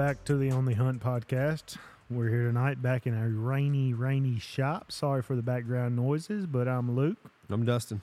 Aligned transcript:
Welcome 0.00 0.16
back 0.16 0.24
to 0.24 0.36
the 0.38 0.50
Only 0.52 0.72
Hunt 0.72 1.02
podcast. 1.02 1.76
We're 2.08 2.30
here 2.30 2.44
tonight 2.44 2.80
back 2.80 3.06
in 3.06 3.14
our 3.14 3.28
rainy, 3.28 3.92
rainy 3.92 4.38
shop. 4.38 4.90
Sorry 4.90 5.20
for 5.20 5.36
the 5.36 5.42
background 5.42 5.94
noises, 5.94 6.46
but 6.46 6.66
I'm 6.66 6.96
Luke. 6.96 7.18
I'm 7.50 7.66
Dustin. 7.66 8.00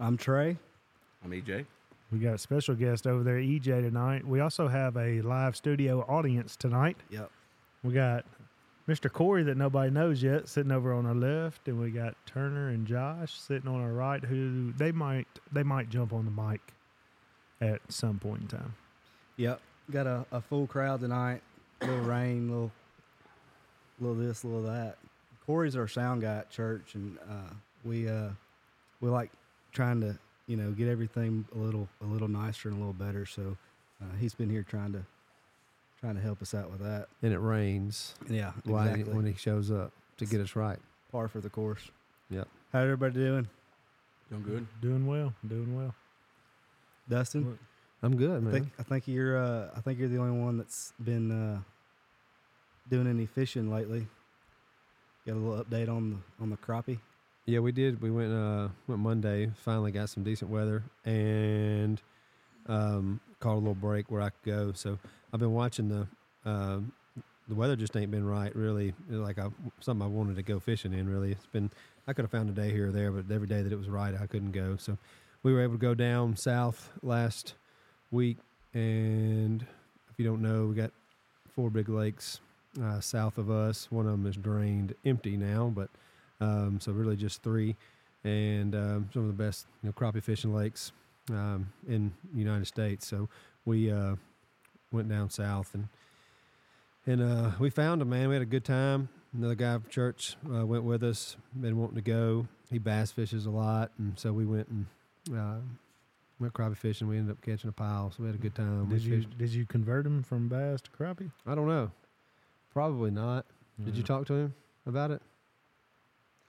I'm 0.00 0.16
Trey. 0.16 0.56
I'm 1.24 1.30
EJ. 1.30 1.66
We 2.10 2.18
got 2.18 2.34
a 2.34 2.38
special 2.38 2.74
guest 2.74 3.06
over 3.06 3.22
there, 3.22 3.36
EJ, 3.36 3.82
tonight. 3.82 4.26
We 4.26 4.40
also 4.40 4.66
have 4.66 4.96
a 4.96 5.20
live 5.20 5.54
studio 5.54 6.00
audience 6.08 6.56
tonight. 6.56 6.96
Yep. 7.10 7.30
We 7.84 7.92
got 7.92 8.24
Mr. 8.88 9.10
Corey 9.10 9.44
that 9.44 9.56
nobody 9.56 9.92
knows 9.92 10.24
yet 10.24 10.48
sitting 10.48 10.72
over 10.72 10.92
on 10.92 11.06
our 11.06 11.14
left, 11.14 11.68
and 11.68 11.78
we 11.78 11.92
got 11.92 12.16
Turner 12.26 12.70
and 12.70 12.84
Josh 12.84 13.38
sitting 13.38 13.68
on 13.68 13.80
our 13.80 13.92
right. 13.92 14.24
Who 14.24 14.72
they 14.72 14.90
might 14.90 15.28
they 15.52 15.62
might 15.62 15.88
jump 15.88 16.12
on 16.12 16.24
the 16.24 16.42
mic 16.42 16.60
at 17.60 17.80
some 17.92 18.18
point 18.18 18.42
in 18.42 18.48
time. 18.48 18.74
Yep. 19.36 19.60
Got 19.90 20.06
a, 20.06 20.24
a 20.32 20.40
full 20.40 20.66
crowd 20.66 21.00
tonight. 21.00 21.42
little 21.80 21.98
rain, 21.98 22.48
little 22.48 22.70
little 24.00 24.16
this, 24.16 24.44
little 24.44 24.62
that. 24.62 24.96
Corey's 25.46 25.76
our 25.76 25.88
sound 25.88 26.22
guy 26.22 26.36
at 26.36 26.50
church, 26.50 26.94
and 26.94 27.18
uh, 27.28 27.52
we 27.84 28.08
uh, 28.08 28.28
we 29.00 29.10
like 29.10 29.30
trying 29.72 30.00
to 30.00 30.16
you 30.46 30.56
know 30.56 30.70
get 30.70 30.88
everything 30.88 31.44
a 31.54 31.58
little 31.58 31.88
a 32.00 32.06
little 32.06 32.28
nicer 32.28 32.68
and 32.68 32.76
a 32.76 32.80
little 32.80 32.92
better. 32.94 33.26
So 33.26 33.56
uh, 34.00 34.16
he's 34.20 34.34
been 34.34 34.48
here 34.50 34.62
trying 34.62 34.92
to 34.92 35.04
trying 36.00 36.14
to 36.14 36.20
help 36.20 36.40
us 36.42 36.54
out 36.54 36.70
with 36.70 36.80
that. 36.80 37.08
And 37.22 37.32
it 37.32 37.38
rains 37.38 38.14
Yeah, 38.28 38.52
why- 38.64 38.88
exactly. 38.88 39.14
when 39.14 39.24
he 39.26 39.34
shows 39.34 39.70
up 39.70 39.92
to 40.18 40.26
get 40.26 40.40
us 40.40 40.56
right. 40.56 40.78
Par 41.12 41.28
for 41.28 41.40
the 41.40 41.50
course. 41.50 41.90
Yep. 42.30 42.48
How 42.72 42.80
everybody 42.80 43.14
doing, 43.14 43.48
Doing 44.30 44.42
good. 44.42 44.66
Doing 44.80 45.06
well, 45.06 45.34
doing 45.46 45.76
well. 45.76 45.94
Dustin? 47.08 47.58
I'm 48.02 48.16
good, 48.16 48.46
I 48.46 48.50
think 48.50 48.68
I 48.78 48.82
think 48.82 49.06
you're 49.06 49.36
uh, 49.36 49.68
I 49.76 49.80
think 49.80 49.98
you're 49.98 50.08
the 50.08 50.18
only 50.18 50.38
one 50.40 50.56
that's 50.58 50.92
been 51.04 51.30
uh, 51.30 51.60
doing 52.90 53.06
any 53.06 53.26
fishing 53.26 53.70
lately. 53.70 54.06
Got 55.26 55.34
a 55.34 55.38
little 55.38 55.64
update 55.64 55.88
on 55.88 56.10
the 56.10 56.42
on 56.42 56.50
the 56.50 56.56
crappie. 56.56 56.98
yeah, 57.46 57.60
we 57.60 57.70
did. 57.72 58.02
We 58.02 58.10
went 58.10 58.32
uh 58.32 58.68
went 58.88 59.00
Monday. 59.00 59.50
Finally 59.54 59.92
got 59.92 60.08
some 60.08 60.24
decent 60.24 60.50
weather 60.50 60.82
and 61.04 62.00
um 62.66 63.20
caught 63.40 63.54
a 63.54 63.58
little 63.58 63.74
break 63.74 64.10
where 64.10 64.20
I 64.20 64.30
could 64.30 64.44
go. 64.44 64.72
So 64.72 64.98
I've 65.32 65.40
been 65.40 65.52
watching 65.52 65.88
the 65.88 66.06
um 66.44 66.92
the 67.48 67.54
weather 67.54 67.76
just 67.76 67.96
ain't 67.96 68.10
been 68.10 68.24
right 68.24 68.54
really 68.56 68.94
like 69.08 69.38
I 69.38 69.48
something 69.80 70.04
I 70.04 70.08
wanted 70.08 70.36
to 70.36 70.42
go 70.42 70.58
fishing 70.58 70.92
in 70.92 71.08
really. 71.08 71.30
It's 71.32 71.46
been 71.46 71.70
I 72.08 72.14
could 72.14 72.24
have 72.24 72.32
found 72.32 72.48
a 72.48 72.52
day 72.52 72.72
here 72.72 72.88
or 72.88 72.90
there, 72.90 73.12
but 73.12 73.32
every 73.32 73.46
day 73.46 73.62
that 73.62 73.72
it 73.72 73.78
was 73.78 73.88
right 73.88 74.14
I 74.20 74.26
couldn't 74.26 74.52
go. 74.52 74.76
So 74.76 74.98
we 75.44 75.52
were 75.52 75.60
able 75.60 75.74
to 75.74 75.78
go 75.78 75.94
down 75.94 76.36
south 76.36 76.90
last 77.02 77.54
week 78.12 78.38
and 78.74 79.66
if 80.10 80.18
you 80.18 80.24
don't 80.24 80.42
know, 80.42 80.66
we 80.66 80.74
got 80.74 80.92
four 81.54 81.70
big 81.70 81.88
lakes 81.88 82.40
uh, 82.82 83.00
south 83.00 83.38
of 83.38 83.50
us. 83.50 83.90
One 83.90 84.06
of 84.06 84.12
them 84.12 84.26
is 84.26 84.36
drained 84.36 84.94
empty 85.04 85.36
now, 85.36 85.72
but 85.74 85.88
um, 86.40 86.80
so 86.80 86.92
really 86.92 87.16
just 87.16 87.42
three, 87.42 87.76
and 88.24 88.74
um, 88.74 89.08
some 89.12 89.22
of 89.22 89.28
the 89.28 89.42
best 89.42 89.66
you 89.82 89.88
know 89.88 89.92
crappie 89.92 90.22
fishing 90.22 90.54
lakes 90.54 90.92
um, 91.30 91.72
in 91.88 92.12
the 92.32 92.38
United 92.38 92.66
States. 92.66 93.06
So 93.06 93.28
we 93.64 93.90
uh, 93.90 94.16
went 94.90 95.08
down 95.08 95.30
south 95.30 95.74
and 95.74 95.88
and 97.06 97.20
uh, 97.20 97.50
we 97.58 97.70
found 97.70 98.00
them. 98.00 98.10
Man, 98.10 98.28
we 98.28 98.34
had 98.34 98.42
a 98.42 98.46
good 98.46 98.64
time. 98.64 99.08
Another 99.36 99.54
guy 99.54 99.78
from 99.78 99.90
church 99.90 100.36
uh, 100.54 100.64
went 100.64 100.84
with 100.84 101.02
us. 101.02 101.36
Been 101.58 101.76
wanting 101.76 101.96
to 101.96 102.02
go. 102.02 102.46
He 102.70 102.78
bass 102.78 103.10
fishes 103.10 103.46
a 103.46 103.50
lot, 103.50 103.90
and 103.98 104.18
so 104.18 104.32
we 104.32 104.44
went 104.44 104.68
and 104.68 104.86
uh, 105.36 105.60
went 106.42 106.52
crappie 106.54 106.76
fishing. 106.76 107.08
We 107.08 107.16
ended 107.18 107.32
up 107.36 107.40
catching 107.42 107.68
a 107.68 107.72
pile, 107.72 108.10
so 108.10 108.22
we 108.22 108.26
had 108.26 108.34
a 108.34 108.38
good 108.38 108.54
time. 108.54 108.88
We 108.88 108.96
Did 108.96 109.04
you 109.04 109.16
fished- 109.22 109.38
did 109.38 109.50
you 109.50 109.64
convert 109.66 110.04
him 110.06 110.22
from 110.22 110.48
bass 110.48 110.80
to 110.82 110.90
crappie? 110.90 111.30
I 111.46 111.54
don't 111.54 111.66
know. 111.68 111.90
Probably 112.70 113.10
not. 113.10 113.46
Did 113.82 113.96
you 113.96 114.02
Mm. 114.02 114.06
talk 114.06 114.26
to 114.26 114.34
him 114.34 114.54
about 114.86 115.10
it? 115.10 115.22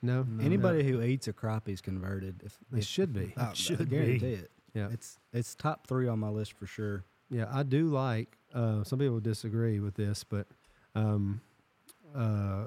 No. 0.02 0.24
No. 0.24 0.44
Anybody 0.44 0.84
who 0.84 1.02
eats 1.02 1.28
a 1.28 1.34
crappie 1.34 1.70
is 1.70 1.82
converted. 1.82 2.42
If, 2.44 2.58
It 2.74 2.80
if- 2.80 2.84
should 2.86 3.14
be. 3.14 3.34
I, 3.38 3.54
should 3.54 3.82
I 3.82 3.84
be. 3.86 3.90
guarantee 3.90 4.34
it. 4.34 4.52
Yeah. 4.74 4.90
It's 4.92 5.20
it's 5.32 5.54
top 5.56 5.86
three 5.88 6.08
on 6.08 6.20
my 6.20 6.30
list 6.30 6.54
for 6.54 6.66
sure. 6.66 7.04
Yeah, 7.30 7.46
I 7.52 7.64
do 7.64 7.88
like. 7.88 8.38
Uh, 8.54 8.84
some 8.84 9.00
people 9.00 9.20
disagree 9.20 9.80
with 9.80 9.96
this, 9.96 10.24
but 10.24 10.48
um, 10.96 11.42
uh, 12.14 12.66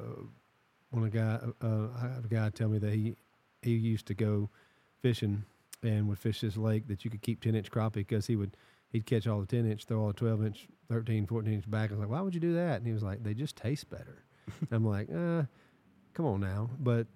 when 0.91 1.05
a 1.05 1.11
guy, 1.11 1.39
uh, 1.61 1.89
I 1.97 2.01
had 2.15 2.25
a 2.25 2.29
guy 2.29 2.49
tell 2.51 2.69
me 2.69 2.79
that 2.79 2.93
he 2.93 3.17
he 3.63 3.73
used 3.75 4.07
to 4.07 4.15
go 4.15 4.49
fishing 5.03 5.45
and 5.83 6.09
would 6.09 6.19
fish 6.19 6.41
this 6.41 6.57
lake 6.57 6.89
that 6.89 7.05
you 7.05 7.11
could 7.11 7.23
keep 7.23 7.41
ten 7.41 7.55
inch 7.55 7.71
crappie 7.71 7.95
because 7.95 8.27
he 8.27 8.37
would 8.37 8.57
he'd 8.91 9.07
catch 9.07 9.27
all 9.27 9.41
the 9.41 9.47
ten 9.47 9.71
inch, 9.71 9.85
throw 9.85 10.01
all 10.01 10.09
the 10.09 10.15
twelve 10.15 10.45
inch, 10.45 10.69
13, 10.89 11.27
14 11.27 11.53
inch 11.53 11.71
back. 11.71 11.91
I 11.91 11.95
was 11.95 12.01
like, 12.01 12.09
why 12.09 12.21
would 12.21 12.35
you 12.35 12.41
do 12.41 12.55
that? 12.55 12.79
And 12.79 12.87
he 12.87 12.93
was 12.93 13.03
like, 13.03 13.23
they 13.23 13.35
just 13.35 13.57
taste 13.57 13.91
better. 13.91 14.25
I'm 14.71 14.85
like, 14.85 15.09
uh, 15.11 15.43
come 16.15 16.27
on 16.27 16.41
now, 16.41 16.71
but 16.79 17.07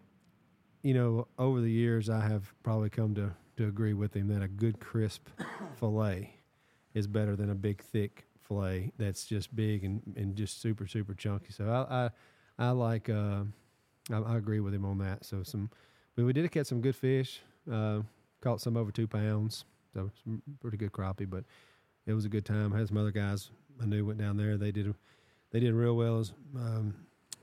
you 0.83 0.95
know, 0.95 1.29
over 1.39 1.61
the 1.61 1.71
years, 1.71 2.09
I 2.09 2.21
have 2.21 2.53
probably 2.63 2.91
come 2.91 3.15
to 3.15 3.33
to 3.57 3.67
agree 3.67 3.93
with 3.93 4.15
him 4.15 4.29
that 4.29 4.43
a 4.43 4.49
good 4.49 4.81
crisp 4.81 5.29
fillet 5.77 6.35
is 6.95 7.07
better 7.07 7.37
than 7.37 7.51
a 7.51 7.55
big 7.55 7.83
thick 7.83 8.27
fillet 8.41 8.91
that's 8.99 9.25
just 9.27 9.55
big 9.55 9.85
and, 9.85 10.03
and 10.17 10.35
just 10.35 10.61
super 10.61 10.87
super 10.87 11.15
chunky. 11.15 11.53
So 11.53 11.69
I 11.69 12.05
I, 12.05 12.11
I 12.59 12.71
like 12.71 13.09
uh, 13.09 13.45
I, 14.11 14.19
I 14.19 14.37
agree 14.37 14.61
with 14.61 14.75
him 14.75 14.85
on 14.85 14.99
that. 14.99 15.25
So 15.25 15.43
some, 15.43 15.71
but 16.17 16.25
we 16.25 16.33
did 16.33 16.51
catch 16.51 16.67
some 16.67 16.81
good 16.81 16.97
fish. 16.97 17.41
Uh, 17.71 18.01
caught 18.41 18.61
some 18.61 18.77
over 18.77 18.91
two 18.91 19.07
pounds, 19.07 19.65
so 19.95 20.11
some 20.25 20.43
pretty 20.61 20.77
good 20.77 20.93
crappie. 20.93 21.29
But 21.29 21.45
it 22.07 22.15
was 22.15 22.25
a 22.25 22.29
good 22.29 22.45
time. 22.45 22.73
I 22.73 22.79
had 22.79 22.89
some 22.89 22.97
other 22.97 23.11
guys 23.11 23.51
I 23.81 23.87
knew 23.87 24.05
went 24.05 24.19
down 24.19 24.37
there. 24.37 24.57
They 24.57 24.73
did 24.73 24.95
they 25.51 25.61
did 25.61 25.75
real 25.75 25.97
well. 25.97 26.21
As, 26.21 26.33
um, 26.57 26.95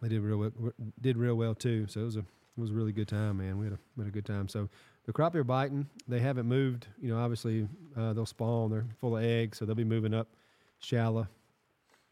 they 0.01 0.09
did 0.09 0.21
real 0.21 0.37
well, 0.37 0.73
did 1.01 1.17
real 1.17 1.35
well 1.35 1.55
too. 1.55 1.87
So 1.87 2.01
it 2.01 2.05
was 2.05 2.15
a 2.15 2.19
it 2.19 2.61
was 2.61 2.71
a 2.71 2.73
really 2.73 2.91
good 2.91 3.07
time, 3.07 3.37
man. 3.37 3.57
We 3.57 3.65
had 3.65 3.73
a 3.73 3.79
we 3.95 4.03
had 4.03 4.09
a 4.09 4.13
good 4.13 4.25
time. 4.25 4.47
So 4.47 4.69
the 5.05 5.13
crappie 5.13 5.35
are 5.35 5.43
biting. 5.43 5.87
They 6.07 6.19
haven't 6.19 6.47
moved. 6.47 6.87
You 7.01 7.13
know, 7.13 7.19
obviously 7.19 7.67
uh, 7.95 8.13
they'll 8.13 8.25
spawn. 8.25 8.71
They're 8.71 8.85
full 8.99 9.17
of 9.17 9.23
eggs, 9.23 9.57
so 9.57 9.65
they'll 9.65 9.75
be 9.75 9.83
moving 9.83 10.13
up 10.13 10.27
shallow. 10.79 11.27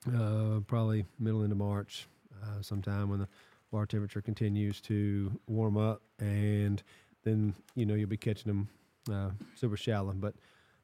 Uh, 0.07 0.59
probably 0.67 1.03
middle 1.19 1.43
into 1.43 1.55
March, 1.55 2.07
uh, 2.43 2.61
sometime 2.61 3.09
when 3.09 3.19
the 3.19 3.27
water 3.71 3.87
temperature 3.87 4.21
continues 4.21 4.79
to 4.81 5.31
warm 5.47 5.77
up, 5.77 6.01
and 6.19 6.83
then 7.25 7.53
you 7.75 7.85
know 7.85 7.95
you'll 7.95 8.07
be 8.07 8.17
catching 8.17 8.47
them 8.47 8.69
uh, 9.11 9.31
super 9.55 9.75
shallow. 9.75 10.13
But 10.13 10.35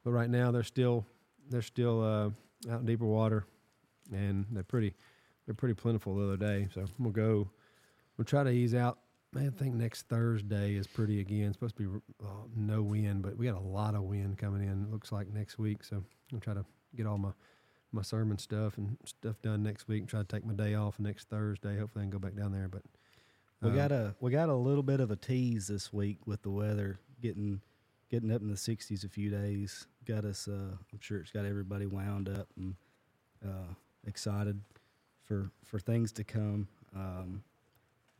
but 0.04 0.10
right 0.10 0.28
now 0.28 0.50
they're 0.50 0.62
still 0.62 1.06
they're 1.48 1.62
still 1.62 2.02
uh, 2.04 2.70
out 2.70 2.80
in 2.80 2.86
deeper 2.86 3.06
water, 3.06 3.46
and 4.12 4.44
they're 4.50 4.62
pretty 4.62 4.94
they're 5.46 5.54
pretty 5.54 5.74
plentiful 5.74 6.14
the 6.16 6.24
other 6.24 6.36
day. 6.36 6.68
So 6.74 6.84
we'll 6.98 7.12
go. 7.12 7.48
We'll 8.18 8.26
try 8.26 8.44
to 8.44 8.50
ease 8.50 8.74
out 8.74 8.98
Man, 9.34 9.50
I 9.54 9.58
think 9.58 9.74
next 9.74 10.08
Thursday 10.08 10.74
is 10.74 10.86
pretty 10.86 11.20
again. 11.20 11.46
It's 11.46 11.56
supposed 11.56 11.76
to 11.78 11.82
be 11.82 12.00
uh, 12.22 12.44
no 12.54 12.82
wind, 12.82 13.22
but 13.22 13.38
we 13.38 13.46
got 13.46 13.56
a 13.56 13.60
lot 13.60 13.94
of 13.94 14.02
wind 14.02 14.36
coming 14.36 14.62
in. 14.62 14.90
Looks 14.90 15.10
like 15.10 15.32
next 15.32 15.58
week, 15.58 15.82
so 15.84 16.04
I'll 16.34 16.40
try 16.40 16.52
to 16.52 16.64
get 16.94 17.06
all 17.06 17.16
my 17.16 17.30
my 17.92 18.02
sermon 18.02 18.38
stuff 18.38 18.76
and 18.76 18.96
stuff 19.06 19.40
done 19.42 19.62
next 19.62 19.88
week. 19.88 20.00
And 20.00 20.08
try 20.08 20.20
to 20.20 20.26
take 20.26 20.44
my 20.44 20.52
day 20.52 20.74
off 20.74 21.00
next 21.00 21.30
Thursday. 21.30 21.78
Hopefully, 21.78 22.02
I 22.02 22.04
can 22.04 22.10
go 22.10 22.18
back 22.18 22.36
down 22.36 22.52
there. 22.52 22.68
But 22.68 22.82
We 23.62 23.70
uh, 23.70 23.74
got 23.74 23.92
a 23.92 24.14
we 24.20 24.30
got 24.30 24.48
a 24.48 24.54
little 24.54 24.82
bit 24.82 25.00
of 25.00 25.10
a 25.10 25.16
tease 25.16 25.68
this 25.68 25.92
week 25.92 26.18
with 26.26 26.42
the 26.42 26.50
weather 26.50 26.98
getting 27.20 27.60
getting 28.10 28.32
up 28.32 28.42
in 28.42 28.48
the 28.48 28.56
60s 28.56 29.04
a 29.04 29.08
few 29.08 29.30
days. 29.30 29.86
Got 30.06 30.24
us. 30.24 30.48
Uh, 30.48 30.76
I'm 30.92 31.00
sure 31.00 31.18
it's 31.18 31.30
got 31.30 31.44
everybody 31.44 31.86
wound 31.86 32.28
up 32.28 32.48
and 32.56 32.74
uh, 33.44 33.72
excited 34.06 34.60
for 35.24 35.50
for 35.64 35.78
things 35.78 36.12
to 36.12 36.24
come. 36.24 36.66
Um, 36.94 37.44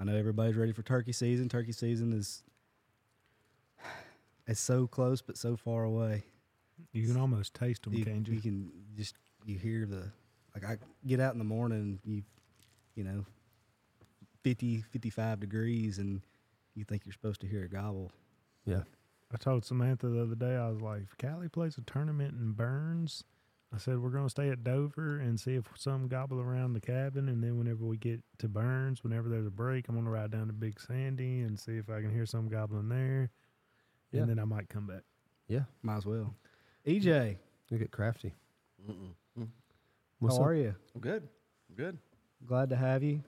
I 0.01 0.05
know 0.05 0.17
everybody's 0.17 0.57
ready 0.57 0.73
for 0.73 0.83
turkey 0.83 1.13
season. 1.13 1.49
Turkey 1.49 1.73
season 1.73 2.13
is 2.13 2.45
it's 4.47 4.61
so 4.61 4.87
close 4.87 5.23
but 5.23 5.37
so 5.37 5.57
far 5.57 5.85
away. 5.85 6.25
You 6.93 7.07
can 7.07 7.21
almost 7.21 7.55
taste 7.55 7.83
them, 7.83 7.95
you, 7.95 8.05
can't 8.05 8.27
you? 8.27 8.35
you 8.35 8.41
can 8.41 8.71
just 8.97 9.17
you 9.45 9.59
hear 9.59 9.87
the 9.87 10.11
like 10.55 10.65
I 10.65 10.79
get 11.07 11.21
out 11.21 11.33
in 11.33 11.39
the 11.39 11.45
morning 11.45 11.99
and 12.05 12.15
you 12.15 12.23
you 12.95 13.05
know 13.05 13.25
50 14.43 14.83
55 14.83 15.41
degrees 15.41 15.99
and 15.99 16.23
you 16.75 16.85
think 16.85 17.03
you're 17.05 17.13
supposed 17.13 17.41
to 17.43 17.47
hear 17.47 17.65
a 17.65 17.69
gobble 17.69 18.11
yeah, 18.65 18.83
I 19.33 19.37
told 19.39 19.65
Samantha 19.65 20.09
the 20.09 20.23
other 20.23 20.35
day, 20.37 20.55
I 20.57 20.69
was 20.69 20.81
like, 20.81 21.03
if 21.03 21.17
Callie 21.19 21.49
plays 21.49 21.77
a 21.79 21.81
tournament 21.81 22.35
in 22.39 22.53
Burns, 22.53 23.25
I 23.75 23.79
said, 23.79 23.99
we're 24.01 24.11
going 24.11 24.27
to 24.27 24.31
stay 24.31 24.51
at 24.51 24.63
Dover 24.63 25.19
and 25.19 25.41
see 25.41 25.55
if 25.55 25.65
some 25.77 26.07
gobble 26.07 26.41
around 26.41 26.75
the 26.75 26.81
cabin. 26.81 27.29
And 27.29 27.43
then 27.43 27.59
whenever 27.59 27.85
we 27.85 27.97
get 27.97 28.21
to 28.39 28.49
Burns, 28.49 29.03
whenever 29.03 29.29
there's 29.29 29.47
a 29.47 29.51
break, 29.51 29.89
I'm 29.89 29.95
going 29.95 30.05
to 30.05 30.11
ride 30.11 30.31
down 30.31 30.47
to 30.49 30.53
Big 30.53 30.79
Sandy 30.79 31.41
and 31.41 31.59
see 31.59 31.73
if 31.73 31.89
I 31.89 32.01
can 32.03 32.13
hear 32.13 32.27
some 32.27 32.49
gobbling 32.49 32.89
there. 32.89 33.31
Yeah. 34.13 34.21
And 34.21 34.31
then 34.31 34.39
I 34.39 34.45
might 34.45 34.69
come 34.69 34.87
back. 34.87 35.03
yeah. 35.49 35.65
might 35.83 35.97
as 35.97 36.07
well 36.07 36.35
ej 36.87 37.37
You 37.71 37.79
get 37.79 37.91
crafty. 37.91 38.35
Mm-mm. 38.89 39.49
What's 40.19 40.37
how 40.37 40.43
up? 40.43 40.49
are 40.51 40.55
you 40.55 40.75
I'm 40.95 41.01
good. 41.01 41.27
I'm 41.71 41.77
good. 41.77 41.99
glad 42.47 42.69
to 42.71 42.77
have 42.77 43.03
you 43.03 43.23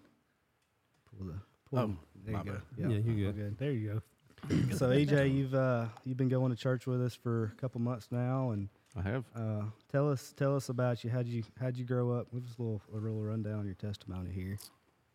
pull 1.71 1.79
Oh, 1.79 1.97
there 2.25 2.37
you 2.37 2.45
go 2.45 2.53
bad. 2.53 2.63
Yeah, 2.77 2.89
you 2.89 3.27
all 3.27 3.33
good. 3.33 3.59
There 3.59 3.73
you 3.73 3.89
go. 3.95 4.03
so 4.77 4.89
EJ, 4.91 5.35
you've 5.35 5.55
uh 5.55 5.87
you've 6.05 6.17
been 6.17 6.29
going 6.29 6.51
to 6.51 6.57
church 6.57 6.87
with 6.87 7.03
us 7.03 7.15
for 7.15 7.53
a 7.57 7.61
couple 7.61 7.81
months 7.81 8.09
now 8.11 8.51
and 8.51 8.69
I 8.97 9.03
have. 9.03 9.25
Uh, 9.35 9.63
tell 9.91 10.11
us 10.11 10.33
tell 10.37 10.55
us 10.55 10.69
about 10.69 11.03
you. 11.03 11.11
How'd 11.11 11.27
you 11.27 11.43
how'd 11.61 11.77
you 11.77 11.85
grow 11.85 12.13
up? 12.13 12.31
Give 12.33 12.45
us 12.45 12.55
a 12.59 12.63
little 12.63 12.83
a 12.93 12.97
little 12.97 13.23
rundown 13.23 13.61
on 13.61 13.65
your 13.67 13.75
testimony 13.75 14.31
here. 14.31 14.59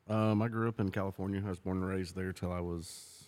Um, 0.10 0.42
I 0.42 0.48
grew 0.48 0.68
up 0.68 0.80
in 0.80 0.90
California. 0.90 1.42
I 1.46 1.50
was 1.50 1.60
born 1.60 1.78
and 1.78 1.88
raised 1.88 2.16
there 2.16 2.34
till 2.34 2.52
I 2.52 2.60
was 2.60 3.25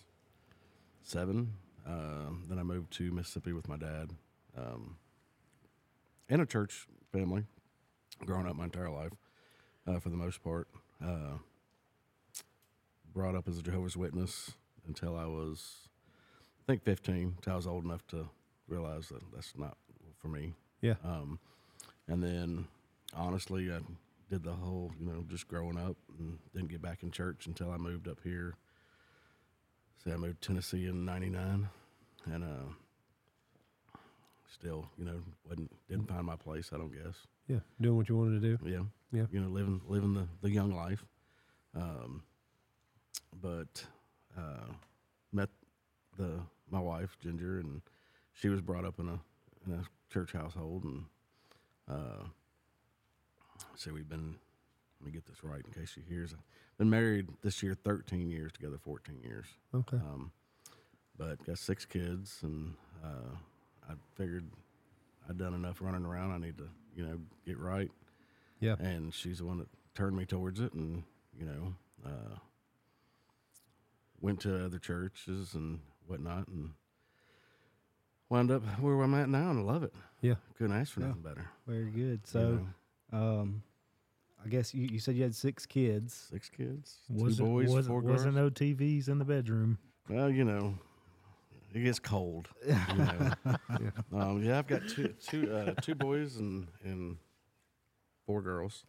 seven. 1.02 1.54
Um, 1.86 2.44
then 2.48 2.58
I 2.58 2.62
moved 2.64 2.92
to 2.94 3.10
Mississippi 3.12 3.52
with 3.52 3.68
my 3.68 3.76
dad. 3.76 4.10
Um, 4.56 4.96
in 6.28 6.40
a 6.40 6.46
church 6.46 6.86
family, 7.12 7.44
growing 8.24 8.46
up 8.46 8.56
my 8.56 8.64
entire 8.64 8.90
life, 8.90 9.12
uh, 9.86 9.98
for 10.00 10.10
the 10.10 10.16
most 10.16 10.42
part. 10.42 10.68
Brought 13.14 13.34
up 13.34 13.46
as 13.48 13.58
a 13.58 13.62
Jehovah's 13.62 13.96
Witness 13.96 14.52
until 14.86 15.16
I 15.16 15.26
was, 15.26 15.88
I 16.60 16.62
think, 16.66 16.82
15, 16.82 17.34
until 17.36 17.52
I 17.52 17.56
was 17.56 17.66
old 17.66 17.84
enough 17.84 18.06
to 18.08 18.28
realize 18.68 19.08
that 19.08 19.22
that's 19.34 19.52
not 19.56 19.76
for 20.18 20.28
me. 20.28 20.54
Yeah. 20.80 20.94
Um, 21.04 21.38
and 22.08 22.22
then, 22.22 22.66
honestly, 23.14 23.70
I 23.70 23.80
did 24.30 24.44
the 24.44 24.52
whole, 24.52 24.92
you 24.98 25.06
know, 25.06 25.24
just 25.28 25.46
growing 25.46 25.76
up 25.76 25.96
and 26.18 26.38
didn't 26.54 26.68
get 26.70 26.80
back 26.80 27.02
in 27.02 27.10
church 27.10 27.46
until 27.46 27.70
I 27.70 27.76
moved 27.76 28.08
up 28.08 28.18
here. 28.24 28.54
Say 30.02 30.12
I 30.12 30.16
moved 30.16 30.40
to 30.42 30.48
Tennessee 30.48 30.86
in 30.86 31.04
'99, 31.04 31.68
and 32.32 32.42
uh, 32.42 33.98
still, 34.50 34.88
you 34.98 35.04
know, 35.04 35.20
wasn't 35.48 35.70
didn't 35.88 36.08
find 36.08 36.24
my 36.24 36.36
place. 36.36 36.70
I 36.72 36.78
don't 36.78 36.90
guess. 36.92 37.14
Yeah. 37.46 37.60
Doing 37.80 37.96
what 37.98 38.08
you 38.08 38.16
wanted 38.16 38.40
to 38.40 38.56
do. 38.56 38.58
Yeah, 38.64 38.82
Yeah. 39.12 39.26
You 39.30 39.40
know, 39.40 39.48
living 39.48 39.80
living 39.86 40.14
the, 40.14 40.26
the 40.40 40.50
young 40.50 40.74
life. 40.74 41.04
Um, 41.76 42.22
but 43.40 43.84
uh, 44.36 44.72
met 45.32 45.48
the 46.18 46.40
my 46.70 46.80
wife 46.80 47.16
Ginger, 47.20 47.58
and 47.58 47.82
she 48.32 48.48
was 48.48 48.60
brought 48.60 48.84
up 48.84 48.98
in 48.98 49.08
a 49.08 49.20
in 49.66 49.74
a 49.74 50.12
church 50.12 50.32
household, 50.32 50.84
and 50.84 51.04
uh, 51.90 52.24
so 53.76 53.92
we've 53.92 54.08
been. 54.08 54.36
Let 55.00 55.06
me 55.06 55.12
get 55.14 55.26
this 55.26 55.42
right 55.42 55.60
in 55.66 55.72
case 55.72 55.90
she 55.92 56.00
hears. 56.08 56.32
Been 56.78 56.88
married 56.88 57.26
this 57.42 57.60
year, 57.60 57.74
thirteen 57.74 58.30
years 58.30 58.52
together, 58.52 58.78
fourteen 58.78 59.20
years. 59.20 59.46
Okay. 59.74 59.96
Um, 59.96 60.30
but 61.18 61.44
got 61.44 61.58
six 61.58 61.84
kids, 61.84 62.38
and 62.44 62.74
uh, 63.04 63.34
I 63.90 63.94
figured 64.14 64.44
I'd 65.28 65.38
done 65.38 65.54
enough 65.54 65.80
running 65.80 66.04
around. 66.04 66.30
I 66.30 66.38
need 66.38 66.56
to, 66.58 66.68
you 66.94 67.04
know, 67.04 67.18
get 67.44 67.58
right. 67.58 67.90
Yeah. 68.60 68.76
And 68.78 69.12
she's 69.12 69.38
the 69.38 69.44
one 69.44 69.58
that 69.58 69.66
turned 69.96 70.16
me 70.16 70.24
towards 70.24 70.60
it, 70.60 70.72
and 70.72 71.02
you 71.36 71.46
know, 71.46 71.74
uh, 72.06 72.36
went 74.22 74.40
to 74.40 74.64
other 74.64 74.78
churches 74.78 75.52
and 75.54 75.80
whatnot, 76.06 76.48
and 76.48 76.70
wound 78.30 78.50
up 78.50 78.62
where 78.80 78.98
I'm 79.02 79.12
at 79.14 79.28
now, 79.28 79.50
and 79.50 79.58
I 79.58 79.62
love 79.62 79.82
it. 79.82 79.92
Yeah. 80.22 80.36
Couldn't 80.56 80.76
ask 80.80 80.92
for 80.92 81.00
Yeah. 81.00 81.08
nothing 81.08 81.22
better. 81.22 81.50
Very 81.66 81.90
good. 81.90 82.00
you 82.00 82.20
So, 82.24 82.66
know. 83.12 83.18
um, 83.40 83.62
I 84.44 84.48
guess 84.48 84.72
you, 84.74 84.86
you 84.90 84.98
said 84.98 85.16
you 85.16 85.22
had 85.22 85.34
six 85.34 85.66
kids. 85.66 86.14
six 86.30 86.48
kids, 86.48 87.00
Was 87.10 87.36
two 87.36 87.44
it, 87.44 87.48
boys, 87.48 87.68
was, 87.68 87.86
four 87.86 88.00
wasn't 88.00 88.34
no 88.36 88.48
TVs 88.48 89.08
in 89.08 89.18
the 89.18 89.24
bedroom. 89.24 89.78
Well, 90.08 90.30
you 90.30 90.44
know, 90.44 90.74
it 91.74 91.80
gets 91.84 91.98
cold. 91.98 92.48
You 92.66 92.74
know. 92.96 93.32
Yeah. 93.44 93.90
Um, 94.12 94.42
yeah, 94.42 94.58
I've 94.58 94.66
got 94.66 94.88
two 94.88 95.08
two 95.20 95.52
uh, 95.54 95.74
two 95.80 95.94
boys 95.94 96.36
and 96.36 96.66
and 96.84 97.16
four 98.26 98.42
girls. 98.42 98.84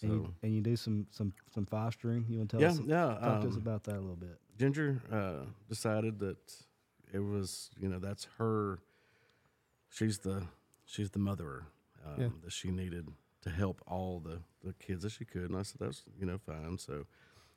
So 0.00 0.06
And 0.06 0.12
you, 0.14 0.34
and 0.42 0.54
you 0.54 0.60
do 0.60 0.76
some 0.76 1.06
some 1.10 1.32
some 1.52 1.66
fostering. 1.66 2.24
You 2.28 2.38
want 2.38 2.50
to 2.50 2.56
tell 2.56 2.62
yeah, 2.62 2.70
us 2.72 2.80
yeah. 2.86 3.18
talk 3.20 3.40
to 3.42 3.48
us 3.48 3.54
um, 3.54 3.62
about 3.62 3.84
that 3.84 3.96
a 3.96 4.00
little 4.00 4.16
bit. 4.16 4.38
Ginger 4.58 5.00
uh, 5.12 5.44
decided 5.68 6.18
that 6.20 6.36
it 7.12 7.18
was 7.20 7.70
you 7.80 7.88
know 7.88 7.98
that's 7.98 8.26
her. 8.38 8.78
She's 9.90 10.18
the 10.18 10.42
she's 10.84 11.10
the 11.10 11.18
motherer 11.18 11.62
um, 12.06 12.20
Yeah. 12.20 12.28
that 12.44 12.52
she 12.52 12.70
needed 12.70 13.08
to 13.42 13.50
help 13.50 13.82
all 13.86 14.20
the 14.20 14.40
the 14.64 14.72
kids 14.74 15.02
that 15.02 15.10
she 15.12 15.24
could, 15.24 15.50
and 15.50 15.56
I 15.56 15.62
said 15.62 15.80
that's 15.80 16.02
you 16.18 16.26
know 16.26 16.38
fine. 16.38 16.78
So 16.78 17.06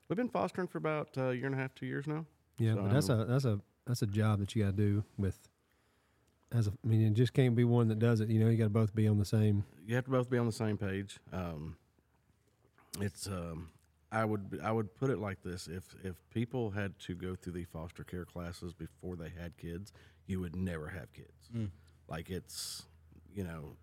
we've 0.08 0.18
been 0.18 0.30
fostering 0.30 0.68
for 0.68 0.78
about 0.78 1.10
uh, 1.18 1.26
a 1.30 1.34
year 1.34 1.46
and 1.48 1.56
a 1.56 1.58
half, 1.58 1.76
two 1.76 1.86
years 1.86 2.08
now. 2.08 2.26
Yeah, 2.58 2.76
So 2.76 2.88
that's 2.92 3.10
a 3.10 3.26
that's 3.26 3.46
a 3.46 3.60
that's 3.86 4.02
a 4.02 4.08
job 4.08 4.40
that 4.40 4.56
you 4.56 4.64
got 4.64 4.72
to 4.78 4.78
do 4.78 5.04
with. 5.18 5.38
As 6.54 6.68
a, 6.68 6.72
I 6.84 6.88
mean, 6.88 7.02
it 7.08 7.14
just 7.14 7.34
can't 7.34 7.56
be 7.56 7.64
one 7.64 7.88
that 7.88 8.00
does 8.00 8.20
it. 8.20 8.28
You 8.30 8.38
know, 8.40 8.50
you 8.50 8.58
got 8.58 8.66
to 8.66 8.70
both 8.70 8.94
be 8.94 9.08
on 9.08 9.18
the 9.18 9.24
same. 9.26 9.64
you 9.88 9.96
have 9.96 10.04
to 10.06 10.12
both 10.12 10.30
be 10.30 10.38
on 10.38 10.46
the 10.46 10.52
same 10.52 10.78
page. 10.78 11.18
Um, 11.32 11.78
it's 13.00 13.28
um, 13.28 13.70
I 14.12 14.26
would 14.26 14.60
I 14.64 14.72
would 14.72 14.94
put 14.96 15.10
it 15.10 15.20
like 15.20 15.42
this: 15.44 15.68
if 15.68 15.96
if 16.04 16.16
people 16.34 16.72
had 16.72 16.98
to 17.02 17.16
go 17.16 17.36
through 17.36 17.54
the 17.54 17.64
foster 17.66 18.04
care 18.04 18.26
classes 18.26 18.74
before 18.74 19.16
they 19.16 19.30
had 19.30 19.56
kids, 19.58 19.94
you 20.28 20.40
would 20.40 20.56
never 20.56 20.88
have 20.88 21.12
kids. 21.14 21.70
Like 22.10 22.30
it's 22.30 22.84
you 23.34 23.44
know, 23.46 23.76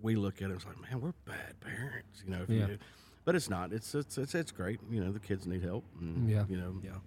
we 0.00 0.16
look 0.16 0.40
at 0.40 0.50
it 0.50 0.54
it's 0.54 0.64
like, 0.64 0.80
man, 0.80 1.00
we're 1.00 1.12
bad 1.26 1.60
parents, 1.60 2.22
you 2.24 2.30
know. 2.30 2.42
If 2.42 2.48
Yeah. 2.50 2.68
you, 2.68 2.78
but 3.26 3.34
it's 3.34 3.50
not. 3.50 3.72
It's 3.72 3.94
it's 3.94 4.16
it's 4.16 4.34
it's 4.34 4.50
great. 4.52 4.80
You 4.90 5.04
know, 5.04 5.12
the 5.12 5.20
kids 5.20 5.46
need 5.46 5.62
help. 5.62 5.84
And, 6.00 6.28
Yeah. 6.30 6.46
You 6.48 6.56
know, 6.56 6.80
Yeah. 6.82 6.98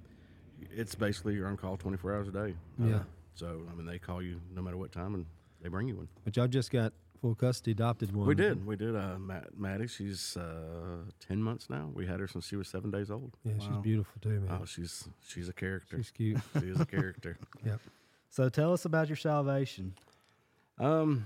it's 0.71 0.93
basically 0.93 1.33
you're 1.33 1.47
on 1.47 1.57
call 1.57 1.77
24 1.77 2.13
hours 2.13 2.27
a 2.27 2.31
day. 2.31 2.55
Yeah. 2.77 3.03
So 3.33 3.61
I 3.71 3.73
mean, 3.75 3.87
they 3.87 3.97
call 3.97 4.21
you 4.21 4.39
no 4.53 4.61
matter 4.61 4.77
what 4.77 4.91
time, 4.91 5.15
and 5.15 5.25
they 5.61 5.69
bring 5.69 5.87
you 5.87 5.95
one. 5.95 6.09
But 6.23 6.37
y'all 6.37 6.47
just 6.47 6.69
got 6.71 6.93
full 7.21 7.35
custody, 7.35 7.71
adopted 7.71 8.15
one. 8.15 8.27
We 8.27 8.35
did. 8.35 8.65
We 8.65 8.75
did. 8.75 8.95
Uh, 8.95 9.17
Matt, 9.19 9.57
Maddie, 9.57 9.87
she's 9.87 10.37
uh, 10.37 11.03
ten 11.19 11.41
months 11.41 11.69
now. 11.69 11.89
We 11.93 12.05
had 12.05 12.19
her 12.19 12.27
since 12.27 12.47
she 12.47 12.55
was 12.55 12.67
seven 12.67 12.91
days 12.91 13.11
old. 13.11 13.37
Yeah, 13.43 13.53
she's 13.59 13.77
beautiful 13.81 14.19
too, 14.21 14.39
man. 14.41 14.59
Oh, 14.61 14.65
she's 14.65 15.07
she's 15.27 15.49
a 15.49 15.53
character. 15.53 15.97
she's 15.97 16.11
cute. 16.11 16.39
she 16.59 16.67
is 16.67 16.79
a 16.79 16.85
character. 16.85 17.37
yep. 17.65 17.79
So 18.29 18.49
tell 18.49 18.73
us 18.73 18.85
about 18.85 19.07
your 19.09 19.17
salvation. 19.17 19.93
Um, 20.79 21.25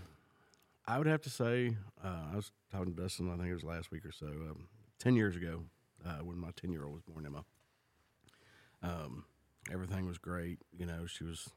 I 0.88 0.98
would 0.98 1.08
have 1.08 1.22
to 1.22 1.30
say, 1.30 1.76
uh, 2.04 2.32
I 2.32 2.36
was 2.36 2.52
talking 2.72 2.94
to 2.94 3.02
Dustin. 3.02 3.30
I 3.30 3.38
think 3.38 3.50
it 3.50 3.54
was 3.54 3.64
last 3.64 3.92
week 3.92 4.06
or 4.06 4.12
so. 4.12 4.28
Um, 4.28 4.68
ten 5.00 5.16
years 5.16 5.36
ago, 5.36 5.62
uh, 6.06 6.24
when 6.24 6.38
my 6.38 6.50
ten 6.60 6.72
year 6.72 6.84
old 6.84 6.94
was 6.94 7.02
born, 7.02 7.26
Emma. 7.26 7.44
Um, 8.82 9.24
everything 9.72 10.06
was 10.06 10.18
great. 10.18 10.60
You 10.78 10.86
know, 10.86 11.06
she 11.06 11.24
was 11.24 11.50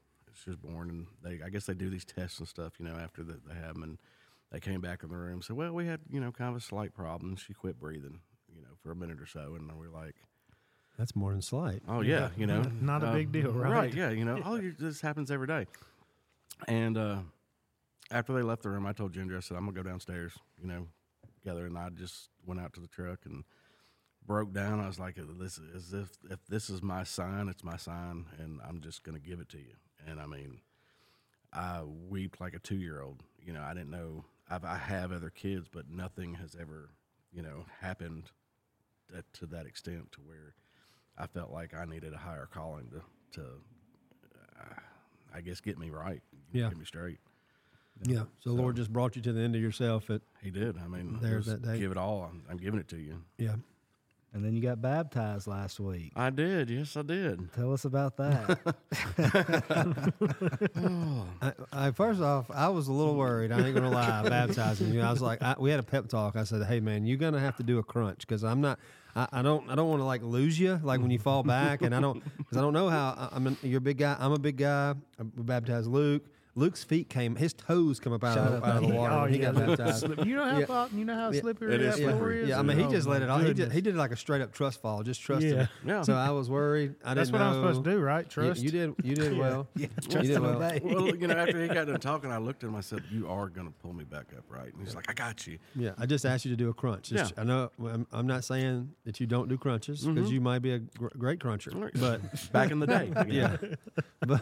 she 0.43 0.49
was 0.49 0.57
born, 0.57 0.89
and 0.89 1.07
they 1.23 1.43
I 1.43 1.49
guess 1.49 1.65
they 1.65 1.73
do 1.73 1.89
these 1.89 2.05
tests 2.05 2.39
and 2.39 2.47
stuff. 2.47 2.73
You 2.79 2.85
know, 2.85 2.95
after 2.95 3.23
that 3.23 3.47
they 3.47 3.55
have 3.55 3.73
them, 3.73 3.83
and 3.83 3.97
they 4.51 4.59
came 4.59 4.81
back 4.81 5.03
in 5.03 5.09
the 5.09 5.17
room. 5.17 5.41
Said, 5.41 5.55
well, 5.55 5.71
we 5.71 5.85
had 5.85 6.01
you 6.09 6.19
know 6.19 6.31
kind 6.31 6.49
of 6.51 6.55
a 6.55 6.63
slight 6.63 6.93
problem. 6.93 7.35
She 7.35 7.53
quit 7.53 7.79
breathing. 7.79 8.19
You 8.55 8.61
know, 8.61 8.69
for 8.81 8.91
a 8.91 8.95
minute 8.95 9.21
or 9.21 9.25
so, 9.25 9.55
and 9.55 9.69
we're 9.77 9.89
like, 9.89 10.15
That's 10.97 11.15
more 11.15 11.31
than 11.31 11.41
slight. 11.41 11.83
Oh 11.87 12.01
yeah, 12.01 12.29
you 12.37 12.47
know, 12.47 12.63
Not 12.81 13.03
a 13.03 13.11
big 13.11 13.31
deal, 13.31 13.51
right? 13.51 13.71
Right? 13.71 13.93
Yeah, 13.93 14.09
you 14.09 14.25
know, 14.25 14.41
oh, 14.45 14.55
you, 14.55 14.73
this 14.77 15.01
happens 15.01 15.29
every 15.29 15.47
day. 15.47 15.67
And 16.67 16.97
uh, 16.97 17.17
after 18.09 18.33
they 18.33 18.41
left 18.41 18.63
the 18.63 18.69
room, 18.69 18.85
I 18.87 18.93
told 18.93 19.13
Ginger, 19.13 19.37
I 19.37 19.41
said, 19.41 19.57
I'm 19.57 19.65
gonna 19.65 19.83
go 19.83 19.87
downstairs, 19.87 20.33
you 20.59 20.67
know, 20.67 20.87
together, 21.35 21.65
and 21.65 21.77
I 21.77 21.89
just 21.89 22.29
went 22.45 22.59
out 22.59 22.73
to 22.73 22.79
the 22.79 22.87
truck 22.87 23.19
and 23.25 23.43
broke 24.25 24.53
down. 24.53 24.79
I 24.79 24.87
was 24.87 24.99
like, 24.99 25.17
this 25.39 25.57
is 25.57 25.93
if 25.93 26.09
if 26.31 26.39
this 26.47 26.69
is 26.69 26.81
my 26.81 27.03
sign, 27.03 27.47
it's 27.49 27.63
my 27.63 27.77
sign, 27.77 28.25
and 28.39 28.59
I'm 28.67 28.81
just 28.81 29.03
gonna 29.03 29.19
give 29.19 29.39
it 29.39 29.49
to 29.49 29.57
you. 29.57 29.75
And 30.07 30.19
I 30.19 30.25
mean, 30.25 30.61
I 31.53 31.81
wept 31.83 32.41
like 32.41 32.53
a 32.53 32.59
two 32.59 32.77
year 32.77 33.01
old. 33.01 33.23
You 33.39 33.53
know, 33.53 33.61
I 33.61 33.73
didn't 33.73 33.91
know 33.91 34.25
I've, 34.49 34.63
I 34.65 34.77
have 34.77 35.11
other 35.11 35.29
kids, 35.29 35.67
but 35.71 35.89
nothing 35.89 36.35
has 36.35 36.55
ever, 36.59 36.89
you 37.33 37.41
know, 37.41 37.65
happened 37.81 38.31
that, 39.13 39.31
to 39.33 39.45
that 39.47 39.65
extent 39.65 40.11
to 40.13 40.19
where 40.21 40.55
I 41.17 41.27
felt 41.27 41.51
like 41.51 41.73
I 41.73 41.85
needed 41.85 42.13
a 42.13 42.17
higher 42.17 42.47
calling 42.51 42.89
to, 42.91 43.41
to 43.41 43.47
uh, 44.59 44.73
I 45.33 45.41
guess, 45.41 45.59
get 45.61 45.77
me 45.77 45.89
right, 45.89 46.21
Yeah. 46.53 46.69
get 46.69 46.77
me 46.77 46.85
straight. 46.85 47.19
Yeah. 48.03 48.23
So, 48.39 48.51
the 48.51 48.55
Lord 48.61 48.75
just 48.75 48.93
brought 48.93 49.15
you 49.15 49.21
to 49.23 49.33
the 49.33 49.41
end 49.41 49.55
of 49.55 49.61
yourself. 49.61 50.09
At 50.11 50.21
He 50.43 50.51
did. 50.51 50.77
I 50.77 50.87
mean, 50.87 51.17
There's 51.21 51.47
that 51.47 51.63
day. 51.63 51.79
give 51.79 51.91
it 51.91 51.97
all. 51.97 52.29
I'm, 52.29 52.43
I'm 52.49 52.57
giving 52.57 52.79
it 52.79 52.87
to 52.89 52.97
you. 52.97 53.21
yeah. 53.37 53.55
And 54.33 54.43
then 54.43 54.53
you 54.53 54.61
got 54.61 54.81
baptized 54.81 55.47
last 55.47 55.79
week. 55.79 56.11
I 56.15 56.29
did. 56.29 56.69
Yes, 56.69 56.95
I 56.95 57.01
did. 57.01 57.51
Tell 57.55 57.73
us 57.73 57.85
about 57.85 58.17
that. 58.17 58.59
I, 61.41 61.53
I 61.71 61.91
first 61.91 62.21
off, 62.21 62.51
I 62.51 62.69
was 62.69 62.87
a 62.87 62.93
little 62.93 63.15
worried. 63.15 63.51
I 63.51 63.65
ain't 63.65 63.73
gonna 63.73 63.89
lie, 63.89 64.27
baptizing 64.27 64.93
you. 64.93 65.01
I 65.01 65.11
was 65.11 65.21
like, 65.21 65.41
I, 65.41 65.55
we 65.57 65.71
had 65.71 65.79
a 65.79 65.83
pep 65.83 66.07
talk. 66.09 66.35
I 66.35 66.43
said, 66.43 66.65
"Hey, 66.67 66.79
man, 66.79 67.05
you're 67.05 67.17
gonna 67.17 67.39
have 67.39 67.55
to 67.57 67.63
do 67.63 67.79
a 67.79 67.83
crunch 67.83 68.19
because 68.19 68.43
I'm 68.43 68.61
not. 68.61 68.79
I, 69.15 69.27
I 69.31 69.41
don't. 69.41 69.67
I 69.69 69.75
don't 69.75 69.89
want 69.89 70.01
to 70.01 70.05
like 70.05 70.21
lose 70.21 70.59
you, 70.59 70.79
like 70.83 71.01
when 71.01 71.09
you 71.09 71.19
fall 71.19 71.43
back, 71.43 71.81
and 71.81 71.95
I 71.95 71.99
don't 71.99 72.21
because 72.37 72.57
I 72.57 72.61
don't 72.61 72.73
know 72.73 72.89
how. 72.89 73.15
I, 73.17 73.35
I'm. 73.35 73.47
A, 73.47 73.55
you're 73.63 73.79
a 73.79 73.81
big 73.81 73.97
guy. 73.97 74.15
I'm 74.19 74.33
a 74.33 74.39
big 74.39 74.57
guy. 74.57 74.93
I 75.19 75.23
baptized 75.23 75.87
Luke. 75.87 76.23
Luke's 76.57 76.83
feet 76.83 77.07
came. 77.07 77.35
His 77.35 77.53
toes 77.53 77.99
come 77.99 78.13
up 78.13 78.23
out, 78.23 78.33
Shut 78.33 78.47
of, 78.51 78.61
the, 78.61 78.67
out 78.67 78.75
of 78.83 78.89
the 78.89 78.95
water. 78.95 79.13
Oh, 79.13 79.25
he 79.25 79.37
yeah. 79.37 79.51
got 79.51 79.67
baptized. 79.67 79.99
Slip- 80.05 80.25
You 80.25 80.35
know 80.35 80.43
how 80.43 80.57
Yeah. 80.57 80.87
you 80.97 81.05
know 81.05 81.13
how 81.15 81.29
Yeah. 81.31 81.41
slippery 81.41 81.75
It 81.75 81.81
is 81.81 81.95
that 81.97 82.01
Yeah, 82.01 82.25
is. 82.41 82.49
yeah. 82.49 82.59
I 82.59 82.63
mean, 82.63 82.77
he 82.79 82.83
Oh, 82.85 82.89
just 82.91 83.07
let 83.07 83.21
it 83.21 83.29
all. 83.29 83.37
He 83.37 83.45
did, 83.45 83.57
goodness. 83.57 83.75
he 83.75 83.81
did 83.81 83.95
like 83.95 84.09
a 84.11 84.15
straight 84.15 84.41
up 84.41 84.51
trust 84.53 84.81
fall. 84.81 85.03
Just 85.03 85.21
trust 85.21 85.45
Yeah. 85.45 85.63
it. 85.63 85.69
Yeah. 85.85 86.01
So 86.01 86.15
I 86.15 86.31
was 86.31 86.49
worried. 86.49 86.95
I 87.05 87.13
That's 87.13 87.29
didn't 87.29 87.39
what 87.41 87.47
I'm 87.47 87.53
know. 87.61 87.67
supposed 87.67 87.83
to 87.85 87.91
do, 87.91 87.99
right? 87.99 88.25
You- 88.25 88.29
Trust. 88.31 88.61
You, 88.63 88.71
did. 88.71 88.95
You 89.03 89.15
did 89.15 89.37
well. 89.37 89.67
yeah, 89.75 89.87
You 90.01 90.09
trust 90.09 90.27
did 90.27 90.39
well. 90.39 90.55
obey. 90.55 90.81
well, 90.83 91.07
you 91.15 91.27
know, 91.27 91.35
after 91.37 91.61
he 91.61 91.67
got 91.67 91.85
done 91.87 91.99
talking, 91.99 92.31
I 92.31 92.37
looked 92.39 92.63
at 92.63 92.69
him. 92.69 92.75
I 92.75 92.81
said, 92.81 93.03
"You 93.11 93.27
are 93.29 93.49
going 93.49 93.67
to 93.67 93.73
pull 93.83 93.93
me 93.93 94.03
back 94.03 94.25
up, 94.35 94.43
right?" 94.49 94.73
And 94.73 94.83
he's 94.83 94.95
like, 94.95 95.09
"I 95.09 95.13
got 95.13 95.45
you." 95.45 95.59
Yeah, 95.75 95.91
I 95.99 96.07
just 96.07 96.25
asked 96.25 96.43
you 96.43 96.49
to 96.51 96.57
do 96.57 96.69
a 96.69 96.73
crunch. 96.73 97.09
Just- 97.09 97.33
Yeah. 97.35 97.41
I 97.41 97.45
know 97.45 97.69
I'm, 97.85 98.07
I'm 98.11 98.25
not 98.25 98.43
saying 98.43 98.89
that 99.05 99.19
you 99.19 99.27
don't 99.27 99.47
do 99.47 99.57
crunches 99.57 100.03
because 100.05 100.29
Mhm. 100.29 100.33
you 100.33 100.41
might 100.41 100.59
be 100.63 100.71
a 100.71 100.79
gr- 100.79 101.07
great 101.17 101.39
cruncher, 101.39 101.71
Right. 101.75 101.91
but 101.95 102.19
Back 102.51 102.71
in 102.71 102.79
the 102.79 102.87
day, 102.87 103.11
yeah, 103.27 103.57
but 104.25 104.41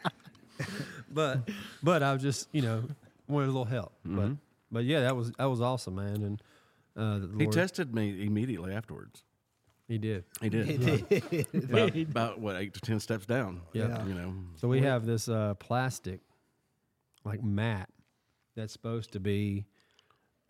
but 1.10 1.48
but 1.82 2.02
I 2.02 2.12
was 2.12 2.22
just 2.22 2.48
you 2.52 2.62
know 2.62 2.84
wanted 3.28 3.46
a 3.46 3.52
little 3.52 3.64
help. 3.64 3.92
But 4.04 4.28
Mhm. 4.30 4.38
but 4.70 4.84
yeah, 4.84 5.00
that 5.00 5.16
was 5.16 5.32
that 5.32 5.44
was 5.46 5.60
awesome, 5.60 5.96
man. 5.96 6.22
And 6.22 6.42
uh, 6.96 7.18
the 7.26 7.26
He 7.38 7.44
Lord- 7.44 7.52
tested 7.52 7.94
me 7.94 8.24
immediately 8.26 8.72
afterwards. 8.72 9.24
he 9.88 9.98
did. 9.98 10.24
He 10.40 10.48
did. 10.48 11.46
about, 11.54 11.96
about 11.96 12.40
what 12.44 12.56
eight 12.56 12.74
to 12.74 12.80
ten 12.80 13.00
steps 13.00 13.26
down. 13.26 13.60
Yeah. 13.72 13.88
Yeah. 13.88 14.06
You 14.06 14.14
know. 14.14 14.34
So 14.56 14.68
we 14.68 14.80
have 14.82 15.06
this 15.06 15.28
uh, 15.28 15.54
plastic 15.54 16.20
like 17.24 17.42
mat 17.42 17.88
that's 18.56 18.72
supposed 18.72 19.12
to 19.12 19.20
be 19.20 19.64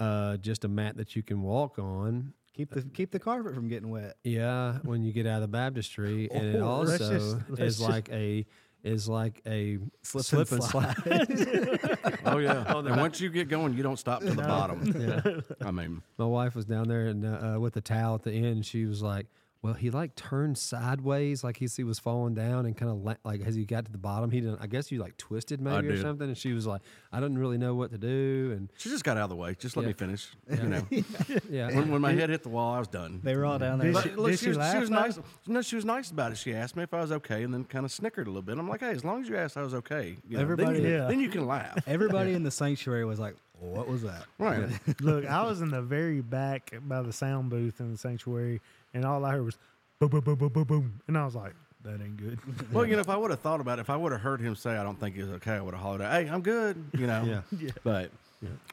uh, 0.01 0.37
just 0.39 0.65
a 0.65 0.69
mat 0.69 0.97
that 0.97 1.15
you 1.15 1.23
can 1.23 1.43
walk 1.43 1.79
on. 1.79 2.33
keep 2.55 2.71
the 2.71 2.83
keep 2.83 3.11
the 3.13 3.19
carpet 3.21 3.55
from 3.55 3.69
getting 3.69 3.89
wet. 3.91 4.17
Yeah, 4.25 4.79
when 4.83 5.03
you 5.03 5.13
get 5.13 5.27
out 5.27 5.37
of 5.37 5.43
the 5.43 5.49
baptistry, 5.49 6.29
and 6.31 6.57
it 6.57 6.59
Oh, 6.61 6.67
also 6.67 6.91
let's 6.93 7.09
just- 7.09 7.37
let's 7.51 7.61
is 7.61 7.79
just- 7.79 7.89
like 7.91 8.09
a 8.11 8.45
is 8.85 9.09
like 9.09 9.41
a 9.47 9.79
Slip 10.03 10.25
slip, 10.25 10.53
and 10.53 10.61
and 10.61 10.71
slide. 10.71 12.09
Oh 12.25 12.39
yeah. 12.39 12.65
and 12.79 12.97
once 13.01 13.21
you 13.21 13.31
get 13.31 13.49
going, 13.49 13.75
you 13.75 13.83
don't 13.83 13.99
stop 13.99 14.21
to 14.21 14.31
the 14.31 14.43
bottom. 14.43 14.83
yeah. 14.99 15.67
I 15.67 15.71
mean, 15.71 16.03
My 16.19 16.25
wife 16.27 16.55
was 16.55 16.65
down 16.65 16.89
there 16.89 17.07
and 17.07 17.25
uh, 17.25 17.55
uh, 17.57 17.59
with 17.61 17.75
the 17.75 17.81
towel 17.81 18.15
at 18.17 18.23
the 18.23 18.33
end. 18.33 18.65
She 18.67 18.85
was 18.85 19.03
like, 19.03 19.27
"Well, 19.63 19.75
he 19.75 19.91
like 19.91 20.15
turned 20.17 20.59
sideways, 20.59 21.45
like 21.45 21.57
he, 21.57 21.67
he 21.67 21.85
was 21.85 21.99
falling 21.99 22.35
down, 22.35 22.67
and 22.67 22.77
kind 22.77 22.91
of 22.91 22.99
la- 22.99 23.15
like 23.25 23.41
as 23.43 23.55
he 23.55 23.65
got 23.65 23.85
to 23.87 23.93
the 23.93 23.99
bottom, 23.99 24.31
he 24.31 24.41
didn't. 24.41 24.59
I 24.61 24.67
guess 24.67 24.91
you 24.91 24.99
like 24.99 25.17
twisted 25.17 25.61
maybe 25.61 25.89
or 25.89 25.93
did. 25.93 26.03
something." 26.03 26.27
And 26.29 26.37
she 26.37 26.53
was 26.53 26.67
like, 26.67 26.83
"I 27.13 27.21
didn't 27.21 27.39
really 27.39 27.59
know 27.59 27.75
what 27.75 27.91
to 27.93 27.99
do." 27.99 28.53
And 28.57 28.69
she 28.77 28.89
just 28.89 29.05
got 29.05 29.17
out 29.17 29.25
of 29.25 29.31
the 29.31 29.37
way. 29.37 29.55
Just 29.59 29.77
let 29.77 29.83
Yeah. 29.85 29.89
me 29.89 29.93
finish. 29.95 30.29
You 30.51 30.69
know. 30.69 30.87
yeah, 31.51 31.69
when, 31.69 31.91
when 31.91 32.01
my 32.01 32.13
head 32.13 32.29
hit 32.31 32.43
the 32.43 32.49
wall, 32.49 32.75
I 32.75 32.79
was 32.81 32.89
done. 32.89 33.21
They 33.23 33.37
were 33.37 33.45
all 33.47 33.59
down 33.59 33.79
there. 33.79 33.93
But 33.93 34.03
she- 34.05 34.11
look, 34.11 34.31
she, 34.33 34.37
she 34.39 34.49
was, 34.49 34.59
laugh 34.59 34.75
she 34.75 34.81
was 34.81 34.91
nice. 34.91 35.19
No, 35.47 35.63
she 35.63 35.77
was 35.77 35.85
nice 35.85 36.11
about 36.11 36.33
it. 36.33 36.39
She 36.39 36.55
asked 36.55 36.77
me 36.77 36.83
if 36.83 36.93
I 36.93 37.01
was 37.01 37.13
okay, 37.13 37.43
and 37.43 37.55
then 37.55 37.65
kind 37.65 37.85
of 37.85 37.93
snickered 37.93 38.27
a 38.27 38.31
little 38.31 38.43
bit. 38.43 38.59
I'm 38.59 38.69
like, 38.69 38.81
hey, 38.81 38.91
as 38.91 39.05
long 39.05 39.23
as 39.23 39.29
you 39.29 39.37
asked 39.37 39.57
I 39.57 39.63
was 39.63 39.75
okay, 39.75 40.17
you 40.29 40.37
know, 40.37 40.43
Everybody- 40.43 40.81
then, 40.81 40.83
you, 40.91 40.97
Yeah. 40.97 41.07
then 41.07 41.21
you 41.21 41.29
can 41.29 41.47
laugh. 41.47 41.79
Everybody 41.87 42.33
in 42.35 42.43
the 42.43 42.51
sanctuary 42.51 43.05
was 43.05 43.19
like, 43.21 43.37
"What 43.61 43.87
was 43.89 44.03
that?" 44.03 44.25
Right. 44.39 44.69
Look, 45.01 45.25
I 45.27 45.43
was 45.45 45.61
in 45.61 45.71
the 45.71 45.83
very 45.83 46.21
back 46.21 46.73
by 46.83 47.01
the 47.03 47.13
sound 47.13 47.49
booth 47.51 47.81
in 47.81 47.93
the 47.93 47.99
sanctuary, 47.99 48.61
and 48.95 49.05
all 49.05 49.25
I 49.25 49.33
heard 49.33 49.45
was 49.45 49.59
boom, 49.99 50.09
boom, 50.11 50.21
boom, 50.21 50.37
boom, 50.37 50.49
boom, 50.53 50.65
boom, 50.65 51.01
and 51.09 51.17
I 51.19 51.25
was 51.25 51.35
like, 51.35 51.55
"That 51.85 52.01
ain't 52.01 52.17
good." 52.17 52.39
Well, 52.73 52.87
you 52.87 52.95
know, 52.95 53.01
if 53.01 53.09
I 53.09 53.17
would 53.17 53.31
have 53.31 53.41
thought 53.41 53.61
about 53.61 53.79
it, 53.79 53.83
if 53.83 53.91
I 53.91 53.97
would 53.97 54.13
have 54.13 54.21
heard 54.21 54.41
him 54.41 54.55
say, 54.55 54.71
I 54.77 54.83
don't 54.83 54.99
think 54.99 55.15
he's 55.17 55.29
okay, 55.29 55.53
I 55.53 55.61
would 55.61 55.75
have 55.75 55.83
hollered, 55.83 56.03
out, 56.03 56.13
hey, 56.13 56.29
I'm 56.29 56.43
good, 56.43 56.83
you 56.95 57.07
know. 57.07 57.23
yeah. 57.27 57.41
yeah. 57.59 57.71
But, 57.85 58.11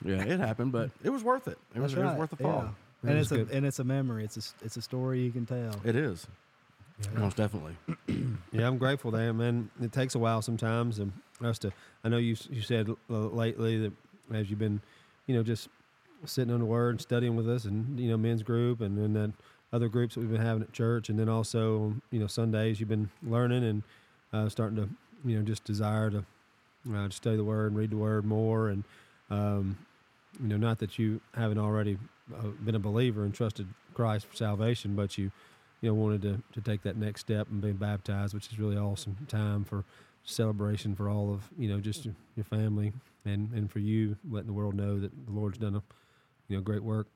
yeah. 0.03 0.21
it 0.23 0.39
happened, 0.39 0.71
but 0.71 0.89
it 1.03 1.09
was 1.09 1.23
worth 1.23 1.47
it. 1.47 1.57
It 1.75 1.79
was, 1.79 1.93
That's 1.93 2.01
it 2.03 2.05
was 2.09 2.17
worth 2.17 2.29
the 2.31 2.37
fall. 2.37 2.69
That 3.03 3.09
And 3.11 3.17
was 3.19 3.31
it's 3.31 3.51
a 3.51 3.55
and 3.55 3.65
it's 3.65 3.79
a 3.79 3.83
memory. 3.83 4.23
It's 4.25 4.35
a 4.37 4.39
s- 4.41 4.53
it's 4.63 4.75
a 4.77 4.81
story 4.81 5.21
you 5.21 5.31
can 5.31 5.45
tell. 5.45 5.75
It 5.85 5.95
is. 5.95 6.27
Yeah. 7.01 7.19
Most 7.19 7.37
definitely. 7.37 7.75
Yeah, 8.51 8.67
I'm 8.67 8.77
grateful 8.79 9.11
there, 9.11 9.31
man. 9.31 9.69
It 9.81 9.91
takes 9.93 10.15
a 10.15 10.19
while 10.19 10.41
sometimes, 10.41 10.97
and 10.99 11.13
us 11.41 11.59
to. 11.59 11.71
I 12.03 12.09
know 12.09 12.17
you 12.17 12.35
you 12.49 12.61
said 12.61 12.89
uh, 13.09 13.13
lately 13.13 13.77
that 13.79 13.93
as 14.33 14.49
you've 14.49 14.57
been, 14.59 14.81
you 15.27 15.35
know, 15.35 15.43
just 15.43 15.69
sitting 16.25 16.51
on 16.53 16.59
the 16.59 16.65
Word 16.65 16.95
and 16.95 17.01
studying 17.01 17.35
with 17.35 17.47
us, 17.47 17.65
and 17.65 17.97
you 17.99 18.09
know, 18.09 18.17
men's 18.17 18.41
group, 18.43 18.81
and 18.81 18.97
then 18.97 19.13
that 19.13 19.31
other 19.71 19.87
groups 19.87 20.15
that 20.15 20.21
we've 20.21 20.31
been 20.31 20.41
having 20.41 20.63
at 20.63 20.73
church, 20.73 21.09
and 21.09 21.19
then 21.19 21.29
also 21.29 21.93
you 22.11 22.19
know 22.19 22.27
Sundays 22.27 22.79
you've 22.79 22.89
been 22.89 23.09
learning 23.23 23.63
and 23.63 23.83
uh, 24.33 24.49
starting 24.49 24.77
to 24.77 24.89
you 25.25 25.37
know 25.37 25.43
just 25.43 25.63
desire 25.63 26.09
to 26.09 26.25
uh, 26.93 27.09
study 27.09 27.37
the 27.37 27.43
Word 27.43 27.71
and 27.71 27.77
read 27.77 27.89
the 27.89 27.97
Word 27.97 28.25
more, 28.25 28.69
and 28.69 28.83
um, 29.29 29.77
you 30.41 30.47
know, 30.47 30.57
not 30.57 30.79
that 30.79 30.99
you 30.99 31.21
haven't 31.35 31.57
already 31.57 31.97
uh, 32.33 32.47
been 32.63 32.75
a 32.75 32.79
believer 32.79 33.23
and 33.23 33.33
trusted 33.33 33.67
Christ 33.93 34.27
for 34.27 34.35
salvation, 34.35 34.95
but 34.95 35.17
you 35.17 35.31
you 35.81 35.89
know, 35.89 35.93
wanted 35.93 36.21
to, 36.21 36.41
to 36.53 36.61
take 36.61 36.81
that 36.83 36.97
next 36.97 37.21
step 37.21 37.47
and 37.49 37.61
be 37.61 37.71
baptized, 37.71 38.33
which 38.33 38.51
is 38.51 38.59
really 38.59 38.77
awesome 38.77 39.15
time 39.27 39.63
for 39.63 39.85
celebration 40.23 40.93
for 40.93 41.09
all 41.09 41.33
of, 41.33 41.49
you 41.57 41.69
know, 41.69 41.79
just 41.79 42.05
your, 42.05 42.13
your 42.35 42.43
family 42.43 42.91
and, 43.25 43.51
and 43.53 43.71
for 43.71 43.79
you 43.79 44.17
letting 44.29 44.47
the 44.47 44.53
world 44.53 44.75
know 44.75 44.99
that 44.99 45.11
the 45.25 45.31
Lord's 45.31 45.57
done 45.57 45.75
a, 45.75 45.83
you 46.49 46.57
know, 46.57 46.61
great 46.61 46.83
work 46.83 47.07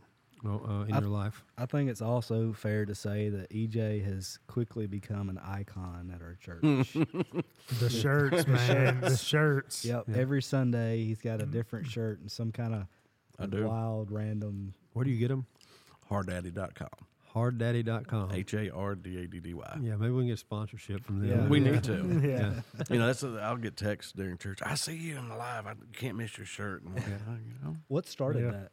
uh, 0.46 0.50
uh, 0.56 0.84
in 0.84 0.94
I- 0.94 1.00
your 1.00 1.10
life. 1.10 1.44
I 1.58 1.66
think 1.66 1.90
it's 1.90 2.02
also 2.02 2.54
fair 2.54 2.86
to 2.86 2.94
say 2.96 3.30
that 3.30 3.50
EJ 3.52 4.04
has 4.06 4.40
quickly 4.48 4.88
become 4.88 5.30
an 5.30 5.38
icon 5.38 6.12
at 6.14 6.22
our 6.22 6.36
church. 6.36 6.98
The 7.80 7.90
shirts, 7.90 8.46
man, 8.46 9.00
the 9.02 9.16
shirts. 9.16 9.86
yep. 9.86 10.04
Yeah. 10.08 10.18
Every 10.18 10.42
Sunday 10.42 11.06
he's 11.06 11.22
got 11.22 11.42
a 11.42 11.46
different 11.46 11.88
shirt 11.88 12.20
and 12.20 12.30
some 12.30 12.52
kind 12.52 12.74
of 12.74 12.88
I 13.40 13.46
do. 13.46 13.66
wild 13.68 14.12
random. 14.12 14.74
Where 14.92 15.06
do 15.06 15.12
you 15.12 15.18
get 15.18 15.30
them? 15.30 15.46
Harddaddy.com. 16.12 16.90
Harddaddy.com. 17.34 18.32
H 18.32 18.54
A 18.54 18.70
R 18.70 18.96
D 18.96 19.18
A 19.24 19.28
D 19.28 19.40
D 19.40 19.54
Y. 19.54 19.78
Yeah, 19.82 19.96
maybe 19.96 20.12
we 20.12 20.22
can 20.22 20.28
get 20.28 20.40
sponsorship 20.40 21.04
from 21.04 21.20
them. 21.20 21.30
Yeah. 21.30 21.48
We 21.48 21.60
need 21.60 21.84
to. 21.86 21.94
Yeah. 22.24 22.54
Yeah. 22.78 22.84
You 22.90 23.00
know, 23.00 23.08
that's 23.08 23.24
a, 23.24 23.40
I'll 23.42 23.58
get 23.58 23.76
texts 23.76 24.12
during 24.14 24.38
church. 24.38 24.60
I 24.64 24.76
see 24.76 24.96
you 24.96 25.18
in 25.18 25.30
the 25.30 25.36
live. 25.36 25.66
I 25.66 25.74
can't 25.94 26.16
miss 26.16 26.38
your 26.38 26.46
shirt. 26.46 26.84
And 26.84 26.96
like, 26.96 27.06
Yeah. 27.08 27.16
"Oh, 27.28 27.32
you 27.34 27.54
know, 27.70 27.78
What 27.88 28.08
started 28.08 28.44
Yeah. 28.46 28.52
that? 28.52 28.72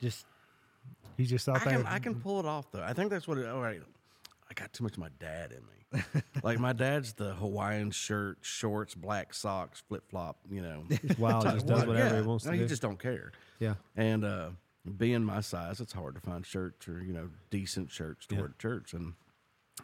Just 0.00 0.26
He 1.16 1.24
just 1.24 1.48
I 1.48 1.54
thought 1.58 1.62
can. 1.68 1.86
I 1.86 1.98
can 1.98 2.14
pull 2.14 2.40
it 2.40 2.46
off 2.46 2.70
though. 2.72 2.82
I 2.82 2.92
think 2.92 3.10
that's 3.10 3.26
what. 3.28 3.38
It, 3.38 3.48
all 3.48 3.60
right, 3.60 3.80
I 4.50 4.54
got 4.54 4.72
too 4.72 4.84
much 4.84 4.92
of 4.94 4.98
my 4.98 5.08
dad 5.18 5.52
in 5.52 5.58
me. 5.58 6.22
like 6.42 6.58
my 6.58 6.72
dad's 6.72 7.12
the 7.14 7.34
Hawaiian 7.34 7.90
shirt, 7.90 8.38
shorts, 8.42 8.94
black 8.94 9.32
socks, 9.32 9.82
flip 9.88 10.02
flop. 10.10 10.36
You 10.50 10.62
know, 10.62 10.82
wild. 11.18 11.44
Just 11.44 11.66
does 11.66 11.86
whatever 11.86 12.14
yeah. 12.16 12.20
he 12.22 12.26
wants 12.26 12.44
No, 12.44 12.50
to 12.52 12.56
you 12.56 12.64
do. 12.64 12.68
just 12.68 12.82
don't 12.82 12.98
care. 12.98 13.32
yeah. 13.60 13.74
And 13.96 14.24
uh, 14.24 14.50
being 14.98 15.24
my 15.24 15.40
size, 15.40 15.80
it's 15.80 15.92
hard 15.92 16.14
to 16.16 16.20
find 16.20 16.44
shirts 16.44 16.86
or 16.88 17.02
you 17.02 17.12
know 17.12 17.28
decent 17.50 17.90
shirts 17.90 18.26
to 18.26 18.34
Yeah. 18.34 18.40
wear 18.42 18.48
to 18.50 18.58
church. 18.58 18.92
And 18.94 19.14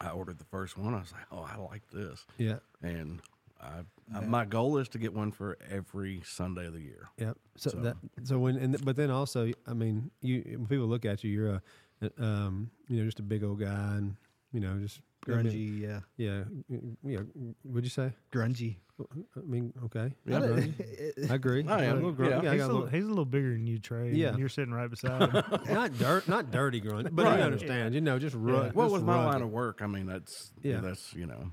I 0.01 0.11
ordered 0.11 0.39
the 0.39 0.45
first 0.45 0.77
one. 0.77 0.95
I 0.95 0.99
was 1.01 1.13
like, 1.13 1.27
oh, 1.31 1.49
I 1.51 1.57
like 1.71 1.83
this. 1.93 2.25
Yeah. 2.37 2.59
And 2.83 3.21
I, 3.63 4.19
I, 4.19 4.21
my 4.21 4.45
goal 4.45 4.79
is 4.79 4.89
to 4.91 4.99
get 4.99 5.15
one 5.15 5.31
for 5.33 5.57
every 5.71 6.21
Sunday 6.25 6.67
of 6.67 6.73
the 6.75 6.81
year. 6.81 7.09
Yep. 7.19 7.37
So, 7.57 7.71
So- 7.71 7.77
that 7.79 7.97
so 8.25 8.39
when 8.39 8.57
and 8.57 8.85
but 8.85 8.97
then 8.97 9.11
also 9.11 9.51
I 9.67 9.73
mean 9.75 10.11
you 10.21 10.43
when 10.59 10.67
people 10.67 10.87
look 10.87 11.05
at 11.05 11.23
you 11.25 11.31
you're 11.31 11.55
a 12.03 12.11
um 12.19 12.71
you 12.89 12.99
know 12.99 13.05
just 13.05 13.21
a 13.21 13.23
big 13.23 13.45
old 13.45 13.61
guy 13.61 13.97
and 13.97 14.17
you 14.53 14.61
know 14.61 14.77
just 14.79 15.01
I 15.29 15.31
mean, 15.37 15.47
grungy, 15.47 15.81
yeah, 15.81 16.01
Yeah, 16.17 16.43
yeah. 17.05 17.21
What'd 17.63 17.85
you 17.85 17.91
say? 17.91 18.11
grungy. 18.33 18.79
I 19.37 19.41
mean, 19.41 19.73
okay. 19.85 20.13
Yeah, 20.27 20.41
I 20.41 20.45
agree. 20.47 20.75
I 21.31 21.35
agree. 21.35 21.65
I 21.69 21.85
am, 21.85 21.93
A 21.93 21.95
little 21.95 22.13
grunt- 22.13 22.33
yeah. 22.33 22.43
yeah, 22.43 22.53
he's, 22.55 22.61
a 22.63 22.65
a 22.65 22.67
little, 22.67 22.83
little, 22.83 22.91
he's 22.91 23.05
a 23.05 23.09
little 23.09 23.25
bigger 23.25 23.53
than 23.53 23.65
you, 23.67 23.79
Trey. 23.79 24.11
Yeah. 24.15 24.31
and 24.31 24.39
you're 24.41 24.49
sitting 24.49 24.75
right 24.75 24.91
beside 24.91 25.31
him. 25.31 25.45
not 25.71 25.97
dirt, 25.97 26.27
not 26.27 26.51
dirty 26.51 26.81
grunt, 26.81 27.15
but 27.15 27.25
Right. 27.25 27.39
you 27.39 27.45
understand. 27.45 27.95
You 27.95 28.01
know, 28.01 28.19
just 28.19 28.35
rough. 28.37 28.75
Well, 28.75 28.89
just 28.89 28.95
with 28.95 29.05
my 29.05 29.15
rugged. 29.15 29.33
line 29.33 29.43
of 29.43 29.51
work, 29.51 29.79
I 29.81 29.87
mean 29.87 30.07
that's 30.07 30.53
Yeah. 30.61 30.75
yeah, 30.75 30.81
that's 30.81 31.15
you 31.15 31.27
know 31.27 31.53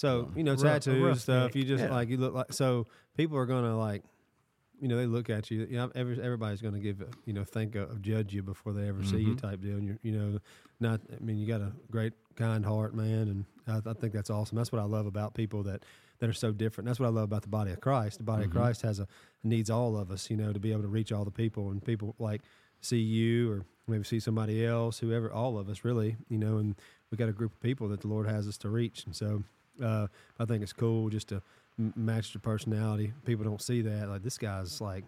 So 0.00 0.30
you 0.34 0.44
know, 0.44 0.52
Rough- 0.52 0.62
a 0.62 0.64
rough 0.64 0.82
tattoos 0.84 1.22
stuff. 1.22 1.44
neck. 1.48 1.54
You 1.56 1.64
just 1.64 1.84
Yeah. 1.84 1.90
like 1.90 2.08
you 2.08 2.16
look 2.16 2.32
like. 2.34 2.52
So 2.54 2.86
people 3.16 3.36
are 3.36 3.44
gonna 3.46 3.76
like, 3.78 4.02
you 4.80 4.88
know, 4.88 4.96
they 4.96 5.06
look 5.06 5.28
at 5.28 5.50
you. 5.50 5.66
You 5.68 5.76
know, 5.76 5.92
every, 5.94 6.18
everybody's 6.22 6.62
gonna 6.62 6.78
give, 6.80 7.02
a, 7.02 7.08
you 7.26 7.34
know, 7.34 7.44
think 7.44 7.74
of, 7.74 8.00
judge 8.00 8.32
you 8.32 8.42
before 8.42 8.72
they 8.72 8.88
ever 8.88 9.04
see 9.04 9.18
you, 9.18 9.34
Mhm. 9.34 9.40
type 9.42 9.60
deal. 9.60 9.76
And 9.76 9.86
you're, 9.86 9.98
you 10.02 10.12
know, 10.12 10.38
not. 10.80 11.02
I 11.14 11.22
mean, 11.22 11.36
you 11.36 11.46
got 11.46 11.60
a 11.60 11.72
great, 11.90 12.14
kind 12.36 12.64
heart, 12.64 12.94
man, 12.94 13.28
and 13.28 13.44
I, 13.66 13.90
I 13.90 13.92
think 13.92 14.14
that's 14.14 14.30
awesome. 14.30 14.56
That's 14.56 14.72
what 14.72 14.80
I 14.80 14.84
love 14.84 15.04
about 15.06 15.34
people 15.34 15.62
that 15.64 15.84
that 16.20 16.28
are 16.30 16.34
so 16.34 16.50
different. 16.52 16.86
That's 16.86 16.98
what 17.00 17.06
I 17.06 17.10
love 17.10 17.24
about 17.24 17.42
the 17.42 17.48
body 17.48 17.70
of 17.70 17.80
Christ. 17.80 18.18
The 18.18 18.24
body 18.24 18.42
Mhm. 18.44 18.46
of 18.48 18.52
Christ 18.52 18.82
has 18.82 19.00
a 19.00 19.06
needs 19.44 19.68
all 19.70 19.96
of 19.98 20.10
us, 20.10 20.30
you 20.30 20.36
know, 20.36 20.52
to 20.52 20.60
be 20.60 20.70
able 20.72 20.82
to 20.82 20.88
reach 20.88 21.12
all 21.12 21.24
the 21.26 21.30
people, 21.30 21.70
and 21.70 21.84
people 21.84 22.14
like 22.18 22.40
see 22.80 23.00
you 23.00 23.50
or 23.52 23.64
maybe 23.86 24.04
see 24.04 24.20
somebody 24.20 24.64
else, 24.64 24.98
whoever, 25.00 25.30
all 25.30 25.58
of 25.58 25.68
us, 25.68 25.84
really, 25.84 26.16
you 26.30 26.38
know, 26.38 26.56
and 26.58 26.74
we 27.10 27.16
got 27.18 27.28
a 27.28 27.32
group 27.32 27.52
of 27.52 27.60
people 27.60 27.88
that 27.88 28.00
the 28.00 28.08
Lord 28.08 28.26
has 28.26 28.46
us 28.48 28.56
to 28.58 28.70
reach, 28.70 29.04
and 29.04 29.14
so 29.14 29.42
uh, 29.82 30.06
I 30.38 30.44
think 30.44 30.62
it's 30.62 30.72
cool 30.72 31.08
just 31.10 31.28
to 31.28 31.42
m- 31.78 31.92
match 31.96 32.34
your 32.34 32.40
personality. 32.40 33.12
People 33.24 33.44
don't 33.44 33.62
see 33.62 33.82
that. 33.82 34.08
Like 34.08 34.22
this 34.22 34.38
guy's 34.38 34.80
like, 34.80 35.04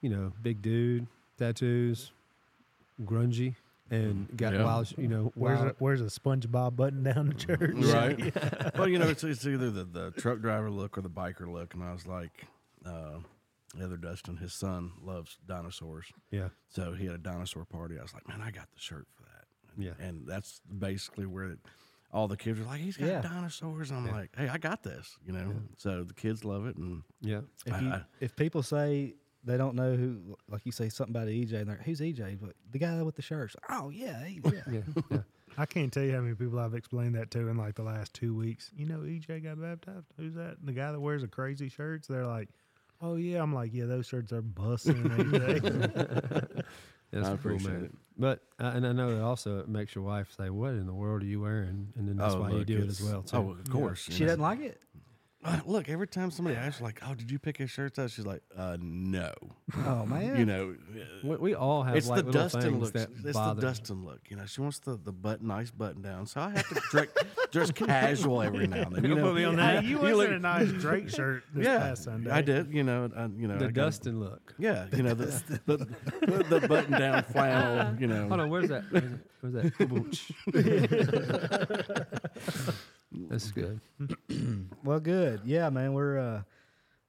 you 0.00 0.10
know, 0.10 0.32
big 0.42 0.62
dude, 0.62 1.06
tattoos, 1.38 2.12
grungy, 3.04 3.54
and 3.90 4.28
got 4.36 4.52
Yeah. 4.54 4.64
wild, 4.64 4.92
you 4.96 5.08
know, 5.08 5.32
Where's 5.34 5.60
a, 5.60 5.74
where's 5.78 6.00
a 6.00 6.04
SpongeBob 6.06 6.76
button 6.76 7.02
down 7.02 7.28
the 7.28 7.34
church? 7.34 7.74
right. 7.76 8.74
well, 8.78 8.88
you 8.88 8.98
know, 8.98 9.08
it's, 9.08 9.24
it's 9.24 9.44
either 9.46 9.70
the, 9.70 9.84
the 9.84 10.10
truck 10.12 10.40
driver 10.40 10.70
look 10.70 10.96
or 10.96 11.00
the 11.02 11.10
biker 11.10 11.50
look, 11.52 11.74
and 11.74 11.82
I 11.82 11.92
was 11.92 12.06
like, 12.06 12.46
uh, 12.86 13.18
the 13.76 13.84
other 13.84 13.96
Dustin, 13.96 14.36
his 14.36 14.52
son 14.52 14.92
loves 15.04 15.38
dinosaurs, 15.46 16.06
Yeah, 16.30 16.48
so 16.68 16.92
he 16.92 17.06
had 17.06 17.14
a 17.14 17.18
dinosaur 17.18 17.64
party. 17.64 17.98
I 17.98 18.02
was 18.02 18.12
like, 18.14 18.26
man, 18.28 18.40
I 18.40 18.50
got 18.50 18.68
the 18.72 18.80
shirt 18.80 19.06
for 19.16 19.22
that. 19.24 19.44
And, 19.76 19.84
Yeah. 19.84 20.06
and 20.06 20.26
that's 20.26 20.60
basically 20.78 21.26
where 21.26 21.44
it, 21.50 21.58
all 22.12 22.26
the 22.28 22.36
kids 22.36 22.58
are 22.60 22.64
like, 22.64 22.80
he's 22.80 22.96
got 22.96 23.06
Yeah. 23.08 23.20
dinosaurs, 23.22 23.90
and 23.90 24.00
I'm 24.00 24.06
Yeah. 24.06 24.12
like, 24.12 24.30
hey, 24.36 24.48
I 24.48 24.58
got 24.58 24.82
this, 24.82 25.16
you 25.24 25.32
know. 25.32 25.54
So 25.76 26.02
the 26.04 26.14
kids 26.14 26.44
love 26.44 26.66
it, 26.66 26.76
and 26.76 27.02
yeah, 27.20 27.40
If 27.66 27.72
I- 27.72 27.80
you 27.80 27.88
I- 27.90 28.04
if 28.20 28.34
people 28.36 28.62
say 28.62 29.14
they 29.44 29.56
don't 29.56 29.74
know 29.74 29.96
who, 29.96 30.36
like 30.48 30.66
you 30.66 30.72
say 30.72 30.88
something 30.88 31.14
about 31.16 31.28
EJ, 31.28 31.60
and 31.60 31.68
they're 31.68 31.76
like, 31.76 31.86
who's 31.86 32.00
EJ? 32.00 32.36
But 32.40 32.56
the 32.70 32.78
guy 32.78 33.00
with 33.02 33.14
the 33.16 33.22
shirts. 33.22 33.56
Oh 33.68 33.88
yeah, 33.90 34.24
he- 34.24 34.40
yeah. 34.44 34.50
yeah, 34.70 34.80
yeah. 35.10 35.18
I 35.58 35.66
can't 35.66 35.92
tell 35.92 36.02
you 36.04 36.12
how 36.14 36.20
many 36.20 36.34
people 36.34 36.58
I've 36.58 36.74
explained 36.74 37.14
that 37.16 37.30
to 37.32 37.48
in 37.48 37.56
like 37.56 37.74
the 37.74 37.82
last 37.82 38.12
two 38.14 38.34
weeks. 38.34 38.70
You 38.76 38.86
know, 38.86 38.98
EJ 39.00 39.40
got 39.42 39.60
baptized. 39.60 40.06
Who's 40.16 40.34
that? 40.34 40.58
The 40.64 40.72
guy 40.72 40.92
that 40.92 41.00
wears 41.00 41.22
the 41.22 41.28
crazy 41.28 41.68
shirts. 41.68 42.06
They're 42.06 42.26
like, 42.26 42.50
oh 43.00 43.16
yeah. 43.16 43.42
I'm 43.42 43.52
like, 43.54 43.72
yeah, 43.74 43.86
those 43.86 44.06
shirts 44.06 44.32
are 44.32 44.42
busting. 44.42 44.94
EJ. 44.94 46.64
That's 47.12 47.26
I 47.28 47.32
a 47.32 47.36
cool 47.38 47.52
appreciate 47.54 47.72
man. 47.72 47.84
it. 47.86 47.94
But 48.20 48.42
uh, 48.60 48.72
and 48.74 48.86
I 48.86 48.92
know 48.92 49.08
it 49.08 49.20
also 49.22 49.60
it 49.60 49.68
makes 49.68 49.94
your 49.94 50.04
wife 50.04 50.28
say, 50.36 50.50
"What 50.50 50.72
in 50.74 50.86
the 50.86 50.92
world 50.92 51.22
are 51.22 51.26
you 51.26 51.40
wearing?" 51.40 51.88
And 51.96 52.06
then 52.06 52.18
that's 52.18 52.34
oh, 52.34 52.42
why 52.42 52.50
you 52.50 52.66
do 52.66 52.78
it 52.82 52.88
as 52.88 53.00
well 53.00 53.22
too. 53.22 53.36
Oh, 53.38 53.50
of 53.52 53.70
course. 53.70 54.06
you 54.08 54.14
She 54.14 54.24
know. 54.24 54.28
doesn't 54.28 54.42
like 54.42 54.60
it. 54.60 54.78
Uh, 55.42 55.58
look, 55.64 55.88
every 55.88 56.06
time 56.06 56.30
somebody 56.30 56.56
asks, 56.56 56.80
like, 56.82 57.00
"Oh, 57.08 57.14
did 57.14 57.30
you 57.30 57.38
pick 57.38 57.56
his 57.56 57.70
shirts 57.70 57.98
out?" 57.98 58.10
She's 58.10 58.26
like, 58.26 58.42
"Uh, 58.56 58.76
no." 58.80 59.32
Oh 59.86 60.04
man. 60.04 60.36
You 60.38 60.44
know, 60.44 60.76
We, 61.24 61.36
we 61.36 61.54
all 61.54 61.82
have 61.82 61.96
it's 61.96 62.08
like 62.08 62.18
the 62.20 62.24
little 62.26 62.42
Dustin 62.42 62.60
things 62.62 62.80
look. 62.82 62.92
that 62.92 63.08
It's 63.24 63.38
the. 63.38 63.54
Dustin 63.54 64.04
look. 64.04 64.20
You 64.28 64.36
know, 64.36 64.44
she 64.46 64.60
wants 64.60 64.80
the 64.80 64.98
the 65.02 65.12
button, 65.12 65.46
nice 65.48 65.70
button 65.70 66.02
down. 66.02 66.26
So 66.26 66.40
I 66.42 66.50
have 66.50 66.68
to 66.68 66.74
dress, 66.90 67.06
dress 67.52 67.70
casual 67.70 68.42
every 68.42 68.66
now 68.66 68.82
and 68.82 68.96
then. 68.96 69.04
You 69.04 69.10
You 69.10 69.14
know, 69.16 69.22
put 69.22 69.34
me 69.36 69.44
on 69.44 69.56
that. 69.56 69.82
You 69.90 69.98
was 69.98 70.14
look- 70.16 70.28
in 70.28 70.34
a 70.34 70.38
nice 70.40 70.70
Drake 70.72 71.08
shirt 71.08 71.42
this 71.54 71.64
yeah, 71.64 71.78
past 71.78 72.04
Sunday. 72.04 72.30
I 72.30 72.42
did. 72.42 72.72
You 72.74 72.82
know, 72.84 73.08
I, 73.16 73.22
you 73.26 73.48
know, 73.48 73.56
the 73.58 73.64
I 73.66 73.70
got- 73.70 73.84
Dustin 73.86 74.20
look. 74.20 74.54
Yeah, 74.58 74.86
you 74.94 75.02
know 75.02 75.14
the 75.14 75.26
the, 75.66 75.76
the, 76.26 76.44
the 76.60 76.68
button 76.68 76.92
down 76.98 77.22
flannel. 77.32 77.98
You 77.98 78.08
know, 78.08 78.28
Hold 78.28 78.40
on, 78.40 78.50
where's 78.50 78.68
that? 78.68 78.84
Where's 78.90 79.54
that? 79.54 79.72
Where's 79.80 80.20
that? 80.52 82.06
That's 83.12 83.50
good. 83.50 83.80
Well, 84.84 85.00
good. 85.00 85.42
Yeah, 85.44 85.68
man. 85.70 85.92
We're 85.92 86.18
uh, 86.18 86.42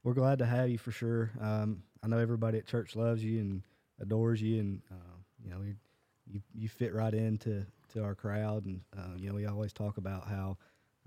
we're 0.03 0.13
glad 0.13 0.39
to 0.39 0.45
have 0.45 0.69
you 0.69 0.77
for 0.77 0.91
sure. 0.91 1.31
Um, 1.39 1.83
I 2.03 2.07
know 2.07 2.17
everybody 2.17 2.57
at 2.57 2.65
church 2.65 2.95
loves 2.95 3.23
you 3.23 3.39
and 3.39 3.61
adores 3.99 4.41
you, 4.41 4.59
and 4.59 4.81
uh, 4.91 5.15
you 5.43 5.51
know 5.51 5.61
you 5.61 5.75
you, 6.27 6.41
you 6.53 6.69
fit 6.69 6.93
right 6.93 7.13
into 7.13 7.65
to 7.93 8.03
our 8.03 8.15
crowd. 8.15 8.65
And 8.65 8.81
uh, 8.97 9.15
you 9.17 9.29
know 9.29 9.35
we 9.35 9.45
always 9.45 9.73
talk 9.73 9.97
about 9.97 10.27
how 10.27 10.57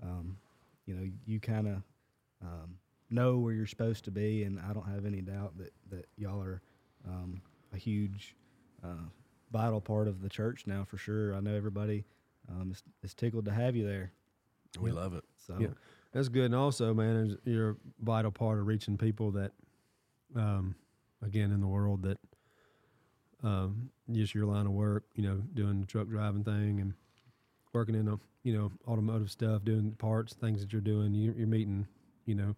um, 0.01 0.37
you 0.85 0.95
know 0.95 1.09
you 1.25 1.39
kind 1.39 1.67
of 1.67 1.75
um, 2.41 2.77
know 3.09 3.37
where 3.37 3.53
you're 3.53 3.67
supposed 3.67 4.05
to 4.05 4.11
be, 4.11 4.43
and 4.43 4.59
I 4.59 4.73
don't 4.73 4.89
have 4.89 5.05
any 5.05 5.21
doubt 5.21 5.57
that 5.57 5.73
that 5.91 6.07
y'all 6.17 6.41
are 6.41 6.61
um, 7.07 7.41
a 7.73 7.77
huge 7.77 8.35
uh, 8.83 9.07
vital 9.51 9.81
part 9.81 10.07
of 10.07 10.21
the 10.21 10.29
church 10.29 10.63
now 10.65 10.83
for 10.83 10.97
sure. 10.97 11.35
I 11.35 11.41
know 11.41 11.53
everybody 11.53 12.05
um, 12.49 12.71
is, 12.71 12.83
is 13.03 13.13
tickled 13.13 13.45
to 13.45 13.51
have 13.51 13.75
you 13.75 13.85
there. 13.85 14.11
We 14.81 14.91
love 14.91 15.13
it. 15.13 15.23
So 15.37 15.57
Yeah. 15.59 15.67
That's 16.11 16.29
good. 16.29 16.45
And 16.45 16.55
also, 16.55 16.93
man, 16.93 17.37
you're 17.43 17.71
a 17.71 17.75
vital 17.99 18.31
part 18.31 18.57
of 18.57 18.67
reaching 18.67 18.97
people 18.97 19.31
that, 19.31 19.51
um, 20.35 20.75
again, 21.21 21.51
in 21.51 21.59
the 21.59 21.67
world 21.67 22.03
that, 22.03 22.17
um, 23.43 23.89
just 24.11 24.33
your 24.33 24.45
line 24.45 24.65
of 24.65 24.71
work, 24.71 25.03
you 25.15 25.23
know, 25.23 25.35
doing 25.53 25.81
the 25.81 25.85
truck 25.87 26.07
driving 26.07 26.43
thing 26.43 26.79
and 26.79 26.93
working 27.73 27.95
in 27.95 28.07
a, 28.07 28.17
you 28.43 28.53
know, 28.57 28.71
automotive 28.87 29.29
stuff, 29.29 29.63
doing 29.65 29.91
parts, 29.93 30.33
things 30.33 30.61
that 30.61 30.71
you're 30.71 30.81
doing, 30.81 31.13
you, 31.13 31.33
you're 31.37 31.47
meeting, 31.47 31.85
you 32.25 32.35
know, 32.35 32.55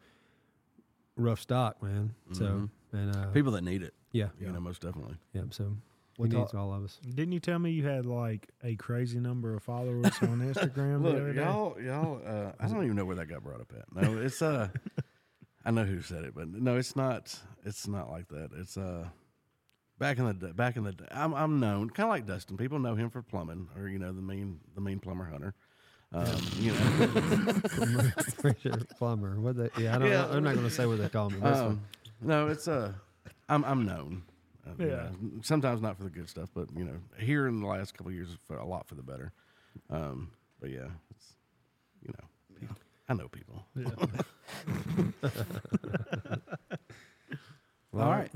rough 1.16 1.40
stock, 1.42 1.82
man. 1.82 2.14
So, 2.34 2.44
Mhm. 2.46 2.70
and, 2.94 3.16
uh, 3.16 3.32
People 3.32 3.52
that 3.54 3.64
need 3.64 3.82
it. 3.82 3.96
yeah, 4.12 4.30
You 4.40 4.52
know, 4.52 4.60
most 4.60 4.82
definitely. 4.84 5.18
yeah. 5.34 5.44
So, 5.50 5.76
We 6.18 6.30
he 6.30 6.36
needs 6.36 6.54
all 6.54 6.74
of 6.74 6.84
us. 6.84 7.00
Didn't 7.14 7.32
you 7.34 7.40
tell 7.40 7.60
me 7.60 7.70
you 7.72 7.86
had 7.86 8.06
like 8.08 8.50
a 8.64 8.76
crazy 8.76 9.20
number 9.20 9.54
of 9.56 9.62
followers 9.63 10.12
on 10.24 10.39
Instagram 10.54 11.04
the 11.04 11.10
other 11.10 11.28
Look, 11.28 11.36
day? 11.36 11.41
y'all, 11.41 11.80
y'all. 11.82 12.22
Uh, 12.26 12.52
I 12.60 12.68
don't 12.68 12.84
even 12.84 12.96
know 12.96 13.06
where 13.06 13.15
that 13.18 13.28
got 13.28 13.44
brought 13.44 13.62
up 13.62 13.72
at. 13.78 13.86
No, 14.04 14.18
it's 14.18 14.41
uh, 14.41 14.70
I 15.65 15.72
know 15.72 15.84
who 15.84 16.02
said 16.02 16.24
it, 16.24 16.34
but 16.34 16.48
no, 16.48 16.78
it's 16.78 16.96
not. 16.96 17.38
It's 17.65 17.88
not 17.88 18.10
like 18.10 18.30
that. 18.30 18.50
It's 18.58 18.78
uh, 18.78 19.10
back 20.00 20.18
in 20.18 20.26
the 20.26 20.34
day, 20.34 20.52
back 20.54 20.76
in 20.76 20.84
the 20.86 20.91
day. 20.94 21.06
I'm 21.12 21.34
I'm 21.36 21.60
known 21.60 21.89
kind 21.91 22.08
of 22.08 22.12
like 22.12 22.26
Dustin. 22.26 22.58
People 22.58 22.80
know 22.80 22.96
him 22.96 23.10
for 23.12 23.22
plumbing, 23.22 23.68
or 23.78 23.88
you 23.88 24.00
know 24.00 24.12
the 24.12 24.22
mean 24.22 24.60
the 24.74 24.82
mean 24.82 25.00
plumber 25.00 25.26
hunter. 25.26 25.54
Um, 26.13 26.26
you 26.58 26.72
know, 26.72 28.02
Plumber. 28.98 29.39
What 29.41 29.58
they, 29.58 29.70
yeah, 29.78 29.96
I 29.96 30.00
don't, 30.00 30.10
Yeah. 30.10 30.26
I'm 30.30 30.41
not 30.44 30.54
going 30.54 30.65
to 30.65 30.74
say 30.74 30.86
what 30.86 31.00
they 31.00 31.10
call 31.10 31.30
me. 31.30 31.38
That's 31.41 31.60
um, 31.60 31.82
no, 32.22 32.48
it's 32.48 32.68
uh, 32.68 32.94
I'm 33.50 33.63
I'm 33.65 33.86
known. 33.86 34.24
Uh, 34.67 34.84
you 34.84 34.89
Yeah. 34.89 34.95
know, 34.95 35.41
sometimes 35.43 35.82
not 35.82 35.97
for 35.97 36.03
the 36.03 36.10
good 36.10 36.27
stuff, 36.30 36.49
but 36.53 36.69
you 36.75 36.84
know, 36.86 36.97
here 37.19 37.47
in 37.47 37.60
the 37.62 37.67
last 37.67 37.93
couple 37.93 38.10
of 38.10 38.15
years, 38.15 38.36
for 38.47 38.58
a 38.58 38.65
lot 38.65 38.88
for 38.88 38.95
the 38.95 39.03
better. 39.03 39.32
Um, 39.89 40.32
but 40.60 40.69
yeah, 40.69 40.88
it's 41.12 41.36
you 42.01 42.13
know, 42.13 42.67
I 43.10 43.13
know 43.13 43.27
people. 43.27 43.63
Well, 47.91 48.06
All 48.06 48.12
right. 48.12 48.30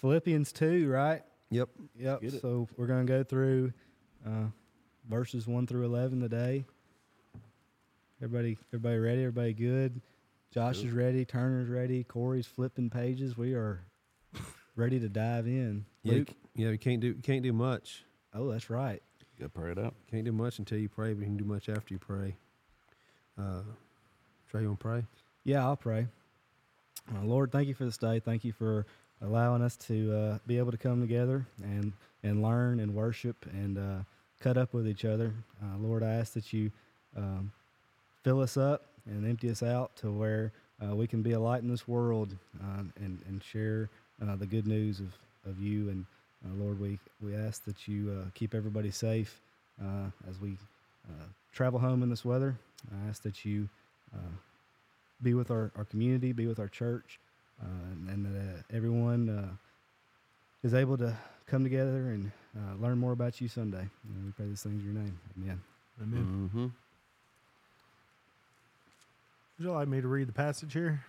Philippians 0.00 0.52
2, 0.52 0.88
right? 0.88 1.22
Yep. 1.50 1.68
Yep. 1.98 2.20
So 2.40 2.68
we're 2.76 2.86
going 2.86 3.06
to 3.06 3.12
go 3.12 3.22
through 3.24 3.72
uh, 4.26 4.46
verses 5.08 5.46
1 5.46 5.66
through 5.66 5.84
11 5.84 6.20
today. 6.20 6.64
Everybody 8.22 8.56
everybody 8.72 8.98
ready? 8.98 9.20
Everybody 9.22 9.52
good? 9.52 10.00
Josh 10.54 10.78
is 10.84 10.92
ready. 10.92 11.24
Turner's 11.24 11.68
ready. 11.68 12.04
Corey's 12.04 12.46
flipping 12.46 12.88
pages. 12.88 13.36
We 13.36 13.54
are 13.54 13.84
ready 14.76 15.00
to 15.00 15.08
dive 15.08 15.46
in. 15.46 15.84
Yeah, 16.02 16.12
you 16.12 16.18
Luke? 16.20 16.28
c- 16.28 16.36
yeah, 16.54 16.70
you 16.70 16.78
can't 16.78 17.00
do 17.00 17.14
can't 17.14 17.42
do 17.42 17.52
much. 17.52 18.04
Oh, 18.34 18.50
that's 18.50 18.70
right. 18.70 19.02
Go 19.38 19.48
pray 19.48 19.72
it 19.72 19.78
out. 19.78 19.94
Can't 20.10 20.24
do 20.24 20.32
much 20.32 20.58
until 20.58 20.78
you 20.78 20.88
pray, 20.88 21.12
but 21.14 21.20
you 21.20 21.26
can 21.26 21.36
do 21.36 21.44
much 21.44 21.68
after 21.68 21.92
you 21.94 21.98
pray. 21.98 22.36
Uh, 23.38 23.62
Trey, 24.50 24.62
you 24.62 24.68
want 24.68 24.80
to 24.80 24.84
pray? 24.84 25.04
Yeah, 25.44 25.64
I'll 25.64 25.76
pray. 25.76 26.06
Uh, 27.14 27.24
Lord, 27.24 27.50
thank 27.50 27.68
you 27.68 27.74
for 27.74 27.84
this 27.84 27.96
day. 27.96 28.20
Thank 28.20 28.44
you 28.44 28.52
for 28.52 28.86
allowing 29.22 29.62
us 29.62 29.76
to 29.76 30.14
uh, 30.14 30.38
be 30.46 30.58
able 30.58 30.70
to 30.72 30.76
come 30.76 31.00
together 31.00 31.46
and, 31.62 31.92
and 32.22 32.42
learn 32.42 32.80
and 32.80 32.94
worship 32.94 33.36
and 33.52 33.78
uh, 33.78 33.98
cut 34.40 34.56
up 34.56 34.74
with 34.74 34.86
each 34.86 35.04
other. 35.04 35.32
Uh, 35.62 35.78
Lord, 35.78 36.02
I 36.02 36.10
ask 36.10 36.34
that 36.34 36.52
you 36.52 36.70
um, 37.16 37.50
fill 38.22 38.40
us 38.40 38.56
up 38.56 38.84
and 39.06 39.26
empty 39.26 39.50
us 39.50 39.62
out 39.62 39.96
to 39.96 40.10
where 40.12 40.52
uh, 40.84 40.94
we 40.94 41.06
can 41.06 41.22
be 41.22 41.32
a 41.32 41.40
light 41.40 41.62
in 41.62 41.68
this 41.68 41.88
world 41.88 42.36
um, 42.60 42.92
and, 42.96 43.20
and 43.26 43.42
share 43.42 43.88
uh, 44.22 44.36
the 44.36 44.46
good 44.46 44.66
news 44.66 45.00
of, 45.00 45.12
of 45.50 45.60
you. 45.60 45.88
And 45.88 46.06
uh, 46.44 46.54
Lord, 46.62 46.80
we, 46.80 46.98
we 47.20 47.34
ask 47.34 47.64
that 47.64 47.88
you 47.88 48.10
uh, 48.10 48.30
keep 48.34 48.54
everybody 48.54 48.90
safe 48.90 49.40
uh, 49.82 50.06
as 50.28 50.40
we 50.40 50.56
uh, 51.08 51.24
travel 51.52 51.78
home 51.78 52.02
in 52.02 52.10
this 52.10 52.24
weather. 52.24 52.56
I 52.92 53.08
ask 53.08 53.22
that 53.22 53.44
you 53.44 53.68
uh, 54.14 54.32
be 55.22 55.34
with 55.34 55.50
our, 55.50 55.70
our 55.76 55.84
community, 55.84 56.32
be 56.32 56.46
with 56.46 56.58
our 56.58 56.68
church, 56.68 57.18
uh, 57.62 57.66
and, 57.92 58.08
and 58.08 58.26
that 58.26 58.58
uh, 58.58 58.76
everyone 58.76 59.28
uh, 59.28 60.66
is 60.66 60.74
able 60.74 60.96
to 60.98 61.16
come 61.46 61.62
together 61.62 62.10
and 62.10 62.30
uh, 62.56 62.74
learn 62.80 62.98
more 62.98 63.12
about 63.12 63.40
you 63.40 63.48
Sunday. 63.48 63.78
And 64.14 64.24
we 64.24 64.32
pray 64.32 64.46
these 64.46 64.62
things 64.62 64.82
in 64.82 64.92
your 64.92 65.02
name. 65.02 65.18
Amen. 65.36 65.60
Amen. 66.02 66.48
Mm-hmm. 66.48 66.66
Would 69.58 69.66
you 69.66 69.72
like 69.72 69.88
me 69.88 70.00
to 70.00 70.08
read 70.08 70.28
the 70.28 70.32
passage 70.32 70.72
here? 70.72 71.04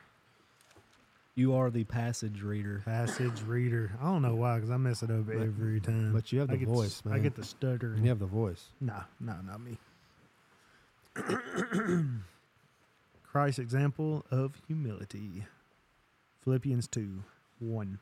You 1.36 1.56
are 1.56 1.72
the 1.72 1.84
passage 1.84 2.41
reader. 2.43 2.84
Passage 2.86 3.41
reader. 3.41 3.91
I 4.00 4.06
don't 4.06 4.22
know 4.22 4.36
why, 4.36 4.56
because 4.56 4.69
I 4.69 4.78
mess 4.78 5.02
it 5.02 5.10
up 5.10 5.30
every 5.30 5.80
time. 5.80 6.13
but 6.13 6.32
you 6.32 6.39
have 6.41 6.50
I 6.50 6.54
the 6.54 6.60
get 6.60 6.67
voice, 6.67 7.02
I 7.06 7.10
man. 7.10 7.19
I 7.19 7.22
get 7.24 7.36
the 7.36 7.43
stutter. 7.43 7.98
You 8.00 8.10
have 8.10 8.19
the 8.19 8.28
voice. 8.28 8.65
No, 8.80 9.02
no, 9.19 9.34
not 9.43 9.60
me. 9.60 9.78
Christ's 13.24 13.60
example 13.60 14.26
of 14.30 14.62
humility. 14.67 15.46
Philippians 16.43 16.88
2 16.88 17.24
1. 17.60 18.00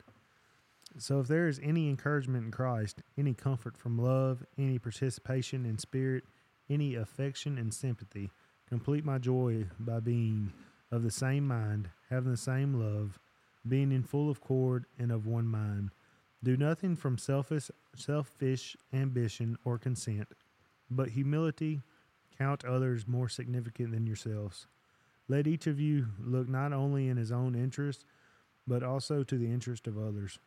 So 0.98 1.20
if 1.20 1.28
there 1.28 1.48
is 1.48 1.58
any 1.62 1.88
encouragement 1.88 2.44
in 2.44 2.50
Christ, 2.50 3.00
any 3.16 3.32
comfort 3.32 3.78
from 3.78 3.96
love, 3.98 4.44
any 4.58 4.78
participation 4.78 5.64
in 5.64 5.78
spirit, 5.78 6.24
any 6.68 6.94
affection 6.96 7.56
and 7.56 7.72
sympathy, 7.72 8.30
complete 8.68 9.04
my 9.04 9.16
joy 9.18 9.66
by 9.80 10.00
being 10.00 10.52
of 10.90 11.02
the 11.02 11.10
same 11.10 11.46
mind, 11.46 11.88
having 12.12 12.30
the 12.30 12.36
same 12.36 12.74
love, 12.74 13.18
being 13.66 13.90
in 13.90 14.02
full 14.02 14.30
accord 14.30 14.84
and 14.98 15.10
of 15.10 15.26
one 15.26 15.46
mind. 15.46 15.90
Do 16.44 16.56
nothing 16.58 16.94
from 16.94 17.16
selfish 17.16 17.70
selfish 17.96 18.76
ambition 18.92 19.56
or 19.64 19.78
consent, 19.78 20.28
but 20.90 21.10
humility 21.10 21.80
count 22.36 22.64
others 22.64 23.08
more 23.08 23.28
significant 23.28 23.92
than 23.92 24.06
yourselves. 24.06 24.66
Let 25.28 25.46
each 25.46 25.66
of 25.66 25.80
you 25.80 26.08
look 26.20 26.48
not 26.48 26.72
only 26.72 27.08
in 27.08 27.16
his 27.16 27.32
own 27.32 27.54
interest, 27.54 28.04
but 28.66 28.82
also 28.82 29.22
to 29.22 29.38
the 29.38 29.50
interest 29.50 29.86
of 29.86 29.96
others. 29.96 30.38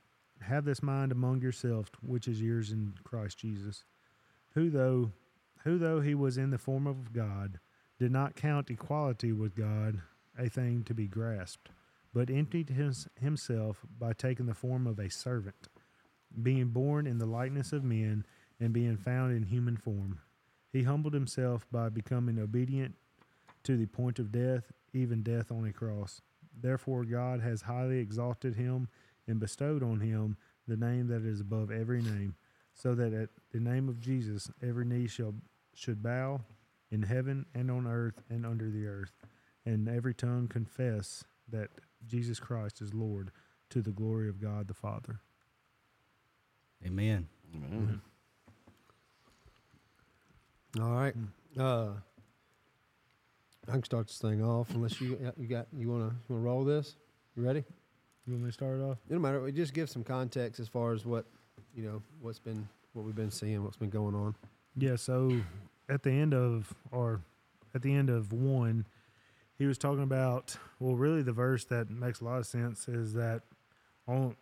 Have 0.41 0.65
this 0.65 0.83
mind 0.83 1.11
among 1.11 1.41
yourselves, 1.41 1.89
which 2.01 2.27
is 2.27 2.41
yours 2.41 2.71
in 2.71 2.93
Christ 3.03 3.39
Jesus, 3.39 3.85
who 4.53 4.69
though 4.69 5.11
who 5.63 5.79
though 5.79 6.01
he 6.01 6.13
was 6.13 6.37
in 6.37 6.51
the 6.51 6.59
form 6.59 6.85
of 6.85 7.11
God, 7.11 7.59
did 7.97 8.11
not 8.11 8.35
count 8.35 8.69
equality 8.69 9.31
with 9.31 9.55
God 9.55 10.01
a 10.37 10.49
thing 10.49 10.83
to 10.83 10.93
be 10.93 11.07
grasped, 11.07 11.69
but 12.13 12.29
emptied 12.29 12.69
his, 12.69 13.07
himself 13.19 13.81
by 13.99 14.13
taking 14.13 14.45
the 14.45 14.53
form 14.53 14.87
of 14.87 14.99
a 14.99 15.09
servant, 15.09 15.67
being 16.41 16.67
born 16.67 17.07
in 17.07 17.17
the 17.17 17.25
likeness 17.25 17.71
of 17.73 17.83
men, 17.83 18.25
and 18.59 18.73
being 18.73 18.97
found 18.97 19.35
in 19.35 19.43
human 19.43 19.75
form. 19.75 20.19
He 20.71 20.83
humbled 20.83 21.13
himself 21.13 21.65
by 21.71 21.89
becoming 21.89 22.39
obedient 22.39 22.95
to 23.63 23.77
the 23.77 23.85
point 23.85 24.19
of 24.19 24.31
death, 24.31 24.71
even 24.93 25.23
death 25.23 25.51
on 25.51 25.65
a 25.65 25.73
cross. 25.73 26.21
Therefore, 26.61 27.03
God 27.03 27.41
has 27.41 27.63
highly 27.63 27.99
exalted 27.99 28.55
him 28.55 28.87
and 29.27 29.39
bestowed 29.39 29.83
on 29.83 29.99
him 29.99 30.37
the 30.67 30.77
name 30.77 31.07
that 31.07 31.25
is 31.25 31.41
above 31.41 31.71
every 31.71 32.01
name, 32.01 32.35
so 32.73 32.93
that 32.95 33.13
at 33.13 33.29
the 33.51 33.59
name 33.59 33.89
of 33.89 33.99
Jesus 33.99 34.49
every 34.61 34.85
knee 34.85 35.07
shall 35.07 35.33
should 35.73 36.01
bow 36.01 36.41
in 36.91 37.01
heaven 37.03 37.45
and 37.53 37.69
on 37.69 37.85
earth 37.85 38.21
and 38.29 38.45
under 38.45 38.69
the 38.69 38.87
earth, 38.87 39.11
and 39.65 39.89
every 39.89 40.13
tongue 40.13 40.47
confess 40.47 41.23
that 41.49 41.69
Jesus 42.05 42.39
Christ 42.39 42.81
is 42.81 42.93
Lord 42.93 43.31
to 43.69 43.81
the 43.81 43.91
glory 43.91 44.29
of 44.29 44.41
God 44.41 44.67
the 44.67 44.73
Father. 44.73 45.19
Amen. 46.85 47.27
Amen. 47.53 48.01
All 50.79 50.91
right. 50.91 51.15
Uh, 51.57 51.91
I 53.67 53.71
can 53.71 53.83
start 53.83 54.07
this 54.07 54.17
thing 54.17 54.43
off 54.43 54.69
unless 54.71 54.99
you 55.01 55.17
you 55.37 55.47
got 55.47 55.67
you 55.75 55.89
want 55.89 56.09
to 56.09 56.15
want 56.31 56.41
to 56.41 56.45
roll 56.45 56.63
this. 56.63 56.95
You 57.35 57.43
ready? 57.43 57.63
You 58.25 58.33
want 58.33 58.43
me 58.43 58.49
to 58.49 58.53
start 58.53 58.79
it 58.79 58.83
off? 58.83 58.97
It 59.09 59.13
don't 59.13 59.21
matter. 59.21 59.41
We 59.41 59.51
just 59.51 59.73
give 59.73 59.89
some 59.89 60.03
context 60.03 60.59
as 60.59 60.67
far 60.67 60.93
as 60.93 61.05
what 61.05 61.25
you 61.73 61.83
know 61.83 62.01
what's 62.21 62.39
been 62.39 62.67
what 62.93 63.05
we've 63.05 63.15
been 63.15 63.31
seeing, 63.31 63.63
what's 63.63 63.77
been 63.77 63.89
going 63.89 64.15
on. 64.15 64.35
Yeah, 64.77 64.97
so 64.97 65.39
at 65.89 66.03
the 66.03 66.11
end 66.11 66.33
of 66.33 66.73
or 66.91 67.21
at 67.73 67.81
the 67.81 67.93
end 67.93 68.09
of 68.09 68.31
one, 68.33 68.85
he 69.57 69.65
was 69.65 69.77
talking 69.77 70.03
about 70.03 70.57
well, 70.79 70.95
really 70.95 71.21
the 71.21 71.31
verse 71.31 71.65
that 71.65 71.89
makes 71.89 72.21
a 72.21 72.25
lot 72.25 72.39
of 72.39 72.45
sense 72.45 72.87
is 72.87 73.13
that 73.13 73.41
on 74.07 74.35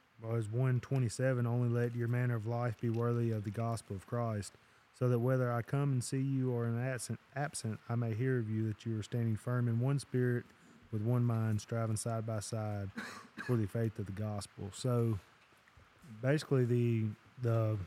one 0.51 0.79
twenty 0.79 1.09
seven. 1.09 1.45
Only 1.45 1.69
let 1.69 1.95
your 1.95 2.07
manner 2.07 2.35
of 2.35 2.47
life 2.47 2.79
be 2.79 2.89
worthy 2.89 3.31
of 3.31 3.43
the 3.43 3.51
gospel 3.51 3.95
of 3.95 4.07
Christ, 4.07 4.53
so 4.97 5.09
that 5.09 5.19
whether 5.19 5.51
I 5.51 5.61
come 5.61 5.91
and 5.91 6.03
see 6.03 6.21
you 6.21 6.51
or 6.51 6.65
am 6.65 6.81
absent, 6.81 7.19
absent, 7.35 7.79
I 7.89 7.95
may 7.95 8.13
hear 8.13 8.39
of 8.39 8.49
you 8.49 8.67
that 8.67 8.85
you 8.85 8.97
are 8.97 9.03
standing 9.03 9.35
firm 9.35 9.67
in 9.67 9.79
one 9.79 9.99
spirit, 9.99 10.45
with 10.91 11.01
one 11.01 11.23
mind, 11.25 11.59
striving 11.59 11.97
side 11.97 12.25
by 12.25 12.39
side 12.39 12.89
for 13.45 13.55
the 13.55 13.67
faith 13.67 13.99
of 13.99 14.05
the 14.05 14.11
gospel. 14.13 14.69
So 14.73 15.19
basically, 16.21 16.65
the 16.65 17.05
the 17.41 17.77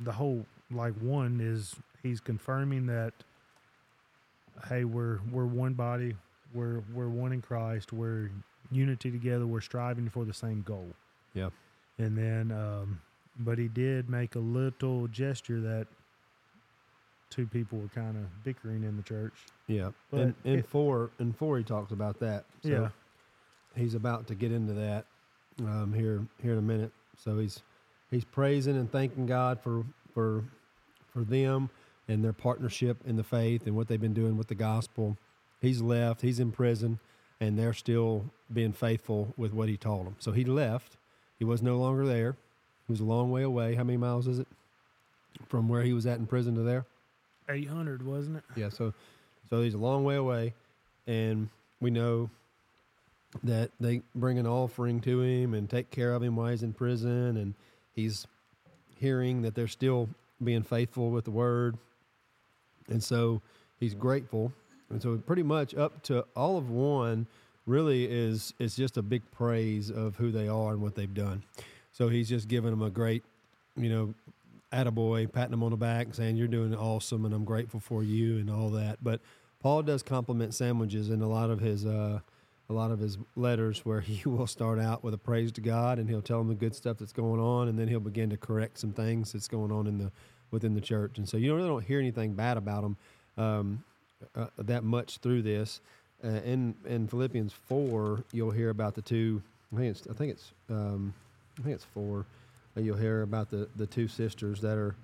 the 0.00 0.12
whole 0.12 0.44
like 0.70 0.94
one 1.00 1.40
is 1.40 1.76
he's 2.02 2.20
confirming 2.20 2.86
that 2.86 3.14
hey 4.68 4.84
we're 4.84 5.20
we're 5.30 5.46
one 5.46 5.74
body. 5.74 6.14
We're 6.54 6.82
we're 6.92 7.08
one 7.08 7.32
in 7.32 7.42
christ. 7.42 7.92
We're 7.92 8.30
unity 8.70 9.10
together. 9.10 9.46
We're 9.46 9.60
striving 9.60 10.08
for 10.08 10.24
the 10.24 10.34
same 10.34 10.62
goal. 10.62 10.88
Yeah. 11.34 11.50
and 11.98 12.16
then 12.16 12.50
um 12.52 13.00
but 13.38 13.56
he 13.58 13.68
did 13.68 14.10
make 14.10 14.34
a 14.34 14.38
little 14.40 15.06
gesture 15.08 15.60
that 15.60 15.86
two 17.30 17.46
people 17.46 17.78
were 17.78 17.88
kind 17.88 18.16
of 18.16 18.44
bickering 18.44 18.82
in 18.82 18.96
the 18.96 19.02
church. 19.04 19.34
Yeah, 19.68 19.90
But 20.10 20.20
and 20.20 20.34
it- 20.44 20.66
four 20.66 21.10
and 21.20 21.36
four 21.36 21.58
he 21.58 21.64
talks 21.64 21.92
about 21.92 22.18
that. 22.20 22.44
So 22.62 22.68
yeah. 22.68 22.88
he's 23.76 23.94
about 23.94 24.26
to 24.28 24.34
get 24.34 24.50
into 24.52 24.72
that 24.74 25.04
um, 25.60 25.92
here 25.94 26.26
here 26.42 26.52
in 26.52 26.58
a 26.58 26.62
minute. 26.62 26.90
So 27.16 27.38
he's 27.38 27.62
he's 28.10 28.24
praising 28.24 28.76
and 28.76 28.90
thanking 28.90 29.26
God 29.26 29.60
for 29.60 29.84
for 30.12 30.42
for 31.12 31.22
them 31.22 31.70
and 32.10 32.24
their 32.24 32.32
partnership 32.32 32.98
in 33.06 33.16
the 33.16 33.22
faith 33.22 33.66
and 33.66 33.76
what 33.76 33.86
they've 33.86 34.00
been 34.00 34.12
doing 34.12 34.36
with 34.36 34.48
the 34.48 34.54
gospel. 34.54 35.16
He's 35.60 35.80
left. 35.80 36.22
He's 36.22 36.40
in 36.40 36.50
prison, 36.50 36.98
and 37.40 37.56
they're 37.56 37.72
still 37.72 38.24
being 38.52 38.72
faithful 38.72 39.32
with 39.36 39.52
what 39.52 39.68
he 39.68 39.76
told 39.76 40.06
them. 40.06 40.16
So 40.18 40.32
he 40.32 40.44
left. 40.44 40.96
He 41.38 41.44
was 41.44 41.62
no 41.62 41.78
longer 41.78 42.04
there. 42.04 42.36
He 42.88 42.92
was 42.92 43.00
a 43.00 43.04
long 43.04 43.30
way 43.30 43.42
away. 43.42 43.76
How 43.76 43.84
many 43.84 43.96
miles 43.96 44.26
is 44.26 44.40
it 44.40 44.48
from 45.48 45.68
where 45.68 45.82
he 45.82 45.92
was 45.92 46.04
at 46.04 46.18
in 46.18 46.26
prison 46.26 46.56
to 46.56 46.62
there? 46.62 46.84
800 47.48 48.04
wasn't 48.04 48.38
it 48.38 48.44
Yeah, 48.56 48.68
so 48.68 48.92
so 49.48 49.62
he's 49.62 49.74
a 49.74 49.78
long 49.78 50.04
way 50.04 50.16
away, 50.16 50.54
and 51.06 51.48
we 51.80 51.90
know 51.90 52.30
that 53.44 53.70
they 53.78 54.02
bring 54.14 54.38
an 54.38 54.46
offering 54.46 55.00
to 55.02 55.22
him 55.22 55.54
and 55.54 55.70
take 55.70 55.90
care 55.90 56.12
of 56.14 56.22
him 56.22 56.34
while 56.34 56.50
he's 56.50 56.62
in 56.64 56.72
prison, 56.72 57.36
and 57.36 57.54
he's 57.94 58.26
hearing 58.96 59.42
that 59.42 59.54
they're 59.54 59.68
still 59.68 60.08
being 60.42 60.62
faithful 60.62 61.10
with 61.10 61.24
the 61.24 61.30
word, 61.30 61.76
and 62.90 63.02
so 63.02 63.40
he's 63.78 63.94
grateful, 63.94 64.52
and 64.90 65.00
so 65.00 65.16
pretty 65.16 65.42
much 65.42 65.74
up 65.74 66.02
to 66.04 66.24
all 66.36 66.56
of 66.56 66.70
one 66.70 67.26
really 67.66 68.04
is 68.04 68.52
is 68.58 68.74
just 68.76 68.96
a 68.96 69.02
big 69.02 69.22
praise 69.30 69.90
of 69.90 70.16
who 70.16 70.30
they 70.30 70.48
are 70.48 70.72
and 70.72 70.82
what 70.82 70.94
they've 70.94 71.14
done. 71.14 71.42
So 71.92 72.08
he's 72.08 72.28
just 72.28 72.48
giving 72.48 72.70
them 72.70 72.82
a 72.82 72.90
great, 72.90 73.24
you 73.76 73.90
know, 73.90 74.14
attaboy, 74.72 75.30
patting 75.32 75.50
them 75.50 75.62
on 75.62 75.70
the 75.70 75.76
back, 75.76 76.14
saying 76.14 76.36
you're 76.36 76.48
doing 76.48 76.74
awesome, 76.74 77.24
and 77.24 77.34
I'm 77.34 77.44
grateful 77.44 77.80
for 77.80 78.02
you 78.02 78.38
and 78.38 78.50
all 78.50 78.70
that. 78.70 79.02
But 79.02 79.20
Paul 79.60 79.82
does 79.82 80.02
compliment 80.02 80.54
sandwiches 80.54 81.10
in 81.10 81.22
a 81.22 81.28
lot 81.28 81.50
of 81.50 81.60
his 81.60 81.84
uh, 81.84 82.20
a 82.68 82.72
lot 82.72 82.92
of 82.92 83.00
his 83.00 83.18
letters, 83.36 83.84
where 83.84 84.00
he 84.00 84.28
will 84.28 84.46
start 84.46 84.78
out 84.78 85.02
with 85.02 85.14
a 85.14 85.18
praise 85.18 85.52
to 85.52 85.60
God, 85.60 85.98
and 85.98 86.08
he'll 86.08 86.22
tell 86.22 86.38
them 86.38 86.48
the 86.48 86.54
good 86.54 86.74
stuff 86.74 86.98
that's 86.98 87.12
going 87.12 87.40
on, 87.40 87.68
and 87.68 87.78
then 87.78 87.88
he'll 87.88 88.00
begin 88.00 88.30
to 88.30 88.36
correct 88.36 88.78
some 88.78 88.92
things 88.92 89.32
that's 89.32 89.48
going 89.48 89.72
on 89.72 89.86
in 89.86 89.98
the 89.98 90.12
within 90.50 90.74
the 90.74 90.80
church. 90.80 91.18
And 91.18 91.28
so 91.28 91.36
you 91.36 91.54
really 91.54 91.68
don't 91.68 91.84
hear 91.84 91.98
anything 91.98 92.32
bad 92.32 92.56
about 92.56 92.82
them 92.82 92.96
um, 93.36 93.84
uh, 94.36 94.46
that 94.58 94.84
much 94.84 95.18
through 95.18 95.42
this. 95.42 95.80
Uh, 96.22 96.28
in 96.44 96.74
in 96.86 97.08
Philippians 97.08 97.52
four, 97.52 98.24
you'll 98.32 98.50
hear 98.50 98.70
about 98.70 98.94
the 98.94 99.02
two. 99.02 99.42
I 99.72 99.78
think 99.78 99.90
it's 99.90 100.06
I 100.08 100.12
think 100.12 100.32
it's 100.32 100.52
um, 100.68 101.14
I 101.58 101.62
think 101.62 101.74
it's 101.74 101.84
four. 101.84 102.26
Uh, 102.76 102.80
you'll 102.80 102.98
hear 102.98 103.22
about 103.22 103.50
the 103.50 103.68
the 103.76 103.86
two 103.86 104.06
sisters 104.06 104.60
that 104.60 104.76
are 104.76 104.94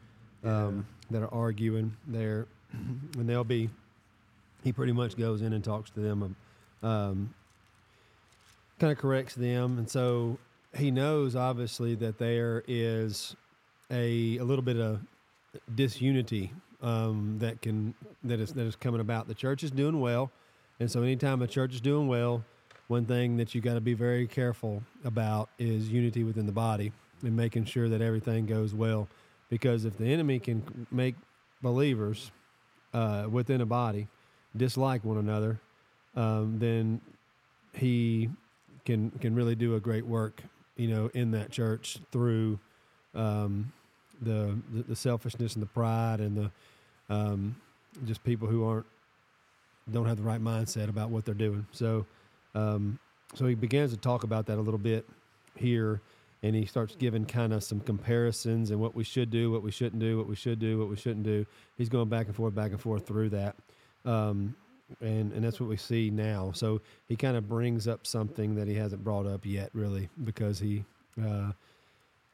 um, 0.44 0.86
that 1.10 1.22
are 1.22 1.32
arguing 1.32 1.96
there, 2.06 2.46
and 2.72 3.28
they'll 3.28 3.44
be. 3.44 3.70
He 4.62 4.72
pretty 4.72 4.92
much 4.92 5.16
goes 5.16 5.42
in 5.42 5.52
and 5.52 5.62
talks 5.62 5.90
to 5.90 6.00
them, 6.00 6.34
um, 6.82 7.32
kind 8.80 8.92
of 8.92 8.98
corrects 8.98 9.36
them, 9.36 9.78
and 9.78 9.88
so 9.88 10.38
he 10.76 10.90
knows 10.90 11.36
obviously 11.36 11.94
that 11.94 12.18
there 12.18 12.62
is 12.66 13.36
a 13.90 14.38
a 14.38 14.44
little 14.44 14.64
bit 14.64 14.76
of 14.76 15.00
disunity 15.74 16.52
um, 16.82 17.36
that 17.38 17.62
can 17.62 17.94
that 18.24 18.40
is 18.40 18.52
that 18.52 18.66
is 18.66 18.76
coming 18.76 19.00
about. 19.00 19.28
The 19.28 19.34
church 19.34 19.62
is 19.62 19.70
doing 19.70 20.00
well, 20.00 20.30
and 20.80 20.90
so 20.90 21.02
anytime 21.02 21.42
a 21.42 21.46
church 21.46 21.74
is 21.74 21.80
doing 21.80 22.08
well, 22.08 22.44
one 22.88 23.06
thing 23.06 23.36
that 23.38 23.54
you 23.54 23.60
got 23.60 23.74
to 23.74 23.80
be 23.80 23.94
very 23.94 24.26
careful 24.26 24.82
about 25.04 25.48
is 25.58 25.88
unity 25.88 26.24
within 26.24 26.46
the 26.46 26.52
body 26.52 26.92
and 27.22 27.36
making 27.36 27.64
sure 27.64 27.88
that 27.88 28.00
everything 28.00 28.46
goes 28.46 28.74
well. 28.74 29.08
Because 29.48 29.84
if 29.84 29.96
the 29.96 30.12
enemy 30.12 30.38
can 30.38 30.86
make 30.90 31.14
believers 31.62 32.30
uh, 32.92 33.26
within 33.30 33.60
a 33.60 33.66
body 33.66 34.08
dislike 34.56 35.04
one 35.04 35.18
another, 35.18 35.60
um, 36.14 36.58
then 36.58 37.00
he 37.72 38.28
can 38.84 39.10
can 39.20 39.34
really 39.34 39.54
do 39.54 39.74
a 39.74 39.80
great 39.80 40.06
work, 40.06 40.42
you 40.76 40.88
know, 40.88 41.10
in 41.14 41.30
that 41.32 41.50
church 41.50 41.98
through 42.10 42.58
um, 43.14 43.72
the, 44.22 44.56
the 44.72 44.82
the 44.88 44.96
selfishness 44.96 45.54
and 45.54 45.62
the 45.62 45.66
pride 45.68 46.20
and 46.20 46.36
the 46.36 46.50
um, 47.14 47.56
just 48.04 48.22
people 48.24 48.48
who 48.48 48.64
aren't 48.64 48.86
don't 49.92 50.06
have 50.06 50.16
the 50.16 50.22
right 50.22 50.42
mindset 50.42 50.88
about 50.88 51.10
what 51.10 51.24
they're 51.24 51.34
doing. 51.34 51.66
So, 51.72 52.06
um, 52.54 52.98
so 53.34 53.46
he 53.46 53.54
begins 53.54 53.92
to 53.92 53.96
talk 53.96 54.24
about 54.24 54.46
that 54.46 54.58
a 54.58 54.60
little 54.60 54.78
bit 54.78 55.06
here, 55.54 56.00
and 56.42 56.56
he 56.56 56.66
starts 56.66 56.96
giving 56.96 57.24
kind 57.24 57.52
of 57.52 57.62
some 57.62 57.80
comparisons 57.80 58.70
and 58.70 58.80
what 58.80 58.94
we 58.96 59.04
should 59.04 59.30
do, 59.30 59.50
what 59.52 59.62
we 59.62 59.70
shouldn't 59.70 60.00
do, 60.00 60.18
what 60.18 60.26
we 60.26 60.34
should 60.34 60.58
do, 60.58 60.78
what 60.78 60.88
we 60.88 60.96
shouldn't 60.96 61.24
do. 61.24 61.46
He's 61.78 61.88
going 61.88 62.08
back 62.08 62.26
and 62.26 62.34
forth, 62.34 62.54
back 62.54 62.72
and 62.72 62.80
forth 62.80 63.06
through 63.06 63.30
that, 63.30 63.54
um, 64.04 64.56
and 65.00 65.32
and 65.32 65.44
that's 65.44 65.60
what 65.60 65.68
we 65.68 65.76
see 65.76 66.10
now. 66.10 66.50
So 66.52 66.80
he 67.08 67.14
kind 67.16 67.36
of 67.36 67.48
brings 67.48 67.86
up 67.86 68.06
something 68.06 68.56
that 68.56 68.66
he 68.66 68.74
hasn't 68.74 69.04
brought 69.04 69.26
up 69.26 69.46
yet, 69.46 69.70
really, 69.72 70.08
because 70.24 70.58
he 70.58 70.84
uh, 71.24 71.52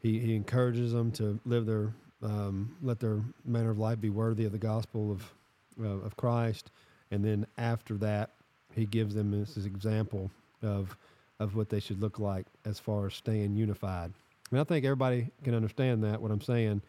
he 0.03 0.19
he 0.19 0.35
encourages 0.35 0.93
them 0.93 1.11
to 1.13 1.39
live 1.45 1.67
their 1.67 1.93
um, 2.23 2.77
let 2.83 3.01
their 3.01 3.21
manner 3.45 3.71
of 3.71 3.79
life 3.79 4.01
be 4.01 4.11
worthy 4.11 4.45
of 4.45 4.53
the 4.53 4.59
gospel 4.59 5.11
of 5.13 5.33
uh, 5.81 6.05
of 6.05 6.17
Christ, 6.17 6.71
and 7.11 7.25
then 7.25 7.47
after 7.57 7.97
that, 7.99 8.31
he 8.75 8.85
gives 8.85 9.15
them 9.15 9.31
this 9.31 9.57
example 9.57 10.31
of 10.63 10.97
of 11.41 11.57
what 11.57 11.69
they 11.69 11.81
should 11.81 12.01
look 12.01 12.19
like 12.19 12.47
as 12.65 12.79
far 12.79 13.07
as 13.07 13.15
staying 13.15 13.57
unified. 13.57 14.13
And 14.51 14.61
I 14.61 14.65
think 14.65 14.85
everybody 14.85 15.29
can 15.43 15.55
understand 15.55 16.05
that 16.05 16.21
what 16.21 16.31
I'm 16.31 16.41
saying. 16.41 16.83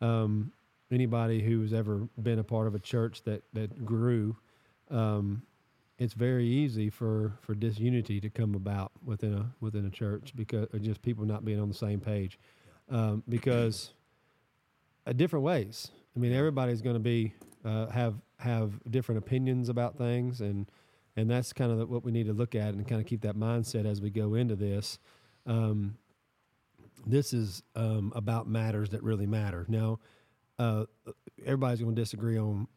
Um, 0.00 0.52
anybody 0.90 1.40
who's 1.40 1.72
ever 1.72 2.08
been 2.22 2.38
a 2.38 2.44
part 2.44 2.66
of 2.66 2.74
a 2.74 2.78
church 2.78 3.22
that 3.24 3.42
that 3.52 3.84
grew, 3.84 4.36
um, 4.90 5.42
it's 5.98 6.14
very 6.14 6.46
easy 6.46 6.88
for 6.90 7.32
for 7.42 7.54
disunity 7.54 8.20
to 8.20 8.30
come 8.30 8.54
about 8.54 8.90
within 9.04 9.34
a 9.34 9.46
within 9.60 9.86
a 9.86 9.90
church 9.90 10.32
because 10.34 10.66
just 10.80 11.02
people 11.02 11.24
not 11.24 11.44
being 11.44 11.60
on 11.60 11.68
the 11.68 11.74
same 11.74 12.00
page, 12.00 12.38
um, 12.90 13.22
because 13.28 13.92
uh, 15.06 15.12
different 15.12 15.44
ways. 15.44 15.90
I 16.14 16.18
mean, 16.18 16.32
everybody's 16.32 16.82
going 16.82 16.96
to 16.96 17.00
be 17.00 17.34
uh, 17.64 17.86
have 17.86 18.14
have 18.38 18.72
different 18.90 19.18
opinions 19.18 19.68
about 19.68 19.96
things, 19.96 20.40
and 20.40 20.70
and 21.16 21.30
that's 21.30 21.52
kind 21.52 21.70
of 21.72 21.88
what 21.88 22.04
we 22.04 22.12
need 22.12 22.26
to 22.26 22.32
look 22.32 22.54
at 22.54 22.74
and 22.74 22.86
kind 22.86 23.00
of 23.00 23.06
keep 23.06 23.22
that 23.22 23.36
mindset 23.36 23.86
as 23.86 24.00
we 24.00 24.10
go 24.10 24.34
into 24.34 24.56
this. 24.56 24.98
Um, 25.46 25.96
this 27.06 27.32
is 27.32 27.62
um, 27.76 28.12
about 28.14 28.46
matters 28.48 28.90
that 28.90 29.02
really 29.02 29.26
matter. 29.26 29.64
Now, 29.68 29.98
uh, 30.58 30.84
everybody's 31.44 31.80
going 31.80 31.94
to 31.94 32.00
disagree 32.00 32.38
on 32.38 32.68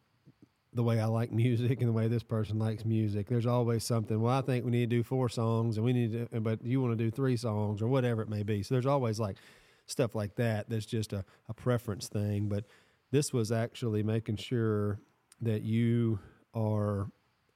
the 0.73 0.83
way 0.83 0.99
I 0.99 1.05
like 1.05 1.31
music 1.31 1.79
and 1.79 1.89
the 1.89 1.93
way 1.93 2.07
this 2.07 2.23
person 2.23 2.57
likes 2.57 2.85
music. 2.85 3.27
There's 3.27 3.45
always 3.45 3.83
something. 3.83 4.21
Well, 4.21 4.35
I 4.37 4.41
think 4.41 4.65
we 4.65 4.71
need 4.71 4.89
to 4.89 4.95
do 4.95 5.03
four 5.03 5.29
songs, 5.29 5.77
and 5.77 5.85
we 5.85 5.93
need 5.93 6.31
to, 6.31 6.39
but 6.41 6.63
you 6.63 6.81
want 6.81 6.97
to 6.97 7.03
do 7.03 7.11
three 7.11 7.37
songs 7.37 7.81
or 7.81 7.87
whatever 7.87 8.21
it 8.21 8.29
may 8.29 8.43
be. 8.43 8.63
So 8.63 8.75
there's 8.75 8.85
always 8.85 9.19
like 9.19 9.37
stuff 9.85 10.15
like 10.15 10.35
that. 10.35 10.69
That's 10.69 10.85
just 10.85 11.13
a, 11.13 11.25
a 11.49 11.53
preference 11.53 12.07
thing. 12.07 12.47
But 12.49 12.65
this 13.11 13.33
was 13.33 13.51
actually 13.51 14.03
making 14.03 14.37
sure 14.37 14.99
that 15.41 15.61
you 15.63 16.19
are 16.53 17.07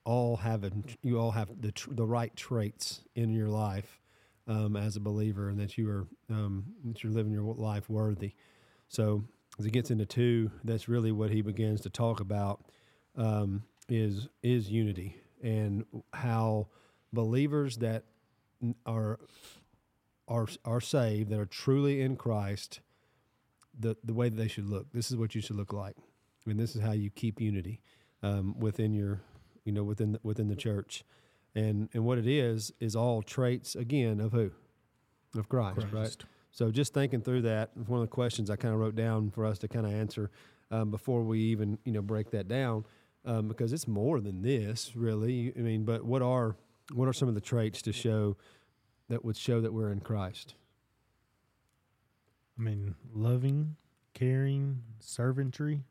all 0.05 0.37
having 0.37 0.85
you 1.01 1.19
all 1.19 1.31
have 1.31 1.49
the 1.61 1.73
the 1.89 2.05
right 2.05 2.35
traits 2.35 3.01
in 3.15 3.33
your 3.33 3.49
life 3.49 3.99
um, 4.47 4.75
as 4.75 4.95
a 4.95 4.99
believer, 5.01 5.49
and 5.49 5.59
that 5.59 5.77
you 5.77 5.89
are 5.89 6.07
um, 6.29 6.65
that 6.85 7.03
you're 7.03 7.11
living 7.11 7.31
your 7.31 7.43
life 7.43 7.89
worthy. 7.89 8.33
So 8.87 9.25
as 9.59 9.65
he 9.65 9.71
gets 9.71 9.91
into 9.91 10.05
two, 10.05 10.51
that's 10.63 10.87
really 10.87 11.11
what 11.11 11.29
he 11.31 11.41
begins 11.41 11.81
to 11.81 11.89
talk 11.89 12.19
about. 12.19 12.63
Um, 13.15 13.63
is 13.89 14.27
is 14.43 14.69
unity 14.69 15.15
and 15.41 15.85
how 16.13 16.67
believers 17.13 17.77
that 17.77 18.03
are 18.85 19.19
are 20.27 20.47
are 20.65 20.81
saved 20.81 21.29
that 21.29 21.39
are 21.39 21.45
truly 21.45 22.01
in 22.01 22.15
Christ 22.15 22.81
the 23.79 23.95
the 24.03 24.13
way 24.13 24.29
that 24.29 24.35
they 24.35 24.47
should 24.47 24.69
look. 24.69 24.91
This 24.93 25.11
is 25.11 25.17
what 25.17 25.35
you 25.35 25.41
should 25.41 25.55
look 25.55 25.73
like, 25.73 25.95
and 26.45 26.59
this 26.59 26.75
is 26.75 26.81
how 26.81 26.91
you 26.93 27.09
keep 27.09 27.39
unity 27.39 27.81
um, 28.23 28.59
within 28.59 28.93
your 28.93 29.21
you 29.65 29.71
know 29.71 29.83
within 29.83 30.13
the, 30.13 30.19
within 30.23 30.47
the 30.47 30.55
church, 30.55 31.03
and 31.55 31.89
and 31.93 32.05
what 32.05 32.17
it 32.17 32.27
is 32.27 32.71
is 32.79 32.95
all 32.95 33.21
traits 33.21 33.75
again 33.75 34.19
of 34.19 34.31
who 34.31 34.51
of 35.37 35.49
Christ, 35.49 35.85
right? 35.91 36.15
So 36.51 36.71
just 36.71 36.93
thinking 36.93 37.21
through 37.21 37.43
that, 37.43 37.69
one 37.75 38.01
of 38.01 38.07
the 38.07 38.11
questions 38.11 38.49
I 38.49 38.55
kind 38.55 38.73
of 38.73 38.79
wrote 38.79 38.95
down 38.95 39.29
for 39.29 39.45
us 39.45 39.59
to 39.59 39.67
kind 39.67 39.85
of 39.85 39.93
answer 39.93 40.31
um, 40.71 40.89
before 40.89 41.21
we 41.23 41.39
even 41.39 41.77
you 41.85 41.91
know 41.91 42.01
break 42.01 42.31
that 42.31 42.47
down, 42.47 42.85
um, 43.25 43.47
because 43.47 43.73
it's 43.73 43.87
more 43.87 44.19
than 44.19 44.41
this, 44.41 44.95
really. 44.95 45.53
I 45.55 45.59
mean, 45.59 45.85
but 45.85 46.03
what 46.03 46.21
are 46.21 46.55
what 46.93 47.07
are 47.07 47.13
some 47.13 47.27
of 47.27 47.35
the 47.35 47.41
traits 47.41 47.81
to 47.83 47.93
show 47.93 48.37
that 49.09 49.23
would 49.25 49.37
show 49.37 49.61
that 49.61 49.73
we're 49.73 49.91
in 49.91 49.99
Christ? 50.01 50.55
I 52.57 52.61
mean, 52.61 52.95
loving, 53.13 53.75
caring, 54.13 54.81
servantry. 54.99 55.83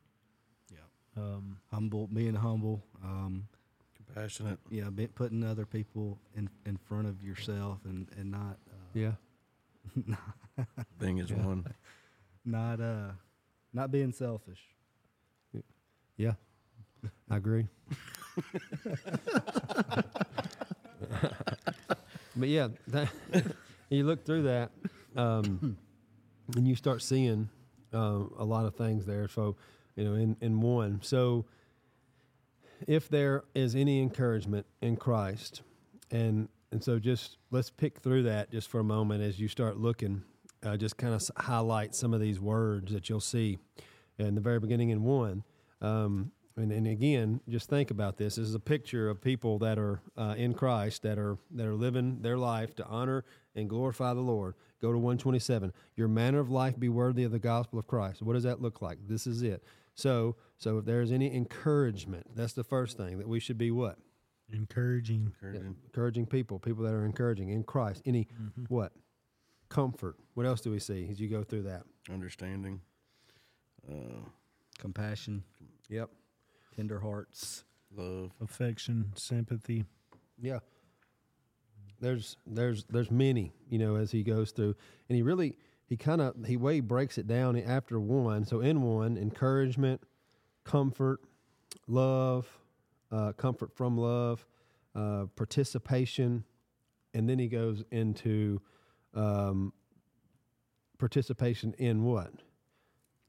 Yeah. 0.70 0.78
Um, 1.22 1.58
Humble, 1.70 2.08
being 2.08 2.34
humble. 2.34 2.82
Um, 3.04 3.48
Compassionate. 3.96 4.58
yeah, 4.70 4.88
be, 4.90 5.06
putting 5.06 5.44
other 5.44 5.66
people 5.66 6.18
in 6.34 6.48
in 6.64 6.76
front 6.76 7.06
of 7.06 7.22
yourself 7.22 7.78
and 7.84 8.08
and 8.18 8.30
not 8.30 8.58
uh, 8.70 8.74
Yeah, 8.94 9.12
Being 10.98 11.18
is 11.18 11.30
Yeah. 11.30 11.36
one. 11.46 11.66
not 12.44 12.80
uh 12.80 13.10
not 13.72 13.90
being 13.90 14.12
selfish. 14.12 14.60
yeah, 16.16 16.34
I 17.30 17.36
agree. 17.36 17.66
but 22.36 22.48
yeah, 22.48 22.68
that, 22.88 23.08
you 23.90 24.04
look 24.04 24.24
through 24.24 24.42
that, 24.42 24.70
um, 25.16 25.76
and 26.56 26.68
you 26.68 26.74
start 26.74 27.02
seeing 27.02 27.48
uh, 27.92 28.22
a 28.38 28.44
lot 28.44 28.66
of 28.66 28.74
things 28.74 29.06
there. 29.06 29.28
So, 29.28 29.56
you 29.96 30.04
know, 30.04 30.14
in, 30.14 30.36
in 30.40 30.60
one. 30.60 31.00
So, 31.02 31.46
if 32.86 33.08
there 33.08 33.44
is 33.54 33.74
any 33.74 34.00
encouragement 34.00 34.66
in 34.82 34.96
Christ, 34.96 35.62
and 36.10 36.48
and 36.70 36.82
so 36.82 36.98
just 36.98 37.38
let's 37.50 37.70
pick 37.70 38.00
through 38.00 38.24
that 38.24 38.50
just 38.50 38.68
for 38.68 38.80
a 38.80 38.84
moment 38.84 39.22
as 39.22 39.40
you 39.40 39.48
start 39.48 39.78
looking, 39.78 40.22
uh, 40.62 40.76
just 40.76 40.96
kind 40.96 41.14
of 41.14 41.22
highlight 41.38 41.94
some 41.94 42.12
of 42.12 42.20
these 42.20 42.40
words 42.40 42.92
that 42.92 43.08
you'll 43.08 43.20
see 43.20 43.58
in 44.18 44.34
the 44.34 44.40
very 44.40 44.60
beginning 44.60 44.90
in 44.90 45.02
one. 45.02 45.44
Um, 45.80 46.32
and, 46.56 46.72
and 46.72 46.86
again, 46.86 47.40
just 47.48 47.68
think 47.68 47.90
about 47.90 48.16
this. 48.16 48.36
This 48.36 48.48
is 48.48 48.54
a 48.54 48.60
picture 48.60 49.08
of 49.10 49.20
people 49.20 49.58
that 49.60 49.78
are 49.78 50.00
uh, 50.16 50.34
in 50.38 50.54
Christ 50.54 51.02
that 51.02 51.18
are 51.18 51.36
that 51.52 51.66
are 51.66 51.74
living 51.74 52.22
their 52.22 52.38
life 52.38 52.74
to 52.76 52.86
honor 52.86 53.24
and 53.54 53.68
glorify 53.68 54.14
the 54.14 54.20
Lord. 54.20 54.54
Go 54.80 54.92
to 54.92 54.98
127. 54.98 55.72
Your 55.96 56.08
manner 56.08 56.38
of 56.40 56.50
life 56.50 56.78
be 56.78 56.88
worthy 56.88 57.24
of 57.24 57.32
the 57.32 57.38
gospel 57.38 57.78
of 57.78 57.86
Christ. 57.86 58.22
What 58.22 58.34
does 58.34 58.42
that 58.44 58.60
look 58.62 58.80
like? 58.82 58.98
This 59.08 59.26
is 59.26 59.42
it. 59.42 59.62
So, 59.94 60.36
so 60.58 60.78
if 60.78 60.84
there 60.84 61.00
is 61.00 61.10
any 61.12 61.34
encouragement, 61.34 62.26
that's 62.34 62.52
the 62.52 62.64
first 62.64 62.96
thing 62.96 63.18
that 63.18 63.28
we 63.28 63.40
should 63.40 63.56
be 63.58 63.70
what 63.70 63.98
encouraging. 64.52 65.32
Encouraging. 65.42 65.76
encouraging 65.86 66.26
people, 66.26 66.58
people 66.58 66.84
that 66.84 66.92
are 66.94 67.04
encouraging 67.04 67.48
in 67.50 67.64
Christ. 67.64 68.02
Any 68.06 68.28
Mm-hmm. 68.40 68.64
what 68.68 68.92
comfort? 69.68 70.16
What 70.34 70.46
else 70.46 70.60
do 70.60 70.70
we 70.70 70.78
see 70.78 71.08
as 71.10 71.18
you 71.20 71.28
go 71.28 71.42
through 71.42 71.62
that? 71.62 71.82
Understanding. 72.12 72.80
Uh, 73.90 74.20
Compassion, 74.78 75.42
Yep. 75.88 76.10
Tender 76.76 77.00
hearts. 77.00 77.64
love. 77.96 78.30
affection, 78.42 79.12
sympathy. 79.14 79.84
Yeah. 80.40 80.58
There's 82.00 82.36
there's 82.46 82.84
there's 82.84 83.10
many, 83.10 83.52
you 83.70 83.78
know, 83.78 83.96
as 83.96 84.10
he 84.10 84.22
goes 84.22 84.50
through. 84.50 84.74
And 85.08 85.16
he 85.16 85.22
really 85.22 85.56
he 85.86 85.96
kind 85.96 86.20
of 86.20 86.34
he 86.46 86.56
way 86.56 86.80
breaks 86.80 87.16
it 87.16 87.26
down 87.26 87.56
after 87.56 87.98
one. 87.98 88.44
So 88.44 88.60
in 88.60 88.82
one, 88.82 89.16
encouragement, 89.16 90.02
comfort, 90.64 91.20
love, 91.86 92.46
uh, 93.10 93.32
comfort 93.32 93.72
from 93.74 93.96
love, 93.96 94.44
uh, 94.94 95.26
participation, 95.36 96.44
and 97.14 97.28
then 97.28 97.38
he 97.38 97.48
goes 97.48 97.82
into 97.90 98.60
um, 99.14 99.72
participation 100.98 101.74
in 101.78 102.04
what? 102.04 102.32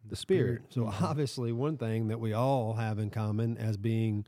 The 0.09 0.15
spirit. 0.15 0.63
Spirit. 0.71 0.73
So 0.73 1.05
obviously, 1.05 1.51
one 1.51 1.77
thing 1.77 2.07
that 2.07 2.19
we 2.19 2.33
all 2.33 2.73
have 2.73 2.99
in 2.99 3.09
common 3.09 3.57
as 3.57 3.77
being 3.77 4.25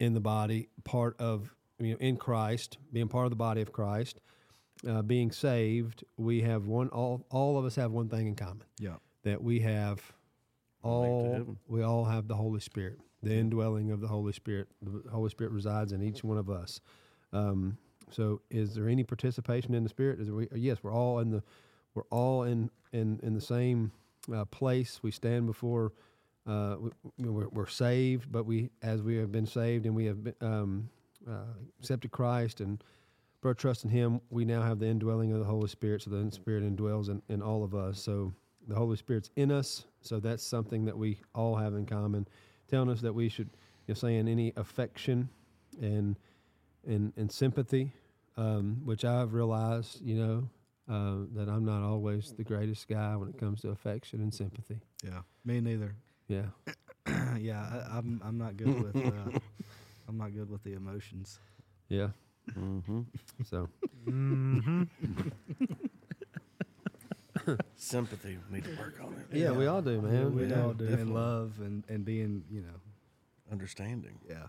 in 0.00 0.14
the 0.14 0.20
body, 0.20 0.68
part 0.84 1.16
of 1.20 1.54
you 1.78 1.92
know 1.92 1.96
in 2.00 2.16
Christ, 2.16 2.78
being 2.92 3.08
part 3.08 3.26
of 3.26 3.30
the 3.30 3.36
body 3.36 3.60
of 3.60 3.72
Christ, 3.72 4.20
uh, 4.88 5.02
being 5.02 5.30
saved, 5.32 6.04
we 6.16 6.42
have 6.42 6.66
one. 6.66 6.88
All 6.88 7.24
all 7.30 7.58
of 7.58 7.64
us 7.64 7.74
have 7.76 7.90
one 7.92 8.08
thing 8.08 8.26
in 8.26 8.34
common 8.36 8.64
Yeah. 8.78 8.96
that 9.22 9.42
we 9.42 9.60
have 9.60 10.12
all 10.82 11.58
we 11.66 11.82
all 11.82 12.04
have 12.04 12.28
the 12.28 12.36
Holy 12.36 12.60
Spirit, 12.60 12.98
the 13.22 13.34
indwelling 13.34 13.90
of 13.90 14.00
the 14.00 14.08
Holy 14.08 14.32
Spirit. 14.32 14.68
The 14.82 15.10
Holy 15.10 15.30
Spirit 15.30 15.52
resides 15.52 15.92
in 15.92 16.02
each 16.02 16.22
one 16.22 16.38
of 16.38 16.48
us. 16.48 16.80
Um, 17.32 17.76
so, 18.10 18.40
is 18.50 18.74
there 18.74 18.88
any 18.88 19.04
participation 19.04 19.74
in 19.74 19.82
the 19.82 19.88
Spirit? 19.88 20.20
Is 20.20 20.26
there, 20.28 20.34
we, 20.36 20.48
yes, 20.54 20.78
we're 20.82 20.94
all 20.94 21.18
in 21.18 21.30
the 21.30 21.42
we're 21.94 22.04
all 22.10 22.44
in 22.44 22.70
in 22.92 23.20
in 23.22 23.34
the 23.34 23.40
same 23.40 23.92
uh, 24.32 24.44
place. 24.46 25.00
We 25.02 25.10
stand 25.10 25.46
before. 25.46 25.92
Uh, 26.46 26.76
we, 26.80 27.28
we're, 27.28 27.48
we're 27.48 27.66
saved, 27.66 28.32
but 28.32 28.46
we, 28.46 28.70
as 28.82 29.02
we 29.02 29.16
have 29.16 29.30
been 29.30 29.46
saved 29.46 29.84
and 29.84 29.94
we 29.94 30.06
have 30.06 30.24
been, 30.24 30.34
um, 30.40 30.88
uh, 31.28 31.52
accepted 31.78 32.10
Christ 32.10 32.60
and 32.60 32.82
put 33.42 33.48
our 33.48 33.54
trust 33.54 33.84
in 33.84 33.90
Him, 33.90 34.20
we 34.30 34.44
now 34.44 34.62
have 34.62 34.78
the 34.78 34.86
indwelling 34.86 35.32
of 35.32 35.40
the 35.40 35.44
Holy 35.44 35.68
Spirit. 35.68 36.02
So 36.02 36.10
the 36.10 36.30
Spirit 36.32 36.64
indwells 36.64 37.08
in, 37.10 37.22
in 37.28 37.42
all 37.42 37.62
of 37.62 37.74
us. 37.74 38.00
So 38.00 38.32
the 38.66 38.74
Holy 38.74 38.96
Spirit's 38.96 39.30
in 39.36 39.50
us. 39.50 39.84
So 40.00 40.20
that's 40.20 40.42
something 40.42 40.84
that 40.86 40.96
we 40.96 41.20
all 41.34 41.56
have 41.56 41.74
in 41.74 41.86
common. 41.86 42.26
Telling 42.68 42.90
us 42.90 43.00
that 43.00 43.12
we 43.12 43.28
should, 43.28 43.50
you 43.86 43.94
know, 43.94 43.94
saying 43.94 44.28
any 44.28 44.52
affection 44.56 45.28
and 45.80 46.16
and 46.86 47.12
and 47.16 47.32
sympathy, 47.32 47.92
um, 48.36 48.80
which 48.84 49.04
I've 49.04 49.32
realized, 49.32 50.00
you 50.02 50.16
know, 50.16 50.48
uh, 50.88 51.16
that 51.34 51.48
I'm 51.48 51.64
not 51.64 51.82
always 51.82 52.32
the 52.36 52.44
greatest 52.44 52.88
guy 52.88 53.16
when 53.16 53.28
it 53.28 53.38
comes 53.38 53.60
to 53.62 53.70
affection 53.70 54.20
and 54.20 54.32
sympathy. 54.32 54.80
Yeah. 55.04 55.20
Me 55.44 55.60
neither. 55.60 55.94
Yeah, 56.28 56.46
yeah, 57.38 57.62
I, 57.90 57.98
I'm 57.98 58.20
I'm 58.24 58.38
not 58.38 58.56
good 58.56 58.82
with 58.82 58.96
uh, 58.96 59.38
I'm 60.08 60.18
not 60.18 60.34
good 60.34 60.50
with 60.50 60.62
the 60.62 60.74
emotions. 60.74 61.38
yeah. 61.88 62.08
Mm-hmm. 62.58 63.00
So 63.44 63.68
Mm-hmm. 64.08 64.82
Sympathy. 67.76 68.38
We 68.50 68.56
need 68.56 68.64
to 68.64 68.76
work 68.76 68.98
on 69.02 69.14
it. 69.30 69.36
yeah, 69.36 69.52
we 69.52 69.66
all 69.66 69.80
do, 69.82 70.00
man. 70.02 70.34
we 70.34 70.46
Yeah. 70.46 70.62
all 70.64 70.74
do. 70.74 70.86
And 70.86 71.14
love 71.14 71.54
and 71.60 71.84
and 71.88 72.04
being 72.04 72.44
you 72.50 72.62
know 72.62 72.80
Understanding. 73.50 74.18
yeah. 74.28 74.46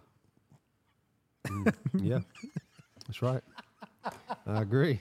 Mm, 1.47 1.73
yeah, 2.01 2.19
that's 3.07 3.21
right. 3.21 3.41
I 4.45 4.61
agree. 4.61 4.99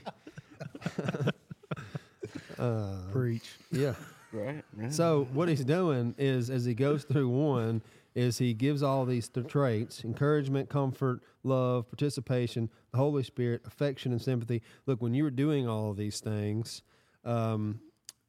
Uh, 2.59 2.97
Preach. 3.11 3.57
yeah. 3.71 3.93
Right. 4.31 4.63
Yeah. 4.79 4.89
So 4.89 5.27
what 5.33 5.49
he's 5.49 5.65
doing 5.65 6.13
is, 6.17 6.49
as 6.51 6.63
he 6.65 6.73
goes 6.75 7.03
through 7.03 7.29
one, 7.29 7.81
is 8.13 8.37
he 8.37 8.53
gives 8.53 8.83
all 8.83 9.05
these 9.05 9.27
th- 9.27 9.47
traits: 9.47 10.03
encouragement, 10.03 10.69
comfort, 10.69 11.21
love, 11.43 11.87
participation, 11.89 12.69
the 12.91 12.97
Holy 12.97 13.23
Spirit, 13.23 13.61
affection, 13.65 14.11
and 14.11 14.21
sympathy. 14.21 14.61
Look, 14.85 15.01
when 15.01 15.13
you're 15.15 15.31
doing 15.31 15.67
all 15.67 15.89
of 15.91 15.97
these 15.97 16.19
things, 16.19 16.83
um, 17.25 17.79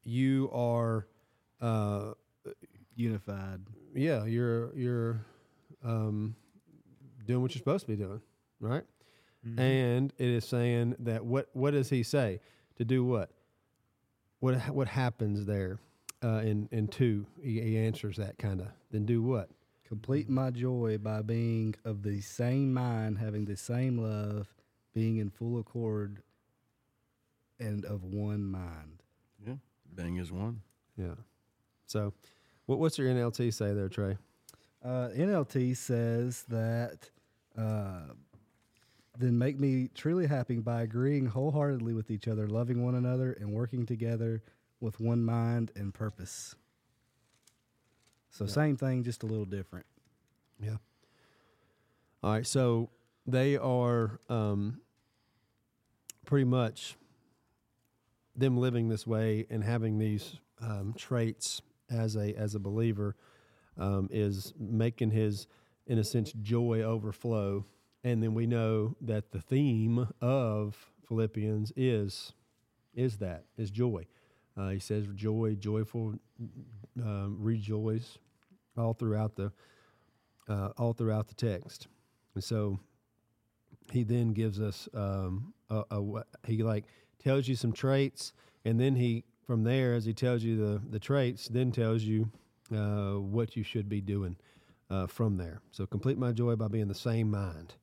you 0.03 0.49
are, 0.51 1.07
uh, 1.61 2.13
Unified. 2.95 3.61
yeah, 3.93 4.25
you're 4.25 4.75
you're 4.75 5.21
um, 5.83 6.35
doing 7.25 7.41
what 7.43 7.53
you're 7.53 7.59
supposed 7.59 7.85
to 7.85 7.91
be 7.91 7.95
doing, 7.95 8.21
right? 8.59 8.83
Mm-hmm. 9.47 9.59
And 9.59 10.13
it 10.17 10.29
is 10.29 10.45
saying 10.45 10.95
that 10.99 11.25
what 11.25 11.49
what 11.53 11.71
does 11.71 11.89
he 11.89 12.03
say 12.03 12.39
to 12.77 12.85
do 12.85 13.03
what? 13.03 13.31
What 14.39 14.55
what 14.69 14.87
happens 14.87 15.45
there? 15.45 15.79
Uh, 16.23 16.41
in 16.43 16.69
in 16.71 16.87
two, 16.87 17.25
he, 17.41 17.59
he 17.61 17.77
answers 17.77 18.17
that 18.17 18.37
kind 18.37 18.61
of. 18.61 18.67
Then 18.91 19.05
do 19.05 19.23
what? 19.23 19.49
Complete 19.87 20.29
my 20.29 20.51
joy 20.51 20.97
by 20.99 21.21
being 21.21 21.75
of 21.83 22.03
the 22.03 22.21
same 22.21 22.73
mind, 22.73 23.17
having 23.17 23.45
the 23.45 23.57
same 23.57 23.97
love, 23.97 24.53
being 24.93 25.17
in 25.17 25.29
full 25.31 25.59
accord, 25.59 26.21
and 27.59 27.83
of 27.85 28.03
one 28.03 28.43
mind. 28.43 29.01
yeah. 29.45 29.55
Being 29.95 30.17
is 30.17 30.31
one. 30.31 30.61
Yeah. 30.95 31.15
So, 31.87 32.13
what 32.67 32.79
what's 32.79 32.97
your 32.97 33.09
NLT 33.09 33.53
say 33.53 33.73
there, 33.73 33.89
Trey? 33.89 34.17
Uh, 34.83 35.09
NLT 35.15 35.75
says 35.75 36.45
that 36.47 37.09
uh, 37.57 38.13
then 39.21 39.37
make 39.37 39.59
me 39.59 39.89
truly 39.93 40.27
happy 40.27 40.59
by 40.59 40.81
agreeing 40.81 41.27
wholeheartedly 41.27 41.93
with 41.93 42.11
each 42.11 42.27
other, 42.27 42.47
loving 42.47 42.83
one 42.83 42.95
another, 42.95 43.33
and 43.33 43.51
working 43.51 43.85
together 43.85 44.41
with 44.79 44.99
one 44.99 45.23
mind 45.23 45.71
and 45.75 45.93
purpose. 45.93 46.55
So 48.31 48.45
Yeah. 48.45 48.51
same 48.51 48.77
thing, 48.77 49.03
just 49.03 49.23
a 49.23 49.25
little 49.25 49.45
different. 49.45 49.85
Yeah. 50.59 50.77
All 52.23 52.31
right, 52.33 52.45
so 52.45 52.89
they 53.25 53.57
are 53.57 54.19
um, 54.29 54.81
pretty 56.25 56.45
much 56.45 56.95
them 58.35 58.57
living 58.57 58.89
this 58.89 59.05
way 59.05 59.45
and 59.49 59.63
having 59.63 59.97
these 59.97 60.39
um, 60.61 60.93
traits 60.97 61.61
as 61.89 62.15
a 62.15 62.33
as 62.35 62.55
a 62.55 62.59
believer 62.59 63.15
um, 63.77 64.07
is 64.11 64.53
making 64.59 65.11
his, 65.11 65.47
in 65.87 65.97
a 65.97 66.03
sense, 66.03 66.31
joy 66.41 66.81
overflow. 66.81 67.65
And 68.03 68.21
then 68.21 68.33
we 68.33 68.47
know 68.47 68.95
that 69.01 69.31
the 69.31 69.41
theme 69.41 70.07
of 70.21 70.91
Philippians 71.07 71.71
is 71.75 72.33
is 72.93 73.17
that 73.17 73.45
is 73.57 73.71
joy. 73.71 74.05
Uh, 74.57 74.69
he 74.69 74.79
says 74.79 75.07
joy, 75.15 75.55
joyful, 75.55 76.15
um, 77.01 77.37
rejoice, 77.39 78.17
all 78.77 78.93
throughout 78.93 79.35
the 79.35 79.51
uh, 80.49 80.69
all 80.77 80.93
throughout 80.93 81.27
the 81.27 81.35
text. 81.35 81.87
And 82.35 82.43
so 82.43 82.79
he 83.91 84.03
then 84.03 84.33
gives 84.33 84.59
us 84.59 84.89
um, 84.93 85.53
a, 85.69 85.83
a 85.91 86.23
he 86.45 86.63
like 86.63 86.85
tells 87.23 87.47
you 87.47 87.55
some 87.55 87.71
traits, 87.71 88.33
and 88.65 88.79
then 88.79 88.95
he 88.95 89.23
from 89.45 89.63
there 89.63 89.93
as 89.93 90.05
he 90.05 90.13
tells 90.13 90.43
you 90.43 90.57
the 90.57 90.81
the 90.89 90.99
traits, 90.99 91.47
then 91.47 91.71
tells 91.71 92.03
you 92.03 92.31
uh, 92.75 93.13
what 93.13 93.55
you 93.55 93.63
should 93.63 93.87
be 93.87 94.01
doing 94.01 94.37
uh, 94.89 95.07
from 95.07 95.37
there. 95.37 95.61
So 95.71 95.85
complete 95.85 96.17
my 96.17 96.31
joy 96.31 96.55
by 96.55 96.67
being 96.67 96.87
the 96.87 96.95
same 96.95 97.29
mind. 97.31 97.75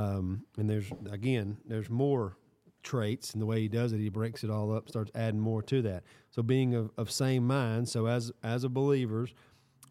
Um, 0.00 0.44
and 0.56 0.68
there's 0.68 0.90
again, 1.10 1.58
there's 1.64 1.90
more 1.90 2.36
traits 2.82 3.32
and 3.34 3.42
the 3.42 3.46
way 3.46 3.60
he 3.60 3.68
does 3.68 3.92
it 3.92 3.98
he 3.98 4.08
breaks 4.08 4.42
it 4.42 4.48
all 4.48 4.74
up 4.74 4.88
starts 4.88 5.10
adding 5.14 5.38
more 5.38 5.60
to 5.62 5.82
that 5.82 6.02
so 6.30 6.42
being 6.42 6.74
of, 6.74 6.90
of 6.96 7.10
same 7.10 7.46
mind 7.46 7.86
so 7.86 8.06
as 8.06 8.32
as 8.42 8.64
a 8.64 8.70
believers 8.70 9.34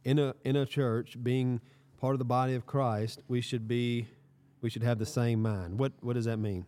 in 0.06 0.18
a 0.18 0.34
in 0.44 0.56
a 0.56 0.66
church 0.66 1.16
being 1.22 1.62
part 2.00 2.16
of 2.16 2.20
the 2.20 2.26
body 2.26 2.56
of 2.56 2.66
christ 2.66 3.22
we 3.28 3.42
should 3.42 3.68
be 3.68 4.08
we 4.62 4.72
should 4.72 4.82
have 4.82 4.98
the 4.98 5.06
same 5.06 5.40
mind 5.40 5.78
what 5.78 5.92
what 6.02 6.14
does 6.14 6.26
that 6.26 6.38
mean 6.38 6.66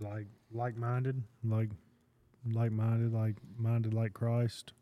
Like 0.00 0.26
like 0.52 0.76
minded, 0.76 1.22
like 1.44 1.70
like 2.52 2.72
minded, 2.72 3.12
like 3.12 3.36
minded 3.56 3.94
like 3.94 4.12
Christ. 4.12 4.72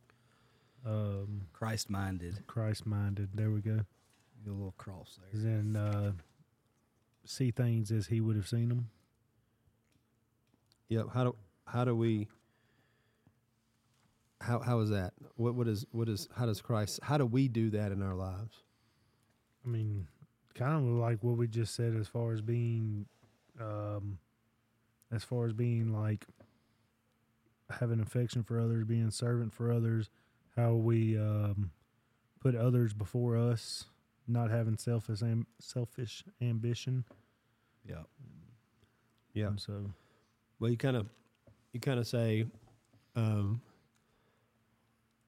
Um, 0.87 1.43
Christ 1.53 1.91
minded. 1.91 2.47
Christ 2.47 2.87
minded. 2.87 3.31
There 3.35 3.51
we 3.51 3.61
go. 3.61 3.81
A 4.47 4.49
little 4.49 4.75
cross 4.79 5.19
there. 5.33 5.43
Then 5.43 5.77
uh, 5.77 6.13
see 7.25 7.51
things 7.51 7.91
as 7.91 8.07
He 8.07 8.21
would 8.21 8.37
have 8.37 8.49
seen 8.49 8.69
them. 8.69 8.89
yep. 10.89 11.07
How 11.13 11.25
do 11.25 11.37
how 11.67 11.85
do 11.85 11.95
we 11.95 12.29
how 14.41 14.61
how 14.61 14.81
is 14.81 14.91
that? 14.91 15.13
What 15.37 15.55
what 15.55 15.69
is 15.69 15.85
what 15.93 16.09
is 16.09 16.29
how 16.37 16.47
does 16.47 16.61
christ 16.61 17.01
how 17.03 17.19
do 17.19 17.27
we 17.27 17.49
do 17.49 17.71
that 17.71 17.93
in 17.93 18.03
our 18.03 18.15
lives? 18.15 18.63
I 19.65 19.69
mean, 19.69 20.07
kind 20.55 20.75
of 20.77 20.83
like 20.95 21.23
what 21.23 21.37
we 21.37 21.47
just 21.47 21.75
said 21.75 21.95
as 21.95 22.09
far 22.09 22.33
as 22.33 22.41
being, 22.41 23.07
um, 23.61 24.19
as 25.13 25.23
far 25.23 25.45
as 25.47 25.53
being 25.53 25.93
like 25.93 26.25
having 27.69 28.01
affection 28.01 28.43
for 28.43 28.59
others, 28.59 28.85
being 28.85 29.11
servant 29.11 29.53
for 29.53 29.71
others, 29.71 30.09
how 30.57 30.73
we 30.75 31.17
um, 31.19 31.71
put 32.41 32.55
others 32.57 32.93
before 32.95 33.37
us, 33.37 33.85
not 34.31 34.51
having 34.51 34.77
selfish 34.77 35.23
am- 35.23 35.47
selfish 35.61 36.25
ambition. 36.41 37.05
Yeah. 37.89 38.03
yeah 39.35 39.49
And 39.49 39.61
so 39.61 39.91
Well, 40.59 40.71
you 40.71 40.77
kind 40.77 40.97
of, 40.97 41.07
you 41.73 41.81
kind 41.81 41.99
of 41.99 42.07
say, 42.07 42.47
um, 43.17 43.61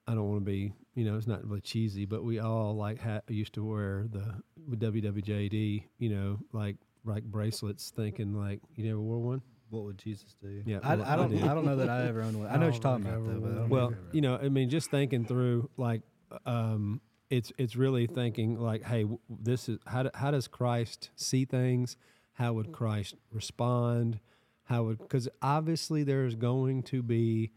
I 0.07 0.13
don't 0.15 0.27
want 0.29 0.41
to 0.41 0.45
be, 0.45 0.73
you 0.95 1.05
know, 1.05 1.15
it's 1.17 1.27
not 1.27 1.45
really 1.47 1.61
cheesy, 1.61 2.05
but 2.05 2.23
we 2.23 2.39
all 2.39 2.75
like 2.75 2.99
ha- 3.01 3.21
used 3.29 3.53
to 3.53 3.63
wear 3.63 4.05
the 4.11 4.41
with 4.67 4.79
WWJD, 4.81 5.83
you 5.97 6.09
know, 6.09 6.39
like 6.51 6.75
like 7.05 7.23
bracelets, 7.23 7.91
thinking 7.95 8.33
like 8.33 8.59
you 8.75 8.85
never 8.85 8.99
wore 8.99 9.19
one. 9.19 9.41
What 9.69 9.85
would 9.85 9.97
Jesus 9.97 10.35
do? 10.41 10.61
Yeah, 10.65 10.79
I, 10.83 10.95
well, 10.95 11.05
I 11.05 11.13
I 11.13 11.15
don't. 11.15 11.31
did. 11.31 11.43
I, 11.43 11.53
don't 11.53 11.65
know 11.65 11.77
that 11.77 11.89
I 11.89 12.07
ever 12.07 12.21
owned 12.21 12.37
one. 12.37 12.47
I 12.47 12.57
know 12.57 12.65
what 12.67 12.73
you're 12.75 12.81
talking 12.83 13.05
about 13.07 13.25
don't 13.25 13.25
though. 13.25 13.39
But 13.39 13.47
I 13.47 13.51
ever 13.51 13.59
don't 13.61 13.69
Well, 13.69 13.93
you 14.11 14.21
know, 14.21 14.35
I 14.35 14.49
mean, 14.49 14.69
just 14.69 14.91
thinking 14.91 15.25
through 15.25 15.69
like, 15.77 16.01
um, 16.45 17.01
it's 17.33 17.51
it's 17.57 17.75
really 17.75 18.05
thinking 18.05 18.59
like, 18.59 18.83
hey, 18.83 19.05
this 19.27 19.67
is 19.67 19.79
how 19.87 20.03
do, 20.03 20.09
how 20.13 20.31
does 20.31 20.47
Christ 20.47 21.09
see 21.15 21.45
things? 21.45 21.97
How 22.33 22.53
would 22.53 22.71
Christ 22.71 23.15
respond? 23.31 24.19
How 24.65 24.83
would 24.83 24.99
because 24.99 25.27
obviously 25.41 26.03
there's 26.03 26.35
going 26.35 26.83
to 26.83 27.01
be 27.01 27.51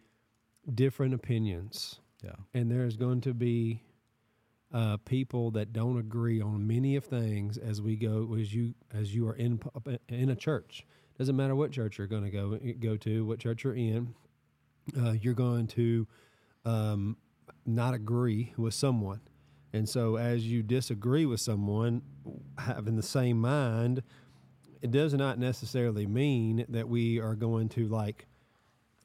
different 0.74 1.14
opinions 1.14 2.00
yeah. 2.24 2.32
and 2.54 2.70
there's 2.70 2.96
going 2.96 3.20
to 3.22 3.34
be 3.34 3.82
uh, 4.72 4.96
people 5.04 5.50
that 5.52 5.72
don't 5.72 5.98
agree 5.98 6.40
on 6.40 6.66
many 6.66 6.96
of 6.96 7.04
things 7.04 7.56
as 7.56 7.80
we 7.80 7.96
go 7.96 8.36
as 8.40 8.54
you 8.54 8.74
as 8.94 9.14
you 9.14 9.28
are 9.28 9.36
in 9.36 9.60
in 10.08 10.30
a 10.30 10.36
church. 10.36 10.86
Doesn't 11.18 11.36
matter 11.36 11.54
what 11.54 11.70
church 11.70 11.98
you're 11.98 12.06
going 12.06 12.24
to 12.24 12.30
go 12.30 12.58
go 12.80 12.96
to, 12.96 13.26
what 13.26 13.38
church 13.38 13.62
you're 13.64 13.74
in. 13.74 14.14
Uh, 14.98 15.12
you're 15.12 15.34
going 15.34 15.66
to 15.66 16.06
um, 16.64 17.16
not 17.66 17.92
agree 17.92 18.52
with 18.56 18.72
someone, 18.72 19.20
and 19.76 19.88
so 19.88 20.16
as 20.16 20.46
you 20.46 20.62
disagree 20.62 21.26
with 21.26 21.40
someone, 21.40 22.02
having 22.58 22.96
the 22.96 23.02
same 23.02 23.38
mind, 23.40 24.02
it 24.82 24.90
does 24.90 25.14
not 25.14 25.38
necessarily 25.38 26.06
mean 26.06 26.64
that 26.68 26.88
we 26.88 27.20
are 27.20 27.34
going 27.34 27.68
to 27.70 27.86
like 27.86 28.26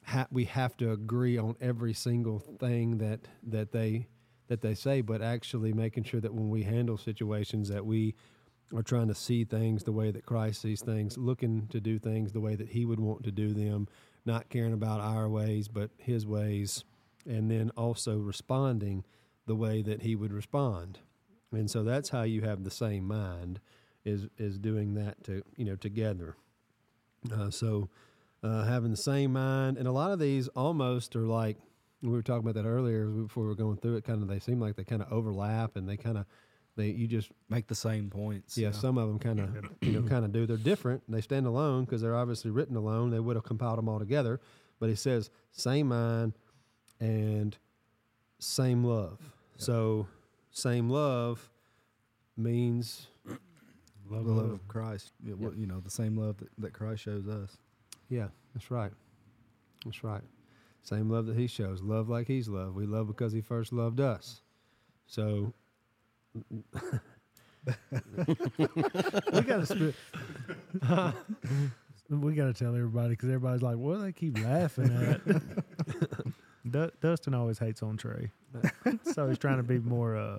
ha- 0.04 0.26
we 0.30 0.44
have 0.46 0.76
to 0.78 0.92
agree 0.92 1.38
on 1.38 1.56
every 1.60 1.92
single 1.92 2.38
thing 2.38 2.98
that 2.98 3.20
that 3.46 3.72
they 3.72 4.06
that 4.48 4.60
they 4.60 4.74
say, 4.74 5.00
but 5.00 5.22
actually 5.22 5.72
making 5.72 6.04
sure 6.04 6.20
that 6.20 6.34
when 6.34 6.50
we 6.50 6.62
handle 6.62 6.98
situations 6.98 7.68
that 7.68 7.84
we 7.86 8.14
are 8.74 8.82
trying 8.82 9.08
to 9.08 9.14
see 9.14 9.44
things 9.44 9.84
the 9.84 9.92
way 9.92 10.10
that 10.10 10.26
Christ 10.26 10.62
sees 10.62 10.82
things, 10.82 11.16
looking 11.16 11.68
to 11.68 11.80
do 11.80 11.98
things 11.98 12.32
the 12.32 12.40
way 12.40 12.54
that 12.56 12.68
He 12.68 12.84
would 12.84 13.00
want 13.00 13.22
to 13.24 13.30
do 13.30 13.52
them, 13.52 13.88
not 14.24 14.48
caring 14.48 14.72
about 14.72 15.00
our 15.00 15.28
ways 15.28 15.68
but 15.68 15.90
His 15.98 16.26
ways, 16.26 16.84
and 17.26 17.50
then 17.50 17.70
also 17.76 18.16
responding 18.18 19.04
the 19.46 19.56
way 19.56 19.82
that 19.82 20.02
He 20.02 20.14
would 20.14 20.32
respond. 20.32 20.98
And 21.52 21.70
so 21.70 21.82
that's 21.82 22.08
how 22.08 22.22
you 22.22 22.42
have 22.42 22.64
the 22.64 22.70
same 22.70 23.06
mind 23.06 23.60
is 24.04 24.26
is 24.38 24.58
doing 24.58 24.94
that 24.94 25.22
to 25.24 25.42
you 25.56 25.64
know 25.64 25.76
together. 25.76 26.36
Uh, 27.32 27.50
so 27.50 27.88
uh, 28.42 28.64
having 28.64 28.90
the 28.90 28.96
same 28.96 29.32
mind, 29.34 29.76
and 29.76 29.86
a 29.86 29.92
lot 29.92 30.10
of 30.10 30.18
these 30.18 30.48
almost 30.48 31.14
are 31.14 31.26
like 31.26 31.56
we 32.02 32.08
were 32.08 32.22
talking 32.22 32.48
about 32.48 32.60
that 32.60 32.68
earlier 32.68 33.06
before 33.06 33.44
we 33.44 33.48
were 33.48 33.54
going 33.54 33.76
through 33.76 33.96
it. 33.96 34.04
Kind 34.04 34.22
of 34.22 34.28
they 34.28 34.40
seem 34.40 34.58
like 34.60 34.74
they 34.76 34.84
kind 34.84 35.02
of 35.02 35.12
overlap, 35.12 35.76
and 35.76 35.88
they 35.88 35.96
kind 35.96 36.18
of 36.18 36.24
they 36.74 36.86
you 36.88 37.06
just 37.06 37.30
Make 37.48 37.66
the 37.68 37.74
same 37.74 38.08
points. 38.10 38.56
yeah, 38.56 38.70
some 38.72 38.96
of 38.98 39.06
them 39.08 39.18
kind 39.18 39.38
of 39.40 39.54
you 39.82 39.92
know 40.00 40.08
kind 40.08 40.24
of 40.24 40.32
do. 40.32 40.46
They're 40.46 40.56
different. 40.56 41.02
They 41.08 41.20
stand 41.20 41.46
alone 41.46 41.84
because 41.84 42.00
they're 42.00 42.16
obviously 42.16 42.50
written 42.50 42.76
alone. 42.76 43.10
They 43.10 43.20
would 43.20 43.36
have 43.36 43.44
compiled 43.44 43.78
them 43.78 43.88
all 43.88 43.98
together, 43.98 44.40
but 44.80 44.88
he 44.88 44.96
says 44.96 45.30
same 45.52 45.88
mind 45.88 46.32
and 46.98 47.56
same 48.42 48.84
love. 48.84 49.18
So 49.56 50.06
same 50.50 50.90
love 50.90 51.48
means 52.36 53.06
love, 53.26 54.24
the 54.24 54.32
love 54.32 54.36
love. 54.44 54.50
of 54.52 54.68
Christ. 54.68 55.12
Yeah, 55.24 55.34
what- 55.34 55.56
you 55.56 55.66
know, 55.66 55.80
the 55.80 55.90
same 55.90 56.16
love 56.16 56.38
that, 56.38 56.48
that 56.58 56.72
Christ 56.72 57.02
shows 57.02 57.26
us. 57.28 57.56
Yeah, 58.08 58.28
that's 58.54 58.70
right. 58.70 58.92
That's 59.84 60.02
right. 60.04 60.22
Same 60.82 61.08
love 61.10 61.26
that 61.26 61.36
he 61.36 61.46
shows. 61.46 61.80
Love 61.82 62.08
like 62.08 62.26
he's 62.26 62.48
loved. 62.48 62.74
We 62.74 62.86
love 62.86 63.06
because 63.06 63.32
he 63.32 63.40
first 63.40 63.72
loved 63.72 64.00
us. 64.00 64.40
So 65.06 65.52
we 66.50 66.62
got 69.42 69.66
to 69.68 69.94
we 72.10 72.34
got 72.34 72.46
to 72.46 72.52
tell 72.54 72.74
everybody 72.74 73.10
because 73.10 73.28
everybody's 73.28 73.62
like, 73.62 73.76
"What 73.76 73.96
do 73.98 74.02
they 74.02 74.12
keep 74.12 74.38
laughing 74.42 74.90
at?" 74.96 75.20
Du- 76.72 76.90
Dustin 77.00 77.34
always 77.34 77.58
hates 77.58 77.82
on 77.82 77.96
Trey, 77.96 78.30
so 79.12 79.28
he's 79.28 79.38
trying 79.38 79.58
to 79.58 79.62
be 79.62 79.78
more 79.78 80.16
uh, 80.16 80.38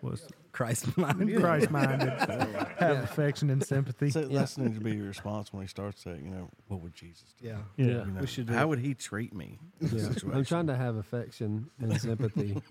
what's 0.00 0.26
Christ 0.52 0.96
minded. 0.96 1.40
Christ 1.40 1.70
minded, 1.70 2.08
have 2.78 2.98
affection 3.04 3.50
and 3.50 3.62
sympathy. 3.64 4.10
So 4.10 4.22
that's 4.28 4.56
needs 4.56 4.78
to 4.78 4.84
be 4.84 4.92
your 4.96 5.06
response 5.06 5.52
when 5.52 5.62
he 5.62 5.68
starts 5.68 6.04
that. 6.04 6.18
You 6.22 6.30
know, 6.30 6.48
what 6.68 6.80
would 6.80 6.94
Jesus 6.94 7.34
do? 7.40 7.48
Yeah. 7.48 7.56
yeah. 7.76 7.86
Yeah. 7.86 7.92
You 8.04 8.10
know, 8.12 8.20
We 8.20 8.26
should 8.26 8.46
do 8.46 8.52
how 8.54 8.62
it. 8.62 8.68
would 8.68 8.78
he 8.78 8.94
treat 8.94 9.34
me? 9.34 9.58
in 9.80 9.88
this 9.88 10.02
yeah, 10.02 10.08
I'm 10.08 10.14
situation? 10.14 10.44
trying 10.44 10.66
to 10.68 10.76
have 10.76 10.96
affection 10.96 11.68
and 11.80 12.00
sympathy. 12.00 12.62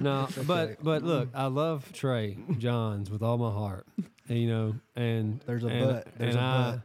no, 0.00 0.28
but 0.46 0.82
but 0.82 1.02
look, 1.02 1.28
I 1.34 1.46
love 1.46 1.92
Trey 1.92 2.38
Johns 2.58 3.10
with 3.10 3.22
all 3.22 3.38
my 3.38 3.50
heart. 3.50 3.86
And, 4.28 4.38
you 4.38 4.48
know, 4.48 4.74
and 4.96 5.40
There's 5.46 5.64
a 5.64 5.68
and, 5.68 5.84
but. 5.86 6.08
There's 6.18 6.34
and 6.34 6.42
a 6.42 6.46
I, 6.46 6.70
but. 6.72 6.80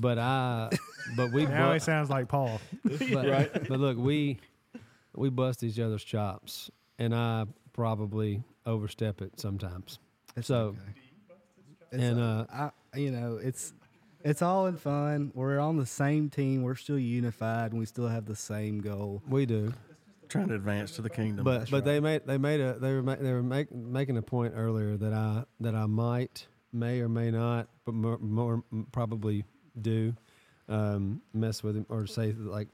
But 0.00 0.18
I, 0.18 0.70
but 1.16 1.32
we 1.32 1.46
Now 1.46 1.68
bu- 1.68 1.74
he 1.74 1.78
sounds 1.80 2.10
like 2.10 2.28
Paul. 2.28 2.60
but, 2.84 3.68
but 3.68 3.80
look, 3.80 3.98
we 3.98 4.38
we 5.14 5.30
bust 5.30 5.62
each 5.62 5.78
other's 5.78 6.04
chops, 6.04 6.70
and 6.98 7.14
I 7.14 7.46
probably 7.72 8.42
overstep 8.66 9.22
it 9.22 9.38
sometimes. 9.40 9.98
It's 10.36 10.46
So, 10.48 10.76
okay. 11.92 12.02
And, 12.02 12.20
uh, 12.20 12.46
uh, 12.52 12.70
I, 12.94 12.98
you 12.98 13.10
know, 13.10 13.38
it's 13.42 13.72
it's 14.24 14.42
all 14.42 14.66
in 14.66 14.76
fun. 14.76 15.32
We're 15.34 15.58
on 15.58 15.76
the 15.76 15.86
same 15.86 16.28
team. 16.30 16.62
We're 16.62 16.74
still 16.76 16.98
unified, 16.98 17.72
and 17.72 17.80
we 17.80 17.86
still 17.86 18.06
have 18.08 18.26
the 18.26 18.36
same 18.36 18.80
goal. 18.80 19.22
We 19.28 19.46
do. 19.46 19.72
trying 20.28 20.48
to 20.48 20.54
advance 20.54 20.92
to 20.92 21.02
the 21.02 21.10
kingdom. 21.10 21.44
but 21.44 21.58
That's 21.60 21.70
but 21.70 21.76
right. 21.78 21.84
they 21.86 22.00
made 22.00 22.22
they 22.26 22.38
made 22.38 22.60
a 22.60 22.74
they 22.78 22.92
were 22.92 23.02
ma- 23.02 23.16
they 23.16 23.32
were 23.32 23.42
make, 23.42 23.72
making 23.74 24.16
a 24.18 24.22
point 24.22 24.54
earlier 24.56 24.96
that 24.96 25.12
I 25.12 25.44
that 25.60 25.74
I 25.74 25.86
might 25.86 26.46
may 26.72 27.00
or 27.00 27.08
may 27.08 27.32
not, 27.32 27.68
but 27.84 27.94
more, 27.94 28.18
more 28.18 28.62
probably 28.92 29.44
do 29.80 30.14
um, 30.68 31.20
mess 31.34 31.62
with 31.62 31.76
him 31.76 31.86
or 31.88 32.06
say 32.06 32.32
like 32.32 32.68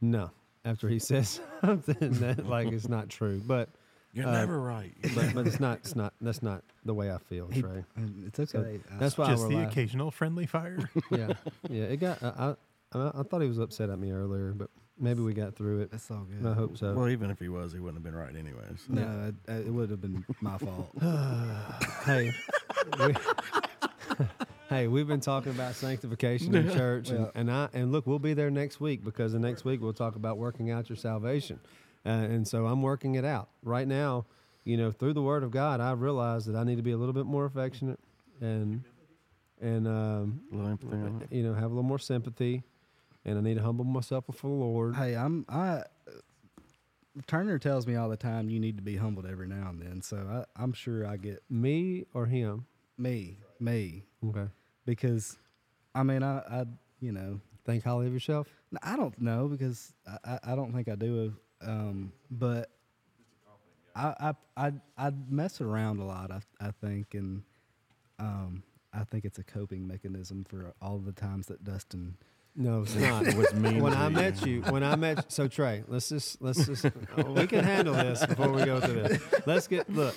no 0.00 0.30
after 0.64 0.88
he 0.88 0.98
says 1.10 1.40
something 1.60 2.12
that 2.20 2.46
like 2.48 2.68
it's 2.72 2.88
not 2.88 3.08
true, 3.08 3.40
but 3.46 3.68
you're 4.12 4.26
uh, 4.26 4.32
never 4.32 4.60
right. 4.60 4.92
but 5.14 5.34
but 5.34 5.46
it's 5.46 5.60
not 5.60 5.78
it's 5.78 5.96
not 5.96 6.14
that's 6.20 6.42
not 6.42 6.62
the 6.84 6.94
way 6.94 7.10
I 7.12 7.18
feel, 7.18 7.48
He- 7.48 7.62
Trey. 7.62 7.84
It's 8.26 8.38
okay. 8.38 8.80
I- 8.92 8.96
That's 8.98 9.18
why 9.18 9.26
Just 9.28 9.42
we're 9.42 9.48
the 9.50 9.54
laughing. 9.56 9.70
occasional 9.70 10.10
friendly 10.10 10.46
fire. 10.46 10.88
yeah 11.10 11.32
yeah 11.68 11.84
it 11.84 11.96
got 11.98 12.22
I, 12.22 12.54
I 12.94 13.10
I 13.20 13.22
thought 13.24 13.42
he 13.42 13.48
was 13.48 13.58
upset 13.58 13.90
at 13.90 13.98
me 13.98 14.12
earlier, 14.12 14.52
but 14.52 14.70
maybe 15.00 15.20
we 15.20 15.34
got 15.34 15.56
through 15.56 15.80
it. 15.80 15.90
That's 15.90 16.08
all 16.12 16.24
good. 16.30 16.48
I 16.48 16.54
hope 16.54 16.78
so. 16.78 16.94
well, 16.94 17.08
even 17.08 17.28
if 17.28 17.40
he 17.40 17.48
was, 17.48 17.72
he 17.72 17.80
wouldn't 17.80 17.96
have 17.96 18.04
been 18.04 18.14
right 18.14 18.34
anyways. 18.36 18.84
No, 18.88 19.32
it, 19.48 19.66
it 19.66 19.72
would 19.72 19.90
have 19.90 20.00
been 20.00 20.24
my 20.40 20.56
fault. 20.58 20.90
hey, 22.06 22.32
we, 23.00 23.14
hey, 24.68 24.86
we've 24.88 25.06
been 25.06 25.20
talking 25.20 25.52
about 25.52 25.74
sanctification 25.74 26.54
in 26.54 26.68
church, 26.74 27.10
and, 27.10 27.20
Yeah. 27.20 27.30
and 27.34 27.50
I 27.50 27.68
and 27.72 27.92
look, 27.92 28.06
we'll 28.06 28.18
be 28.18 28.34
there 28.34 28.50
next 28.50 28.80
week 28.80 29.04
because 29.04 29.32
the 29.32 29.38
next 29.38 29.64
week 29.64 29.80
we'll 29.80 29.92
talk 29.92 30.16
about 30.16 30.38
working 30.38 30.70
out 30.70 30.88
your 30.88 30.96
salvation, 30.96 31.60
uh, 32.06 32.08
and 32.08 32.46
so 32.46 32.66
I'm 32.66 32.82
working 32.82 33.14
it 33.16 33.24
out 33.24 33.48
right 33.62 33.86
now. 33.86 34.26
You 34.64 34.76
know, 34.78 34.90
through 34.90 35.12
the 35.12 35.22
Word 35.22 35.42
of 35.42 35.50
God, 35.50 35.80
I 35.80 35.92
realize 35.92 36.46
that 36.46 36.56
I 36.56 36.64
need 36.64 36.76
to 36.76 36.82
be 36.82 36.92
a 36.92 36.96
little 36.96 37.12
bit 37.12 37.26
more 37.26 37.44
affectionate, 37.44 38.00
and 38.40 38.82
and 39.60 39.86
um, 39.86 40.40
A 40.52 40.54
little 40.56 40.70
empathy 40.70 40.96
on 40.96 41.22
it. 41.22 41.34
you 41.34 41.42
know 41.42 41.54
have 41.54 41.64
a 41.64 41.68
little 41.68 41.82
more 41.82 41.98
sympathy, 41.98 42.62
and 43.24 43.38
I 43.38 43.40
need 43.42 43.54
to 43.56 43.62
humble 43.62 43.84
myself 43.84 44.26
before 44.26 44.50
the 44.50 44.56
Lord. 44.56 44.96
hey, 44.96 45.14
I'm 45.16 45.44
I. 45.48 45.82
Turner 47.28 47.60
tells 47.60 47.86
me 47.86 47.94
all 47.94 48.08
the 48.08 48.16
time 48.16 48.50
you 48.50 48.58
need 48.58 48.76
to 48.76 48.82
be 48.82 48.96
humbled 48.96 49.24
every 49.24 49.46
now 49.46 49.68
and 49.70 49.80
then. 49.80 50.02
So 50.02 50.16
I, 50.16 50.60
I'm 50.60 50.72
sure 50.72 51.06
I 51.06 51.16
get 51.16 51.44
Me 51.48 52.06
or 52.12 52.26
him? 52.26 52.66
me, 52.98 53.38
me, 53.60 54.02
Okay. 54.30 54.50
because 54.86 55.36
I 55.94 56.02
mean 56.02 56.22
I, 56.22 56.38
I 56.38 56.64
you 57.00 57.12
know 57.12 57.40
Think 57.64 57.82
highly 57.82 58.06
of 58.06 58.12
yourself. 58.12 58.46
I 58.82 58.96
don't 58.96 59.18
know 59.20 59.48
because 59.48 59.94
I, 60.06 60.18
I, 60.24 60.52
I 60.52 60.54
don't 60.54 60.72
think 60.72 60.88
I 60.88 60.96
do. 60.96 61.34
Um, 61.62 62.12
but 62.30 62.68
I 63.96 64.14
I 64.20 64.34
I 64.56 64.72
I 64.98 65.12
mess 65.30 65.62
around 65.62 65.98
a 65.98 66.04
lot. 66.04 66.30
I 66.30 66.40
I 66.60 66.72
think, 66.72 67.14
and 67.14 67.42
um, 68.18 68.62
I 68.92 69.04
think 69.04 69.24
it's 69.24 69.38
a 69.38 69.44
coping 69.44 69.86
mechanism 69.86 70.44
for 70.44 70.74
all 70.82 70.98
the 70.98 71.12
times 71.12 71.46
that 71.46 71.64
Dustin. 71.64 72.18
No, 72.54 72.82
it's 72.82 72.94
not. 72.96 73.26
It 73.26 73.34
was 73.34 73.54
mean 73.54 73.82
when 73.82 73.94
I 73.94 74.10
met 74.10 74.44
you, 74.44 74.60
when 74.62 74.82
I 74.82 74.94
met 74.96 75.32
so 75.32 75.48
Trey, 75.48 75.84
let's 75.88 76.10
just 76.10 76.42
let's 76.42 76.66
just 76.66 76.84
we 77.28 77.46
can 77.46 77.64
handle 77.64 77.94
this 77.94 78.26
before 78.26 78.52
we 78.52 78.64
go 78.66 78.78
to 78.78 78.92
this. 78.92 79.22
Let's 79.46 79.68
get 79.68 79.88
look. 79.88 80.14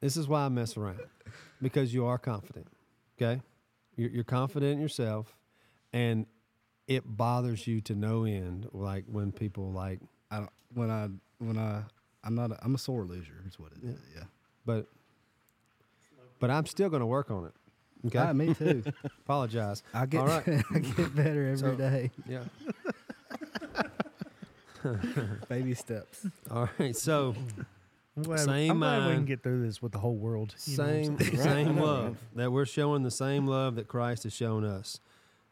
This 0.00 0.16
is 0.16 0.26
why 0.26 0.46
I 0.46 0.48
mess 0.48 0.78
around 0.78 1.00
because 1.60 1.92
you 1.92 2.06
are 2.06 2.16
confident. 2.16 2.68
Okay, 3.20 3.40
you're, 3.96 4.10
you're 4.10 4.24
confident 4.24 4.72
in 4.74 4.80
yourself, 4.80 5.36
and 5.92 6.24
it 6.88 7.02
bothers 7.06 7.66
you 7.66 7.80
to 7.82 7.94
no 7.94 8.24
end. 8.24 8.66
Like 8.72 9.04
when 9.06 9.30
people 9.32 9.70
like, 9.72 10.00
I 10.30 10.38
don't 10.38 10.50
when 10.74 10.90
I 10.90 11.08
when 11.38 11.58
I 11.58 11.82
I'm 12.24 12.34
not 12.34 12.50
a, 12.52 12.58
I'm 12.64 12.74
a 12.74 12.78
sore 12.78 13.04
loser. 13.04 13.42
Is 13.46 13.58
what 13.58 13.72
it 13.72 13.86
is. 13.86 13.98
Yeah. 14.16 14.22
but 14.64 14.86
but 16.38 16.50
I'm 16.50 16.64
still 16.66 16.88
going 16.88 17.00
to 17.00 17.06
work 17.06 17.30
on 17.30 17.44
it. 17.46 17.52
Okay, 18.06 18.18
Ah, 18.18 18.32
me 18.32 18.54
too. 18.54 18.82
apologize. 19.26 19.82
I 19.92 20.06
get 20.06 20.20
All 20.22 20.26
right. 20.26 20.42
I 20.74 20.78
get 20.78 21.14
better 21.14 21.46
every 21.48 21.58
So- 21.58 21.74
day. 21.74 22.10
Yeah. 22.26 22.44
Baby 25.50 25.74
steps. 25.74 26.26
All 26.50 26.70
right. 26.78 26.96
So 26.96 27.34
I'm 28.20 28.24
glad, 28.24 28.40
Same 28.40 28.70
I'm 28.70 28.78
glad 28.80 29.08
we 29.08 29.14
can 29.14 29.24
get 29.24 29.42
through 29.42 29.64
this 29.66 29.80
with 29.80 29.92
the 29.92 29.98
whole 29.98 30.16
world. 30.16 30.54
you 30.66 30.76
know 30.76 30.84
what 30.84 31.18
same 31.18 31.36
same 31.36 31.76
love 31.80 32.18
that 32.34 32.52
we're 32.52 32.66
showing 32.66 33.02
the 33.02 33.10
same 33.10 33.46
love 33.46 33.76
that 33.76 33.88
Christ 33.88 34.24
has 34.24 34.32
shown 34.32 34.64
us. 34.64 35.00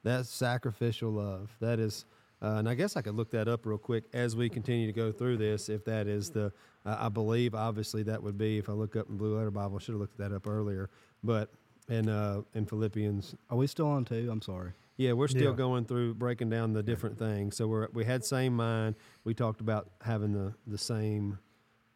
That's 0.03 0.29
sacrificial 0.31 1.11
love. 1.11 1.57
That 1.61 1.79
is, 1.81 2.05
uh, 2.43 2.57
and 2.59 2.69
I 2.69 2.75
guess 2.75 2.97
I 2.97 3.03
could 3.03 3.15
look 3.17 3.31
that 3.33 3.49
up 3.49 3.67
real 3.67 3.79
quick 3.79 4.05
as 4.13 4.37
we 4.37 4.49
continue 4.49 4.87
to 4.87 4.93
go 4.93 5.11
through 5.13 5.39
this. 5.39 5.69
If 5.69 5.85
that 5.87 6.07
is 6.07 6.31
the, 6.31 6.53
uh, 6.87 6.97
I 7.01 7.09
believe 7.09 7.55
obviously 7.55 8.03
that 8.05 8.23
would 8.23 8.39
be 8.39 8.59
if 8.59 8.69
I 8.69 8.73
look 8.73 8.95
up 8.97 9.09
in 9.09 9.17
Blue 9.17 9.37
Letter 9.37 9.51
Bible. 9.51 9.77
I 9.81 9.83
should 9.83 9.93
have 9.93 10.01
looked 10.01 10.19
that 10.19 10.33
up 10.33 10.47
earlier, 10.47 10.89
but 11.25 11.51
in 11.89 12.09
uh, 12.09 12.43
in 12.55 12.67
Philippians, 12.67 13.35
Are 13.51 13.57
we 13.57 13.67
still 13.67 13.89
on 13.89 14.05
two? 14.05 14.29
I'm 14.31 14.43
sorry. 14.43 14.73
yeah, 14.99 15.13
we're 15.15 15.27
still 15.29 15.51
Yeah. 15.53 15.57
going 15.57 15.85
through 15.87 16.15
breaking 16.15 16.51
down 16.51 16.75
the 16.75 16.83
different 16.83 17.19
things. 17.19 17.57
So 17.57 17.67
we're 17.67 17.89
we 17.93 18.05
had 18.05 18.25
same 18.25 18.55
mind. 18.55 18.95
We 19.25 19.33
talked 19.35 19.61
about 19.63 19.89
having 20.03 20.33
the 20.33 20.55
the 20.67 20.79
same 20.79 21.39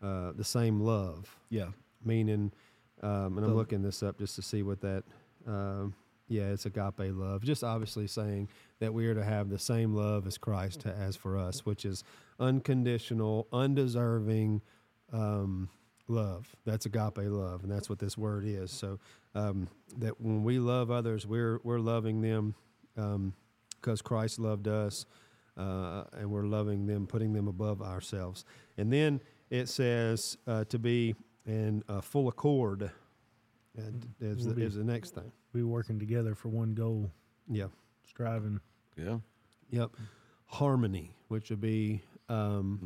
uh, 0.02 0.32
the 0.32 0.44
same 0.44 0.80
love 0.80 1.38
Yeah. 1.50 1.70
meaning, 2.04 2.52
um, 3.02 3.36
and 3.36 3.44
I'm 3.46 3.50
The- 3.52 3.56
looking 3.56 3.82
this 3.82 4.02
up 4.02 4.18
just 4.18 4.34
to 4.36 4.42
see 4.42 4.62
what 4.62 4.80
that. 4.80 5.04
Um, 5.46 5.94
yeah, 6.28 6.50
it's 6.52 6.64
agape 6.66 7.14
love. 7.14 7.42
Just 7.42 7.62
obviously 7.62 8.06
saying 8.06 8.48
that 8.78 8.94
we 8.94 9.06
are 9.06 9.14
to 9.14 9.24
have 9.24 9.48
the 9.50 9.58
same 9.58 9.94
love 9.94 10.26
as 10.26 10.38
Christ 10.38 10.84
has 10.84 11.14
for 11.16 11.36
us, 11.36 11.66
which 11.66 11.84
is 11.84 12.04
unconditional, 12.40 13.48
undeserving 13.52 14.62
um, 15.12 15.68
love. 16.08 16.54
That's 16.64 16.86
agape 16.86 17.18
love, 17.18 17.62
and 17.64 17.70
that's 17.72 17.90
what 17.90 17.98
this 17.98 18.16
word 18.16 18.44
is. 18.46 18.70
So 18.70 18.98
um, 19.34 19.68
that 19.98 20.20
when 20.20 20.42
we 20.42 20.58
love 20.58 20.90
others, 20.90 21.26
we're 21.26 21.58
we're 21.64 21.80
loving 21.80 22.20
them 22.22 22.54
because 22.94 24.00
Christ 24.02 24.38
loved 24.38 24.68
us, 24.68 25.06
uh, 25.56 26.04
and 26.12 26.30
we're 26.30 26.46
loving 26.46 26.86
them, 26.86 27.06
putting 27.06 27.32
them 27.32 27.48
above 27.48 27.82
ourselves. 27.82 28.44
And 28.78 28.92
then 28.92 29.20
it 29.52 29.68
says 29.68 30.38
uh, 30.46 30.64
to 30.64 30.78
be 30.78 31.14
in 31.46 31.84
uh, 31.88 32.00
full 32.00 32.28
accord. 32.28 32.90
And 33.76 34.08
is, 34.18 34.38
We'll 34.38 34.48
the, 34.48 34.54
be- 34.54 34.62
is 34.66 34.74
the 34.76 34.82
next 34.84 35.14
thing. 35.14 35.30
We 35.52 35.62
working 35.62 35.98
together 35.98 36.34
for 36.34 36.48
one 36.48 36.72
goal, 36.74 37.10
Yeah. 37.50 37.66
striving. 38.08 38.60
Yeah. 38.96 39.18
Yep. 39.70 39.90
Harmony, 40.46 41.14
which 41.28 41.50
would 41.50 41.60
be 41.60 42.02
um, 42.30 42.78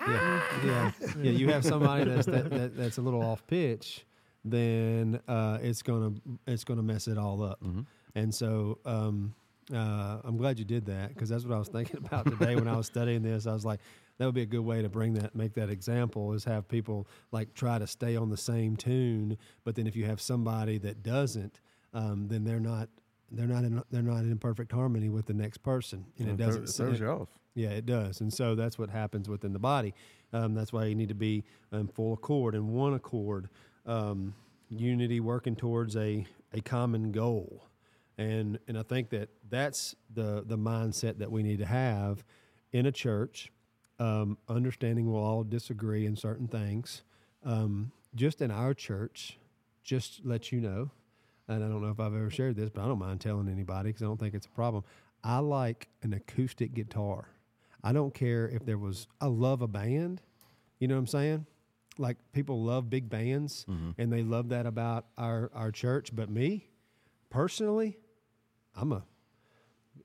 yeah, 0.07 0.41
yeah, 0.63 0.91
yeah. 1.22 1.32
You 1.32 1.49
have 1.49 1.65
somebody 1.65 2.05
that's 2.05 2.28
that, 2.28 2.49
that, 2.51 2.78
that's 2.78 2.97
a 2.97 3.01
little 3.01 3.22
off 3.24 3.45
pitch, 3.47 4.05
then 4.45 5.20
uh, 5.28 5.57
it's 5.61 5.82
gonna 5.82 6.13
it's 6.45 6.63
gonna 6.63 6.84
mess 6.84 7.07
it 7.07 7.18
all 7.18 7.41
up. 7.43 7.61
Mm-hmm. 7.63 7.82
And 8.15 8.34
so 8.34 8.80
um, 8.86 9.34
uh, 9.74 10.18
I'm 10.24 10.38
glad 10.38 10.59
you 10.59 10.65
did 10.65 10.86
that 10.86 11.09
because 11.09 11.30
that's 11.30 11.43
what 11.43 11.53
I 11.53 11.59
was 11.59 11.68
thinking 11.68 11.97
about 12.05 12.26
today 12.26 12.55
when 12.55 12.68
I 12.68 12.78
was 12.78 12.88
studying 12.88 13.22
this. 13.22 13.47
I 13.47 13.53
was 13.53 13.65
like, 13.65 13.80
that 14.18 14.26
would 14.26 14.36
be 14.36 14.41
a 14.41 14.47
good 14.47 14.61
way 14.61 14.82
to 14.82 14.89
bring 14.89 15.13
that, 15.15 15.36
make 15.36 15.53
that 15.55 15.70
example 15.70 16.34
is 16.34 16.43
have 16.45 16.68
people 16.68 17.07
like 17.32 17.53
try 17.53 17.78
to 17.78 17.86
stay 17.88 18.15
on 18.15 18.30
the 18.30 18.38
same 18.38 18.76
tune, 18.76 19.38
but 19.63 19.76
then 19.76 19.86
if 19.88 19.95
you 19.95 20.05
have 20.05 20.22
somebody 20.22 20.78
that 20.80 21.03
doesn't, 21.03 21.59
um, 21.93 22.28
then 22.28 22.43
they're 22.43 22.59
not. 22.59 22.89
They're 23.30 23.45
not 23.45 23.65
in. 23.65 23.84
They're 23.91 24.01
not 24.01 24.20
in 24.20 24.38
perfect 24.38 24.72
harmony 24.72 25.09
with 25.09 25.26
the 25.26 25.34
next 25.34 25.57
person, 25.57 26.05
and 26.18 26.30
it 26.30 26.38
doesn't. 26.38 26.63
It 26.63 26.70
throws 26.70 26.97
you 26.97 27.07
off. 27.09 27.28
Yeah, 27.55 27.72
it 27.72 27.86
does. 27.86 28.22
And 28.22 28.32
so 28.32 28.55
that's 28.55 28.80
what 28.80 28.89
happens 28.89 29.28
within 29.28 29.51
the 29.51 29.59
body. 29.59 29.93
Um, 30.32 30.53
that's 30.53 30.72
why 30.72 30.86
you 30.86 30.95
need 30.95 31.09
to 31.09 31.15
be 31.15 31.43
in 31.74 31.88
full 31.88 32.13
accord 32.13 32.55
and 32.55 32.70
one 32.70 32.93
accord, 32.93 33.49
um, 33.86 34.34
unity, 34.70 35.20
working 35.20 35.57
towards 35.57 35.97
a, 35.97 36.26
a 36.53 36.61
common 36.61 37.11
goal. 37.11 37.63
And 38.18 38.59
and 38.68 38.78
I 38.78 38.84
think 38.84 39.09
that 39.11 39.30
that's 39.49 39.95
the 40.13 40.43
the 40.45 40.57
mindset 40.57 41.20
that 41.20 41.32
we 41.32 41.43
need 41.43 41.59
to 41.59 41.65
have 41.65 42.24
in 42.72 42.86
a 42.86 42.91
church. 42.91 43.51
Um, 43.99 44.38
understanding 44.47 45.11
we'll 45.11 45.24
all 45.24 45.43
disagree 45.43 46.05
in 46.05 46.15
certain 46.15 46.47
things. 46.47 47.03
Um, 47.43 47.91
just 48.15 48.41
in 48.41 48.51
our 48.51 48.74
church, 48.74 49.38
just 49.84 50.22
let 50.24 50.51
you 50.51 50.59
know, 50.61 50.91
and 51.47 51.63
I 51.63 51.68
don't 51.68 51.82
know 51.82 51.89
if 51.89 51.99
I've 51.99 52.13
ever 52.13 52.30
shared 52.30 52.55
this, 52.55 52.70
but 52.70 52.84
I 52.84 52.88
don't 52.88 52.99
mind 52.99 53.22
telling 53.22 53.47
anybody 53.49 53.89
because 53.89 54.01
I 54.01 54.05
don't 54.05 54.20
think 54.20 54.34
it's 54.36 54.45
a 54.45 54.51
problem. 54.51 54.84
I 55.24 55.39
like 55.39 55.88
an 56.03 56.13
acoustic 56.13 56.74
guitar. 56.74 57.30
I 57.84 57.91
don't 57.93 58.13
care 58.13 58.47
if 58.49 58.65
there 58.65 58.78
was. 58.78 59.07
I 59.22 59.28
love 59.28 59.61
a 59.61 59.68
band. 59.68 60.22
You 60.80 60.88
know 60.88 60.95
what 60.95 60.99
I'm 60.99 61.07
saying? 61.07 61.45
Like 61.97 62.18
people 62.34 62.63
love 62.63 62.89
big 62.89 63.09
bands, 63.09 63.65
and 63.97 64.11
they 64.13 64.22
love 64.24 64.49
that 64.49 64.65
about 64.68 65.05
our 65.18 65.49
our 65.53 65.72
church. 65.72 66.15
But 66.15 66.30
me, 66.30 66.68
personally, 67.30 67.97
I'm 68.78 68.91
a 68.91 69.03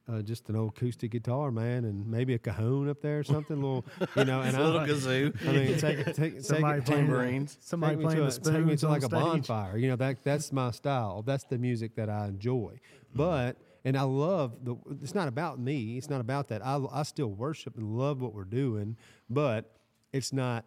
uh, 0.08 0.20
just 0.22 0.48
an 0.48 0.56
old 0.56 0.70
acoustic 0.70 1.12
guitar, 1.12 1.50
man, 1.50 1.84
and 1.84 2.06
maybe 2.06 2.34
a 2.34 2.38
cajon 2.38 2.88
up 2.88 3.00
there 3.00 3.20
or 3.20 3.24
something, 3.24 3.56
little, 3.56 3.84
you 4.16 4.24
know. 4.24 4.40
And 4.42 4.56
I. 4.56 4.56
Just 4.56 4.56
a 4.58 4.64
little 4.64 4.80
I, 4.80 4.88
kazoo. 4.88 5.48
I 5.48 5.52
mean, 5.52 5.78
take 5.78 6.04
take 6.06 6.14
take, 6.14 6.40
Somebody 6.40 6.78
it, 6.78 6.84
playing 6.84 7.06
the- 7.06 7.12
tambourines. 7.12 7.58
Somebody 7.60 7.96
take 7.96 8.06
me 8.06 8.14
to 8.14 8.20
the 8.20 8.26
a, 8.26 8.30
spoons 8.30 8.56
take 8.56 8.66
me 8.66 8.76
to 8.76 8.86
on 8.86 8.92
like 8.92 9.02
a 9.04 9.08
bonfire. 9.08 9.76
You 9.76 9.90
know 9.90 9.96
that 9.96 10.24
that's 10.24 10.52
my 10.52 10.70
style. 10.70 11.22
That's 11.22 11.44
the 11.44 11.58
music 11.58 11.94
that 11.96 12.10
I 12.10 12.26
enjoy. 12.26 12.80
But 13.14 13.56
and 13.84 13.96
I 13.96 14.02
love 14.02 14.64
the. 14.64 14.76
It's 15.02 15.14
not 15.14 15.28
about 15.28 15.58
me. 15.58 15.98
It's 15.98 16.10
not 16.10 16.20
about 16.20 16.48
that. 16.48 16.64
I 16.64 16.80
I 16.90 17.02
still 17.04 17.28
worship 17.28 17.76
and 17.76 17.96
love 17.96 18.20
what 18.20 18.34
we're 18.34 18.44
doing, 18.44 18.96
but 19.30 19.70
it's 20.12 20.32
not. 20.32 20.64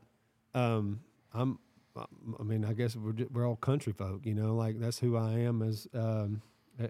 Um, 0.53 1.01
I'm. 1.33 1.59
I 1.97 2.43
mean, 2.43 2.65
I 2.65 2.73
guess 2.73 2.95
we're 2.95 3.13
ju- 3.13 3.29
we're 3.31 3.47
all 3.47 3.55
country 3.55 3.93
folk. 3.93 4.25
You 4.25 4.33
know, 4.33 4.55
like 4.55 4.79
that's 4.79 4.99
who 4.99 5.15
I 5.15 5.39
am 5.39 5.61
as 5.61 5.87
um, 5.93 6.41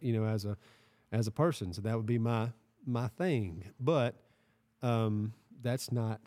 you 0.01 0.13
know 0.13 0.25
as 0.25 0.45
a 0.45 0.57
as 1.15 1.27
a 1.27 1.31
person. 1.31 1.71
So 1.73 1.81
that 1.81 1.95
would 1.95 2.05
be 2.05 2.19
my 2.19 2.49
my 2.85 3.07
thing. 3.07 3.63
But 3.79 4.15
um, 4.81 5.33
that's 5.61 5.91
not 5.91 6.19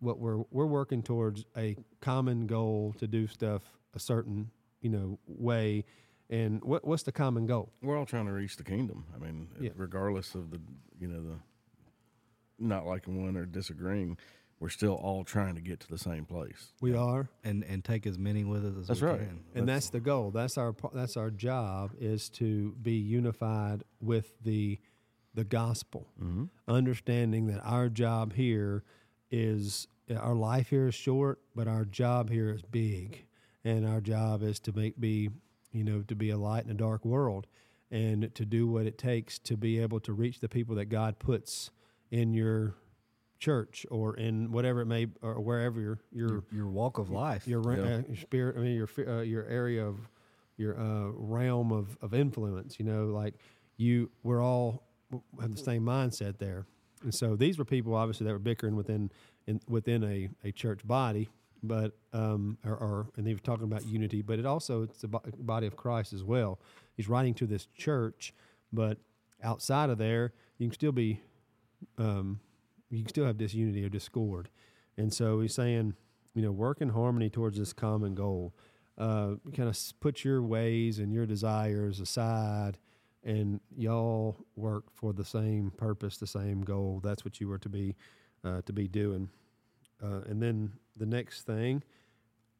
what 0.00 0.18
we're 0.18 0.42
we're 0.50 0.66
working 0.66 1.02
towards 1.02 1.44
a 1.56 1.76
common 2.00 2.46
goal 2.46 2.94
to 2.98 3.06
do 3.06 3.26
stuff 3.26 3.62
a 3.94 3.98
certain 3.98 4.50
you 4.80 4.90
know 4.90 5.18
way. 5.26 5.84
And 6.28 6.62
what 6.64 6.84
what's 6.84 7.02
the 7.04 7.12
common 7.12 7.46
goal? 7.46 7.72
We're 7.82 7.96
all 7.98 8.06
trying 8.06 8.26
to 8.26 8.32
reach 8.32 8.56
the 8.56 8.64
kingdom. 8.64 9.06
I 9.14 9.18
mean, 9.18 9.48
Yeah. 9.60 9.70
regardless 9.76 10.34
of 10.34 10.50
the, 10.50 10.60
you 11.00 11.06
know, 11.08 11.22
the 11.22 11.36
not 12.58 12.84
liking 12.86 13.22
one 13.24 13.36
or 13.36 13.46
disagreeing, 13.46 14.16
we're 14.58 14.68
still 14.70 14.94
all 14.94 15.22
trying 15.24 15.54
to 15.54 15.60
get 15.60 15.80
to 15.80 15.88
the 15.88 15.98
same 15.98 16.24
place. 16.24 16.72
We 16.80 16.94
are, 16.94 17.28
and 17.44 17.62
and 17.64 17.84
take 17.84 18.06
as 18.06 18.18
many 18.18 18.44
with 18.44 18.64
us 18.64 18.74
as 18.80 18.86
That's 18.88 19.00
we 19.02 19.08
right. 19.08 19.18
can. 19.18 19.40
and 19.54 19.68
that's 19.68 19.90
the 19.90 20.00
goal. 20.00 20.30
That's 20.30 20.56
our 20.58 20.74
that's 20.94 21.16
our 21.16 21.30
job 21.30 21.92
is 21.98 22.28
to 22.30 22.72
be 22.82 22.92
unified 22.94 23.82
with 24.00 24.32
the 24.42 24.78
the 25.34 25.44
gospel. 25.44 26.06
Mm-hmm. 26.22 26.44
understanding 26.66 27.46
that 27.48 27.60
our 27.62 27.88
job 27.90 28.32
here 28.32 28.82
is 29.30 29.86
our 30.16 30.34
life 30.34 30.70
here 30.70 30.86
is 30.88 30.94
short, 30.94 31.40
but 31.54 31.68
our 31.68 31.84
job 31.84 32.30
here 32.30 32.50
is 32.50 32.62
big, 32.62 33.26
and 33.64 33.86
our 33.86 34.00
job 34.00 34.42
is 34.42 34.58
to 34.60 34.72
make 34.72 34.98
be 34.98 35.28
you 35.72 35.84
know 35.84 36.02
to 36.02 36.14
be 36.14 36.30
a 36.30 36.38
light 36.38 36.64
in 36.64 36.70
a 36.70 36.74
dark 36.74 37.04
world, 37.04 37.46
and 37.90 38.34
to 38.34 38.46
do 38.46 38.66
what 38.66 38.86
it 38.86 38.96
takes 38.96 39.38
to 39.40 39.56
be 39.56 39.78
able 39.80 40.00
to 40.00 40.12
reach 40.14 40.40
the 40.40 40.48
people 40.48 40.74
that 40.76 40.86
God 40.86 41.18
puts 41.18 41.70
in 42.10 42.32
your 42.32 42.74
church 43.38 43.84
or 43.90 44.16
in 44.16 44.50
whatever 44.50 44.80
it 44.80 44.86
may 44.86 45.06
or 45.22 45.40
wherever 45.40 45.80
your 45.80 45.98
your 46.12 46.28
your, 46.28 46.44
your 46.52 46.66
walk 46.68 46.98
of 46.98 47.10
life. 47.10 47.46
your, 47.46 47.60
ra- 47.60 47.74
Yeah. 47.76 47.94
uh, 47.96 48.02
your 48.08 48.16
spirit. 48.16 48.56
I 48.56 48.60
mean 48.60 48.74
your 48.76 48.88
uh, 49.08 49.20
your 49.22 49.44
area 49.46 49.84
of 49.86 49.96
your 50.56 50.78
uh, 50.78 51.10
realm 51.12 51.72
of 51.72 51.96
of 52.00 52.14
influence. 52.14 52.78
You 52.78 52.86
know, 52.86 53.06
like 53.06 53.34
you, 53.76 54.10
we're 54.22 54.42
all 54.42 54.82
have 55.40 55.54
the 55.54 55.62
same 55.62 55.82
mindset 55.82 56.38
there. 56.38 56.66
And 57.02 57.14
so 57.14 57.36
these 57.36 57.58
were 57.58 57.64
people 57.64 57.94
obviously 57.94 58.26
that 58.26 58.32
were 58.32 58.38
bickering 58.38 58.74
within 58.74 59.10
in, 59.46 59.60
within 59.68 60.02
a, 60.02 60.30
a 60.48 60.50
church 60.52 60.80
body, 60.86 61.28
but 61.62 61.92
um, 62.14 62.56
or, 62.64 62.72
or 62.74 63.06
and 63.16 63.26
they 63.26 63.34
were 63.34 63.38
talking 63.40 63.64
about 63.64 63.84
unity, 63.86 64.22
but 64.22 64.38
it 64.38 64.46
also 64.46 64.82
it's 64.82 65.02
the 65.02 65.08
body 65.08 65.66
of 65.66 65.76
Christ 65.76 66.12
as 66.14 66.24
well. 66.24 66.58
He's 66.96 67.08
writing 67.08 67.34
to 67.34 67.46
this 67.46 67.66
church, 67.76 68.32
but 68.72 68.96
outside 69.44 69.90
of 69.90 69.98
there, 69.98 70.32
you 70.58 70.66
can 70.66 70.72
still 70.74 70.90
be, 70.92 71.20
um, 71.98 72.40
you 72.90 72.98
can 73.00 73.08
still 73.08 73.24
have 73.26 73.36
disunity 73.38 73.84
or 73.84 73.88
discord, 73.88 74.48
and 74.96 75.12
so 75.12 75.40
he's 75.40 75.54
saying, 75.54 75.94
you 76.34 76.42
know, 76.42 76.52
work 76.52 76.80
in 76.80 76.90
harmony 76.90 77.28
towards 77.30 77.58
this 77.58 77.72
common 77.72 78.14
goal. 78.14 78.54
Uh, 78.98 79.34
kind 79.54 79.68
of 79.68 79.78
put 80.00 80.24
your 80.24 80.42
ways 80.42 80.98
and 80.98 81.12
your 81.12 81.26
desires 81.26 82.00
aside 82.00 82.78
and 83.22 83.60
y'all 83.76 84.36
work 84.54 84.84
for 84.94 85.12
the 85.12 85.24
same 85.24 85.70
purpose, 85.76 86.16
the 86.16 86.26
same 86.26 86.62
goal. 86.62 87.00
That's 87.04 87.22
what 87.22 87.38
you 87.40 87.48
were 87.48 87.58
to 87.58 87.68
be 87.68 87.94
uh, 88.42 88.62
to 88.64 88.72
be 88.72 88.88
doing. 88.88 89.28
Uh, 90.02 90.20
and 90.28 90.40
then 90.42 90.72
the 90.96 91.04
next 91.04 91.42
thing, 91.42 91.82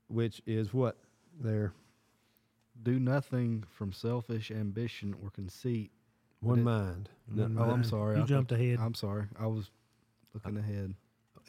which 0.09 0.43
is 0.47 0.75
what 0.75 0.99
there, 1.41 1.73
Do 2.83 2.99
nothing 2.99 3.65
from 3.71 3.93
selfish 3.93 4.51
ambition 4.51 5.15
or 5.23 5.31
conceit. 5.31 5.91
one 6.41 6.59
it- 6.59 6.65
mind. 6.65 7.09
No, 7.31 7.45
One 7.45 7.59
Oh, 7.59 7.71
I'm 7.71 7.85
sorry. 7.85 8.17
You 8.17 8.25
I 8.25 8.27
jumped 8.27 8.51
thought- 8.51 8.61
ahead. 8.61 8.79
I'm 8.79 8.95
sorry. 8.95 9.25
I 9.39 9.47
was 9.47 9.71
looking 10.45 10.59
ahead. 10.59 10.95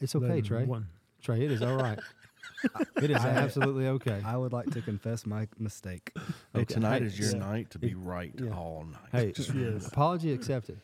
it's 0.00 0.14
okay, 0.14 0.26
Then 0.26 0.42
Trey. 0.42 0.64
One. 0.64 0.86
Trey, 1.22 1.44
it 1.44 1.50
is 1.50 1.62
all 1.62 1.76
right. 1.76 1.98
it 3.02 3.10
is 3.10 3.16
I- 3.24 3.28
absolutely 3.30 3.86
okay. 3.88 4.22
I 4.24 4.36
would 4.36 4.52
like 4.52 4.70
to 4.70 4.80
confess 4.82 5.26
my 5.26 5.46
mistake. 5.58 6.12
Hey, 6.54 6.60
Okay. 6.62 6.74
tonight 6.74 7.02
Hey, 7.02 7.08
is 7.08 7.18
your 7.18 7.32
yeah. 7.32 7.38
night 7.38 7.70
to 7.70 7.78
be 7.78 7.94
right 7.94 8.32
Yeah. 8.38 8.50
all 8.54 8.86
night. 9.12 9.36
Hey, 9.36 9.44
Yes. 9.54 9.86
apology 9.88 10.32
accepted. 10.32 10.80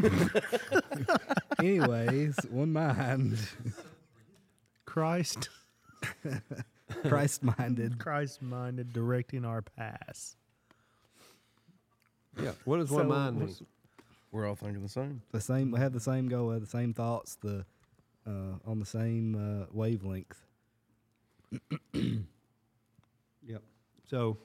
Anyways, 1.58 2.36
one 2.50 2.72
mind, 2.72 3.38
Christ, 4.86 5.48
Christ 7.08 7.42
minded. 7.42 7.98
Christ 7.98 8.40
minded, 8.42 8.92
directing 8.92 9.44
our 9.44 9.62
paths. 9.62 10.36
Yeah. 12.40 12.52
What 12.64 12.78
does 12.78 12.90
one 12.90 13.04
So, 13.04 13.08
mind 13.08 13.36
mean? 13.36 13.46
what's- 13.48 13.62
We're 14.30 14.46
all 14.46 14.54
thinking 14.56 14.82
the 14.82 14.88
same. 14.88 15.22
The 15.32 15.40
same. 15.40 15.70
We 15.70 15.80
have 15.80 15.92
the 15.92 16.00
same 16.00 16.28
goal. 16.28 16.50
Have 16.50 16.60
the 16.60 16.66
same 16.66 16.92
thoughts. 16.92 17.36
The 17.36 17.64
uh, 18.26 18.58
on 18.66 18.78
the 18.78 18.86
same 18.86 19.34
uh, 19.62 19.66
wavelength. 19.72 20.36
Yep. 23.46 23.62
So 24.06 24.36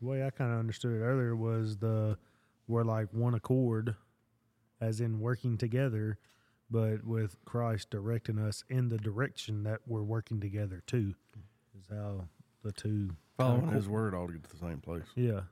The 0.00 0.06
way 0.08 0.24
I 0.26 0.30
kind 0.30 0.52
of 0.52 0.58
understood 0.58 1.00
it 1.00 1.04
earlier 1.04 1.36
was 1.36 1.76
the 1.76 2.18
we're 2.66 2.82
like 2.82 3.08
one 3.12 3.34
accord, 3.34 3.94
as 4.80 5.00
in 5.00 5.20
working 5.20 5.56
together, 5.56 6.18
but 6.68 7.04
with 7.04 7.36
Christ 7.44 7.90
directing 7.90 8.38
us 8.38 8.64
in 8.68 8.88
the 8.88 8.98
direction 8.98 9.62
that 9.62 9.80
we're 9.86 10.02
working 10.02 10.40
together 10.40 10.82
too. 10.86 11.14
Is 11.78 11.86
how 11.90 12.24
the 12.64 12.72
two 12.72 13.10
Following 13.36 13.60
kinda 13.60 13.76
His 13.76 13.88
word 13.88 14.14
all 14.14 14.26
to 14.26 14.32
get 14.32 14.42
to 14.44 14.50
the 14.50 14.56
same 14.66 14.78
place. 14.80 15.04
Yeah, 15.14 15.42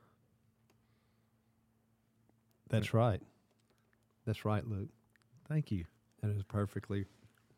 that's 2.68 2.92
right. 2.92 3.20
That's 4.27 4.45
right, 4.45 4.66
Luke. 4.68 4.89
thank 5.49 5.70
you, 5.70 5.85
That 6.22 6.31
is 6.33 6.43
perfectly 6.43 7.07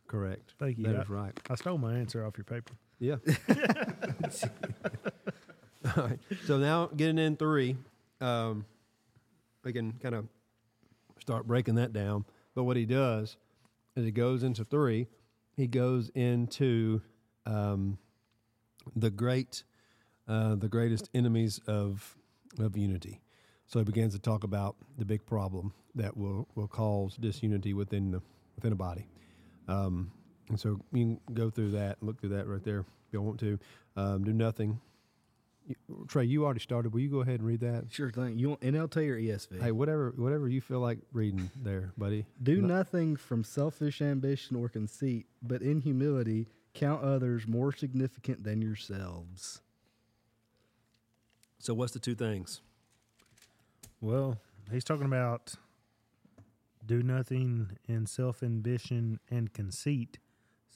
correct. 0.07 0.55
thank 0.59 0.79
you. 0.79 0.85
That 0.85 0.97
I, 0.97 1.03
is 1.03 1.09
right. 1.09 1.33
I 1.51 1.55
stole 1.55 1.79
my 1.79 1.95
answer 1.95 2.25
off 2.25 2.37
your 2.37 2.45
paper. 2.45 2.75
Yeah. 3.01 3.17
All 5.97 6.05
right. 6.05 6.19
So 6.45 6.59
now 6.59 6.87
getting 6.87 7.19
in 7.19 7.37
three, 7.37 7.77
um, 8.21 8.67
we 9.65 9.73
can 9.73 9.93
kind 9.93 10.15
of 10.15 10.27
start 11.21 11.47
breaking 11.47 11.77
that 11.77 11.93
down. 11.93 12.25
But 12.55 12.65
what 12.65 12.77
he 12.77 12.85
does 12.85 13.37
is 13.97 14.05
he 14.05 14.11
goes 14.11 14.43
into 14.43 14.65
three, 14.65 15.07
he 15.57 15.67
goes 15.67 16.11
into 16.15 17.01
um, 17.47 17.99
the 18.97 19.11
great, 19.11 19.63
uh, 20.27 20.57
the 20.57 20.69
greatest 20.69 21.09
enemies 21.15 21.61
of 21.67 22.17
of 22.59 22.77
unity. 22.77 23.21
So 23.69 23.79
he 23.79 23.85
begins 23.85 24.15
to 24.15 24.19
talk 24.19 24.45
about 24.45 24.77
the 24.97 25.05
big 25.05 25.25
problem 25.27 25.73
that 25.95 26.17
will 26.17 26.49
will 26.55 26.69
cause 26.69 27.17
disunity 27.17 27.75
within 27.75 28.11
the 28.11 28.23
within 28.57 28.73
a 28.73 28.77
body. 28.77 29.07
Um, 29.69 30.11
and 30.49 30.59
so 30.59 30.81
you 30.93 31.19
can 31.27 31.35
go 31.35 31.51
through 31.51 31.73
that 31.73 31.99
and 32.01 32.07
look 32.07 32.19
through 32.21 32.31
that 32.31 32.47
right 32.49 32.65
there 32.65 32.81
if 32.81 32.87
you 33.13 33.21
want 33.21 33.39
to. 33.41 33.59
Um, 33.97 34.25
do 34.25 34.33
nothing. 34.33 34.81
You, 35.67 35.77
Trey, 36.09 36.25
you 36.25 36.47
already 36.47 36.61
started. 36.61 36.95
Will 36.95 37.01
you 37.01 37.11
go 37.11 37.21
ahead 37.21 37.41
and 37.41 37.47
read 37.47 37.61
that? 37.61 37.85
Sure 37.91 38.11
thing. 38.11 38.39
You 38.39 38.49
want 38.49 38.63
NLT 38.63 38.97
or 38.97 39.17
ESV? 39.19 39.61
Hey, 39.61 39.71
whatever, 39.71 40.15
whatever 40.17 40.49
you 40.49 40.63
feel 40.63 40.81
like 40.81 40.99
reading 41.13 41.51
there, 41.63 41.93
buddy. 41.99 42.25
Do 42.43 42.63
No- 42.63 42.69
nothing 42.79 43.17
from 43.17 43.45
selfish 43.45 44.01
ambition 44.01 44.57
or 44.57 44.71
conceit, 44.71 45.27
but 45.43 45.61
in 45.61 45.83
humility 45.83 46.49
count 46.73 47.03
others 47.03 47.47
more 47.47 47.73
significant 47.73 48.45
than 48.45 48.63
yourselves. 48.63 49.61
So, 51.59 51.75
what's 51.75 51.93
the 51.93 51.99
two 51.99 52.15
things? 52.15 52.63
Well, 54.01 54.39
he's 54.71 54.85
talking 54.85 55.07
about 55.07 55.55
do 56.85 57.03
nothing 57.03 57.79
in 57.89 58.07
self 58.07 58.43
ambition 58.43 59.21
and 59.31 59.53
conceit. 59.53 60.19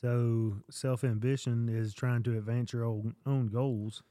So, 0.01 0.57
self 0.71 1.05
ambition 1.05 1.69
is 1.69 1.95
trying 1.95 2.23
to 2.25 2.37
advance 2.37 2.73
your 2.73 2.85
own, 2.85 3.15
own 3.25 3.47
goals, 3.49 4.03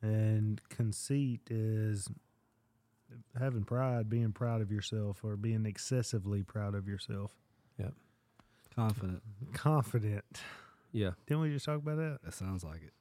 and 0.00 0.60
conceit 0.70 1.42
is 1.50 2.08
having 3.38 3.64
pride, 3.64 4.08
being 4.08 4.32
proud 4.32 4.60
of 4.62 4.70
yourself, 4.72 5.22
or 5.22 5.36
being 5.36 5.66
excessively 5.66 6.42
proud 6.42 6.74
of 6.74 6.88
yourself. 6.88 7.34
Yeah. 7.78 7.90
Confident. 8.74 9.22
Confident. 9.52 10.24
Yeah, 10.92 11.10
Didn't 11.26 11.42
we 11.42 11.50
just 11.50 11.66
talk 11.66 11.76
about 11.78 11.96
that? 11.98 12.20
That 12.24 12.32
sounds 12.32 12.64
like 12.64 12.82
it. 12.82 12.92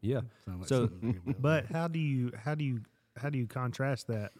yeah. 0.00 0.20
Sounds 0.46 0.60
like 0.60 0.68
So- 0.68 0.86
something 0.86 1.00
we 1.08 1.12
could 1.14 1.24
build. 1.24 1.42
But 1.42 1.66
how 1.66 1.86
do 1.88 1.98
you 1.98 2.30
how 2.42 2.54
do 2.54 2.64
you 2.64 2.80
how 3.16 3.28
do 3.28 3.38
you 3.38 3.46
contrast 3.46 4.06
that? 4.06 4.32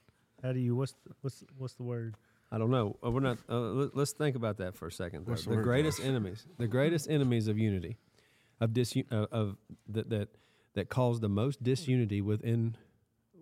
How 0.43 0.53
do 0.53 0.61
you 0.61 0.77
what's 0.77 0.93
the, 0.93 1.13
what's 1.21 1.45
what's 1.57 1.75
the 1.75 1.83
word? 1.83 2.15
I 2.51 2.59
don't 2.59 2.71
know. 2.71 2.97
Uh, 3.05 3.11
We're 3.11 3.21
not. 3.21 3.39
Uh, 3.49 3.59
let, 3.59 3.97
us 3.97 4.13
think 4.13 4.35
about 4.37 4.57
that 4.59 4.75
for 4.75 4.87
a 4.87 4.93
second. 4.93 5.27
though. 5.27 5.33
What's 5.33 5.45
the 5.45 5.51
the 5.51 5.57
word, 5.57 5.65
greatest 5.65 5.99
Josh? 5.99 6.07
enemies, 6.07 6.47
the 6.59 6.67
greatest 6.69 7.11
enemies 7.11 7.47
of 7.49 7.59
unity, 7.59 7.97
of 8.61 8.73
dis, 8.73 8.97
uh, 9.11 9.27
of 9.31 9.57
that 9.89 10.09
that 10.11 10.29
that 10.75 10.89
cause 10.89 11.21
the 11.21 11.29
most 11.29 11.63
disunity 11.63 12.21
within 12.23 12.77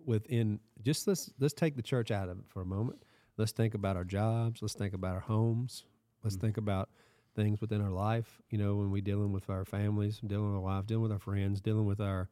within. 0.05 0.59
Just 0.83 1.07
let's 1.07 1.31
let's 1.39 1.53
take 1.53 1.75
the 1.75 1.81
church 1.81 2.11
out 2.11 2.29
of 2.29 2.39
it 2.39 2.45
for 2.49 2.61
a 2.61 2.65
moment. 2.65 3.03
Let's 3.37 3.51
think 3.51 3.73
about 3.75 3.95
our 3.95 4.03
jobs. 4.03 4.61
Let's 4.61 4.73
think 4.75 4.93
about 4.93 5.13
our 5.13 5.19
homes. 5.21 5.85
Let's 6.23 6.35
Mm. 6.35 6.41
think 6.41 6.57
about 6.57 6.89
things 7.35 7.61
within 7.61 7.81
our 7.81 7.91
life. 7.91 8.41
You 8.49 8.57
know, 8.57 8.75
when 8.75 8.89
we 8.89 8.99
dealing 9.01 9.31
with 9.31 9.49
our 9.49 9.63
families, 9.63 10.19
dealing 10.25 10.47
with 10.47 10.55
our 10.55 10.61
wives, 10.61 10.87
dealing 10.87 11.03
with 11.03 11.11
our 11.11 11.19
friends, 11.19 11.61
dealing 11.61 11.85
with 11.85 12.01
our 12.01 12.29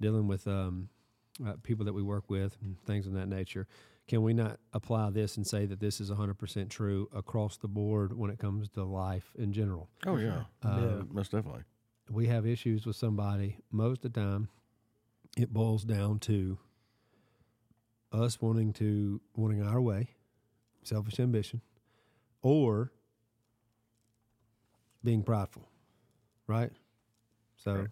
dealing 0.00 0.26
with 0.26 0.46
um, 0.48 0.88
uh, 1.46 1.52
people 1.62 1.84
that 1.84 1.92
we 1.92 2.02
work 2.02 2.28
with, 2.30 2.56
and 2.62 2.80
things 2.84 3.06
of 3.06 3.12
that 3.12 3.28
nature. 3.28 3.66
Can 4.08 4.22
we 4.22 4.32
not 4.32 4.60
apply 4.72 5.10
this 5.10 5.36
and 5.36 5.44
say 5.46 5.66
that 5.66 5.80
this 5.80 6.00
is 6.00 6.10
100% 6.10 6.70
true 6.70 7.08
across 7.12 7.56
the 7.56 7.66
board 7.68 8.16
when 8.16 8.30
it 8.30 8.38
comes 8.38 8.68
to 8.70 8.84
life 8.84 9.32
in 9.36 9.52
general? 9.52 9.88
Oh 10.06 10.16
yeah, 10.16 10.44
Uh, 10.62 10.76
Yeah. 10.78 11.02
most 11.10 11.32
definitely. 11.32 11.62
We 12.08 12.26
have 12.28 12.46
issues 12.46 12.86
with 12.86 12.94
somebody, 12.94 13.58
most 13.72 14.04
of 14.04 14.12
the 14.12 14.20
time, 14.20 14.48
it 15.36 15.52
boils 15.52 15.84
down 15.84 16.20
to 16.20 16.58
us 18.12 18.40
wanting 18.40 18.72
to 18.74 19.20
wanting 19.34 19.60
our 19.62 19.80
way, 19.80 20.10
selfish 20.84 21.18
ambition, 21.18 21.60
or 22.42 22.92
being 25.02 25.22
prideful, 25.24 25.68
right? 26.46 26.70
So, 27.56 27.74
Right. 27.74 27.88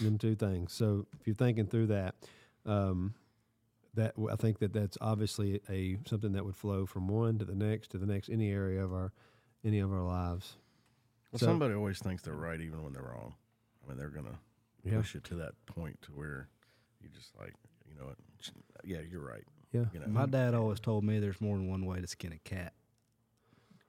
them 0.00 0.16
two 0.18 0.36
things. 0.36 0.72
So, 0.72 1.06
if 1.18 1.26
you're 1.26 1.34
thinking 1.34 1.66
through 1.66 1.88
that, 1.88 2.14
um, 2.64 3.14
that 3.94 4.14
I 4.30 4.36
think 4.36 4.58
that 4.60 4.72
that's 4.72 4.96
obviously 5.00 5.60
a 5.68 5.98
something 6.06 6.32
that 6.32 6.44
would 6.44 6.56
flow 6.56 6.86
from 6.86 7.08
one 7.08 7.38
to 7.38 7.44
the 7.44 7.54
next 7.54 7.90
to 7.90 7.98
the 7.98 8.06
next, 8.06 8.28
any 8.30 8.50
area 8.50 8.82
of 8.84 8.92
our 8.92 9.12
any 9.64 9.78
of 9.80 9.92
our 9.92 10.02
lives. 10.02 10.56
Well, 11.30 11.38
So- 11.38 11.46
somebody 11.46 11.74
always 11.74 11.98
thinks 11.98 12.22
they're 12.22 12.34
right 12.34 12.60
even 12.60 12.82
when 12.82 12.92
they're 12.92 13.02
wrong. 13.02 13.34
I 13.84 13.88
mean, 13.88 13.98
they're 13.98 14.08
gonna 14.10 14.38
Yeah. 14.84 14.96
push 14.98 15.14
it 15.14 15.24
to 15.24 15.34
that 15.36 15.52
point 15.66 16.00
to 16.02 16.12
where 16.12 16.48
you 17.00 17.08
just 17.08 17.36
like, 17.38 17.54
you 17.88 17.94
know 17.94 18.06
what? 18.06 18.16
Yeah, 18.84 19.00
you're 19.00 19.24
right. 19.24 19.44
Yeah. 19.72 19.84
You 19.92 20.00
know, 20.00 20.06
My 20.08 20.26
dad 20.26 20.54
always 20.54 20.80
told 20.80 21.04
me 21.04 21.18
there's 21.18 21.40
more 21.40 21.56
than 21.56 21.68
one 21.68 21.84
way 21.86 22.00
to 22.00 22.06
skin 22.06 22.32
a 22.32 22.38
cat. 22.38 22.72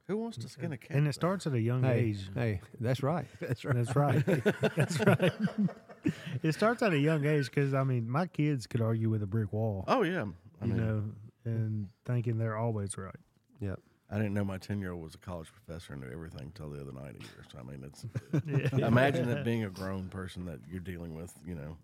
who 0.08 0.18
wants 0.18 0.38
to 0.38 0.50
skin 0.50 0.74
a 0.74 0.78
cat? 0.78 0.98
and 0.98 1.08
it 1.08 1.14
starts 1.14 1.48
at 1.48 1.54
a 1.54 1.60
young 1.62 1.82
Hey, 1.84 2.00
age. 2.10 2.30
hey, 2.34 2.60
that's 2.80 3.02
right. 3.02 3.26
That's 3.40 3.64
right. 3.64 3.76
That's 3.86 3.96
right. 3.96 4.26
That's 4.76 5.00
right. 5.00 5.32
it 6.44 6.54
starts 6.54 6.82
at 6.84 6.94
a 6.94 6.98
young 7.00 7.26
age 7.26 7.46
because 7.46 7.74
I 7.74 7.84
mean, 7.84 8.10
my 8.10 8.28
kids 8.28 8.68
could 8.68 8.82
argue 8.82 9.10
with 9.10 9.24
a 9.24 9.28
brick 9.28 9.52
wall, 9.54 9.84
Oh 9.88 10.04
yeah, 10.04 10.26
I 10.62 10.66
you 10.66 10.74
mean, 10.74 10.78
know, 10.78 11.04
and 11.46 11.90
thinking 12.06 12.38
they're 12.38 12.58
always 12.58 12.98
right. 12.98 13.16
Yep. 13.60 13.80
I 14.10 14.18
didn't 14.18 14.34
know 14.34 14.44
my 14.44 14.58
ten 14.58 14.80
year 14.80 14.92
old 14.92 15.04
was 15.04 15.16
a 15.16 15.18
college 15.18 15.50
professor 15.52 15.94
and 15.94 16.02
knew 16.04 16.10
everything 16.12 16.42
until 16.44 16.70
the 16.70 16.80
other 16.82 16.92
night 16.92 17.16
either. 17.16 17.44
So 17.52 17.60
I 17.60 17.64
mean, 17.64 17.84
it's 17.84 18.06
Yeah. 18.82 18.86
imagine 18.88 19.30
it 19.30 19.44
being 19.44 19.64
a 19.64 19.70
grown 19.70 20.08
person 20.10 20.46
that 20.46 20.60
you're 20.70 20.80
dealing 20.82 21.16
with. 21.16 21.34
You 21.46 21.56
know, 21.56 21.78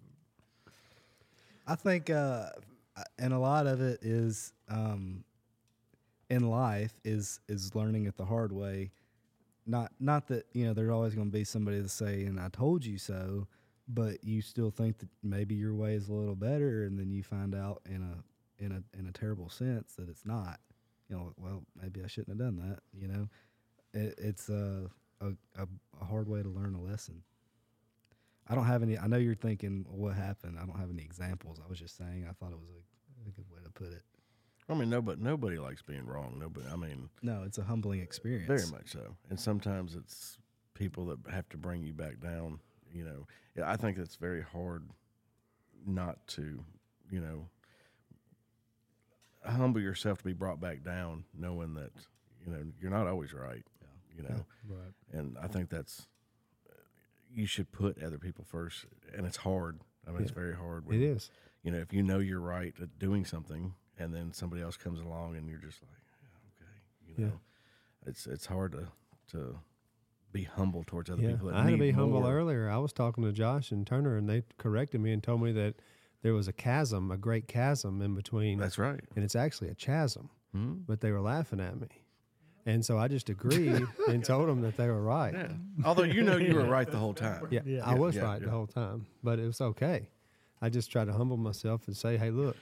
I 1.66 1.76
think, 1.76 2.10
uh, 2.10 2.50
and 3.18 3.34
a 3.34 3.40
lot 3.40 3.68
of 3.68 3.82
it 3.82 4.00
is 4.02 4.54
um, 4.70 5.24
in 6.30 6.50
life 6.50 6.94
is 7.04 7.40
is 7.48 7.74
learning 7.76 8.06
it 8.06 8.18
the 8.18 8.26
hard 8.26 8.52
way. 8.52 8.92
Not 9.66 9.92
not 10.00 10.28
that 10.28 10.46
you 10.54 10.66
know 10.66 10.74
there's 10.74 10.90
always 10.90 11.16
going 11.16 11.28
to 11.28 11.34
be 11.38 11.44
somebody 11.44 11.82
to 11.82 11.90
say, 11.90 12.26
"and 12.26 12.40
I 12.40 12.50
told 12.50 12.86
you 12.86 12.98
so," 12.98 13.48
but 13.90 14.24
you 14.24 14.42
still 14.42 14.70
think 14.72 15.00
that 15.00 15.10
maybe 15.24 15.56
your 15.56 15.74
way 15.74 15.96
is 15.96 16.08
a 16.10 16.14
little 16.14 16.36
better, 16.36 16.84
and 16.86 16.98
then 17.00 17.12
you 17.12 17.24
find 17.24 17.54
out 17.56 17.82
in 17.86 18.02
a 18.04 18.64
in 18.64 18.72
a 18.72 18.98
in 18.98 19.08
a 19.08 19.12
terrible 19.12 19.50
sense 19.50 19.96
that 19.96 20.08
it's 20.10 20.26
not. 20.26 20.60
You 21.10 21.16
know, 21.16 21.34
well, 21.38 21.64
maybe 21.82 22.02
I 22.04 22.08
shouldn't 22.08 22.30
have 22.30 22.38
done 22.38 22.58
that. 22.70 22.80
You 22.94 23.08
know, 23.08 23.30
it, 23.94 24.14
it's 24.20 24.48
a, 24.50 24.90
a 25.22 25.32
a 26.00 26.06
hard 26.06 26.28
way 26.30 26.44
to 26.44 26.50
learn 26.50 26.76
a 26.76 26.82
lesson. 26.82 27.24
I 28.48 28.56
don't 28.56 28.66
have 28.66 28.82
any. 28.84 28.98
I 28.98 29.08
know 29.08 29.18
you're 29.18 29.36
thinking 29.36 29.86
what 29.90 30.16
happened. 30.16 30.58
I 30.62 30.66
don't 30.66 30.80
have 30.80 30.90
any 30.92 31.04
examples. 31.04 31.60
I 31.64 31.68
was 31.70 31.80
just 31.80 31.98
saying. 31.98 32.26
I 32.30 32.34
thought 32.34 32.52
it 32.52 32.60
was 32.60 32.70
a, 32.70 33.30
a 33.30 33.32
good 33.32 33.46
way 33.52 33.60
to 33.64 33.70
put 33.72 33.88
it. 33.92 34.04
I 34.68 34.76
mean, 34.76 34.90
nobody 34.90 35.20
nobody 35.22 35.58
likes 35.58 35.82
being 35.82 36.06
wrong. 36.06 36.38
Nobody. 36.40 36.68
I 36.72 36.76
mean, 36.76 37.10
No, 37.24 37.44
it's 37.44 37.58
a 37.58 37.64
humbling 37.64 38.02
experience. 38.02 38.48
very 38.48 38.68
much 38.72 38.92
so. 38.92 39.16
And 39.32 39.40
sometimes 39.40 39.96
it's 39.96 40.38
people 40.76 41.06
that 41.08 41.18
have 41.32 41.50
to 41.50 41.58
bring 41.58 41.84
you 41.84 41.94
back 41.94 42.20
down. 42.20 42.60
You 42.94 43.04
know, 43.06 43.64
I 43.66 43.76
think 43.78 43.98
it's 43.98 44.16
very 44.16 44.42
hard 44.42 44.90
not 45.86 46.26
to, 46.30 46.64
you 47.12 47.20
know, 47.20 47.48
humble 49.46 49.82
yourself 49.82 50.20
to 50.20 50.24
be 50.26 50.34
brought 50.34 50.60
back 50.60 50.84
down, 50.84 51.24
knowing 51.38 51.74
that 51.76 51.92
you 52.46 52.52
know 52.52 52.64
you're 52.82 52.92
not 52.92 53.08
always 53.08 53.34
right. 53.34 53.64
You 54.16 54.24
know, 54.24 54.46
Right. 54.68 54.94
and 55.14 55.38
I 55.42 55.48
think 55.48 55.70
that's 55.70 56.08
you 57.34 57.46
should 57.46 57.72
put 57.72 58.04
other 58.04 58.18
people 58.18 58.44
first, 58.44 58.86
and 59.16 59.26
it's 59.26 59.38
hard. 59.38 59.80
I 60.08 60.12
mean, 60.12 60.22
it's 60.24 60.32
very 60.32 60.56
hard. 60.56 60.84
It 60.86 60.90
When, 60.90 61.02
is. 61.04 61.30
You 61.64 61.72
know, 61.72 61.78
if 61.78 61.94
you 61.94 62.04
know 62.04 62.20
you're 62.20 62.40
right 62.42 62.74
at 62.82 63.00
doing 63.00 63.24
something, 63.24 63.76
and 63.98 64.14
then 64.14 64.34
somebody 64.34 64.62
else 64.62 64.76
comes 64.78 65.00
along, 65.00 65.36
and 65.38 65.48
you're 65.48 65.60
just 65.60 65.82
like, 65.84 66.02
yeah, 66.22 66.66
okay, 66.66 66.72
you 67.08 67.16
Yeah. 67.26 67.30
know, 67.32 67.40
it's 68.08 68.28
it's 68.28 68.46
hard 68.48 68.74
to 68.74 68.88
to 69.32 69.60
be 70.32 70.44
humble 70.44 70.84
towards 70.86 71.10
other 71.10 71.22
Yeah, 71.22 71.32
people. 71.32 71.48
That 71.48 71.56
I 71.56 71.60
had 71.64 71.66
to 71.68 71.72
need 71.74 71.80
be 71.80 71.92
humble 71.92 72.22
more. 72.22 72.32
earlier. 72.34 72.70
I 72.70 72.78
was 72.78 72.94
talking 72.94 73.24
to 73.24 73.32
Josh 73.32 73.72
and 73.72 73.86
Turner, 73.86 74.18
and 74.18 74.30
they 74.30 74.44
corrected 74.58 75.02
me 75.02 75.12
and 75.12 75.22
told 75.24 75.42
me 75.42 75.52
that 75.54 75.76
there 76.22 76.34
was 76.34 76.48
a 76.48 76.54
chasm, 76.54 77.12
a 77.12 77.18
great 77.18 77.48
chasm 77.48 78.02
in 78.02 78.14
between, 78.16 78.58
That's 78.60 78.78
right. 78.78 79.00
and 79.16 79.24
it's 79.24 79.36
actually 79.36 79.70
a 79.70 79.76
chasm. 79.76 80.30
Hmm? 80.54 80.74
But 80.88 81.02
they 81.02 81.12
were 81.12 81.22
laughing 81.22 81.60
at 81.60 81.80
me, 81.80 81.88
and 82.66 82.84
so 82.86 82.98
I 82.98 83.08
just 83.08 83.30
agreed 83.30 83.86
and 84.08 84.24
told 84.24 84.50
them 84.50 84.62
that 84.62 84.76
they 84.78 84.88
were 84.88 85.02
right. 85.02 85.34
Yeah. 85.34 85.48
Although 85.86 86.04
you 86.04 86.22
know 86.24 86.38
you 86.38 86.56
were 86.56 86.66
right 86.66 86.90
the 86.90 86.98
whole 86.98 87.14
time. 87.14 87.48
Yeah, 87.52 87.62
Yeah. 87.66 87.82
I 87.86 87.94
was 87.96 88.16
Yeah, 88.16 88.24
right 88.24 88.42
the 88.42 88.50
whole 88.50 88.68
time, 88.68 89.06
but 89.24 89.40
it 89.40 89.46
was 89.46 89.62
okay. 89.62 90.10
I 90.62 90.70
just 90.70 90.92
tried 90.92 91.06
to 91.06 91.14
humble 91.14 91.38
myself 91.38 91.88
and 91.88 91.96
say, 91.96 92.18
"Hey, 92.18 92.32
look, 92.32 92.58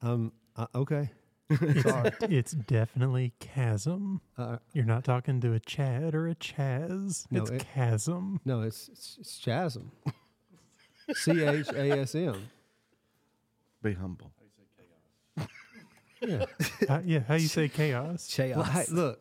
um, 0.00 0.32
uh, 0.56 0.66
okay, 0.74 1.10
sorry." 1.82 2.10
It's 2.22 2.52
definitely 2.52 3.32
chasm. 3.40 4.20
Uh, 4.38 4.58
You're 4.72 4.84
not 4.84 5.04
talking 5.04 5.40
to 5.40 5.52
a 5.52 5.60
Chad 5.60 6.14
or 6.14 6.28
a 6.28 6.34
Chaz. 6.34 7.26
No, 7.30 7.42
it's 7.42 7.50
it- 7.50 7.66
chasm. 7.74 8.40
no, 8.44 8.62
it's 8.62 8.88
it's, 8.88 9.16
it's 9.20 9.38
chasm. 9.38 9.90
C 11.14 11.42
H 11.44 11.68
A 11.74 11.90
S 12.00 12.14
M. 12.14 12.48
Be 13.82 13.94
humble. 13.94 14.32
Yeah. 16.24 16.44
Uh, 16.88 17.00
yeah, 17.04 17.18
how 17.26 17.34
you 17.34 17.48
say 17.48 17.68
chaos? 17.68 18.28
Chaos. 18.32 18.56
Well, 18.58 18.64
hey, 18.66 18.84
look, 18.90 19.18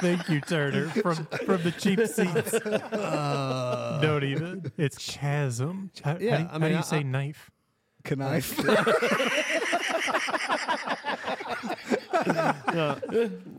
Thank 0.00 0.28
you, 0.28 0.40
Turner, 0.40 0.88
from 0.88 1.16
from 1.46 1.62
the 1.62 1.70
cheap 1.72 2.00
seats. 2.06 2.54
Uh, 2.54 3.98
Don't 4.02 4.24
even. 4.24 4.72
It's 4.76 4.96
chasm. 5.14 5.90
How, 6.02 6.16
Yeah, 6.18 6.36
how, 6.36 6.42
do- 6.42 6.48
I 6.48 6.52
how 6.52 6.58
do 6.58 6.68
you 6.72 6.78
I- 6.78 6.82
say 6.82 6.96
I- 6.98 7.02
knife? 7.02 7.50
Knife. 8.10 8.58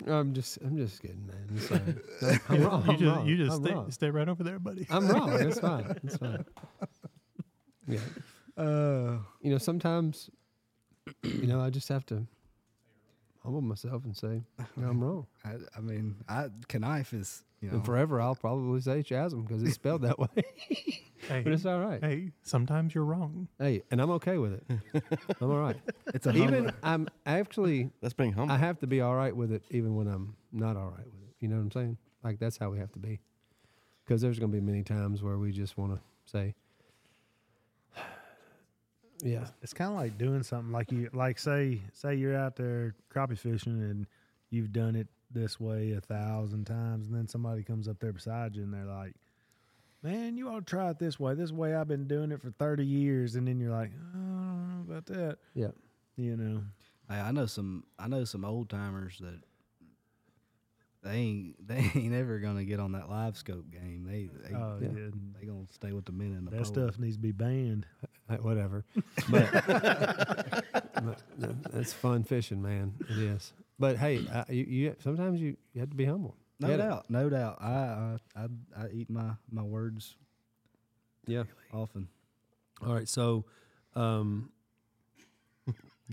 I'm 0.08 0.34
just 0.34 0.58
I'm 0.62 0.78
just 0.78 1.02
kidding, 1.02 1.26
man. 1.28 1.48
I'm 1.50 1.60
sorry. 1.60 2.39
I'm 2.50 2.64
wrong. 2.64 2.84
you 2.86 2.91
I'm 2.91 2.98
just 2.98 3.04
wrong. 3.16 3.28
you 3.28 3.38
just 3.38 3.52
I'm 3.58 3.64
stay, 3.64 3.74
wrong. 3.74 3.91
stay 3.91 4.10
right 4.12 4.30
over 4.30 4.43
there, 4.43 4.60
buddy. 4.60 4.86
I'm 4.89 5.08
wrong. 5.08 5.34
It's 5.34 5.60
fine. 5.60 5.98
It's 6.04 6.18
fine. 6.18 6.46
Yeah. 7.88 8.00
uh, 8.58 9.18
You 9.41 9.52
know, 9.52 9.58
sometimes, 9.58 10.30
you 11.24 11.48
know, 11.48 11.60
I 11.62 11.70
just 11.70 11.89
have 11.89 12.06
to 12.08 12.26
humble 13.46 13.62
myself 13.62 14.04
and 14.06 14.16
say, 14.16 14.41
"Yeah, 14.60 14.89
I'm 14.89 15.02
wrong. 15.04 15.28
I, 15.46 15.54
I 15.78 15.80
mean, 15.80 16.16
I 16.28 16.50
knife 16.78 17.14
is 17.14 17.43
you 17.62 17.70
know 17.70 17.76
And 17.78 17.86
forever, 17.86 18.20
I'll 18.20 18.36
probably 18.36 18.82
say 18.82 19.04
chasm 19.04 19.43
because 19.43 19.64
it's 19.64 19.76
spelled 19.76 20.02
that 20.02 20.20
way. 20.20 20.28
Hey, 21.28 21.41
but 21.41 21.54
it's 21.54 21.66
all 21.66 21.80
right. 21.80 22.04
hey, 22.04 22.32
sometimes 22.43 22.93
you're 22.93 23.04
wrong. 23.04 23.48
Hey, 23.58 23.82
and 23.89 24.00
I'm 24.00 24.12
okay 24.12 24.38
with 24.38 24.54
it. 24.54 24.64
I'm 25.41 25.50
all 25.50 25.58
right. 25.58 25.78
it's 26.14 26.28
a 26.28 26.30
Even 26.30 26.54
humbling, 26.54 26.74
I'm 26.84 27.08
actually, 27.26 27.89
That's 28.00 28.14
being 28.14 28.32
humble. 28.34 28.54
I 28.54 28.60
have 28.60 28.78
to 28.82 28.88
be 28.88 29.02
all 29.02 29.16
right 29.16 29.36
with 29.36 29.52
it, 29.52 29.64
even 29.72 29.96
when 29.96 30.08
I'm 30.08 30.36
not 30.52 30.78
all 30.78 30.89
right 30.89 31.06
with 31.06 31.24
it. 31.24 31.36
You 31.39 31.48
know 31.48 31.56
what 31.56 31.64
I'm 31.64 31.72
saying? 31.72 31.98
Like 32.24 32.38
that's 32.38 32.58
how 32.58 32.70
we 32.70 32.78
have 32.78 32.91
to 32.91 33.00
be. 33.00 33.22
Because 34.06 34.22
there's 34.22 34.38
going 34.38 34.52
to 34.52 34.56
be 34.56 34.62
many 34.62 34.84
times 34.84 35.24
where 35.24 35.39
we 35.39 35.52
just 35.52 35.80
want 35.80 35.96
to 35.96 36.02
say, 36.26 36.54
"Yeah, 39.24 39.47
It's 39.61 39.74
kind 39.74 39.91
of 39.91 39.97
like 39.97 40.18
doing 40.18 40.43
something 40.43 40.72
like 40.72 40.91
you 40.91 41.09
like 41.13 41.39
say 41.39 41.82
say 41.93 42.16
you're 42.16 42.36
out 42.36 42.55
there 42.55 42.95
crappie 43.13 43.38
fishing 43.38 43.82
and 43.82 44.07
you've 44.49 44.72
done 44.72 44.95
it 44.95 45.07
this 45.32 45.59
way 45.59 45.93
a 45.93 46.01
thousand 46.01 46.66
times 46.66 47.07
and 47.07 47.16
then 47.16 47.28
somebody 47.28 47.63
comes 47.63 47.88
up 47.88 47.99
there 47.99 48.13
beside 48.13 48.55
you 48.55 48.63
and 48.63 48.74
they're 48.74 48.86
like, 48.86 49.13
"Man, 50.03 50.38
you 50.38 50.49
ought 50.49 50.66
to 50.66 50.70
try 50.70 50.89
it 50.91 50.99
this 50.99 51.20
way. 51.20 51.34
This 51.34 51.51
way 51.51 51.74
I've 51.76 51.88
been 51.88 52.07
doing 52.07 52.32
it 52.32 52.41
for 52.41 52.51
30 52.51 52.86
years." 52.86 53.36
And 53.36 53.47
then 53.47 53.59
you're 53.59 53.72
like, 53.72 53.91
oh, 53.93 54.18
"I 54.18 54.20
don't 54.20 54.70
know 54.70 54.93
about 54.93 55.05
that." 55.07 55.38
yeah, 55.53 55.72
You 56.16 56.38
know. 56.38 56.63
Hey, 57.09 57.20
I 57.20 57.32
know 57.32 57.45
some. 57.45 57.84
I 57.99 58.07
know 58.07 58.24
some 58.24 58.43
old 58.45 58.70
timers 58.70 59.20
that 59.20 59.39
they 61.06 61.12
ain't. 61.16 61.56
They 61.68 61.91
ain't 61.95 62.14
ever 62.14 62.39
gonna 62.39 62.66
get 62.66 62.80
on 62.82 62.91
that 62.93 63.10
LiveScope 63.10 63.72
game. 63.72 64.06
They 64.06 64.30
they, 64.49 64.53
Oh, 64.56 64.78
yeah. 64.82 64.89
yeah. 64.95 65.10
they 65.39 65.45
gonna 65.47 65.66
stay 65.72 65.91
with 65.93 66.06
the 66.06 66.12
men 66.12 66.34
in 66.34 66.43
the 66.45 66.51
That 66.51 66.58
pole. 66.64 66.66
stuff 66.66 66.99
needs 66.99 67.16
to 67.16 67.22
be 67.22 67.32
banned. 67.32 67.86
uh, 68.30 68.36
whatever." 68.38 68.84
But, 69.30 69.51
but 71.03 71.22
th- 71.39 71.56
that's 71.72 71.93
fun 71.93 72.24
fishing, 72.24 72.62
man. 72.62 72.93
It 73.10 73.18
is. 73.18 73.53
But 73.80 73.97
hey, 73.97 74.26
uh, 74.32 74.43
you, 74.49 74.64
you 74.66 74.95
sometimes 74.99 75.39
you, 75.41 75.56
you 75.74 75.80
have 75.82 75.89
to 75.89 75.95
be 75.95 76.06
humble. 76.06 76.36
No 76.60 76.68
Get 76.70 76.80
it. 76.80 76.84
doubt, 76.84 77.10
no 77.10 77.30
doubt. 77.30 77.58
I 77.62 77.68
I 77.74 78.18
I, 78.36 78.47
I 78.78 78.88
eat 78.93 79.10
my 79.10 79.32
my 79.51 79.64
words 79.64 80.16
Yeah. 81.28 81.43
often. 81.74 82.08
All 82.86 82.93
right. 82.93 83.08
So, 83.10 83.45
um, 83.95 84.51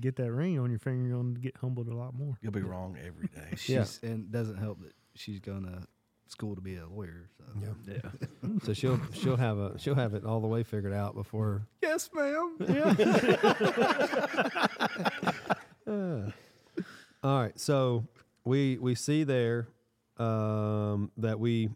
Get 0.00 0.16
that 0.16 0.32
ring 0.32 0.58
on 0.58 0.70
your 0.70 0.78
finger, 0.78 1.06
you're 1.08 1.16
going 1.18 1.34
to 1.34 1.40
get 1.40 1.56
humbled 1.56 1.88
a 1.88 1.94
lot 1.94 2.14
more. 2.14 2.38
You'll 2.40 2.52
be 2.52 2.62
wrong 2.62 2.96
every 3.06 3.26
day. 3.28 3.56
Yeah. 3.66 3.84
She's, 3.84 4.00
and 4.02 4.30
doesn't 4.32 4.56
help 4.56 4.80
that 4.82 4.94
she's 5.14 5.38
going 5.38 5.64
to 5.64 5.82
school 6.28 6.54
to 6.54 6.62
be 6.62 6.76
a 6.76 6.86
lawyer. 6.86 7.28
So 7.38 7.44
Yeah. 7.60 7.94
yeah. 8.42 8.48
so 8.64 8.72
she'll 8.72 8.98
she'll 9.12 9.36
have 9.36 9.58
a 9.58 9.78
she'll 9.78 9.94
have 9.94 10.14
it 10.14 10.24
all 10.24 10.40
the 10.40 10.46
way 10.48 10.62
figured 10.62 10.94
out 10.94 11.14
before. 11.14 11.66
yes, 11.82 12.08
ma'am. 12.14 12.56
Uh, 15.86 16.30
all 17.22 17.40
right. 17.42 17.58
So 17.60 18.06
we 18.44 18.78
we 18.78 18.94
see 18.94 19.24
there 19.24 19.68
um, 20.18 21.10
that 21.18 21.38
we 21.38 21.70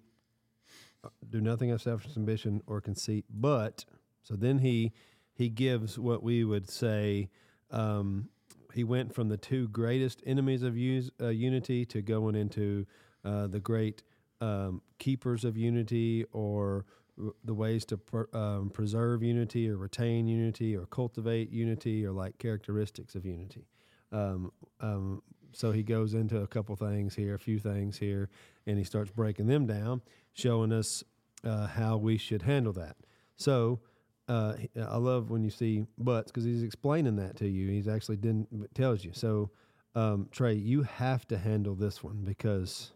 do 1.29 1.41
nothing 1.41 1.71
of 1.71 1.83
selfish 1.83 2.17
ambition 2.17 2.63
or 2.67 2.81
conceit, 2.81 3.25
but 3.29 3.85
so 4.23 4.35
then 4.37 4.59
he 4.59 4.93
he 5.35 5.49
gives 5.49 5.99
what 5.99 6.23
we 6.23 6.45
would 6.45 6.71
say 6.71 7.29
um, 7.71 8.29
he 8.75 8.85
went 8.85 9.15
from 9.15 9.29
the 9.29 9.37
two 9.37 9.69
greatest 9.69 10.23
enemies 10.27 10.63
of 10.63 10.75
uh, 10.75 11.29
unity 11.29 11.85
to 11.87 12.03
going 12.03 12.35
into 12.35 12.87
uh, 13.25 13.47
the 13.47 13.61
great 13.61 14.03
um, 14.41 14.83
keepers 14.99 15.45
of 15.45 15.57
unity 15.57 16.25
or 16.33 16.85
w- 17.17 17.35
the 17.45 17.55
ways 17.55 17.85
to 17.87 17.97
per, 17.97 18.29
um, 18.35 18.71
preserve 18.71 19.23
unity 19.23 19.69
or 19.71 19.77
retain 19.77 20.27
unity 20.27 20.77
or 20.77 20.87
cultivate 20.87 21.51
unity 21.51 22.05
or 22.05 22.13
like 22.13 22.37
characteristics 22.39 23.15
of 23.15 23.25
unity. 23.25 23.67
Um, 24.13 24.53
um, 24.81 25.23
so 25.53 25.73
he 25.73 25.83
goes 25.83 26.13
into 26.13 26.43
a 26.43 26.47
couple 26.47 26.77
things 26.77 27.15
here, 27.15 27.35
a 27.35 27.39
few 27.39 27.59
things 27.59 27.97
here, 27.97 28.29
and 28.67 28.77
he 28.77 28.85
starts 28.85 29.11
breaking 29.11 29.47
them 29.47 29.67
down, 29.67 30.03
showing 30.35 30.71
us 30.71 31.03
uh, 31.45 31.67
how 31.67 31.97
we 31.97 32.19
should 32.19 32.43
handle 32.43 32.75
that. 32.75 32.97
So 33.37 33.81
uh, 34.29 34.55
I 34.81 34.97
love 34.97 35.31
when 35.31 35.45
you 35.45 35.51
see 35.51 35.87
buts 35.99 36.31
because 36.31 36.45
he's 36.45 36.63
explaining 36.63 37.17
that 37.17 37.37
to 37.37 37.49
you. 37.49 37.69
He's 37.71 37.89
actually 37.89 38.17
didn't 38.17 38.49
tells 38.75 39.05
you. 39.05 39.13
So 39.15 39.51
um, 39.95 40.29
Trey, 40.33 40.55
you 40.55 40.83
have 40.83 41.27
to 41.29 41.39
handle 41.39 41.75
this 41.75 42.03
one 42.03 42.23
because 42.25 42.91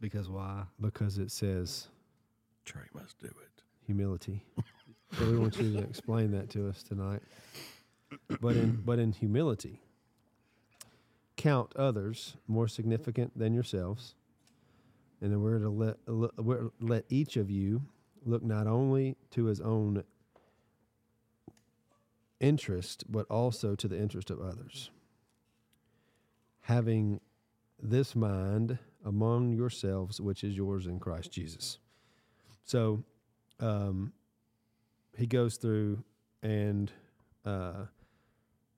Because 0.00 0.28
why? 0.28 0.64
because 0.80 1.18
it 1.18 1.30
says 1.30 1.88
Trey 2.64 2.84
must 2.94 3.18
do 3.18 3.26
it. 3.26 3.62
humility. 3.86 4.44
so 5.18 5.26
we 5.26 5.36
want 5.36 5.56
you 5.58 5.72
to 5.76 5.82
explain 5.82 6.30
that 6.32 6.48
to 6.50 6.68
us 6.68 6.82
tonight. 6.82 7.22
But 8.40 8.56
in 8.56 8.80
but 8.84 8.98
in 8.98 9.12
humility, 9.12 9.80
count 11.36 11.74
others 11.76 12.36
more 12.46 12.68
significant 12.68 13.36
than 13.38 13.52
yourselves, 13.54 14.14
and 15.20 15.32
then 15.32 15.42
we're 15.42 15.58
to 15.58 15.68
let 15.68 15.96
let- 16.06 16.36
we're, 16.42 16.70
let 16.80 17.04
each 17.08 17.36
of 17.36 17.50
you 17.50 17.82
look 18.24 18.42
not 18.42 18.66
only 18.66 19.16
to 19.32 19.46
his 19.46 19.60
own 19.60 20.02
interest 22.42 23.04
but 23.08 23.26
also 23.30 23.74
to 23.74 23.88
the 23.88 23.98
interest 23.98 24.30
of 24.30 24.40
others. 24.40 24.90
Having 26.62 27.20
this 27.80 28.14
mind 28.14 28.78
among 29.04 29.52
yourselves, 29.52 30.20
which 30.20 30.44
is 30.44 30.56
yours 30.56 30.86
in 30.86 31.00
Christ 31.00 31.32
Jesus. 31.32 31.78
So 32.64 33.02
um, 33.60 34.12
he 35.16 35.26
goes 35.26 35.56
through 35.56 36.04
and 36.42 36.92
uh, 37.44 37.86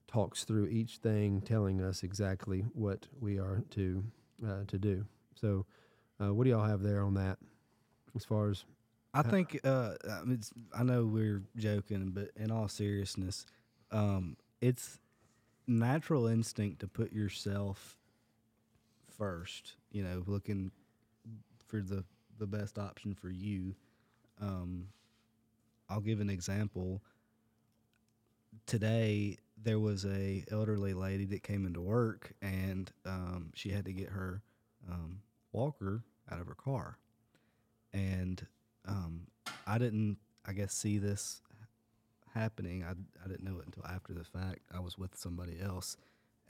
talks 0.07 0.45
through 0.45 0.67
each 0.69 0.99
thing, 0.99 1.41
telling 1.41 1.83
us 1.83 2.03
exactly 2.03 2.65
what 2.73 3.07
we 3.21 3.39
are 3.39 3.63
to 3.71 4.05
uh, 4.47 4.65
to 4.67 4.79
do. 4.79 5.05
So, 5.35 5.67
uh, 6.21 6.33
what 6.33 6.45
do 6.45 6.51
y'all 6.51 6.67
have 6.67 6.83
there 6.83 7.03
on 7.03 7.15
that? 7.15 7.39
As 8.15 8.25
far 8.25 8.51
as 8.51 8.65
I 9.13 9.23
think 9.23 9.61
uh, 9.65 9.95
I 10.77 10.83
know 10.83 11.05
we're 11.05 11.43
joking, 11.57 12.11
but 12.13 12.31
in 12.37 12.51
all 12.51 12.69
seriousness, 12.69 13.47
um, 13.95 14.37
it's 14.61 14.99
natural 15.67 16.27
instinct 16.27 16.81
to 16.81 16.89
put 16.89 17.13
yourself 17.13 17.97
first. 19.17 19.77
You 19.93 20.03
know, 20.03 20.23
looking 20.27 20.73
for 21.69 21.81
the 21.81 22.05
the 22.39 22.47
best 22.47 22.79
option 22.79 23.15
for 23.15 23.31
you. 23.31 23.75
Um, 24.43 24.89
I'll 25.89 26.01
give 26.01 26.21
an 26.21 26.29
example. 26.29 27.01
Today 28.67 29.39
there 29.63 29.79
was 29.79 30.05
a 30.05 30.45
elderly 30.51 30.95
lady 30.95 31.25
that 31.27 31.43
came 31.43 31.65
into 31.65 31.81
work, 31.81 32.33
and 32.43 32.91
um, 33.07 33.51
she 33.55 33.71
had 33.71 33.85
to 33.85 33.93
get 33.93 34.09
her 34.09 34.43
um, 34.91 35.21
walker 35.53 36.03
out 36.31 36.41
of 36.41 36.49
her 36.49 36.55
car, 36.57 36.99
and 37.93 38.45
um, 38.87 39.29
I 39.67 39.79
didn't, 39.79 40.19
I 40.45 40.53
guess, 40.53 40.75
see 40.75 40.99
this 40.99 41.41
happening. 42.35 42.85
I, 42.85 42.91
I 43.25 43.29
didn't 43.29 43.45
know 43.45 43.59
it 43.59 43.67
until 43.67 43.87
after 43.87 44.13
the 44.13 44.25
fact. 44.25 44.61
I 44.75 44.81
was 44.81 44.99
with 44.99 45.17
somebody 45.17 45.59
else, 45.61 45.97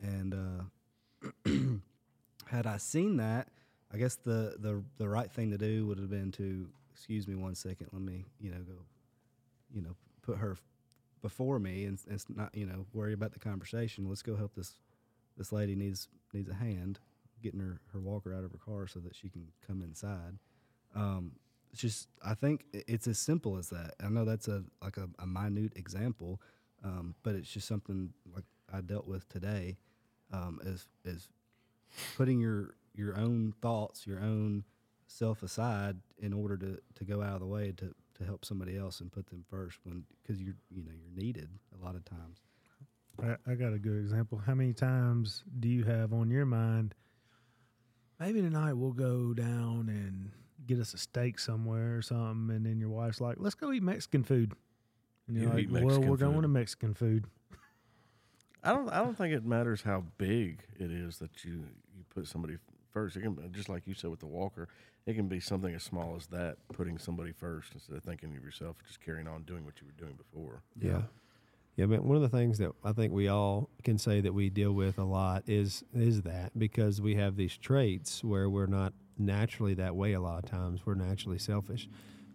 and 0.01 0.35
uh, 0.35 1.51
had 2.47 2.67
I 2.67 2.79
seen 2.79 3.17
that, 3.19 3.49
I 3.93 3.99
guess 3.99 4.17
the, 4.17 4.57
the 4.59 4.83
the 4.99 5.09
right 5.09 5.31
thing 5.31 5.51
to 5.51 5.59
do 5.59 5.87
would 5.87 5.99
have 5.99 6.11
been 6.11 6.33
to 6.33 6.69
excuse 6.93 7.29
me 7.29 7.35
one 7.35 7.55
second. 7.55 7.89
Let 7.93 8.03
me 8.03 8.25
you 8.41 8.51
know 8.51 8.59
go, 8.59 8.85
you 9.73 9.83
know, 9.83 9.95
put 10.23 10.39
her 10.39 10.57
before 11.23 11.59
me 11.59 11.85
and, 11.85 11.99
and 12.11 12.23
not 12.37 12.55
you 12.55 12.67
know 12.67 12.87
worry 12.93 13.13
about 13.13 13.33
the 13.33 13.39
conversation. 13.39 14.09
Let's 14.09 14.23
go 14.23 14.37
help 14.37 14.55
this 14.55 14.75
this 15.37 15.53
lady 15.53 15.75
needs 15.75 16.09
needs 16.33 16.49
a 16.49 16.55
hand 16.55 16.99
getting 17.43 17.61
her 17.61 17.81
her 17.93 18.01
walker 18.01 18.35
out 18.35 18.43
of 18.43 18.53
her 18.53 18.59
car 18.59 18.87
so 18.87 18.99
that 19.01 19.15
she 19.15 19.29
can 19.29 19.49
come 19.67 19.83
inside. 19.83 20.39
Um, 20.97 21.33
just 21.81 22.09
I 22.25 22.35
think 22.35 22.65
it's 22.73 23.07
as 23.07 23.19
simple 23.19 23.57
as 23.57 23.71
that. 23.71 23.95
I 24.03 24.09
know 24.09 24.25
that's 24.25 24.49
a 24.49 24.65
like 24.83 24.97
a, 24.97 25.09
a 25.19 25.27
minute 25.27 25.73
example, 25.77 26.41
um, 26.83 27.15
but 27.23 27.35
it's 27.35 27.51
just 27.51 27.69
something 27.69 28.13
like 28.35 28.45
I 28.73 28.81
dealt 28.81 29.07
with 29.07 29.29
today. 29.29 29.77
Um, 30.33 30.61
is 30.65 30.89
is 31.05 31.29
putting 32.17 32.41
your 32.41 32.75
your 32.95 33.17
own 33.17 33.55
thoughts, 33.61 34.07
your 34.07 34.21
own 34.21 34.65
self 35.07 35.43
aside 35.43 35.97
in 36.19 36.33
order 36.33 36.57
to, 36.57 36.79
to 36.95 37.05
go 37.05 37.23
out 37.23 37.35
of 37.35 37.41
the 37.41 37.47
way 37.47 37.73
to, 37.77 37.95
to 38.19 38.25
help 38.25 38.45
somebody 38.45 38.77
else 38.77 39.01
and 39.01 39.13
put 39.13 39.27
them 39.29 39.45
first 39.49 39.79
when 39.85 40.05
because 40.23 40.41
you're 40.41 40.57
you 40.71 40.83
know 40.83 40.93
you're 40.93 41.25
needed 41.25 41.49
a 41.79 41.85
lot 41.85 41.95
of 41.95 42.05
times. 42.05 42.41
I, 43.23 43.37
I 43.51 43.55
got 43.55 43.73
a 43.73 43.79
good 43.79 43.99
example. 43.99 44.39
How 44.45 44.55
many 44.55 44.73
times 44.73 45.45
do 45.61 45.69
you 45.69 45.85
have 45.85 46.13
on 46.13 46.31
your 46.31 46.47
mind? 46.47 46.95
Maybe 48.19 48.41
tonight 48.41 48.73
we'll 48.75 48.93
go 48.93 49.35
down 49.35 49.89
and 49.89 50.31
get 50.67 50.79
us 50.81 50.95
a 50.95 50.99
steak 50.99 51.39
somewhere 51.39 51.97
or 51.97 52.03
something, 52.03 52.55
and 52.55 52.65
then 52.67 52.79
your 52.79 52.91
wife's 52.91 53.21
like, 53.21 53.37
"Let's 53.39 53.55
go 53.55 53.73
eat 53.73 53.83
Mexican 53.83 54.23
food." 54.25 54.53
And 55.27 55.37
you're 55.37 55.47
You 55.47 55.51
like, 55.51 55.65
eat 55.65 55.71
"Well, 55.71 56.01
we're 56.01 56.17
going 56.17 56.35
food. 56.35 56.43
to 56.43 56.49
Mexican 56.49 56.95
food." 56.95 57.27
I 58.63 58.73
don't. 58.73 58.89
I 58.89 58.99
don't 58.99 59.17
think 59.17 59.35
it 59.35 59.45
matters 59.45 59.83
how 59.83 60.05
big 60.19 60.61
it 60.79 60.91
is 60.91 61.19
that 61.19 61.45
you 61.45 61.65
you 61.97 62.05
put 62.15 62.27
somebody 62.27 62.57
first. 62.91 63.17
It 63.17 63.21
can 63.23 63.37
just 63.53 63.69
like 63.69 63.87
you 63.87 63.95
said 63.95 64.11
with 64.11 64.21
the 64.21 64.27
walker. 64.27 64.69
It 65.07 65.15
can 65.15 65.29
be 65.29 65.39
something 65.39 65.75
as 65.75 65.83
small 65.83 66.17
as 66.17 66.27
that, 66.29 66.57
putting 66.73 66.97
somebody 66.97 67.33
first 67.33 67.75
instead 67.75 67.97
of 67.97 68.03
thinking 68.03 68.35
of 68.35 68.43
yourself, 68.43 68.77
just 68.87 69.01
carrying 69.01 69.29
on 69.29 69.43
doing 69.43 69.67
what 69.67 69.81
you 69.81 69.87
were 69.87 69.93
doing 70.03 70.17
before. 70.17 70.63
Yeah. 70.81 71.03
Yeah, 71.77 71.87
but 71.87 72.05
one 72.05 72.15
of 72.17 72.23
the 72.23 72.29
things 72.29 72.59
that 72.59 72.71
I 72.85 72.93
think 72.93 73.13
we 73.13 73.27
all 73.29 73.69
can 73.83 73.99
say 73.99 74.21
that 74.21 74.33
we 74.33 74.49
deal 74.49 74.73
with 74.73 74.97
a 74.97 75.05
lot 75.05 75.43
is 75.49 75.83
is 75.93 76.23
that 76.23 76.57
because 76.59 77.01
we 77.03 77.17
have 77.17 77.37
these 77.37 77.57
traits 77.59 78.23
where 78.25 78.49
we're 78.49 78.67
not 78.67 78.95
naturally 79.19 79.75
that 79.75 79.95
way 79.97 80.13
a 80.13 80.21
lot 80.21 80.43
of 80.45 80.51
times. 80.51 80.81
We're 80.85 80.95
naturally 80.95 81.39
selfish. 81.39 81.89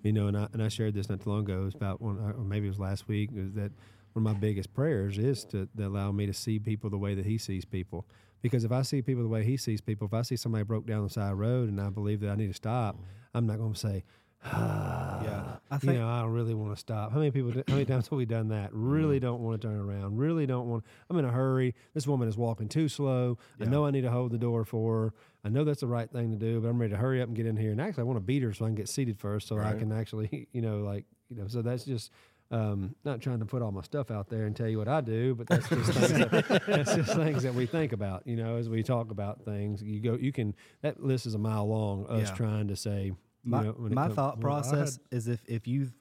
You 0.04 0.14
know, 0.14 0.28
and 0.28 0.38
I 0.38 0.48
and 0.54 0.64
I 0.64 0.70
shared 0.70 0.94
this 0.94 1.10
not 1.10 1.22
too 1.22 1.30
long 1.30 1.42
ago. 1.42 1.62
It 1.62 1.66
was 1.66 1.76
about 1.76 2.02
one 2.02 2.18
or 2.20 2.34
maybe 2.44 2.68
it 2.68 2.70
was 2.70 2.80
last 2.80 3.08
week, 3.08 3.32
is 3.36 3.54
that 3.54 3.72
one 4.14 4.26
of 4.26 4.34
my 4.34 4.34
biggest 4.34 4.74
prayers 4.74 5.18
is 5.18 5.44
to, 5.46 5.68
to 5.78 5.86
allow 5.88 6.12
me 6.12 6.26
to 6.26 6.34
see 6.34 6.58
people 6.58 6.90
the 6.90 6.98
way 6.98 7.14
that 7.16 7.26
he 7.26 7.38
sees 7.38 7.66
people. 7.66 8.06
Because 8.42 8.64
if 8.64 8.72
I 8.72 8.84
see 8.84 9.02
people 9.02 9.24
the 9.24 9.30
way 9.30 9.44
he 9.44 9.58
sees 9.58 9.82
people, 9.82 10.08
if 10.08 10.14
I 10.14 10.22
see 10.22 10.38
somebody 10.38 10.64
broke 10.64 10.86
down 10.88 11.04
the 11.04 11.10
side 11.10 11.24
of 11.24 11.38
the 11.38 11.44
road 11.44 11.68
and 11.70 11.82
I 11.82 11.90
believe 11.90 12.22
that 12.22 12.30
I 12.30 12.36
need 12.36 12.48
to 12.48 12.54
stop, 12.54 12.98
I'm 13.34 13.46
not 13.46 13.58
going 13.58 13.74
to 13.74 13.80
say, 13.80 14.04
ah, 14.46 15.22
Yeah, 15.24 15.44
I 15.70 15.80
you 15.84 15.94
know, 16.00 16.08
I 16.08 16.22
don't 16.22 16.32
really 16.32 16.54
want 16.54 16.74
to 16.74 16.80
stop. 16.80 17.12
How 17.12 17.18
many 17.20 17.32
people? 17.32 17.52
How 17.68 17.74
many 17.74 17.86
times 17.86 18.08
have 18.08 18.18
we 18.18 18.26
done 18.26 18.48
that? 18.50 18.70
Really 18.74 19.18
Mm-hmm. 19.18 19.26
don't 19.26 19.42
want 19.42 19.62
to 19.62 19.68
turn 19.68 19.78
around. 19.78 20.18
Really 20.18 20.46
don't 20.46 20.70
want. 20.70 20.86
I'm 21.10 21.18
in 21.18 21.26
a 21.26 21.32
hurry. 21.32 21.76
This 21.94 22.08
woman 22.08 22.28
is 22.30 22.38
walking 22.38 22.70
too 22.70 22.88
slow. 22.88 23.38
I 23.60 23.66
know 23.66 23.86
I 23.86 23.92
need 23.92 24.02
to 24.02 24.12
hold 24.12 24.32
the 24.32 24.38
door 24.38 24.64
for 24.66 25.04
her. 25.06 25.14
I 25.44 25.50
know 25.50 25.64
that's 25.64 25.82
the 25.82 25.88
right 25.88 26.10
thing 26.12 26.32
to 26.32 26.38
do, 26.38 26.60
but 26.60 26.68
I'm 26.68 26.80
ready 26.80 26.92
to 26.92 26.98
hurry 26.98 27.22
up 27.22 27.28
and 27.28 27.36
get 27.36 27.46
in 27.46 27.56
here. 27.56 27.72
And 27.72 27.80
actually, 27.80 28.02
I 28.02 28.04
want 28.06 28.18
to 28.18 28.22
beat 28.24 28.44
her 28.44 28.54
so 28.54 28.66
I 28.66 28.68
can 28.68 28.76
get 28.76 28.90
seated 28.90 29.18
first, 29.20 29.48
so 29.48 29.58
I 29.58 29.74
can 29.74 29.92
actually, 29.92 30.48
you 30.54 30.62
know, 30.62 30.80
like, 30.80 31.06
you 31.30 31.38
know. 31.38 31.48
So 31.48 31.62
that's 31.62 31.86
just. 31.86 32.12
Um, 32.52 32.96
not 33.06 33.22
trying 33.22 33.38
to 33.42 33.46
put 33.46 33.62
all 33.62 33.72
my 33.72 33.84
stuff 33.84 34.10
out 34.10 34.28
there 34.28 34.48
and 34.48 34.56
tell 34.56 34.68
you 34.68 34.80
what 34.80 34.88
I 34.88 35.02
do, 35.02 35.36
but 35.36 35.46
that's 35.46 35.70
just 35.70 35.92
things 35.94 36.12
that, 36.48 36.64
that's 36.66 36.96
just 36.96 37.14
things 37.14 37.44
that 37.44 37.54
we 37.54 37.68
think 37.68 37.92
about, 37.94 38.26
you 38.26 38.36
know, 38.36 38.56
as 38.56 38.68
we 38.68 38.82
talk 38.82 39.12
about 39.12 39.46
things. 39.46 39.84
You 39.84 40.00
go, 40.00 40.16
you 40.16 40.32
can. 40.32 40.56
That 40.82 41.00
list 41.04 41.28
is 41.28 41.36
a 41.36 41.38
mile 41.38 41.68
long. 41.68 42.08
Us 42.08 42.30
Yeah. 42.30 42.34
trying 42.36 42.68
to 42.70 42.76
say, 42.76 43.06
you 43.06 43.16
my, 43.44 43.66
know, 43.66 43.76
my 43.78 44.06
comes- 44.06 44.16
thought 44.16 44.38
well, 44.40 44.42
process 44.64 44.98
is 45.12 45.28
if 45.28 45.44
if 45.48 45.68
you 45.68 45.92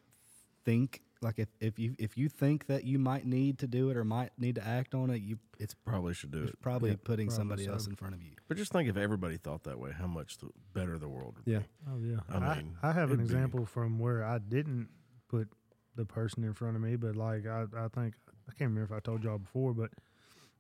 think 0.65 1.03
like 1.21 1.39
if, 1.39 1.49
if 1.61 1.79
you 1.79 1.95
if 1.99 2.17
you 2.17 2.29
think 2.29 2.67
that 2.67 2.85
you 2.85 2.99
might 2.99 3.27
need 3.27 3.59
to 3.59 3.67
do 3.67 3.91
it 3.91 3.97
or 3.97 4.05
might 4.05 4.31
need 4.39 4.55
to 4.55 4.67
act 4.67 4.95
on 4.95 5.11
it, 5.11 5.21
you 5.21 5.39
it's 5.59 5.75
Probably 5.75 6.15
should 6.15 6.31
do 6.31 6.45
it. 6.45 6.61
probably 6.61 6.91
Yeah, 6.91 6.97
putting 7.03 7.27
probably 7.27 7.37
somebody 7.37 7.65
so. 7.65 7.73
else 7.73 7.87
in 7.89 7.97
front 7.97 8.15
of 8.15 8.23
you. 8.23 8.33
But 8.47 8.57
just 8.57 8.71
think 8.73 8.89
if 8.89 8.97
everybody 8.97 9.37
thought 9.37 9.65
that 9.65 9.79
way, 9.81 9.91
how 9.93 10.07
much 10.07 10.39
the 10.39 10.49
better 10.73 10.97
the 10.99 11.09
world 11.09 11.35
would 11.37 11.53
Yeah. 11.53 11.59
be. 11.61 11.65
Oh 11.91 11.99
yeah, 11.99 12.21
I 12.29 12.37
I, 12.53 12.57
mean, 12.57 12.77
I 12.83 12.93
have 12.93 13.11
an 13.11 13.17
it'd 13.17 13.19
be- 13.19 13.25
example 13.25 13.67
from 13.67 13.99
where 13.99 14.25
I 14.25 14.39
didn't 14.39 14.89
put 15.29 15.49
the 15.97 16.05
person 16.05 16.45
in 16.45 16.55
front 16.55 16.77
of 16.77 16.83
me, 16.83 16.95
but 16.97 17.17
like 17.17 17.47
I, 17.47 17.65
I 17.77 17.89
think 17.89 18.15
I 18.49 18.53
can't 18.57 18.71
remember 18.71 18.85
if 18.85 18.93
I 18.93 19.01
told 19.01 19.25
y'all 19.25 19.39
before, 19.39 19.75
but 19.75 19.91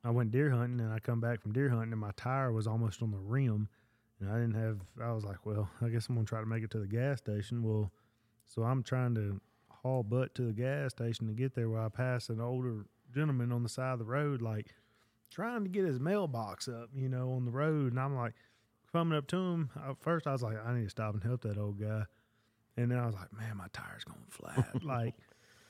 I 0.05 0.11
went 0.11 0.33
deer 0.33 0.51
hunting 0.51 0.81
and 0.81 0.93
I 0.93 0.99
come 0.99 1.21
back 1.21 1.41
from 1.41 1.53
deer 1.53 1.69
hunting 1.69 1.93
and 1.93 2.01
my 2.01 2.11
tire 2.17 2.53
was 2.53 2.67
almost 2.67 3.01
on 3.03 3.13
the 3.13 3.19
rim, 3.19 3.69
and 4.21 4.29
I 4.29 4.35
didn't 4.35 4.55
have. 4.55 4.81
I 5.01 5.13
was 5.13 5.25
like, 5.25 5.47
well, 5.47 5.69
I 5.81 5.89
guess 5.89 6.09
I'm 6.09 6.17
gonna 6.17 6.27
try 6.27 6.41
to 6.41 6.47
make 6.47 6.65
it 6.65 6.71
to 6.73 6.81
the 6.81 6.89
gas 6.89 7.19
station. 7.19 7.63
Well, 7.63 7.93
so 8.47 8.65
I'm 8.65 8.83
trying 8.83 9.15
to 9.15 9.41
haul 9.89 10.03
butt 10.03 10.34
to 10.36 10.43
the 10.43 10.53
gas 10.53 10.91
station 10.91 11.26
to 11.28 11.32
get 11.32 11.55
there. 11.55 11.68
Where 11.70 11.80
I 11.80 11.89
pass 11.89 12.28
an 12.28 12.41
older 12.41 12.86
gentleman 13.14 13.53
on 13.53 13.62
the 13.62 13.68
side 13.68 13.93
of 13.95 13.99
the 13.99 14.05
road, 14.05 14.43
like 14.43 14.66
trying 15.30 15.64
to 15.64 15.70
get 15.70 15.84
his 15.84 15.99
mailbox 16.01 16.68
up, 16.68 16.91
you 16.95 17.09
know, 17.09 17.32
on 17.32 17.45
the 17.45 17.51
road, 17.51 17.93
and 17.93 18.01
I'm 18.01 18.14
like 18.16 18.34
coming 18.93 19.16
up 19.16 19.26
to 19.28 19.36
him. 19.36 19.70
At 19.89 19.99
first, 20.01 20.26
I 20.26 20.32
was 20.32 20.43
like, 20.43 20.57
I 20.64 20.74
need 20.74 20.84
to 20.84 20.91
stop 20.91 21.14
and 21.14 21.22
help 21.22 21.43
that 21.43 21.59
old 21.59 21.80
guy. 21.80 22.05
And 22.76 22.91
then 22.91 22.99
I 22.99 23.07
was 23.07 23.14
like, 23.14 23.32
man, 23.32 23.57
my 23.57 23.66
tire's 23.72 24.05
going 24.05 24.20
flat. 24.30 24.82
like, 24.84 25.14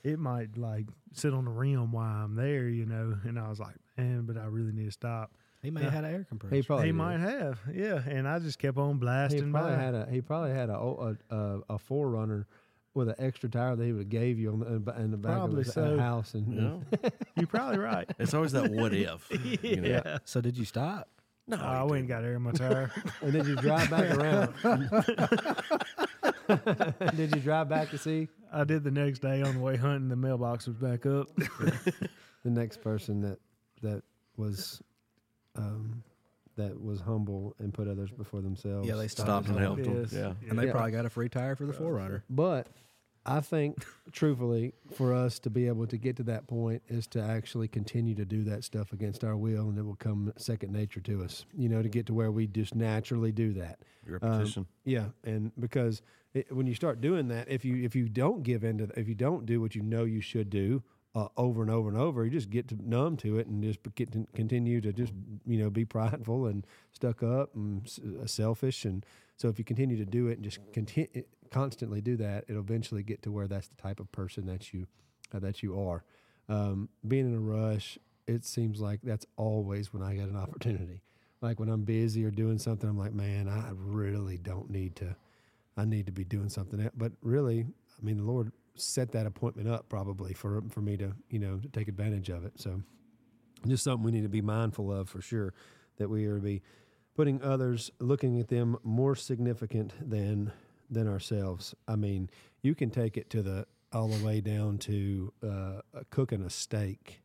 it 0.03 0.19
might 0.19 0.57
like 0.57 0.85
sit 1.13 1.33
on 1.33 1.45
the 1.45 1.51
rim 1.51 1.91
while 1.91 2.23
I'm 2.23 2.35
there, 2.35 2.67
you 2.69 2.85
know. 2.85 3.17
And 3.25 3.39
I 3.39 3.49
was 3.49 3.59
like, 3.59 3.75
man, 3.97 4.23
but 4.23 4.37
I 4.37 4.45
really 4.45 4.71
need 4.71 4.85
to 4.85 4.91
stop. 4.91 5.31
He 5.61 5.71
may 5.71 5.81
Yeah. 5.81 5.85
have 5.85 5.93
had 5.95 6.03
an 6.05 6.13
air 6.13 6.25
compressor. 6.29 6.55
He 6.55 6.61
probably 6.61 6.85
he 6.85 6.91
did. 6.91 6.97
might 6.97 7.19
have, 7.19 7.59
yeah. 7.73 8.01
And 8.07 8.27
I 8.27 8.39
just 8.39 8.59
kept 8.59 8.77
on 8.77 8.97
blasting. 8.97 9.45
He 9.47 9.51
probably 9.51 9.75
by. 9.75 9.81
had 9.81 9.93
a 9.95 10.07
he 10.09 10.21
probably 10.21 10.51
had 10.51 10.69
a 10.69 10.77
o- 10.77 11.15
a, 11.31 11.35
a, 11.35 11.59
a 11.71 11.77
4Runner 11.77 12.45
with 12.99 13.09
an 13.09 13.15
extra 13.17 13.49
tire 13.49 13.75
that 13.75 13.83
he 13.83 13.91
would 13.91 14.01
have 14.01 14.09
gave 14.09 14.37
you 14.39 14.51
on 14.51 14.59
the 14.59 14.93
in 14.99 15.11
the- 15.11 15.17
back 15.17 15.33
Probably 15.33 15.61
of 15.61 15.65
the 15.67 15.71
so. 15.71 15.97
house 15.97 16.33
and 16.35 16.53
You 16.53 16.61
know? 16.61 16.81
You're 17.35 17.47
probably 17.47 17.79
right. 17.79 18.09
it's 18.19 18.33
always 18.33 18.51
that 18.51 18.71
what 18.71 18.93
if. 18.93 19.27
You 19.63 19.77
know? 19.81 19.87
yeah. 19.87 20.17
so 20.25 20.39
did 20.41 20.57
you 20.57 20.65
stop? 20.65 21.07
No, 21.47 21.57
I 21.57 21.81
he 21.83 21.89
went 21.89 21.99
and 22.01 22.07
got 22.07 22.23
air 22.23 22.35
in 22.35 22.43
my 22.43 22.51
tire. 22.51 22.91
and 23.21 23.31
did 23.33 23.47
you 23.47 23.55
drive 23.55 23.89
back 23.89 24.11
around? 24.15 24.53
did 27.15 27.35
you 27.35 27.41
drive 27.41 27.69
back 27.69 27.89
to 27.89 27.97
see 27.97 28.27
I 28.51 28.63
did 28.63 28.83
the 28.83 28.91
next 28.91 29.19
day 29.19 29.41
on 29.41 29.55
the 29.55 29.59
way 29.59 29.75
hunting. 29.77 30.09
The 30.09 30.15
mailbox 30.15 30.67
was 30.67 30.75
back 30.75 31.05
up. 31.05 31.27
the 31.35 32.09
next 32.49 32.81
person 32.81 33.21
that 33.21 33.39
that 33.81 34.03
was 34.37 34.81
um, 35.55 36.03
that 36.55 36.79
was 36.81 36.99
humble 37.01 37.55
and 37.59 37.73
put 37.73 37.87
others 37.87 38.11
before 38.11 38.41
themselves? 38.41 38.87
Yeah, 38.87 38.95
they 38.95 39.07
stopped 39.07 39.47
and 39.47 39.57
helped 39.59 39.85
him. 39.85 40.01
Yes. 40.01 40.13
Yeah. 40.13 40.33
And 40.49 40.57
they 40.59 40.65
Yeah. 40.67 40.71
probably 40.71 40.91
got 40.91 41.05
a 41.05 41.09
free 41.09 41.29
tire 41.29 41.55
for 41.55 41.65
the 41.65 41.73
4Runner. 41.73 42.21
But 42.29 42.67
I 43.29 43.41
think, 43.41 43.85
truthfully, 44.11 44.73
for 44.95 45.13
us 45.13 45.37
to 45.39 45.51
be 45.51 45.67
able 45.67 45.85
to 45.87 45.97
get 45.97 46.15
to 46.17 46.23
that 46.23 46.47
point 46.47 46.81
is 46.87 47.05
to 47.07 47.21
actually 47.21 47.67
continue 47.67 48.15
to 48.15 48.25
do 48.25 48.43
that 48.45 48.63
stuff 48.63 48.91
against 48.91 49.23
our 49.23 49.37
will, 49.37 49.69
and 49.69 49.77
it 49.77 49.83
will 49.83 49.95
come 49.95 50.33
second 50.35 50.73
nature 50.73 50.99
to 51.01 51.23
us. 51.23 51.45
You 51.55 51.69
know, 51.69 51.83
to 51.83 51.89
get 51.89 52.07
to 52.07 52.13
where 52.13 52.31
we 52.31 52.47
just 52.47 52.73
naturally 52.73 53.31
do 53.31 53.53
that. 53.53 53.79
Repetition. 54.05 54.65
Yeah, 54.83 55.05
and 55.23 55.51
because 55.59 56.01
it, 56.33 56.51
when 56.53 56.65
you 56.65 56.73
start 56.73 57.01
doing 57.01 57.27
that, 57.27 57.47
if 57.49 57.63
you 57.63 57.83
if 57.83 57.95
you 57.95 58.09
don't 58.09 58.41
give 58.41 58.63
in 58.63 58.79
to, 58.79 58.89
if 58.99 59.07
you 59.07 59.15
don't 59.15 59.45
do 59.45 59.61
what 59.61 59.75
you 59.75 59.83
know 59.83 60.05
you 60.05 60.21
should 60.21 60.49
do 60.49 60.81
uh, 61.13 61.27
over 61.37 61.61
and 61.61 61.69
over 61.69 61.87
and 61.87 61.97
over, 61.97 62.25
you 62.25 62.31
just 62.31 62.49
get 62.49 62.67
to 62.69 62.77
numb 62.83 63.15
to 63.17 63.37
it 63.37 63.45
and 63.45 63.63
just 63.63 63.79
get 63.93 64.11
to 64.13 64.25
continue 64.33 64.81
to 64.81 64.91
just 64.91 65.13
you 65.45 65.59
know 65.59 65.69
be 65.69 65.85
prideful 65.85 66.47
and 66.47 66.65
stuck 66.91 67.21
up 67.21 67.55
and 67.55 67.87
selfish. 68.25 68.85
And 68.85 69.05
so 69.37 69.49
if 69.49 69.59
you 69.59 69.65
continue 69.65 69.97
to 69.97 70.05
do 70.05 70.27
it 70.27 70.33
and 70.39 70.43
just 70.43 70.59
continue 70.73 71.23
constantly 71.51 72.01
do 72.01 72.17
that, 72.17 72.45
it'll 72.47 72.61
eventually 72.61 73.03
get 73.03 73.21
to 73.23 73.31
where 73.31 73.47
that's 73.47 73.67
the 73.67 73.75
type 73.81 73.99
of 73.99 74.11
person 74.11 74.45
that 74.47 74.73
you 74.73 74.87
uh, 75.33 75.39
that 75.39 75.61
you 75.63 75.79
are. 75.79 76.03
Um, 76.47 76.89
being 77.07 77.27
in 77.27 77.35
a 77.35 77.39
rush, 77.39 77.97
it 78.27 78.45
seems 78.45 78.81
like 78.81 78.99
that's 79.03 79.25
always 79.37 79.93
when 79.93 80.01
I 80.03 80.15
get 80.15 80.29
an 80.29 80.35
opportunity. 80.37 81.01
Like 81.41 81.59
when 81.59 81.69
I'm 81.69 81.83
busy 81.83 82.25
or 82.25 82.31
doing 82.31 82.57
something, 82.57 82.89
I'm 82.89 82.97
like, 82.97 83.13
man, 83.13 83.47
I 83.47 83.71
really 83.73 84.37
don't 84.37 84.69
need 84.69 84.95
to. 84.97 85.15
I 85.77 85.85
need 85.85 86.07
to 86.07 86.11
be 86.11 86.25
doing 86.25 86.49
something. 86.49 86.81
else. 86.81 86.91
But 86.97 87.13
really, 87.21 87.61
I 87.61 88.05
mean, 88.05 88.17
the 88.17 88.23
Lord 88.23 88.51
set 88.75 89.11
that 89.11 89.25
appointment 89.25 89.69
up 89.69 89.87
probably 89.89 90.33
for 90.33 90.61
for 90.69 90.81
me 90.81 90.97
to 90.97 91.13
you 91.29 91.39
know 91.39 91.57
to 91.59 91.67
take 91.69 91.87
advantage 91.87 92.29
of 92.29 92.45
it. 92.45 92.53
So 92.59 92.81
just 93.67 93.83
something 93.83 94.03
we 94.03 94.11
need 94.11 94.23
to 94.23 94.29
be 94.29 94.41
mindful 94.41 94.91
of 94.91 95.09
for 95.09 95.21
sure 95.21 95.53
that 95.97 96.09
we 96.09 96.25
are 96.25 96.35
to 96.35 96.41
be 96.41 96.61
putting 97.15 97.41
others, 97.41 97.91
looking 97.99 98.39
at 98.39 98.47
them 98.47 98.77
more 98.83 99.15
significant 99.15 99.93
than 100.09 100.51
than 100.89 101.07
ourselves. 101.07 101.75
I 101.87 101.95
mean, 101.95 102.29
you 102.61 102.75
can 102.75 102.89
take 102.89 103.17
it 103.17 103.29
to 103.31 103.41
the 103.41 103.67
all 103.91 104.07
the 104.07 104.23
way 104.23 104.39
down 104.39 104.77
to 104.77 105.33
uh, 105.43 105.81
cooking 106.11 106.43
a 106.43 106.49
steak, 106.49 107.21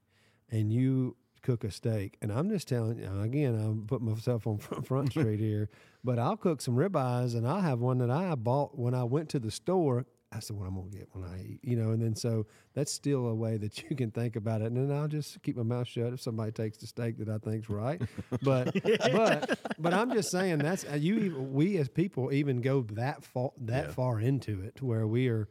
and 0.51 0.73
you 0.73 1.17
cook 1.43 1.63
a 1.63 1.71
steak, 1.71 2.17
and 2.23 2.33
I'm 2.33 2.49
just 2.49 2.69
telling 2.69 2.99
you 2.99 3.21
again, 3.21 3.55
I'm 3.55 3.87
putting 3.87 4.09
myself 4.09 4.47
on 4.47 4.59
front, 4.59 4.87
front 4.87 5.11
street 5.11 5.41
here, 5.41 5.69
but 6.03 6.19
I'll 6.19 6.37
cook 6.37 6.61
some 6.61 6.77
ribeyes, 6.77 7.35
and 7.35 7.47
I'll 7.47 7.61
have 7.61 7.81
one 7.81 7.99
that 7.99 8.11
I 8.11 8.35
bought 8.35 8.79
when 8.79 8.95
I 8.95 9.05
went 9.05 9.29
to 9.31 9.39
the 9.39 9.51
store. 9.51 10.07
That's 10.35 10.49
the 10.49 10.55
one 10.55 10.67
I'm 10.67 10.75
gonna 10.75 10.89
get 10.91 11.09
when 11.13 11.25
I 11.25 11.41
eat, 11.43 11.61
you 11.63 11.77
know. 11.77 11.93
And 11.93 12.03
then 12.03 12.15
so 12.17 12.47
that's 12.75 12.93
still 12.93 13.29
a 13.29 13.35
way 13.35 13.57
that 13.57 13.83
you 13.89 13.95
can 13.97 14.11
think 14.11 14.35
about 14.37 14.61
it. 14.61 14.67
And 14.73 14.77
then 14.77 14.95
I'll 14.95 15.09
just 15.09 15.41
keep 15.43 15.57
my 15.57 15.63
mouth 15.63 15.87
shut 15.87 16.13
if 16.13 16.21
somebody 16.21 16.51
takes 16.53 16.77
the 16.77 16.87
steak 16.89 17.17
that 17.19 17.29
I 17.29 17.39
think's 17.39 17.71
right. 17.71 18.03
But 18.43 18.75
but 19.13 19.59
but 19.79 19.95
I'm 19.95 20.13
just 20.13 20.31
saying 20.31 20.59
that's 20.59 20.85
uh, 20.85 20.97
you. 20.97 21.17
even- 21.21 21.53
We 21.55 21.77
as 21.79 21.89
people 21.89 22.33
even 22.33 22.61
go 22.61 22.83
that 22.93 23.25
far 23.25 23.53
that 23.61 23.87
Yeah. 23.87 23.93
far 23.93 24.21
into 24.21 24.61
it 24.61 24.75
to 24.77 24.85
where 24.85 25.07
we 25.07 25.29
are 25.29 25.49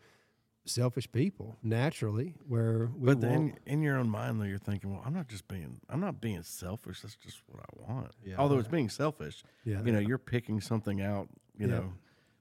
selfish 0.65 1.11
people 1.11 1.57
naturally. 1.63 2.35
Where 2.47 2.89
we 2.97 3.05
But 3.07 3.21
then 3.21 3.55
in 3.65 3.81
your 3.81 3.97
own 3.97 4.09
mind, 4.09 4.39
though, 4.39 4.45
you're 4.45 4.57
thinking, 4.57 4.91
well, 4.91 5.01
I'm 5.05 5.13
not 5.13 5.27
just 5.27 5.47
being, 5.47 5.79
I'm 5.89 5.99
not 5.99 6.21
being 6.21 6.41
selfish. 6.43 7.01
That's 7.01 7.15
just 7.15 7.41
what 7.47 7.61
I 7.61 7.91
want. 7.91 8.11
Yeah. 8.25 8.35
Although 8.37 8.59
it's 8.59 8.67
being 8.69 8.89
selfish, 8.89 9.43
yeah 9.65 9.81
you 9.83 9.91
know, 9.91 9.99
you're 9.99 10.17
picking 10.17 10.61
something 10.61 11.01
out, 11.01 11.27
you 11.57 11.67
Yeah. 11.67 11.73
know, 11.75 11.93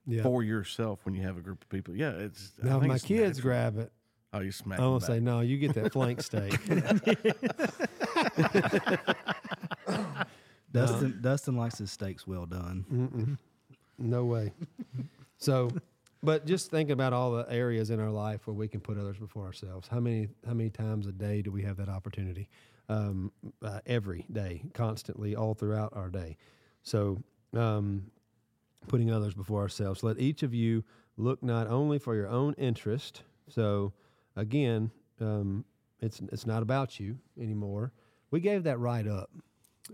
yeah. 0.05 0.23
for 0.23 0.43
yourself 0.43 0.99
when 1.03 1.15
you 1.15 1.23
have 1.23 1.37
a 1.37 1.41
group 1.41 1.61
of 1.61 1.69
people. 1.69 1.95
Yeah, 1.95 2.11
it's. 2.11 2.51
Now 2.61 2.75
if 2.75 2.81
think 2.81 2.89
my 2.89 2.95
it's 2.95 3.05
kids 3.05 3.37
natural. 3.37 3.43
grab 3.43 3.77
it, 3.77 3.91
Oh, 4.33 4.39
you 4.39 4.51
smack. 4.51 4.79
I 4.79 4.81
them 4.81 4.91
want 4.91 5.03
to 5.03 5.07
say 5.07 5.19
no. 5.19 5.41
You 5.41 5.57
get 5.57 5.75
that 5.75 5.93
flank 5.93 6.21
steak. 6.21 6.59
Dustin 10.71 11.19
Dustin 11.21 11.55
likes 11.55 11.77
his 11.77 11.91
steaks 11.91 12.25
well 12.25 12.47
done. 12.47 12.83
Mm-mm. 12.91 13.37
No 13.99 14.25
way. 14.25 14.51
So, 15.37 15.69
but 16.23 16.47
just 16.47 16.71
think 16.71 16.89
about 16.89 17.13
all 17.13 17.31
the 17.31 17.45
areas 17.47 17.91
in 17.91 17.99
our 17.99 18.09
life 18.09 18.47
where 18.47 18.55
we 18.55 18.67
can 18.67 18.79
put 18.79 18.97
others 18.97 19.17
before 19.17 19.45
ourselves. 19.45 19.87
How 19.87 19.99
many 19.99 20.29
how 20.47 20.55
many 20.55 20.71
times 20.71 21.05
a 21.05 21.11
day 21.11 21.43
do 21.43 21.51
we 21.51 21.61
have 21.61 21.77
that 21.77 21.89
opportunity? 21.89 22.49
Um, 22.89 23.31
uh, 23.63 23.81
every 23.85 24.25
day, 24.31 24.63
constantly, 24.73 25.35
all 25.35 25.53
throughout 25.53 25.93
our 25.95 26.09
day. 26.09 26.37
So, 26.81 27.21
um, 27.55 28.07
putting 28.87 29.11
others 29.11 29.33
before 29.33 29.61
ourselves. 29.61 30.03
Let 30.03 30.19
each 30.19 30.43
of 30.43 30.53
you 30.53 30.83
look 31.17 31.43
not 31.43 31.67
only 31.67 31.99
for 31.99 32.15
your 32.15 32.27
own 32.27 32.53
interest. 32.57 33.23
So, 33.47 33.93
again, 34.35 34.91
um, 35.19 35.65
it's 35.99 36.21
it's 36.31 36.45
not 36.45 36.63
about 36.63 36.99
you 36.99 37.17
anymore. 37.39 37.93
We 38.31 38.39
gave 38.39 38.63
that 38.63 38.79
right 38.79 39.07
up 39.07 39.29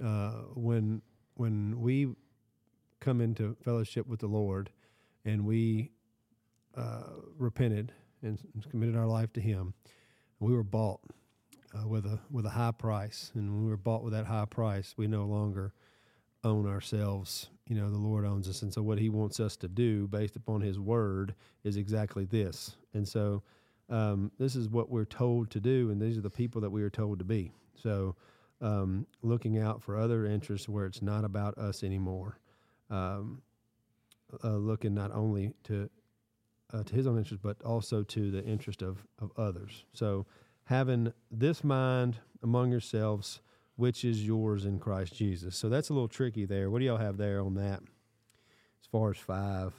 uh, 0.03 0.43
when 0.55 1.01
when 1.35 1.79
we 1.79 2.09
come 2.99 3.21
into 3.21 3.55
fellowship 3.63 4.07
with 4.07 4.19
the 4.19 4.27
Lord 4.27 4.69
and 5.25 5.45
we 5.45 5.91
uh, 6.75 7.03
repented 7.37 7.93
and 8.21 8.39
committed 8.69 8.95
our 8.95 9.07
life 9.07 9.31
to 9.33 9.41
Him, 9.41 9.73
we 10.39 10.53
were 10.53 10.63
bought 10.63 11.01
uh, 11.77 11.87
with 11.87 12.05
a 12.05 12.19
with 12.31 12.45
a 12.45 12.51
high 12.51 12.71
price, 12.71 13.31
and 13.35 13.49
when 13.53 13.63
we 13.63 13.69
were 13.69 13.77
bought 13.77 14.03
with 14.03 14.13
that 14.13 14.25
high 14.25 14.45
price, 14.45 14.93
we 14.97 15.07
no 15.07 15.25
longer 15.25 15.73
own 16.43 16.67
ourselves. 16.67 17.49
You 17.69 17.75
know, 17.75 17.89
the 17.89 17.97
Lord 17.97 18.25
owns 18.25 18.49
us, 18.49 18.61
and 18.63 18.73
so 18.73 18.81
what 18.81 18.99
He 18.99 19.09
wants 19.09 19.39
us 19.39 19.55
to 19.57 19.69
do, 19.69 20.07
based 20.07 20.35
upon 20.35 20.59
His 20.59 20.77
Word, 20.77 21.33
is 21.63 21.77
exactly 21.77 22.25
this. 22.25 22.75
And 22.93 23.07
so, 23.07 23.43
um, 23.89 24.31
this 24.37 24.57
is 24.57 24.67
what 24.67 24.89
we're 24.89 25.05
told 25.05 25.49
to 25.51 25.61
do, 25.61 25.89
and 25.89 26.01
these 26.01 26.17
are 26.17 26.21
the 26.21 26.29
people 26.29 26.59
that 26.61 26.69
we 26.69 26.83
are 26.83 26.89
told 26.89 27.19
to 27.19 27.25
be. 27.25 27.53
So, 27.81 28.17
um, 28.59 29.07
looking 29.21 29.57
out 29.57 29.81
for 29.81 29.97
other 29.97 30.25
interests 30.25 30.67
where 30.67 30.85
it's 30.85 31.01
not 31.01 31.23
about 31.23 31.57
us 31.57 31.83
anymore 31.83 32.39
um, 32.89 33.41
uh, 34.43 34.57
looking 34.57 34.93
not 34.93 35.11
only 35.13 35.53
to 35.63 35.89
uh, 36.71 36.83
to 36.83 36.95
his 36.95 37.07
own 37.07 37.17
interest, 37.17 37.41
but 37.41 37.61
also 37.63 38.03
to 38.03 38.31
the 38.31 38.43
interest 38.43 38.81
of 38.81 39.05
of 39.19 39.31
others. 39.37 39.85
So, 39.93 40.25
having 40.65 41.13
this 41.31 41.63
mind 41.63 42.19
among 42.43 42.71
yourselves, 42.71 43.41
which 43.79 44.03
is 44.03 44.27
yours 44.27 44.65
in 44.65 44.77
Christ 44.77 45.15
Jesus. 45.15 45.55
So 45.55 45.69
that's 45.69 45.87
a 45.87 45.93
little 45.93 46.09
tricky 46.09 46.43
there. 46.43 46.69
What 46.69 46.79
do 46.79 46.85
y'all 46.85 46.97
have 46.97 47.15
there 47.15 47.39
on 47.39 47.53
that? 47.53 47.79
As 47.79 48.87
far 48.91 49.11
as 49.11 49.17
five, 49.17 49.71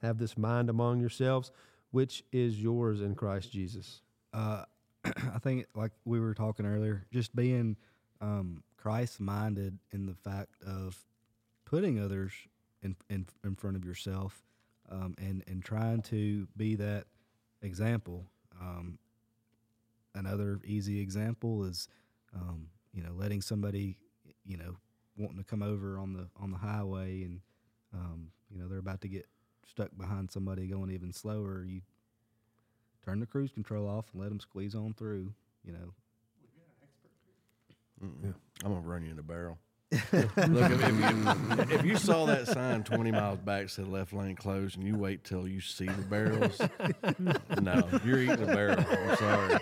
have 0.00 0.16
this 0.16 0.38
mind 0.38 0.70
among 0.70 1.00
yourselves, 1.00 1.50
which 1.90 2.24
is 2.32 2.58
yours 2.58 3.02
in 3.02 3.14
Christ 3.14 3.52
Jesus. 3.52 4.00
Uh, 4.32 4.64
I 5.04 5.38
think, 5.38 5.66
like 5.74 5.92
we 6.06 6.18
were 6.18 6.32
talking 6.32 6.64
earlier, 6.64 7.04
just 7.12 7.36
being 7.36 7.76
um, 8.22 8.62
Christ 8.78 9.20
minded 9.20 9.80
in 9.92 10.06
the 10.06 10.14
fact 10.14 10.54
of 10.66 10.96
putting 11.66 12.00
others 12.00 12.32
in 12.82 12.96
in, 13.10 13.26
in 13.44 13.54
front 13.54 13.76
of 13.76 13.84
yourself, 13.84 14.42
um, 14.90 15.14
and 15.18 15.44
and 15.46 15.62
trying 15.62 16.00
to 16.04 16.48
be 16.56 16.74
that 16.76 17.04
example. 17.60 18.24
Um, 18.58 18.98
another 20.14 20.58
easy 20.64 21.00
example 21.00 21.64
is, 21.64 21.88
um, 22.34 22.68
you 22.96 23.04
know, 23.04 23.12
letting 23.16 23.42
somebody, 23.42 23.98
you 24.46 24.58
know, 24.58 24.76
wanting 25.18 25.38
to 25.38 25.44
come 25.44 25.62
over 25.62 25.98
on 26.00 26.14
the 26.14 26.28
on 26.42 26.52
the 26.52 26.58
highway, 26.58 27.24
and 27.24 27.42
um, 27.94 28.30
you 28.50 28.58
know 28.58 28.68
they're 28.68 28.80
about 28.80 29.02
to 29.02 29.08
get 29.08 29.26
stuck 29.70 29.90
behind 29.98 30.32
somebody 30.32 30.68
going 30.68 30.90
even 30.92 31.12
slower. 31.12 31.64
You 31.66 31.82
turn 33.04 33.20
the 33.20 33.26
cruise 33.26 33.52
control 33.52 33.88
off 33.88 34.06
and 34.12 34.22
let 34.22 34.30
them 34.30 34.40
squeeze 34.40 34.74
on 34.74 34.94
through. 34.94 35.34
You 35.64 35.74
know, 35.74 35.94
Mm-mm. 38.02 38.34
I'm 38.64 38.72
gonna 38.74 38.86
run 38.86 39.04
you 39.04 39.12
in 39.12 39.18
a 39.18 39.24
barrel. 39.24 39.58
Look, 39.92 40.02
if, 40.34 40.36
if, 40.36 41.00
you, 41.00 41.74
if 41.76 41.84
you 41.84 41.96
saw 41.96 42.26
that 42.26 42.48
sign 42.48 42.82
20 42.82 43.12
miles 43.12 43.38
back 43.38 43.68
said 43.68 43.86
left 43.86 44.12
lane 44.12 44.34
closed, 44.34 44.76
and 44.76 44.84
you 44.86 44.96
wait 44.96 45.22
till 45.22 45.46
you 45.46 45.60
see 45.60 45.86
the 45.86 46.02
barrels, 46.02 46.60
no, 47.62 47.88
you're 48.04 48.20
eating 48.22 48.42
a 48.42 48.46
barrel. 48.46 48.78
I'm 48.80 49.16
sorry. 49.16 49.58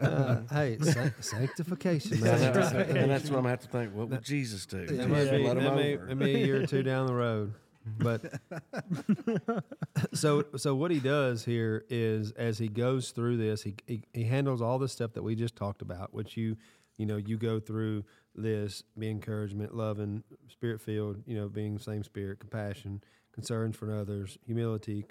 Uh, 0.00 0.40
hey, 0.50 0.78
sa- 0.80 1.10
sanctification, 1.20 2.14
And, 2.14 2.22
man. 2.22 2.52
that- 2.54 2.88
and 2.88 3.10
that's 3.10 3.24
what 3.24 3.36
I'm 3.36 3.42
gonna 3.42 3.48
have 3.50 3.60
to 3.60 3.68
think. 3.68 3.94
What 3.94 4.08
would 4.08 4.22
Jesus 4.24 4.64
do? 4.64 4.86
That 4.86 5.06
Jesus 5.06 5.06
may 5.30 5.36
be, 5.38 5.44
let 5.44 5.56
him 5.58 5.74
may, 5.74 5.96
over. 5.96 6.06
that 6.06 6.14
may 6.16 6.24
be 6.34 6.42
a 6.42 6.46
year 6.46 6.62
or 6.62 6.66
two 6.66 6.82
down 6.82 7.06
the 7.06 7.14
road. 7.14 7.52
But 7.98 8.34
so 10.14 10.44
so 10.56 10.74
what 10.74 10.90
he 10.90 11.00
does 11.00 11.44
here 11.44 11.84
is 11.88 12.32
as 12.32 12.58
he 12.58 12.68
goes 12.68 13.10
through 13.10 13.36
this, 13.38 13.62
he, 13.62 13.74
he 13.86 14.02
he 14.12 14.24
handles 14.24 14.60
all 14.60 14.78
the 14.78 14.88
stuff 14.88 15.12
that 15.14 15.22
we 15.22 15.34
just 15.34 15.56
talked 15.56 15.80
about, 15.82 16.12
which 16.12 16.36
you 16.36 16.56
you 16.98 17.06
know 17.06 17.16
you 17.16 17.36
go 17.38 17.60
through 17.60 18.04
this 18.42 18.82
be 18.98 19.10
encouragement, 19.10 19.74
loving, 19.74 20.22
spirit 20.48 20.80
filled, 20.80 21.22
you 21.26 21.36
know, 21.36 21.48
being 21.48 21.78
same 21.78 22.02
spirit, 22.02 22.40
compassion, 22.40 23.02
concerns 23.32 23.76
for 23.76 23.94
others, 23.94 24.38
humility, 24.44 25.04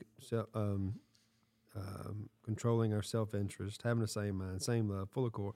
um, 0.54 0.96
um, 1.76 2.30
controlling 2.44 2.94
our 2.94 3.02
self 3.02 3.34
interest, 3.34 3.82
having 3.84 4.02
the 4.02 4.08
same 4.08 4.38
mind, 4.38 4.62
same 4.62 4.90
love, 4.90 5.10
full 5.10 5.26
of 5.26 5.34
core, 5.34 5.54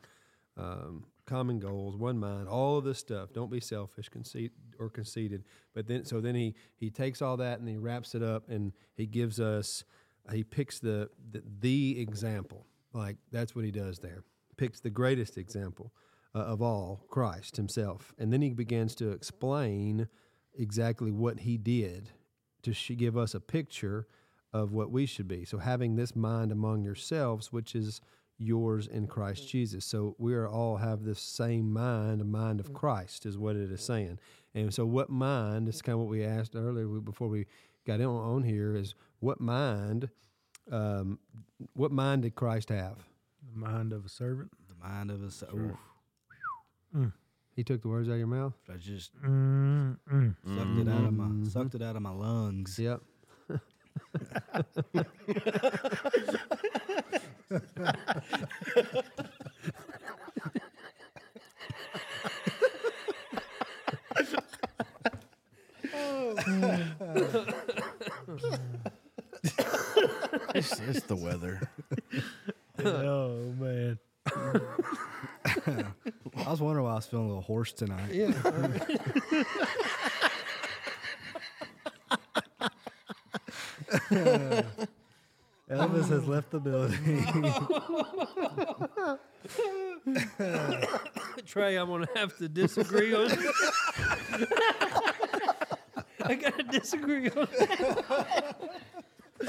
um, 0.58 1.06
common 1.26 1.60
goals, 1.60 1.96
one 1.96 2.18
mind, 2.18 2.48
all 2.48 2.78
of 2.78 2.84
this 2.84 3.00
stuff. 3.00 3.34
Don't 3.34 3.52
be 3.52 3.60
selfish, 3.60 4.10
conceit 4.10 4.52
or 4.80 4.90
conceited. 4.90 5.44
But 5.74 5.88
then, 5.88 6.06
so 6.06 6.22
then 6.22 6.36
he 6.36 6.56
he 6.78 6.90
takes 6.90 7.22
all 7.22 7.38
that 7.38 7.60
and 7.60 7.68
he 7.68 7.78
wraps 7.78 8.16
it 8.16 8.24
up 8.24 8.50
and 8.50 8.74
he 8.94 9.06
gives 9.06 9.40
us. 9.40 9.84
He 10.32 10.44
picks 10.44 10.80
the 10.80 11.10
the, 11.32 11.44
the 11.60 12.00
example. 12.00 12.66
Like 12.94 13.18
that's 13.32 13.56
what 13.56 13.66
he 13.66 13.72
does 13.72 14.00
there. 14.00 14.24
Picks 14.58 14.80
the 14.80 14.90
greatest 14.90 15.38
example 15.38 15.92
uh, 16.34 16.40
of 16.40 16.62
all, 16.62 17.06
Christ 17.10 17.58
Himself, 17.58 18.14
and 18.18 18.32
then 18.32 18.42
he 18.42 18.52
begins 18.52 18.96
to 18.96 19.12
explain 19.12 20.08
exactly 20.58 21.12
what 21.12 21.40
he 21.40 21.58
did 21.58 22.10
to 22.64 22.74
sh- 22.74 22.92
give 22.98 23.18
us 23.18 23.34
a 23.34 23.40
picture 23.40 24.08
of 24.54 24.74
what 24.74 24.92
we 24.92 25.06
should 25.06 25.28
be. 25.28 25.46
So 25.46 25.58
having 25.58 25.96
this 25.96 26.16
mind 26.16 26.52
among 26.52 26.84
yourselves, 26.84 27.52
which 27.52 27.76
is 27.76 28.02
yours 28.38 28.88
in 28.88 29.08
Christ 29.08 29.48
Jesus. 29.48 29.86
So 29.86 30.16
we 30.18 30.34
are 30.34 30.48
all 30.48 30.78
have 30.78 31.04
this 31.04 31.20
same 31.20 31.72
mind, 31.72 32.22
a 32.22 32.26
mind 32.26 32.60
of 32.60 32.74
Christ, 32.74 33.26
is 33.26 33.38
what 33.38 33.56
it 33.56 33.72
is 33.72 33.82
saying. 33.82 34.20
And 34.54 34.74
so, 34.74 34.86
what 34.86 35.10
mind? 35.10 35.68
This 35.68 35.76
is 35.76 35.82
kind 35.82 35.94
of 35.94 36.00
what 36.00 36.10
we 36.10 36.26
asked 36.26 36.56
earlier 36.56 36.88
before 36.88 37.30
we 37.30 37.46
got 37.86 38.02
in 38.02 38.08
on 38.08 38.44
here. 38.44 38.76
Is 38.76 38.96
what 39.20 39.40
mind? 39.40 40.10
Um, 40.70 41.20
what 41.74 41.92
mind 41.92 42.24
did 42.24 42.36
Christ 42.36 42.70
have? 42.70 42.98
The 43.54 43.60
mind 43.60 43.94
of 43.94 44.06
a 44.06 44.10
servant. 44.10 44.52
The 44.68 44.88
mind 44.88 45.12
of 45.12 45.24
us. 45.24 45.44
Sure. 45.50 45.78
Oof, 46.98 47.12
He 47.56 47.64
took 47.64 47.82
the 47.82 47.88
words 47.90 48.08
out 48.10 48.14
of 48.14 48.18
your 48.20 48.28
mouth. 48.28 48.54
I 48.72 48.78
just 48.78 49.16
Mm, 49.22 49.98
mm. 50.12 50.36
sucked 50.46 50.78
it 50.80 50.88
out 50.90 51.04
of 51.06 51.14
my 51.14 51.26
Mhm. 51.26 51.48
sucked 51.52 51.76
it 51.76 51.82
out 51.82 51.96
of 51.96 52.02
my 52.02 52.12
lungs. 52.12 52.78
Yep. 52.80 53.02
It's, 70.54 70.80
it's 70.82 71.02
the 71.06 71.16
weather. 71.16 71.62
oh 72.84 73.54
man. 73.60 74.00
I 76.36 76.50
was 76.50 76.62
wondering 76.62 76.86
why 76.86 76.92
I 76.92 76.96
was 76.96 77.01
feeling 77.12 77.26
a 77.26 77.28
little 77.28 77.44
hoarse 77.44 77.74
tonight. 77.74 78.14
Yeah. 78.14 78.32
Elvis 85.70 86.08
has 86.08 86.26
left 86.26 86.52
the 86.52 86.60
building. 86.60 87.26
Trey, 91.46 91.78
I'm 91.78 91.90
gonna 91.90 92.08
have 92.16 92.38
to 92.38 92.48
disagree 92.48 93.14
on. 93.14 93.30
I 96.24 96.36
gotta 96.36 96.64
disagree 96.64 97.30
on. 97.30 97.48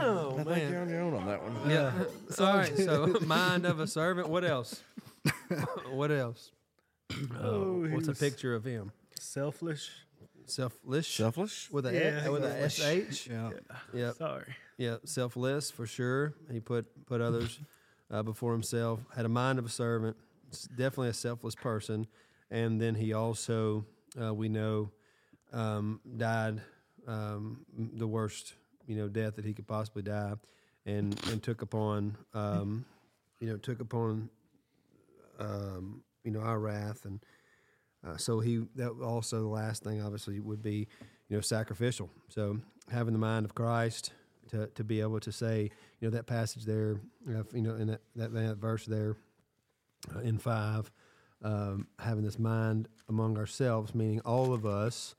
oh 0.00 0.34
I 0.38 0.44
think 0.44 0.48
man. 0.48 0.72
you're 0.72 0.80
on 0.82 0.88
your 0.88 1.02
own 1.02 1.14
on 1.14 1.26
that 1.26 1.40
one. 1.40 1.70
Yeah. 1.70 1.92
All 2.40 2.56
right. 2.56 2.76
So, 2.76 3.18
mind 3.24 3.64
of 3.64 3.78
a 3.78 3.86
servant. 3.86 4.28
What 4.28 4.44
else? 4.44 4.82
What 5.92 6.10
else? 6.10 6.50
Oh, 7.40 7.86
What's 7.90 8.08
a 8.08 8.12
he's 8.12 8.18
picture 8.20 8.54
of 8.54 8.64
him? 8.64 8.90
Selfish. 9.20 9.90
Selfless. 10.46 11.06
Selfless? 11.06 11.68
with 11.70 11.86
a 11.86 11.92
Yeah, 11.94 12.28
with 12.28 12.44
a 12.44 12.68
selfish. 12.70 13.16
sh. 13.24 13.28
yeah. 13.28 13.50
Yep. 13.92 14.14
Sorry. 14.16 14.54
Yeah. 14.78 14.96
Selfless 15.04 15.70
for 15.70 15.86
sure. 15.86 16.34
He 16.50 16.60
put 16.60 16.86
put 17.06 17.20
others 17.20 17.60
uh, 18.10 18.22
before 18.22 18.52
himself. 18.52 19.00
Had 19.14 19.24
a 19.24 19.28
mind 19.28 19.58
of 19.58 19.66
a 19.66 19.68
servant. 19.68 20.16
S- 20.52 20.68
Definitely 20.76 21.08
a 21.08 21.14
selfless 21.14 21.54
person. 21.54 22.06
And 22.50 22.80
then 22.80 22.94
he 22.94 23.12
also, 23.14 23.84
uh, 24.20 24.34
we 24.34 24.48
know, 24.48 24.90
um, 25.52 26.00
died 26.16 26.60
um, 27.06 27.64
m- 27.78 27.90
the 27.94 28.06
worst, 28.06 28.54
you 28.86 28.96
know, 28.96 29.08
death 29.08 29.36
that 29.36 29.44
he 29.44 29.54
could 29.54 29.66
possibly 29.66 30.02
die, 30.02 30.34
and 30.86 31.18
and 31.30 31.42
took 31.42 31.62
upon, 31.62 32.16
um, 32.34 32.84
you 33.40 33.48
know, 33.48 33.56
took 33.56 33.80
upon, 33.80 34.28
um, 35.42 36.02
you 36.24 36.30
know, 36.30 36.40
our 36.40 36.58
wrath, 36.58 37.04
and 37.04 37.20
uh, 38.06 38.16
so 38.16 38.40
he 38.40 38.62
that 38.76 38.90
also 39.02 39.40
the 39.40 39.48
last 39.48 39.82
thing 39.82 40.02
obviously 40.02 40.40
would 40.40 40.62
be, 40.62 40.88
you 41.28 41.36
know, 41.36 41.40
sacrificial. 41.40 42.10
So 42.28 42.58
having 42.90 43.12
the 43.12 43.18
mind 43.18 43.44
of 43.44 43.54
Christ 43.54 44.12
to 44.50 44.66
to 44.68 44.84
be 44.84 45.00
able 45.00 45.20
to 45.20 45.32
say, 45.32 45.70
you 46.00 46.08
know, 46.08 46.16
that 46.16 46.26
passage 46.26 46.64
there, 46.64 47.00
uh, 47.28 47.42
you 47.52 47.62
know, 47.62 47.74
in 47.74 47.88
that 47.88 48.00
that, 48.16 48.32
that 48.32 48.56
verse 48.56 48.86
there, 48.86 49.16
uh, 50.14 50.20
in 50.20 50.38
five, 50.38 50.90
um, 51.42 51.86
having 51.98 52.24
this 52.24 52.38
mind 52.38 52.88
among 53.08 53.38
ourselves, 53.38 53.94
meaning 53.94 54.20
all 54.20 54.52
of 54.52 54.64
us 54.64 55.14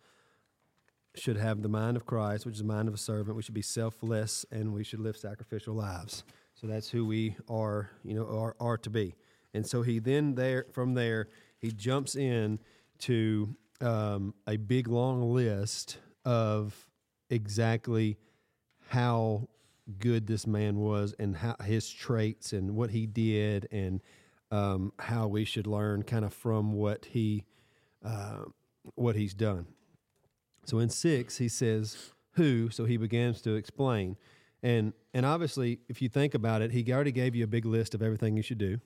should 1.16 1.38
have 1.38 1.62
the 1.62 1.70
mind 1.70 1.96
of 1.96 2.06
Christ, 2.06 2.46
which 2.46 2.54
is 2.54 2.62
the 2.62 2.68
mind 2.68 2.88
of 2.88 2.94
a 2.94 2.98
servant. 2.98 3.36
We 3.36 3.44
should 3.44 3.54
be 3.54 3.62
selfless 3.62 4.46
and 4.52 4.74
we 4.74 4.84
should 4.84 5.00
live 5.00 5.16
sacrificial 5.16 5.76
lives. 5.76 6.24
So 6.56 6.68
that's 6.68 6.90
who 6.90 7.06
we 7.06 7.36
are, 7.50 7.92
you 8.04 8.16
know, 8.16 8.26
are, 8.26 8.56
are 8.60 8.78
to 8.78 8.90
be. 8.90 9.16
And 9.54 9.66
so 9.66 9.82
he 9.82 10.00
then 10.00 10.36
there 10.36 10.66
from 10.72 10.94
there 10.94 11.30
he 11.60 11.72
jumps 11.72 12.16
in 12.16 12.60
to 13.00 13.56
um, 13.82 14.34
a 14.48 14.58
big 14.58 14.88
long 14.88 15.34
list 15.34 15.98
of 16.26 16.88
exactly 17.30 18.18
how 18.90 19.48
good 20.00 20.28
this 20.28 20.48
man 20.48 20.78
was 20.78 21.14
and 21.20 21.36
how 21.36 21.56
his 21.64 21.90
traits 21.90 22.54
and 22.54 22.76
what 22.76 22.92
he 22.92 23.06
did 23.06 23.68
and 23.72 24.02
um, 24.52 24.94
how 25.00 25.28
we 25.28 25.46
should 25.46 25.68
learn 25.68 26.04
kind 26.04 26.24
of 26.24 26.34
from 26.34 26.74
what 26.74 27.06
he 27.06 27.44
uh, 28.04 28.44
what 28.96 29.16
he's 29.16 29.34
done. 29.34 29.66
So 30.66 30.80
in 30.80 30.90
six, 30.90 31.38
he 31.38 31.48
says 31.48 32.12
who, 32.34 32.70
so 32.70 32.86
he 32.86 32.98
begins 32.98 33.42
to 33.42 33.56
explain. 33.56 34.18
And 34.62 34.94
and 35.14 35.26
obviously, 35.26 35.80
if 35.90 36.02
you 36.02 36.10
think 36.10 36.34
about 36.34 36.62
it, 36.62 36.72
he 36.72 36.92
already 36.94 37.12
gave 37.12 37.36
you 37.36 37.44
a 37.44 37.48
big 37.48 37.66
list 37.66 37.94
of 37.94 38.02
everything 38.02 38.38
you 38.38 38.44
should 38.44 38.58
do, 38.58 38.80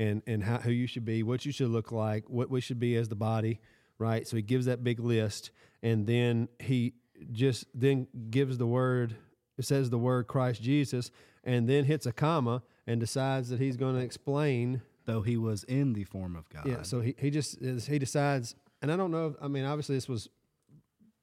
and 0.00 0.22
and 0.26 0.42
how 0.42 0.58
who 0.58 0.72
you 0.72 0.86
should 0.86 1.04
be, 1.04 1.22
what 1.22 1.44
you 1.44 1.52
should 1.52 1.68
look 1.68 1.92
like, 1.92 2.28
what 2.28 2.50
we 2.50 2.60
should 2.60 2.80
be 2.80 2.96
as 2.96 3.08
the 3.08 3.14
body, 3.14 3.60
right? 3.98 4.26
So 4.26 4.36
he 4.36 4.42
gives 4.42 4.66
that 4.66 4.82
big 4.82 4.98
list, 4.98 5.50
and 5.82 6.06
then 6.06 6.48
he 6.58 6.94
just 7.30 7.66
then 7.74 8.08
gives 8.30 8.58
the 8.58 8.66
word. 8.66 9.14
It 9.58 9.66
says 9.66 9.90
the 9.90 9.98
word 9.98 10.26
Christ 10.26 10.62
Jesus, 10.62 11.10
and 11.44 11.68
then 11.68 11.84
hits 11.84 12.06
a 12.06 12.12
comma 12.12 12.62
and 12.86 12.98
decides 12.98 13.50
that 13.50 13.60
he's 13.60 13.76
going 13.76 13.94
to 13.94 14.00
explain 14.00 14.82
Though 15.06 15.22
he 15.22 15.36
was 15.36 15.64
in 15.64 15.92
the 15.92 16.04
form 16.04 16.36
of 16.36 16.48
God. 16.50 16.66
yeah, 16.66 16.82
so 16.82 17.00
he, 17.00 17.14
he 17.18 17.30
just 17.30 17.58
he 17.60 17.98
decides, 17.98 18.54
and 18.80 18.92
I 18.92 18.96
don't 18.96 19.10
know. 19.10 19.28
If, 19.28 19.34
I 19.42 19.48
mean, 19.48 19.64
obviously, 19.64 19.96
this 19.96 20.08
was 20.08 20.28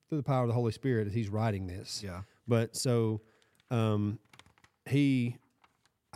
through 0.10 0.18
the 0.20 0.24
power 0.24 0.42
of 0.44 0.48
the 0.48 0.54
Holy 0.54 0.72
Spirit 0.72 1.08
as 1.08 1.14
he's 1.14 1.30
writing 1.30 1.68
this. 1.68 2.04
yeah. 2.04 2.22
But 2.48 2.76
so 2.76 3.22
um, 3.72 4.20
he, 4.86 5.38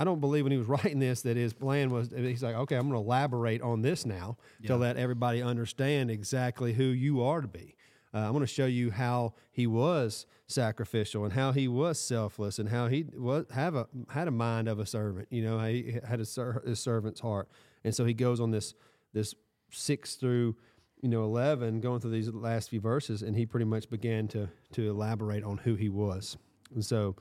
I 0.01 0.03
don't 0.03 0.19
believe 0.19 0.45
when 0.45 0.51
he 0.51 0.57
was 0.57 0.67
writing 0.83 0.97
this 0.97 1.21
that 1.21 1.37
his 1.37 1.53
plan 1.53 1.91
was. 1.91 2.09
He's 2.09 2.41
like, 2.41 2.55
okay, 2.55 2.75
I'm 2.75 2.89
going 2.89 2.99
to 2.99 3.05
elaborate 3.05 3.61
on 3.61 3.83
this 3.83 4.03
now 4.03 4.37
to 4.65 4.75
let 4.75 4.97
everybody 4.97 5.43
understand 5.43 6.09
exactly 6.09 6.73
who 6.73 6.85
you 6.85 7.21
are 7.21 7.39
to 7.39 7.47
be. 7.47 7.75
Uh, 8.11 8.17
I'm 8.17 8.31
going 8.31 8.41
to 8.41 8.47
show 8.47 8.65
you 8.65 8.89
how 8.89 9.35
he 9.51 9.67
was 9.67 10.25
sacrificial 10.47 11.23
and 11.23 11.31
how 11.31 11.51
he 11.51 11.67
was 11.67 11.99
selfless 11.99 12.57
and 12.57 12.67
how 12.67 12.87
he 12.87 13.05
was 13.13 13.45
have 13.51 13.75
a 13.75 13.87
had 14.09 14.27
a 14.27 14.31
mind 14.31 14.67
of 14.67 14.79
a 14.79 14.87
servant. 14.87 15.27
You 15.29 15.43
know, 15.43 15.59
he 15.59 15.99
had 16.03 16.19
a, 16.19 16.25
ser- 16.25 16.63
a 16.65 16.75
servant's 16.75 17.19
heart, 17.19 17.47
and 17.83 17.93
so 17.95 18.03
he 18.03 18.15
goes 18.15 18.39
on 18.39 18.49
this 18.49 18.73
this 19.13 19.35
six 19.69 20.15
through 20.15 20.57
you 21.01 21.09
know 21.09 21.23
eleven, 21.23 21.79
going 21.79 22.01
through 22.01 22.11
these 22.11 22.27
last 22.29 22.71
few 22.71 22.81
verses, 22.81 23.21
and 23.21 23.35
he 23.35 23.45
pretty 23.45 23.67
much 23.67 23.87
began 23.87 24.27
to 24.29 24.49
to 24.73 24.89
elaborate 24.89 25.43
on 25.43 25.59
who 25.59 25.75
he 25.75 25.87
was. 25.89 26.37
And 26.73 26.83
so, 26.83 27.15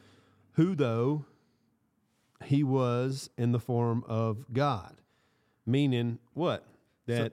who 0.54 0.74
though 0.74 1.26
he 2.44 2.62
was 2.62 3.30
in 3.36 3.52
the 3.52 3.58
form 3.58 4.04
of 4.06 4.52
God, 4.52 4.96
meaning 5.66 6.18
what 6.34 6.64
that 7.06 7.32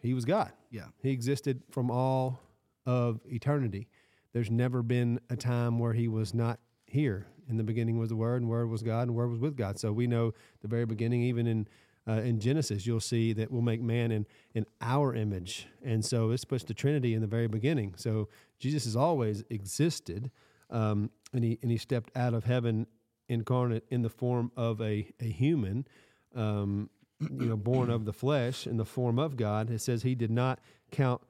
he 0.00 0.14
was 0.14 0.24
God. 0.24 0.52
Yeah. 0.70 0.86
He 1.02 1.10
existed 1.10 1.62
from 1.70 1.90
all 1.90 2.40
of 2.86 3.20
eternity. 3.26 3.88
There's 4.32 4.50
never 4.50 4.82
been 4.82 5.20
a 5.30 5.36
time 5.36 5.78
where 5.78 5.92
he 5.92 6.08
was 6.08 6.34
not 6.34 6.58
here. 6.86 7.26
In 7.48 7.56
the 7.56 7.62
beginning 7.62 7.98
was 7.98 8.08
the 8.08 8.16
Word, 8.16 8.40
and 8.40 8.50
Word 8.50 8.70
was 8.70 8.82
God, 8.82 9.02
and 9.02 9.14
Word 9.14 9.30
was 9.30 9.38
with 9.38 9.56
God. 9.56 9.78
So 9.78 9.92
we 9.92 10.06
know 10.06 10.32
the 10.62 10.68
very 10.68 10.86
beginning, 10.86 11.22
even 11.22 11.46
in 11.46 11.68
uh, 12.06 12.20
in 12.20 12.38
Genesis, 12.38 12.86
you'll 12.86 13.00
see 13.00 13.32
that 13.32 13.50
we'll 13.50 13.62
make 13.62 13.80
man 13.80 14.12
in, 14.12 14.26
in 14.54 14.66
our 14.80 15.14
image. 15.14 15.68
And 15.82 16.04
so 16.04 16.28
this 16.28 16.44
puts 16.44 16.64
the 16.64 16.74
Trinity 16.74 17.14
in 17.14 17.22
the 17.22 17.26
very 17.26 17.46
beginning. 17.46 17.94
So 17.96 18.28
Jesus 18.58 18.84
has 18.84 18.94
always 18.94 19.42
existed, 19.48 20.30
um, 20.70 21.10
and, 21.32 21.42
he, 21.42 21.58
and 21.62 21.70
he 21.70 21.78
stepped 21.78 22.14
out 22.14 22.34
of 22.34 22.44
heaven 22.44 22.86
incarnate 23.28 23.84
in 23.90 24.02
the 24.02 24.08
form 24.08 24.50
of 24.56 24.80
a, 24.80 25.08
a 25.20 25.24
human, 25.24 25.86
um, 26.34 26.90
you 27.20 27.46
know, 27.46 27.56
born 27.56 27.90
of 27.90 28.04
the 28.04 28.12
flesh 28.12 28.66
in 28.66 28.76
the 28.76 28.84
form 28.84 29.18
of 29.18 29.36
God. 29.36 29.70
It 29.70 29.80
says 29.80 30.02
he 30.02 30.14
did 30.14 30.30
not 30.30 30.60
count 30.90 31.22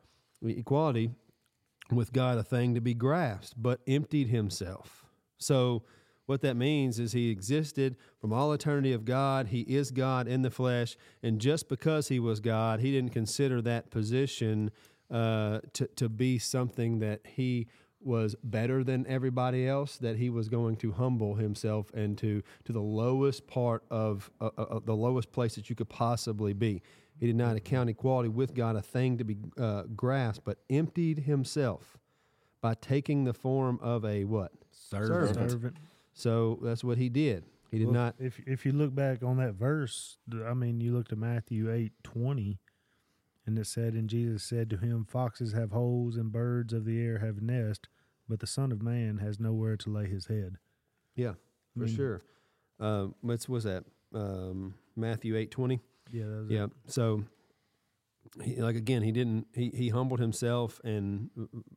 equality 0.42 1.10
with 1.90 2.12
God 2.12 2.38
a 2.38 2.42
thing 2.42 2.74
to 2.74 2.80
be 2.80 2.94
grasped, 2.94 3.54
but 3.56 3.80
emptied 3.86 4.28
himself. 4.28 5.04
So, 5.38 5.82
what 6.26 6.40
that 6.40 6.56
means 6.56 6.98
is 6.98 7.12
he 7.12 7.28
existed 7.28 7.96
from 8.18 8.32
all 8.32 8.54
eternity 8.54 8.94
of 8.94 9.04
God. 9.04 9.48
He 9.48 9.60
is 9.60 9.90
God 9.90 10.26
in 10.26 10.40
the 10.40 10.50
flesh. 10.50 10.96
And 11.22 11.38
just 11.38 11.68
because 11.68 12.08
he 12.08 12.18
was 12.18 12.40
God, 12.40 12.80
he 12.80 12.90
didn't 12.90 13.12
consider 13.12 13.60
that 13.60 13.90
position 13.90 14.70
uh, 15.10 15.60
to, 15.74 15.86
to 15.96 16.08
be 16.08 16.38
something 16.38 17.00
that 17.00 17.20
he 17.26 17.66
was 18.04 18.36
better 18.42 18.84
than 18.84 19.06
everybody 19.06 19.66
else, 19.66 19.96
that 19.98 20.16
he 20.16 20.30
was 20.30 20.48
going 20.48 20.76
to 20.76 20.92
humble 20.92 21.34
himself 21.34 21.90
and 21.94 22.18
to, 22.18 22.42
to 22.64 22.72
the 22.72 22.80
lowest 22.80 23.46
part 23.46 23.84
of 23.90 24.30
uh, 24.40 24.50
uh, 24.58 24.80
the 24.84 24.94
lowest 24.94 25.32
place 25.32 25.54
that 25.54 25.70
you 25.70 25.76
could 25.76 25.88
possibly 25.88 26.52
be. 26.52 26.82
He 27.18 27.26
did 27.26 27.36
not 27.36 27.56
account 27.56 27.90
equality 27.90 28.28
with 28.28 28.54
God 28.54 28.76
a 28.76 28.82
thing 28.82 29.18
to 29.18 29.24
be 29.24 29.36
uh, 29.58 29.84
grasped, 29.94 30.44
but 30.44 30.58
emptied 30.68 31.20
himself 31.20 31.96
by 32.60 32.74
taking 32.74 33.24
the 33.24 33.34
form 33.34 33.78
of 33.82 34.04
a 34.04 34.24
what? 34.24 34.52
Servant. 34.70 35.50
Servant. 35.50 35.76
So 36.12 36.58
that's 36.62 36.82
what 36.82 36.98
he 36.98 37.08
did. 37.08 37.44
He 37.70 37.78
did 37.78 37.86
Well, 37.86 37.94
not. 37.94 38.14
If 38.18 38.40
if 38.46 38.64
you 38.64 38.72
look 38.72 38.94
back 38.94 39.22
on 39.22 39.36
that 39.38 39.54
verse, 39.54 40.18
I 40.46 40.54
mean, 40.54 40.80
you 40.80 40.92
look 40.92 41.08
to 41.08 41.16
Matthew 41.16 41.72
eight 41.72 41.92
twenty, 42.02 42.58
and 43.46 43.58
it 43.58 43.66
said, 43.66 43.94
"And 43.94 44.08
Jesus 44.08 44.42
said 44.42 44.70
to 44.70 44.76
him, 44.76 45.04
Foxes 45.04 45.52
have 45.52 45.72
holes, 45.72 46.16
and 46.16 46.32
birds 46.32 46.72
of 46.72 46.84
the 46.84 47.00
air 47.00 47.18
have 47.18 47.42
nest, 47.42 47.88
but 48.28 48.40
the 48.40 48.46
Son 48.46 48.72
of 48.72 48.82
Man 48.82 49.18
has 49.18 49.38
nowhere 49.38 49.76
to 49.78 49.90
lay 49.90 50.06
his 50.08 50.26
head." 50.26 50.58
Yeah, 51.14 51.30
I 51.30 51.78
for 51.78 51.84
mean, 51.86 51.96
sure. 51.96 52.20
Um, 52.80 53.14
what's 53.20 53.48
was 53.48 53.64
that? 53.64 53.84
Um, 54.14 54.74
Matthew 54.96 55.36
eight 55.36 55.50
twenty. 55.50 55.80
Yeah, 56.10 56.24
that 56.26 56.42
was 56.42 56.50
Yeah. 56.50 56.64
It. 56.64 56.70
So, 56.86 57.24
he, 58.42 58.56
like 58.56 58.76
again, 58.76 59.02
he 59.02 59.12
didn't. 59.12 59.46
He 59.52 59.70
he 59.70 59.88
humbled 59.88 60.20
himself 60.20 60.80
and 60.84 61.30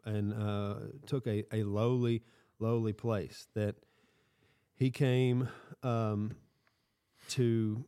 and 0.05 0.33
uh, 0.33 0.75
took 1.05 1.27
a 1.27 1.43
a 1.53 1.63
lowly 1.63 2.23
lowly 2.59 2.93
place 2.93 3.47
that 3.53 3.75
he 4.75 4.91
came 4.91 5.49
um, 5.83 6.35
to, 7.29 7.83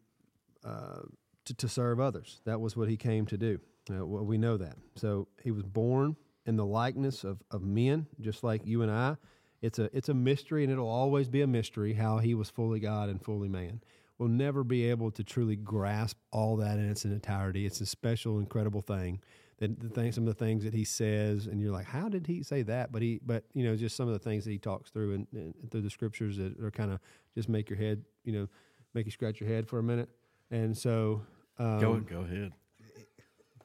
uh, 0.64 1.02
to 1.46 1.54
to 1.54 1.68
serve 1.68 2.00
others. 2.00 2.42
That 2.46 2.60
was 2.60 2.76
what 2.76 2.90
he 2.90 2.98
came 2.98 3.26
to 3.28 3.38
do. 3.38 3.60
Uh, 3.90 4.06
well, 4.06 4.26
we 4.26 4.38
know 4.38 4.58
that. 4.58 4.76
So 4.96 5.28
he 5.44 5.52
was 5.52 5.64
born 5.64 6.16
in 6.50 6.58
the 6.58 6.66
likeness 6.66 7.24
of, 7.24 7.44
of 7.52 7.62
men, 7.62 8.08
just 8.20 8.44
like 8.44 8.66
you 8.66 8.82
and 8.82 8.92
I. 8.92 9.18
It's 9.62 9.78
a 9.78 9.96
it's 9.96 10.10
a 10.10 10.16
mystery, 10.16 10.64
and 10.64 10.74
it'll 10.74 10.90
always 10.90 11.30
be 11.30 11.42
a 11.44 11.48
mystery 11.48 11.94
how 11.94 12.18
he 12.18 12.34
was 12.34 12.50
fully 12.50 12.80
God 12.80 13.08
and 13.08 13.24
fully 13.24 13.48
man. 13.48 13.82
We'll 14.18 14.30
never 14.30 14.64
be 14.64 14.90
able 14.90 15.12
to 15.12 15.24
truly 15.24 15.56
grasp 15.56 16.18
all 16.32 16.58
that 16.58 16.80
in 16.80 16.90
its 16.90 17.06
entirety. 17.06 17.66
It's 17.68 17.82
a 17.82 17.86
special, 17.86 18.40
incredible 18.40 18.82
thing. 18.82 19.22
That 19.60 19.80
the 19.80 19.90
thing, 19.90 20.12
some 20.12 20.28
of 20.28 20.36
the 20.36 20.44
things 20.44 20.64
that 20.64 20.74
he 20.74 20.86
says, 20.86 21.46
and 21.46 21.62
you're 21.62 21.72
like, 21.72 21.86
how 21.86 22.10
did 22.10 22.26
he 22.26 22.42
say 22.42 22.64
that? 22.64 22.92
But 22.92 23.02
he, 23.04 23.20
but 23.24 23.44
you 23.54 23.64
know, 23.64 23.76
just 23.76 23.96
some 23.96 24.08
of 24.08 24.14
the 24.14 24.20
things 24.20 24.44
that 24.46 24.52
he 24.52 24.58
talks 24.58 24.90
through 24.90 25.14
and, 25.14 25.28
and 25.34 25.54
through 25.70 25.82
the 25.82 25.90
scriptures 25.90 26.38
that 26.38 26.60
are 26.60 26.72
kind 26.72 26.92
of 26.92 27.00
just 27.36 27.48
make 27.48 27.70
your 27.70 27.78
head, 27.78 28.04
you 28.24 28.34
know, 28.34 28.48
make 28.96 29.06
you 29.06 29.12
scratch 29.12 29.40
your 29.40 29.50
head 29.50 29.68
for 29.68 29.78
a 29.78 29.84
minute. 29.84 30.10
And 30.50 30.76
so, 30.76 31.22
um, 31.60 31.80
Go 31.80 32.00
go 32.00 32.22
ahead. 32.22 32.54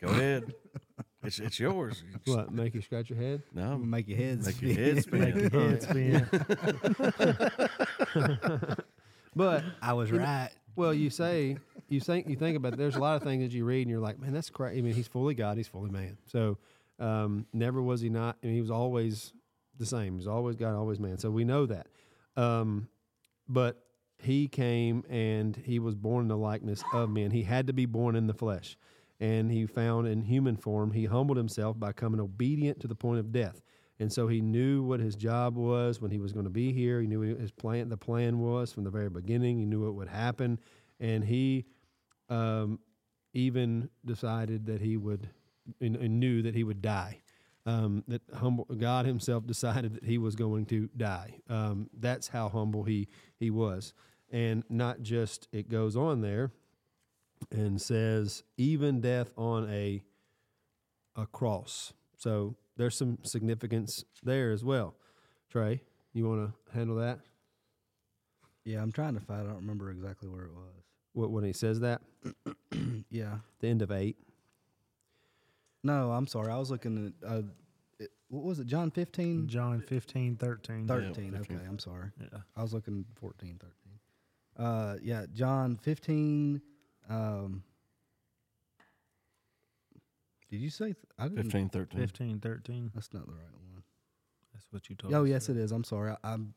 Go 0.01 0.09
ahead. 0.09 0.53
It's 1.25 1.39
it's 1.39 1.59
yours. 1.59 2.03
It's- 2.15 2.35
what 2.37 2.53
make 2.53 2.75
you 2.75 2.83
scratch 2.83 3.09
your 3.11 3.19
head? 3.19 3.43
No, 3.55 3.77
make 3.79 4.09
your 4.09 4.19
head 4.19 4.45
make 4.45 4.61
your 4.63 4.73
spin. 4.73 4.95
head 4.95 5.03
spin. 5.03 5.21
Make 5.21 5.35
your 5.53 5.61
head 5.61 5.83
spin. 8.63 8.77
But 9.37 9.65
I 9.83 9.95
was 9.95 10.13
right. 10.13 10.51
Well, 10.77 10.95
you 10.95 11.11
say 11.11 11.57
you 11.89 11.99
think 12.01 12.29
you 12.29 12.37
think 12.37 12.57
about. 12.57 12.75
It, 12.75 12.79
there's 12.79 12.95
a 12.97 13.01
lot 13.01 13.17
of 13.17 13.23
things 13.23 13.43
that 13.43 13.53
you 13.57 13.65
read, 13.65 13.83
and 13.83 13.91
you're 13.91 13.99
like, 14.01 14.19
man, 14.21 14.33
that's 14.33 14.49
crazy. 14.51 14.79
I 14.79 14.83
mean, 14.83 14.95
he's 14.95 15.09
fully 15.09 15.35
God, 15.35 15.57
he's 15.57 15.67
fully 15.67 15.91
man. 15.91 16.17
So 16.27 16.59
um, 17.01 17.45
never 17.53 17.83
was 17.83 18.01
he 18.01 18.09
not. 18.09 18.37
I 18.43 18.47
mean, 18.47 18.55
he 18.55 18.61
was 18.61 18.71
always 18.71 19.33
the 19.77 19.87
same. 19.87 20.17
He's 20.19 20.29
always 20.29 20.55
God, 20.55 20.75
always 20.77 21.01
man. 21.01 21.19
So 21.19 21.31
we 21.33 21.43
know 21.45 21.67
that. 21.67 21.89
Um, 22.37 22.87
but 23.49 23.83
he 24.19 24.47
came 24.47 25.03
and 25.11 25.57
he 25.57 25.81
was 25.81 25.97
born 25.97 26.23
in 26.23 26.29
the 26.29 26.37
likeness 26.37 26.85
of 26.93 27.11
men. 27.11 27.33
He 27.33 27.43
had 27.43 27.67
to 27.67 27.73
be 27.73 27.87
born 27.87 28.15
in 28.15 28.29
the 28.29 28.35
flesh, 28.35 28.77
and 29.21 29.51
he 29.51 29.67
found 29.67 30.07
in 30.07 30.23
human 30.23 30.57
form. 30.57 30.93
He 30.93 31.05
humbled 31.05 31.37
himself 31.37 31.79
by 31.79 31.93
coming 31.93 32.21
obedient 32.21 32.81
to 32.81 32.89
the 32.89 32.95
point 32.95 33.21
of 33.21 33.33
death. 33.33 33.61
And 34.01 34.13
so 34.13 34.27
he 34.27 34.41
knew 34.41 34.83
what 34.83 35.01
his 35.01 35.15
job 35.15 35.57
was 35.57 36.01
when 36.01 36.11
he 36.11 36.19
was 36.19 36.33
going 36.33 36.45
to 36.45 36.51
be 36.51 36.73
here. 36.73 37.01
He 37.01 37.07
knew 37.07 37.21
his 37.21 37.53
plan, 37.53 37.89
the 37.89 37.97
plan 37.97 38.41
was 38.41 38.73
from 38.73 38.85
the 38.85 38.91
very 38.91 39.09
beginning. 39.09 39.59
He 39.59 39.67
knew 39.67 39.85
what 39.85 39.95
would 39.95 40.09
happen, 40.09 40.59
and 40.99 41.25
he 41.25 41.65
um, 42.29 42.81
even 43.33 43.89
decided 44.05 44.67
that 44.67 44.81
he 44.81 44.97
would, 44.97 45.29
and, 45.81 45.97
and 45.97 46.19
knew 46.19 46.43
that 46.43 46.55
he 46.55 46.65
would 46.65 46.83
die. 46.83 47.21
Um, 47.67 48.05
that 48.09 48.21
humble 48.35 48.67
God 48.67 49.07
Himself 49.07 49.47
decided 49.47 49.95
that 49.95 50.05
He 50.05 50.19
was 50.19 50.37
going 50.37 50.67
to 50.67 50.91
die. 50.99 51.41
Um, 51.49 51.89
that's 51.99 52.29
how 52.29 52.51
humble 52.51 52.85
He 52.85 53.09
He 53.39 53.51
was, 53.51 53.95
and 54.31 54.65
not 54.69 55.01
just 55.01 55.49
it 55.51 55.71
goes 55.71 55.97
on 55.97 56.21
there, 56.21 56.53
and 57.51 57.81
says 57.81 58.43
even 58.57 59.01
death 59.01 59.33
on 59.37 59.69
a 59.71 60.03
a 61.17 61.27
cross. 61.27 61.93
So 62.17 62.57
there's 62.77 62.97
some 62.97 63.19
significance 63.23 64.05
there 64.23 64.51
as 64.51 64.65
well. 64.65 64.95
Trey, 65.51 65.81
you 66.13 66.29
want 66.29 66.51
to 66.51 66.77
handle 66.77 66.97
that? 66.97 67.21
Yeah, 68.65 68.83
I'm 68.83 68.93
trying 68.93 69.15
to 69.15 69.21
find. 69.21 69.43
I 69.43 69.45
don't 69.45 69.57
remember 69.57 69.91
exactly 69.91 70.29
where 70.29 70.45
it 70.45 70.53
was. 70.53 70.85
What 71.13 71.31
when 71.31 71.45
he 71.45 71.53
says 71.53 71.81
that? 71.81 72.01
yeah. 73.11 73.37
The 73.61 73.69
end 73.69 73.83
of 73.83 73.93
eight. 73.93 74.17
No, 75.83 76.13
I'm 76.13 76.27
sorry. 76.27 76.51
I 76.51 76.57
was 76.57 76.71
looking 76.71 77.13
at 77.23 77.29
uh, 77.29 77.43
it, 78.01 78.11
what 78.29 78.43
was 78.43 78.59
it? 78.59 78.67
John 78.67 78.91
15, 78.91 79.49
John 79.49 79.81
15, 79.81 80.37
13. 80.37 80.89
13. 80.89 81.33
15. 81.33 81.37
Okay, 81.37 81.65
I'm 81.69 81.79
sorry. 81.79 82.11
Yeah. 82.19 82.39
I 82.57 82.63
was 82.63 82.73
looking 82.73 83.05
14, 83.21 83.61
13. 84.57 84.67
Uh, 84.67 84.97
yeah, 85.03 85.27
John 85.35 85.77
15. 85.77 86.61
Um, 87.09 87.63
did 90.51 90.61
you 90.61 90.71
say? 90.71 90.87
Th- 90.87 90.97
I 91.19 91.29
didn't. 91.29 91.45
15, 91.45 91.69
13. 91.71 92.01
15, 92.01 92.41
13. 92.41 92.91
That's 92.95 93.13
not 93.13 93.27
the 93.27 93.33
right 93.33 93.53
one. 93.53 93.83
That's 94.53 94.67
what 94.71 94.89
you 94.89 94.97
told 94.97 95.13
me. 95.13 95.19
Oh, 95.19 95.23
us. 95.25 95.29
yes, 95.29 95.49
it 95.49 95.57
is. 95.57 95.73
I'm 95.73 95.85
sorry. 95.85 96.13
I, 96.13 96.33
I'm 96.33 96.55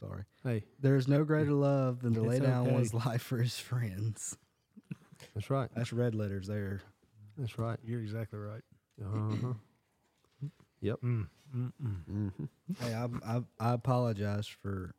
sorry. 0.00 0.24
Hey, 0.44 0.64
There 0.80 0.96
is 0.96 1.08
no 1.08 1.24
greater 1.24 1.52
love 1.52 2.00
than 2.02 2.14
to 2.14 2.22
lay 2.22 2.36
It's 2.36 2.44
down 2.44 2.62
okay. 2.66 2.72
one's 2.74 2.94
life 2.94 3.22
for 3.22 3.38
his 3.38 3.58
friends. 3.58 4.36
that's 5.34 5.50
right. 5.50 5.68
That's 5.74 5.92
red 5.92 6.14
letters 6.14 6.46
there. 6.46 6.80
That's 7.36 7.58
right. 7.58 7.78
You're 7.84 8.00
exactly 8.00 8.38
right. 8.38 8.62
Uh-huh. 9.04 9.52
Mm, 11.04 11.26
mm, 11.54 11.72
mm. 11.82 12.04
hmm 12.04 12.28
Hey, 12.80 12.94
I, 12.94 13.06
I 13.26 13.40
I 13.60 13.72
apologize 13.74 14.46
for 14.46 14.94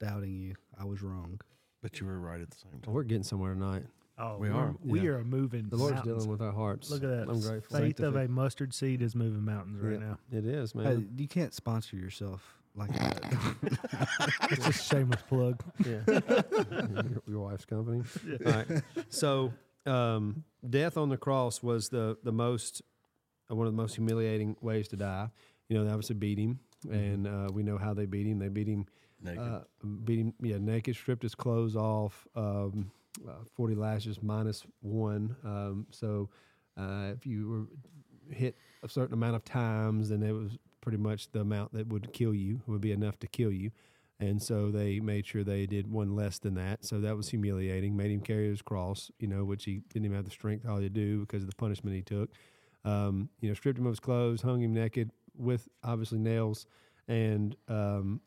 doubting 0.00 0.34
you. 0.34 0.54
I 0.78 0.84
was 0.84 1.00
wrong. 1.02 1.40
But 1.82 2.00
you 2.00 2.06
were 2.06 2.18
right 2.18 2.40
at 2.40 2.50
the 2.50 2.58
same 2.58 2.80
time. 2.80 2.92
we're 2.94 3.02
getting 3.04 3.22
somewhere 3.22 3.54
tonight. 3.54 3.84
Oh, 4.18 4.36
We 4.36 4.50
we're- 4.50 4.74
We 4.84 5.00
Yeah. 5.00 5.10
are 5.12 5.24
moving. 5.24 5.68
The 5.70 5.76
Lord's 5.76 5.94
mountains. 5.94 6.16
dealing 6.24 6.30
with 6.30 6.42
our 6.42 6.52
hearts. 6.52 6.90
Look 6.90 7.02
at 7.02 7.08
that. 7.08 7.28
I'm 7.30 7.40
grateful. 7.40 7.78
Faith 7.78 8.00
of 8.00 8.16
a 8.16 8.28
mustard 8.28 8.74
seed 8.74 9.00
is 9.00 9.14
moving 9.14 9.44
mountains 9.44 9.80
right 9.82 9.92
Yeah. 9.98 9.98
now. 9.98 10.18
It 10.30 10.44
is, 10.44 10.74
man. 10.74 10.84
Hey, 11.16 11.22
you 11.22 11.26
can't 11.28 11.54
sponsor 11.54 11.96
yourself 11.96 12.58
like 12.74 12.92
that. 12.92 13.56
It's 14.50 14.64
just 14.66 14.80
a 14.92 14.94
shameless 14.96 15.22
plug. 15.22 15.62
Yeah. 15.86 16.00
your, 16.70 17.22
your 17.26 17.40
wife's 17.48 17.64
company. 17.64 18.02
All 18.44 18.52
right. 18.52 18.82
So, 19.08 19.52
um, 19.86 20.44
death 20.68 20.96
on 20.98 21.08
the 21.08 21.16
cross 21.16 21.62
was 21.62 21.88
the 21.88 22.18
the 22.22 22.32
most 22.32 22.82
uh, 23.50 23.54
one 23.54 23.66
of 23.66 23.72
the 23.72 23.76
most 23.76 23.94
humiliating 23.96 24.56
ways 24.60 24.88
to 24.88 24.96
die. 24.96 25.30
You 25.68 25.78
know, 25.78 25.84
they 25.84 25.90
obviously 25.90 26.16
beat 26.16 26.38
him, 26.38 26.58
and 26.90 27.26
uh, 27.26 27.48
we 27.52 27.62
know 27.62 27.78
how 27.78 27.94
they 27.94 28.06
beat 28.06 28.26
him. 28.26 28.38
They 28.38 28.48
beat 28.48 28.68
him, 28.68 28.86
Naked. 29.22 29.40
uh, 29.40 29.60
beat 30.04 30.18
him, 30.18 30.34
yeah, 30.42 30.58
naked, 30.58 30.94
stripped 30.96 31.22
his 31.22 31.34
clothes 31.34 31.76
off, 31.76 32.26
um, 32.36 32.90
uh, 33.28 33.32
forty 33.54 33.74
lashes 33.74 34.22
minus 34.22 34.64
one. 34.80 35.36
Um, 35.44 35.86
so, 35.90 36.28
uh, 36.76 37.12
if 37.14 37.26
you 37.26 37.48
were 37.48 38.34
hit 38.34 38.56
a 38.82 38.88
certain 38.88 39.14
amount 39.14 39.36
of 39.36 39.44
times, 39.44 40.08
then 40.08 40.22
it 40.22 40.32
was 40.32 40.58
pretty 40.80 40.98
much 40.98 41.30
the 41.32 41.40
amount 41.40 41.72
that 41.72 41.88
would 41.88 42.12
kill 42.12 42.32
you 42.34 42.62
would 42.66 42.80
be 42.80 42.92
enough 42.92 43.18
to 43.20 43.26
kill 43.26 43.52
you. 43.52 43.70
And 44.18 44.42
so 44.42 44.70
they 44.70 45.00
made 45.00 45.26
sure 45.26 45.42
they 45.42 45.64
did 45.64 45.90
one 45.90 46.14
less 46.14 46.38
than 46.38 46.54
that. 46.54 46.84
So 46.84 47.00
that 47.00 47.16
was 47.16 47.30
humiliating. 47.30 47.96
Made 47.96 48.10
him 48.10 48.20
carry 48.20 48.48
his 48.48 48.60
cross, 48.60 49.10
you 49.18 49.26
know, 49.26 49.44
which 49.44 49.64
he 49.64 49.80
didn't 49.92 50.04
even 50.04 50.14
have 50.16 50.26
the 50.26 50.30
strength 50.30 50.66
hardly 50.66 50.84
to 50.84 50.94
do 50.94 51.20
because 51.20 51.42
of 51.42 51.48
the 51.48 51.56
punishment 51.56 51.96
he 51.96 52.02
took. 52.02 52.30
Um, 52.84 53.30
you 53.40 53.48
know, 53.48 53.54
stripped 53.54 53.78
him 53.78 53.86
of 53.86 53.92
his 53.92 54.00
clothes, 54.00 54.42
hung 54.42 54.60
him 54.62 54.74
naked 54.74 55.10
with 55.40 55.68
obviously 55.84 56.18
nails, 56.18 56.66
and 57.08 57.56
um, 57.68 58.20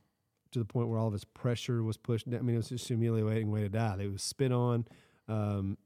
to 0.52 0.60
the 0.60 0.66
point 0.66 0.90
where 0.90 1.00
all 1.00 1.08
of 1.08 1.14
his 1.14 1.26
pressure 1.26 1.84
was 1.84 1.98
pushed. 1.98 2.28
I 2.28 2.40
mean, 2.42 2.56
it 2.56 2.58
was 2.58 2.70
just 2.70 2.88
humiliating 2.88 3.52
way 3.52 3.62
to 3.62 3.70
die. 3.70 3.98
They 3.98 4.08
was 4.08 4.24
spit 4.24 4.52
on. 4.52 4.86
um, 5.28 5.78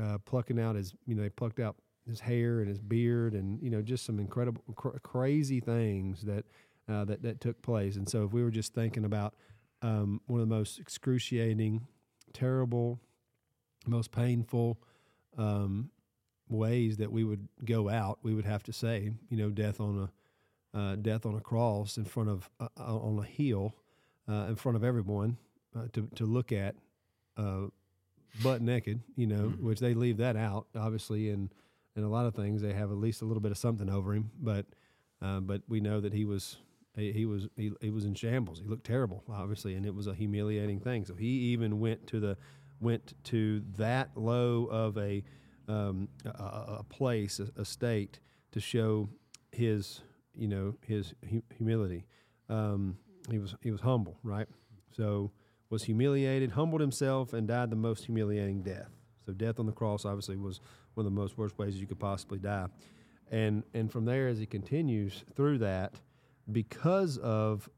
uh, 0.00 0.18
plucking 0.24 0.58
out 0.60 0.76
his, 0.76 0.94
you 1.06 1.14
know, 1.14 1.22
they 1.22 1.28
plucked 1.30 1.60
out 1.60 1.76
his 2.08 2.20
hair 2.20 2.60
and 2.60 2.68
his 2.68 2.80
beard, 2.80 3.34
and 3.34 3.62
you 3.62 3.70
know, 3.70 3.82
just 3.82 4.04
some 4.04 4.18
incredible, 4.18 4.62
cr- 4.74 4.98
crazy 5.02 5.60
things 5.60 6.22
that 6.22 6.44
uh, 6.88 7.04
that 7.04 7.22
that 7.22 7.40
took 7.40 7.62
place. 7.62 7.96
And 7.96 8.08
so, 8.08 8.24
if 8.24 8.32
we 8.32 8.42
were 8.42 8.50
just 8.50 8.74
thinking 8.74 9.04
about 9.04 9.34
um, 9.82 10.20
one 10.26 10.40
of 10.40 10.48
the 10.48 10.54
most 10.54 10.78
excruciating, 10.80 11.86
terrible, 12.32 13.00
most 13.86 14.12
painful 14.12 14.78
um, 15.38 15.90
ways 16.48 16.96
that 16.98 17.12
we 17.12 17.24
would 17.24 17.48
go 17.64 17.88
out, 17.88 18.18
we 18.22 18.34
would 18.34 18.44
have 18.46 18.62
to 18.64 18.72
say, 18.72 19.12
you 19.30 19.36
know, 19.36 19.50
death 19.50 19.80
on 19.80 19.98
a 19.98 20.10
uh, 20.74 20.96
death 20.96 21.26
on 21.26 21.34
a 21.34 21.40
cross 21.40 21.96
in 21.98 22.04
front 22.04 22.28
of 22.28 22.48
uh, 22.60 22.68
uh, 22.78 22.96
on 22.98 23.18
a 23.18 23.22
hill 23.26 23.74
uh, 24.28 24.46
in 24.48 24.56
front 24.56 24.76
of 24.76 24.84
everyone 24.84 25.36
uh, 25.76 25.86
to 25.92 26.08
to 26.14 26.24
look 26.26 26.52
at 26.52 26.74
uh, 27.36 27.66
butt 28.42 28.62
naked, 28.62 29.00
you 29.16 29.26
know, 29.26 29.48
Mhm. 29.50 29.60
which 29.60 29.80
they 29.80 29.94
leave 29.94 30.16
that 30.18 30.36
out 30.36 30.66
obviously, 30.74 31.30
and 31.30 31.52
and 31.94 32.04
a 32.04 32.08
lot 32.08 32.24
of 32.24 32.34
things 32.34 32.62
they 32.62 32.72
have 32.72 32.90
at 32.90 32.96
least 32.96 33.20
a 33.20 33.24
little 33.26 33.42
bit 33.42 33.50
of 33.52 33.58
something 33.58 33.90
over 33.90 34.14
him, 34.14 34.30
but 34.40 34.64
uh, 35.20 35.40
but 35.40 35.62
we 35.68 35.80
know 35.80 36.00
that 36.00 36.12
he 36.14 36.24
was 36.24 36.56
he, 36.96 37.12
he 37.12 37.26
was 37.26 37.48
he, 37.56 37.72
he 37.80 37.90
was 37.90 38.04
in 38.04 38.14
shambles. 38.14 38.60
He 38.60 38.66
looked 38.66 38.84
terrible, 38.86 39.22
obviously, 39.28 39.74
and 39.74 39.84
it 39.86 39.94
was 39.94 40.06
a 40.06 40.14
humiliating 40.14 40.80
thing. 40.80 41.04
So 41.04 41.14
he 41.14 41.26
even 41.52 41.80
went 41.80 42.06
to 42.08 42.20
the 42.20 42.36
went 42.80 43.14
to 43.24 43.60
that 43.76 44.10
low 44.16 44.64
of 44.66 44.96
a 44.98 45.22
um, 45.68 46.08
a, 46.24 46.28
a 46.30 46.76
a 46.80 46.84
place, 46.84 47.38
a, 47.40 47.48
a 47.60 47.64
state, 47.64 48.18
to 48.52 48.60
show 48.60 49.08
his 49.52 50.00
you 50.36 50.48
know 50.48 50.74
his 50.86 51.14
hu- 51.28 51.42
humility. 51.56 52.06
Um, 52.48 52.96
he 53.30 53.38
was 53.38 53.54
he 53.62 53.70
was 53.70 53.80
humble, 53.80 54.18
right? 54.22 54.48
So 54.96 55.30
was 55.70 55.84
humiliated, 55.84 56.52
humbled 56.52 56.80
himself, 56.80 57.32
and 57.32 57.48
died 57.48 57.70
the 57.70 57.76
most 57.76 58.04
humiliating 58.04 58.62
death. 58.62 58.90
So 59.24 59.32
death 59.32 59.58
on 59.58 59.66
the 59.66 59.72
cross 59.72 60.04
obviously 60.04 60.36
was 60.36 60.60
one 60.94 61.06
of 61.06 61.12
the 61.12 61.18
most 61.18 61.38
worst 61.38 61.56
ways 61.58 61.80
you 61.80 61.86
could 61.86 62.00
possibly 62.00 62.38
die. 62.38 62.66
And 63.30 63.62
and 63.72 63.90
from 63.90 64.04
there, 64.04 64.28
as 64.28 64.38
he 64.38 64.46
continues 64.46 65.24
through 65.34 65.58
that, 65.58 65.94
because 66.50 67.18
of 67.18 67.68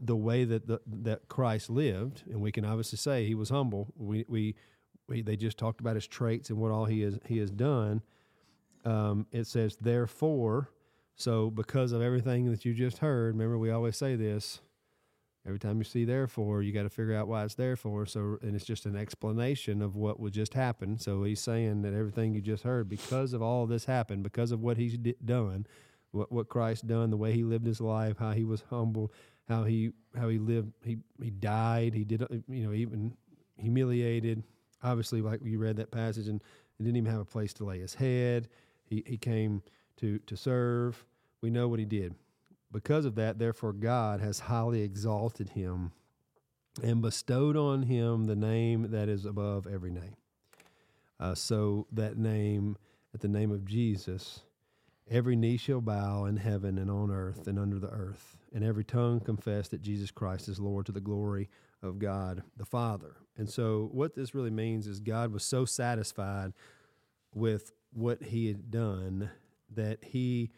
the 0.00 0.16
way 0.16 0.44
that 0.44 0.66
the, 0.66 0.80
that 0.86 1.28
Christ 1.28 1.70
lived, 1.70 2.22
and 2.30 2.40
we 2.40 2.52
can 2.52 2.64
obviously 2.64 2.96
say 2.96 3.26
he 3.26 3.34
was 3.34 3.50
humble. 3.50 3.92
We 3.96 4.24
we, 4.28 4.54
we 5.08 5.22
they 5.22 5.36
just 5.36 5.58
talked 5.58 5.80
about 5.80 5.96
his 5.96 6.06
traits 6.06 6.50
and 6.50 6.58
what 6.58 6.70
all 6.70 6.84
he 6.84 7.02
has 7.02 7.18
he 7.26 7.38
has 7.38 7.50
done. 7.50 8.02
Um, 8.84 9.26
it 9.32 9.46
says 9.46 9.76
therefore. 9.80 10.70
So 11.20 11.50
because 11.50 11.92
of 11.92 12.00
everything 12.00 12.50
that 12.50 12.64
you 12.64 12.72
just 12.72 12.98
heard, 12.98 13.34
remember 13.34 13.58
we 13.58 13.70
always 13.70 13.96
say 13.96 14.16
this. 14.16 14.60
Every 15.46 15.58
time 15.58 15.78
you 15.78 15.84
see 15.84 16.04
therefore, 16.04 16.62
you 16.62 16.72
got 16.72 16.82
to 16.82 16.90
figure 16.90 17.14
out 17.14 17.28
why 17.28 17.44
it's 17.44 17.54
there 17.54 17.76
for. 17.76 18.06
So, 18.06 18.38
and 18.42 18.54
it's 18.54 18.64
just 18.64 18.86
an 18.86 18.96
explanation 18.96 19.80
of 19.82 19.96
what 19.96 20.20
would 20.20 20.32
just 20.34 20.54
happen. 20.54 20.98
So 20.98 21.24
he's 21.24 21.40
saying 21.40 21.82
that 21.82 21.94
everything 21.94 22.34
you 22.34 22.40
just 22.40 22.62
heard, 22.62 22.88
because 22.88 23.32
of 23.32 23.42
all 23.42 23.66
this 23.66 23.86
happened, 23.86 24.22
because 24.22 24.50
of 24.50 24.60
what 24.60 24.76
he's 24.76 24.96
di- 24.96 25.16
done, 25.24 25.66
what 26.12 26.32
what 26.32 26.48
Christ 26.48 26.86
done, 26.86 27.10
the 27.10 27.16
way 27.16 27.32
he 27.32 27.44
lived 27.44 27.66
his 27.66 27.80
life, 27.80 28.16
how 28.18 28.32
he 28.32 28.44
was 28.44 28.64
humble, 28.70 29.12
how 29.48 29.64
he 29.64 29.92
how 30.18 30.28
he 30.28 30.38
lived, 30.38 30.72
he 30.84 30.98
he 31.22 31.30
died, 31.30 31.94
he 31.94 32.04
did, 32.04 32.22
you 32.48 32.66
know, 32.66 32.72
even 32.72 33.14
humiliated. 33.56 34.42
Obviously, 34.82 35.20
like 35.20 35.40
you 35.44 35.58
read 35.58 35.76
that 35.76 35.90
passage, 35.90 36.28
and 36.28 36.42
he 36.78 36.84
didn't 36.84 36.96
even 36.96 37.10
have 37.10 37.20
a 37.20 37.24
place 37.26 37.52
to 37.54 37.64
lay 37.64 37.78
his 37.78 37.94
head. 37.94 38.48
He 38.84 39.02
he 39.06 39.16
came 39.18 39.62
to 39.98 40.18
to 40.20 40.36
serve. 40.36 41.04
We 41.42 41.50
know 41.50 41.68
what 41.68 41.78
he 41.78 41.84
did. 41.84 42.14
Because 42.72 43.04
of 43.04 43.14
that, 43.16 43.38
therefore, 43.38 43.72
God 43.72 44.20
has 44.20 44.40
highly 44.40 44.82
exalted 44.82 45.50
him 45.50 45.92
and 46.82 47.02
bestowed 47.02 47.56
on 47.56 47.84
him 47.84 48.24
the 48.26 48.36
name 48.36 48.90
that 48.90 49.08
is 49.08 49.24
above 49.24 49.66
every 49.66 49.90
name. 49.90 50.16
Uh, 51.18 51.34
so 51.34 51.86
that 51.92 52.16
name, 52.16 52.76
at 53.12 53.20
the 53.20 53.28
name 53.28 53.50
of 53.50 53.64
Jesus, 53.64 54.40
every 55.10 55.34
knee 55.34 55.56
shall 55.56 55.80
bow 55.80 56.24
in 56.26 56.36
heaven 56.36 56.78
and 56.78 56.90
on 56.90 57.10
earth 57.10 57.46
and 57.46 57.58
under 57.58 57.78
the 57.78 57.90
earth, 57.90 58.36
and 58.54 58.64
every 58.64 58.84
tongue 58.84 59.20
confess 59.20 59.68
that 59.68 59.82
Jesus 59.82 60.10
Christ 60.10 60.48
is 60.48 60.60
Lord 60.60 60.86
to 60.86 60.92
the 60.92 61.00
glory 61.00 61.48
of 61.82 61.98
God 61.98 62.42
the 62.56 62.64
Father. 62.64 63.16
And 63.36 63.48
so, 63.48 63.88
what 63.92 64.14
this 64.14 64.34
really 64.34 64.50
means 64.50 64.86
is 64.86 65.00
God 65.00 65.32
was 65.32 65.44
so 65.44 65.64
satisfied 65.64 66.52
with 67.34 67.72
what 67.92 68.22
he 68.22 68.46
had 68.48 68.70
done 68.70 69.30
that 69.74 70.04
he 70.04 70.50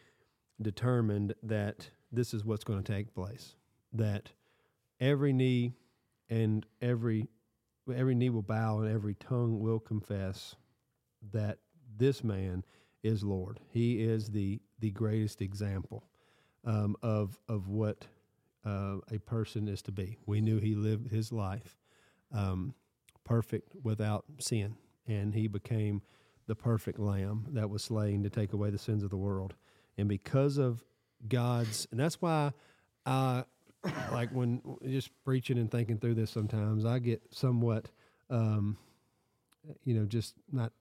determined 0.63 1.33
that 1.43 1.89
this 2.11 2.33
is 2.33 2.45
what's 2.45 2.63
going 2.63 2.81
to 2.81 2.91
take 2.91 3.13
place. 3.13 3.55
That 3.93 4.31
every 4.99 5.33
knee 5.33 5.73
and 6.29 6.65
every 6.81 7.27
every 7.93 8.15
knee 8.15 8.29
will 8.29 8.41
bow 8.41 8.79
and 8.79 8.93
every 8.93 9.15
tongue 9.15 9.59
will 9.59 9.79
confess 9.79 10.55
that 11.31 11.59
this 11.97 12.23
man 12.23 12.63
is 13.03 13.23
Lord. 13.23 13.59
He 13.69 14.01
is 14.03 14.29
the 14.29 14.59
the 14.79 14.91
greatest 14.91 15.41
example 15.41 16.05
um, 16.65 16.95
of 17.01 17.39
of 17.47 17.67
what 17.67 18.07
uh, 18.65 18.97
a 19.11 19.19
person 19.19 19.67
is 19.67 19.81
to 19.83 19.91
be. 19.91 20.17
We 20.25 20.41
knew 20.41 20.59
he 20.59 20.75
lived 20.75 21.11
his 21.11 21.31
life 21.31 21.77
um, 22.33 22.73
perfect 23.23 23.75
without 23.83 24.25
sin, 24.39 24.75
and 25.07 25.33
he 25.33 25.47
became 25.47 26.01
the 26.47 26.55
perfect 26.55 26.99
lamb 26.99 27.45
that 27.51 27.69
was 27.69 27.83
slain 27.83 28.23
to 28.23 28.29
take 28.29 28.53
away 28.53 28.69
the 28.69 28.77
sins 28.77 29.03
of 29.03 29.09
the 29.09 29.17
world. 29.17 29.53
And 29.97 30.07
because 30.07 30.57
of 30.57 30.83
God's, 31.27 31.87
and 31.91 31.99
that's 31.99 32.21
why 32.21 32.51
I 33.05 33.43
like 34.11 34.29
when 34.31 34.61
just 34.85 35.11
preaching 35.23 35.57
and 35.57 35.69
thinking 35.69 35.97
through 35.97 36.15
this. 36.15 36.31
Sometimes 36.31 36.85
I 36.85 36.99
get 36.99 37.21
somewhat, 37.31 37.89
um, 38.29 38.77
you 39.83 39.93
know, 39.93 40.05
just 40.05 40.35
not 40.51 40.71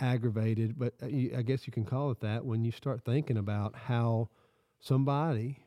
aggravated, 0.00 0.78
but 0.78 0.94
uh, 1.02 1.06
I 1.06 1.42
guess 1.42 1.66
you 1.66 1.72
can 1.72 1.84
call 1.84 2.10
it 2.10 2.20
that 2.20 2.44
when 2.44 2.64
you 2.64 2.72
start 2.72 3.02
thinking 3.04 3.36
about 3.36 3.74
how 3.74 4.28
somebody 4.80 5.58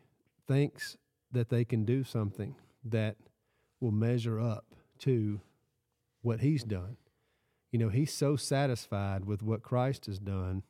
thinks 0.47 0.97
that 1.31 1.49
they 1.49 1.65
can 1.65 1.85
do 1.85 2.03
something 2.03 2.55
that 2.83 3.15
will 3.79 3.91
measure 3.91 4.39
up 4.39 4.65
to 4.99 5.41
what 6.21 6.39
he's 6.41 6.63
done. 6.63 6.97
You 7.71 7.79
know, 7.79 7.89
he's 7.89 8.13
so 8.13 8.35
satisfied 8.35 9.25
with 9.25 9.41
what 9.41 9.63
Christ 9.63 10.05
has 10.05 10.19
done. 10.19 10.63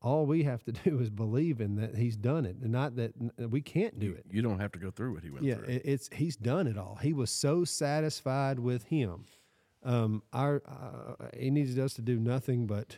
All 0.00 0.26
we 0.26 0.44
have 0.44 0.62
to 0.64 0.72
do 0.84 1.00
is 1.00 1.10
believe 1.10 1.60
in 1.60 1.76
that 1.76 1.96
he's 1.96 2.16
done 2.16 2.46
it, 2.46 2.56
and 2.62 2.70
not 2.72 2.96
that 2.96 3.12
we 3.50 3.60
can't 3.60 3.98
do 3.98 4.12
it. 4.12 4.24
you 4.30 4.42
don't 4.42 4.60
have 4.60 4.72
to 4.72 4.78
go 4.78 4.90
through 4.90 5.14
what 5.14 5.24
he 5.24 5.30
went 5.30 5.44
Yeah, 5.44 5.56
through. 5.56 5.66
it, 5.74 5.82
it's 5.84 6.08
he's 6.12 6.36
done 6.36 6.66
it 6.66 6.78
all. 6.78 6.98
He 7.02 7.12
was 7.12 7.30
so 7.30 7.64
satisfied 7.64 8.58
with 8.60 8.84
him. 8.84 9.24
Um, 9.84 10.22
our 10.32 10.62
uh, 10.66 11.26
he 11.36 11.50
needs 11.50 11.78
us 11.78 11.94
to 11.94 12.02
do 12.02 12.18
nothing 12.18 12.66
but 12.66 12.96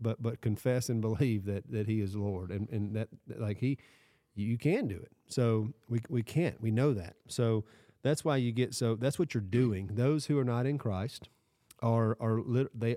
but 0.00 0.22
but 0.22 0.40
confess 0.40 0.88
and 0.88 1.00
believe 1.00 1.44
that 1.46 1.70
that 1.70 1.86
he 1.86 2.00
is 2.00 2.16
Lord, 2.16 2.50
and 2.50 2.68
and 2.70 2.94
that 2.96 3.08
that, 3.28 3.40
like 3.40 3.58
he 3.58 3.78
you 4.34 4.56
can 4.58 4.88
do 4.88 4.96
it. 4.96 5.12
So 5.28 5.72
we 5.88 6.00
we 6.08 6.22
can't. 6.22 6.60
We 6.60 6.70
know 6.70 6.92
that. 6.94 7.16
So 7.28 7.64
that's 8.02 8.24
why 8.24 8.36
you 8.38 8.50
get 8.52 8.74
so 8.74 8.94
that's 8.96 9.18
what 9.18 9.32
you're 9.34 9.42
doing. 9.42 9.90
Those 9.92 10.26
who 10.26 10.38
are 10.38 10.44
not 10.44 10.66
in 10.66 10.76
Christ 10.78 11.28
are 11.82 12.16
are 12.20 12.40
they 12.74 12.96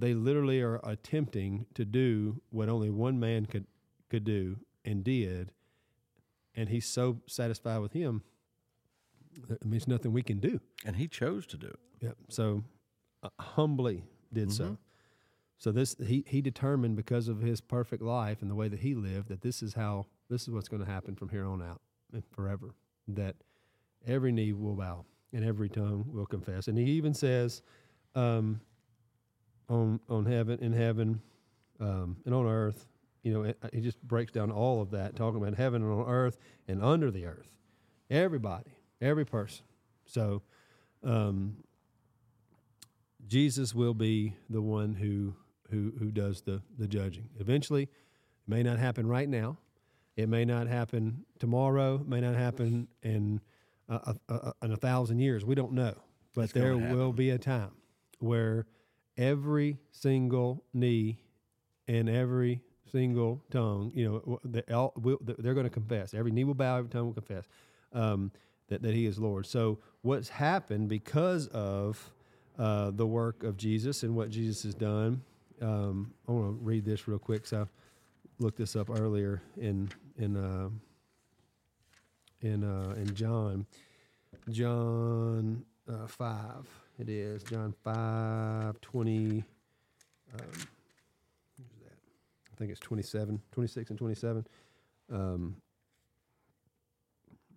they 0.00 0.14
literally 0.14 0.60
are 0.60 0.80
attempting 0.82 1.66
to 1.74 1.84
do 1.84 2.40
what 2.50 2.68
only 2.68 2.90
one 2.90 3.18
man 3.20 3.46
could 3.46 3.66
could 4.08 4.24
do 4.24 4.58
and 4.84 5.04
did, 5.04 5.52
and 6.54 6.68
he's 6.68 6.86
so 6.86 7.18
satisfied 7.26 7.78
with 7.78 7.92
him. 7.92 8.22
I 9.48 9.64
mean, 9.64 9.74
it's 9.74 9.86
nothing 9.88 10.12
we 10.12 10.22
can 10.22 10.40
do. 10.40 10.60
and 10.84 10.96
he 10.96 11.06
chose 11.06 11.46
to 11.46 11.56
do 11.56 11.68
it. 11.68 11.78
Yep. 12.00 12.16
So 12.28 12.64
uh, 13.22 13.28
humbly 13.38 14.04
did 14.32 14.52
so. 14.52 14.76
So 15.58 15.72
this 15.72 15.94
he 16.04 16.24
he 16.26 16.40
determined 16.40 16.96
because 16.96 17.28
of 17.28 17.40
his 17.40 17.60
perfect 17.60 18.02
life 18.02 18.40
and 18.40 18.50
the 18.50 18.54
way 18.54 18.68
that 18.68 18.80
he 18.80 18.94
lived 18.94 19.28
that 19.28 19.42
this 19.42 19.62
is 19.62 19.74
how 19.74 20.06
this 20.28 20.42
is 20.42 20.50
what's 20.50 20.68
going 20.68 20.84
to 20.84 20.90
happen 20.90 21.14
from 21.14 21.28
here 21.28 21.44
on 21.44 21.62
out 21.62 21.80
and 22.12 22.22
forever. 22.30 22.74
That 23.06 23.36
every 24.06 24.32
knee 24.32 24.52
will 24.52 24.74
bow 24.74 25.04
and 25.32 25.44
every 25.44 25.68
tongue 25.68 26.06
will 26.08 26.26
confess. 26.26 26.66
And 26.68 26.78
he 26.78 26.84
even 26.84 27.12
says, 27.14 27.62
um, 28.14 28.60
on 29.70 30.00
on 30.08 30.26
heaven 30.26 30.58
in 30.60 30.72
heaven, 30.72 31.22
um, 31.80 32.16
and 32.26 32.34
on 32.34 32.46
earth. 32.46 32.86
You 33.22 33.32
know, 33.34 33.54
he 33.72 33.80
just 33.80 34.02
breaks 34.02 34.32
down 34.32 34.50
all 34.50 34.80
of 34.80 34.90
that, 34.92 35.14
talking 35.14 35.40
about 35.42 35.54
heaven 35.54 35.82
and 35.82 35.92
on 35.92 36.06
earth 36.08 36.38
and 36.66 36.82
under 36.82 37.10
the 37.10 37.26
earth. 37.26 37.48
Everybody, 38.10 38.72
every 39.00 39.26
person. 39.26 39.64
So, 40.06 40.42
um, 41.04 41.58
Jesus 43.26 43.74
will 43.74 43.94
be 43.94 44.34
the 44.48 44.62
one 44.62 44.94
who 44.94 45.34
who 45.70 45.92
who 45.98 46.10
does 46.10 46.42
the 46.42 46.62
the 46.78 46.88
judging. 46.88 47.28
Eventually, 47.38 47.84
it 47.84 47.88
may 48.48 48.62
not 48.62 48.78
happen 48.78 49.06
right 49.06 49.28
now. 49.28 49.58
It 50.16 50.28
may 50.28 50.44
not 50.44 50.66
happen 50.66 51.24
tomorrow. 51.38 51.96
It 51.96 52.08
may 52.08 52.20
not 52.20 52.34
happen 52.34 52.88
in 53.02 53.40
a, 53.88 54.14
a, 54.28 54.34
a, 54.34 54.52
in 54.64 54.72
a 54.72 54.76
thousand 54.76 55.20
years. 55.20 55.44
We 55.44 55.54
don't 55.54 55.72
know, 55.72 55.94
but 56.34 56.44
It's 56.44 56.52
there 56.52 56.76
will 56.76 57.12
be 57.12 57.30
a 57.30 57.38
time 57.38 57.70
where 58.18 58.66
every 59.20 59.78
single 59.92 60.64
knee 60.74 61.20
and 61.86 62.08
every 62.08 62.62
single 62.90 63.44
tongue, 63.50 63.92
you 63.94 64.04
know, 64.04 64.40
they're 64.44 65.54
going 65.54 65.64
to 65.64 65.70
confess. 65.70 66.14
Every 66.14 66.32
knee 66.32 66.44
will 66.44 66.54
bow, 66.54 66.78
every 66.78 66.90
tongue 66.90 67.06
will 67.06 67.14
confess 67.14 67.44
um, 67.92 68.32
that, 68.68 68.82
that 68.82 68.94
He 68.94 69.06
is 69.06 69.18
Lord. 69.18 69.46
So, 69.46 69.78
what's 70.02 70.28
happened 70.28 70.88
because 70.88 71.46
of 71.48 72.10
uh, 72.60 72.90
the 72.90 73.06
work 73.06 73.42
of 73.42 73.56
Jesus 73.56 74.02
and 74.02 74.14
what 74.14 74.28
Jesus 74.28 74.62
has 74.64 74.74
done. 74.74 75.22
Um, 75.62 76.12
I 76.28 76.32
want 76.32 76.58
to 76.58 76.64
read 76.64 76.84
this 76.84 77.08
real 77.08 77.18
quick. 77.18 77.46
So 77.46 77.62
I 77.62 77.66
looked 78.38 78.58
this 78.58 78.76
up 78.76 78.90
earlier 78.90 79.42
in 79.56 79.88
in 80.18 80.36
uh, 80.36 80.68
in 82.42 82.62
uh, 82.62 82.94
in 82.96 83.14
John, 83.14 83.66
John 84.50 85.64
uh, 85.88 86.06
five. 86.06 86.68
It 87.00 87.08
is 87.08 87.42
John 87.42 87.74
five 87.82 88.78
twenty. 88.82 89.42
Um, 90.34 90.50
where's 91.56 91.78
that? 91.82 91.96
I 92.52 92.56
think 92.58 92.70
it's 92.70 92.80
27, 92.80 93.40
26 93.52 93.88
and 93.88 93.98
twenty 93.98 94.14
seven. 94.14 94.46
Um, 95.10 95.56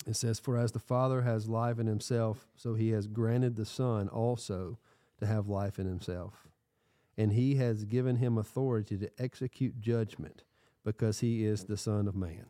it 0.07 0.15
says, 0.15 0.40
For 0.40 0.57
as 0.57 0.72
the 0.72 0.80
Father 0.80 1.24
has 1.24 1.49
life 1.49 1.78
in 1.78 1.88
himself, 1.88 2.48
so 2.56 2.76
he 2.76 2.91
has 2.91 3.06
granted 3.06 3.57
the 3.57 3.65
Son 3.65 4.07
also 4.07 4.80
to 5.20 5.26
have 5.26 5.49
life 5.49 5.78
in 5.78 5.88
himself. 5.88 6.48
And 7.18 7.34
he 7.34 7.56
has 7.56 7.84
given 7.84 8.15
him 8.15 8.38
authority 8.38 8.98
to 8.98 9.10
execute 9.20 9.82
judgment 9.82 10.44
because 10.86 11.20
he 11.20 11.44
is 11.45 11.65
the 11.65 11.78
Son 11.78 12.07
of 12.07 12.15
Man. 12.15 12.45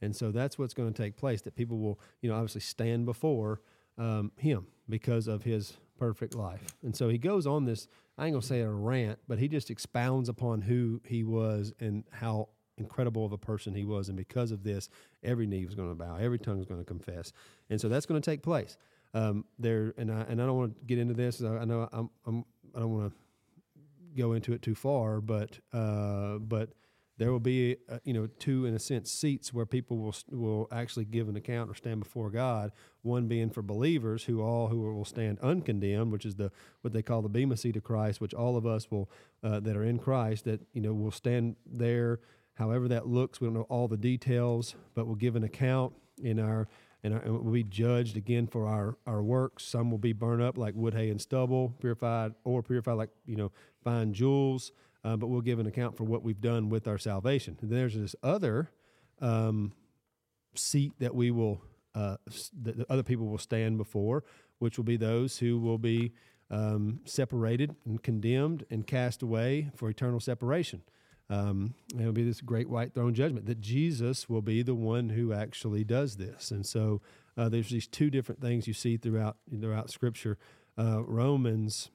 And 0.00 0.16
so 0.16 0.32
that's 0.32 0.58
what's 0.58 0.74
going 0.74 0.92
to 0.92 1.02
take 1.02 1.16
place 1.16 1.42
that 1.42 1.54
people 1.54 1.78
will, 1.78 2.00
you 2.20 2.28
know, 2.28 2.34
obviously 2.34 2.62
stand 2.62 3.06
before 3.06 3.60
um, 3.96 4.32
him 4.36 4.66
because 4.88 5.28
of 5.28 5.44
his 5.44 5.74
perfect 5.98 6.34
life. 6.34 6.76
And 6.82 6.94
so 6.94 7.08
he 7.08 7.18
goes 7.18 7.46
on 7.46 7.64
this, 7.64 7.88
I 8.18 8.26
ain't 8.26 8.34
going 8.34 8.42
to 8.42 8.46
say 8.46 8.60
a 8.60 8.70
rant, 8.70 9.18
but 9.28 9.38
he 9.38 9.48
just 9.48 9.70
expounds 9.70 10.28
upon 10.28 10.62
who 10.62 11.00
he 11.04 11.24
was 11.24 11.72
and 11.80 12.04
how 12.10 12.48
incredible 12.76 13.24
of 13.24 13.32
a 13.32 13.38
person 13.38 13.74
he 13.74 13.84
was. 13.84 14.08
And 14.08 14.16
because 14.16 14.50
of 14.50 14.64
this, 14.64 14.88
every 15.22 15.46
knee 15.46 15.64
was 15.64 15.74
going 15.74 15.88
to 15.88 15.94
bow, 15.94 16.16
every 16.16 16.38
tongue 16.38 16.60
is 16.60 16.66
going 16.66 16.80
to 16.80 16.86
confess. 16.86 17.32
And 17.70 17.80
so 17.80 17.88
that's 17.88 18.06
going 18.06 18.20
to 18.20 18.30
take 18.30 18.42
place. 18.42 18.76
Um, 19.14 19.44
there, 19.58 19.94
and 19.98 20.10
I, 20.10 20.22
and 20.22 20.40
I 20.40 20.46
don't 20.46 20.56
want 20.56 20.78
to 20.78 20.84
get 20.86 20.98
into 20.98 21.14
this. 21.14 21.42
I, 21.42 21.64
know 21.64 21.88
I'm, 21.92 22.10
I'm, 22.26 22.44
I 22.74 22.80
don't 22.80 22.90
want 22.90 23.12
to 23.12 24.20
go 24.20 24.32
into 24.32 24.52
it 24.52 24.62
too 24.62 24.74
far, 24.74 25.20
but, 25.20 25.58
uh, 25.72 26.38
but 26.38 26.70
there 27.22 27.30
will 27.30 27.38
be, 27.38 27.76
uh, 27.88 27.98
you 28.02 28.12
know, 28.12 28.26
two 28.40 28.66
in 28.66 28.74
a 28.74 28.80
sense 28.80 29.08
seats 29.08 29.54
where 29.54 29.64
people 29.64 29.96
will 29.96 30.14
will 30.32 30.66
actually 30.72 31.04
give 31.04 31.28
an 31.28 31.36
account 31.36 31.70
or 31.70 31.74
stand 31.74 32.02
before 32.02 32.30
God. 32.30 32.72
One 33.02 33.28
being 33.28 33.48
for 33.48 33.62
believers 33.62 34.24
who 34.24 34.42
all 34.42 34.66
who 34.66 34.80
will 34.80 35.04
stand 35.04 35.38
uncondemned, 35.40 36.10
which 36.10 36.26
is 36.26 36.34
the 36.34 36.50
what 36.80 36.92
they 36.92 37.00
call 37.00 37.22
the 37.22 37.28
bema 37.28 37.56
seat 37.56 37.76
of 37.76 37.84
Christ, 37.84 38.20
which 38.20 38.34
all 38.34 38.56
of 38.56 38.66
us 38.66 38.90
will 38.90 39.08
uh, 39.44 39.60
that 39.60 39.76
are 39.76 39.84
in 39.84 40.00
Christ 40.00 40.46
that 40.46 40.62
you 40.72 40.80
know 40.80 40.92
will 40.92 41.12
stand 41.12 41.54
there 41.64 42.18
however 42.54 42.88
that 42.88 43.06
looks. 43.06 43.40
We 43.40 43.46
don't 43.46 43.54
know 43.54 43.66
all 43.68 43.86
the 43.86 43.96
details, 43.96 44.74
but 44.96 45.06
we'll 45.06 45.14
give 45.14 45.36
an 45.36 45.44
account 45.44 45.92
in 46.20 46.40
our 46.40 46.66
and, 47.04 47.20
we'll 47.24 47.52
be 47.52 47.62
judged 47.62 48.16
again 48.16 48.48
for 48.48 48.66
our, 48.66 48.96
our 49.06 49.22
works. 49.22 49.64
Some 49.64 49.90
will 49.90 49.98
be 49.98 50.12
burned 50.12 50.42
up 50.42 50.56
like 50.56 50.74
wood, 50.74 50.94
hay, 50.94 51.10
and 51.10 51.20
stubble, 51.20 51.74
purified 51.80 52.32
or 52.42 52.62
purified 52.64 52.94
like 52.94 53.10
you 53.26 53.36
know 53.36 53.52
fine 53.84 54.12
jewels. 54.12 54.72
Uh, 55.04 55.16
but 55.16 55.26
we'll 55.26 55.40
give 55.40 55.58
an 55.58 55.66
account 55.66 55.96
for 55.96 56.04
what 56.04 56.22
we've 56.22 56.40
done 56.40 56.68
with 56.68 56.86
our 56.86 56.98
salvation. 56.98 57.56
And 57.60 57.70
there's 57.70 57.94
this 57.94 58.14
other 58.22 58.70
um, 59.20 59.72
seat 60.54 60.92
that 60.98 61.14
we 61.14 61.30
will 61.30 61.62
uh, 61.94 62.16
that 62.62 62.88
other 62.88 63.02
people 63.02 63.26
will 63.26 63.38
stand 63.38 63.76
before, 63.76 64.24
which 64.58 64.78
will 64.78 64.84
be 64.84 64.96
those 64.96 65.38
who 65.38 65.58
will 65.58 65.78
be 65.78 66.12
um, 66.50 67.00
separated 67.04 67.74
and 67.84 68.02
condemned 68.02 68.64
and 68.70 68.86
cast 68.86 69.22
away 69.22 69.70
for 69.76 69.90
eternal 69.90 70.20
separation. 70.20 70.82
Um, 71.28 71.74
it'll 71.98 72.12
be 72.12 72.24
this 72.24 72.40
great 72.40 72.68
white 72.68 72.94
throne 72.94 73.14
judgment 73.14 73.46
that 73.46 73.60
Jesus 73.60 74.28
will 74.28 74.42
be 74.42 74.62
the 74.62 74.74
one 74.74 75.10
who 75.10 75.32
actually 75.32 75.84
does 75.84 76.16
this. 76.16 76.50
And 76.50 76.66
so 76.66 77.00
uh, 77.36 77.48
there's 77.48 77.70
these 77.70 77.86
two 77.86 78.10
different 78.10 78.40
things 78.40 78.66
you 78.66 78.74
see 78.74 78.96
throughout 78.96 79.36
throughout 79.60 79.90
Scripture. 79.90 80.38
Uh, 80.78 81.02
Romans 81.04 81.90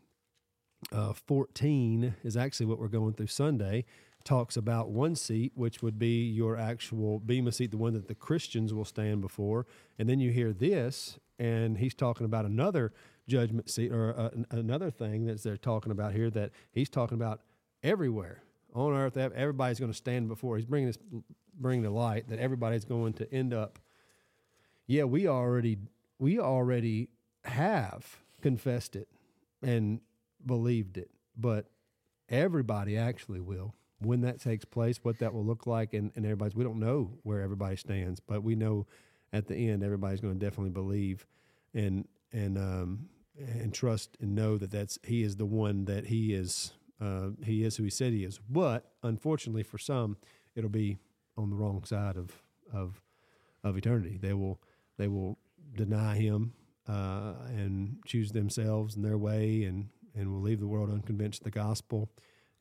uh, 0.91 1.13
14 1.13 2.15
is 2.23 2.37
actually 2.37 2.65
what 2.65 2.79
we're 2.79 2.87
going 2.87 3.13
through 3.13 3.27
Sunday. 3.27 3.85
Talks 4.23 4.57
about 4.57 4.89
one 4.89 5.15
seat, 5.15 5.53
which 5.55 5.81
would 5.81 5.97
be 5.97 6.25
your 6.25 6.57
actual 6.57 7.19
Bema 7.19 7.51
seat, 7.51 7.71
the 7.71 7.77
one 7.77 7.93
that 7.93 8.07
the 8.07 8.15
Christians 8.15 8.73
will 8.73 8.85
stand 8.85 9.21
before. 9.21 9.65
And 9.97 10.09
then 10.09 10.19
you 10.19 10.31
hear 10.31 10.51
this, 10.51 11.17
and 11.39 11.77
he's 11.77 11.93
talking 11.93 12.25
about 12.25 12.45
another 12.45 12.91
judgment 13.27 13.69
seat 13.69 13.91
or 13.91 14.17
uh, 14.17 14.29
another 14.51 14.91
thing 14.91 15.25
that 15.25 15.43
they're 15.43 15.57
talking 15.57 15.91
about 15.91 16.13
here 16.13 16.29
that 16.29 16.51
he's 16.71 16.89
talking 16.89 17.15
about 17.15 17.41
everywhere 17.83 18.43
on 18.73 18.93
earth. 18.93 19.17
Everybody's 19.17 19.79
going 19.79 19.91
to 19.91 19.97
stand 19.97 20.27
before. 20.27 20.57
He's 20.57 20.65
bringing 20.65 20.87
this, 20.87 20.97
bringing 21.59 21.83
the 21.83 21.89
light 21.89 22.29
that 22.29 22.39
everybody's 22.39 22.85
going 22.85 23.13
to 23.13 23.33
end 23.33 23.53
up. 23.53 23.79
Yeah, 24.87 25.03
we 25.03 25.27
already 25.27 25.77
we 26.19 26.39
already 26.39 27.09
have 27.43 28.17
confessed 28.41 28.95
it 28.95 29.07
and 29.61 29.99
believed 30.45 30.97
it, 30.97 31.09
but 31.35 31.67
everybody 32.29 32.97
actually 32.97 33.39
will. 33.41 33.75
When 33.99 34.21
that 34.21 34.39
takes 34.39 34.63
place, 34.63 34.99
what 35.01 35.19
that 35.19 35.33
will 35.33 35.45
look 35.45 35.65
like, 35.65 35.93
and, 35.93 36.11
and 36.15 36.23
everybody's, 36.23 36.55
we 36.55 36.63
don't 36.63 36.79
know 36.79 37.11
where 37.23 37.41
everybody 37.41 37.75
stands, 37.77 38.19
but 38.19 38.43
we 38.43 38.55
know 38.55 38.85
at 39.33 39.47
the 39.47 39.55
end 39.55 39.83
everybody's 39.83 40.21
going 40.21 40.39
to 40.39 40.45
definitely 40.45 40.71
believe 40.71 41.25
and 41.73 42.07
and 42.31 42.57
um, 42.57 43.09
and 43.37 43.73
trust 43.73 44.17
and 44.19 44.35
know 44.35 44.57
that 44.57 44.71
that's 44.71 44.99
he 45.03 45.23
is 45.23 45.35
the 45.35 45.45
one 45.45 45.85
that 45.85 46.05
he 46.05 46.33
is 46.33 46.73
uh, 47.01 47.29
he 47.43 47.63
is 47.63 47.77
who 47.77 47.83
he 47.83 47.89
said 47.89 48.13
he 48.13 48.23
is. 48.23 48.39
But 48.49 48.91
unfortunately 49.03 49.63
for 49.63 49.77
some, 49.77 50.17
it'll 50.55 50.69
be 50.69 50.97
on 51.37 51.49
the 51.49 51.55
wrong 51.55 51.83
side 51.83 52.17
of 52.17 52.31
of 52.73 53.01
of 53.63 53.77
eternity. 53.77 54.17
They 54.21 54.33
will 54.33 54.61
they 54.97 55.07
will 55.07 55.37
deny 55.75 56.15
him 56.15 56.53
uh, 56.87 57.33
and 57.49 57.97
choose 58.05 58.31
themselves 58.31 58.95
and 58.95 59.03
their 59.03 59.17
way 59.17 59.63
and 59.63 59.89
and 60.17 60.31
we'll 60.31 60.41
leave 60.41 60.59
the 60.59 60.67
world 60.67 60.89
unconvinced 60.89 61.41
of 61.41 61.45
the 61.45 61.51
gospel, 61.51 62.09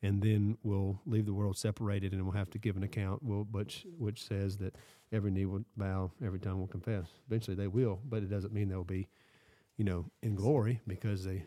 and 0.02 0.22
then 0.22 0.58
we'll 0.62 1.00
leave 1.06 1.26
the 1.26 1.34
world 1.34 1.56
separated, 1.56 2.12
and 2.12 2.22
we'll 2.22 2.36
have 2.36 2.50
to 2.50 2.58
give 2.58 2.76
an 2.76 2.82
account, 2.82 3.22
which 3.22 3.86
which 3.98 4.26
says 4.26 4.58
that 4.58 4.76
every 5.12 5.30
knee 5.30 5.46
will 5.46 5.64
bow, 5.76 6.10
every 6.24 6.38
tongue 6.38 6.58
will 6.58 6.66
confess. 6.66 7.06
Eventually, 7.28 7.56
they 7.56 7.68
will, 7.68 8.00
but 8.04 8.22
it 8.22 8.30
doesn't 8.30 8.52
mean 8.52 8.68
they'll 8.68 8.84
be, 8.84 9.08
you 9.76 9.84
know, 9.84 10.04
in 10.22 10.34
glory 10.34 10.80
because 10.86 11.24
they 11.24 11.44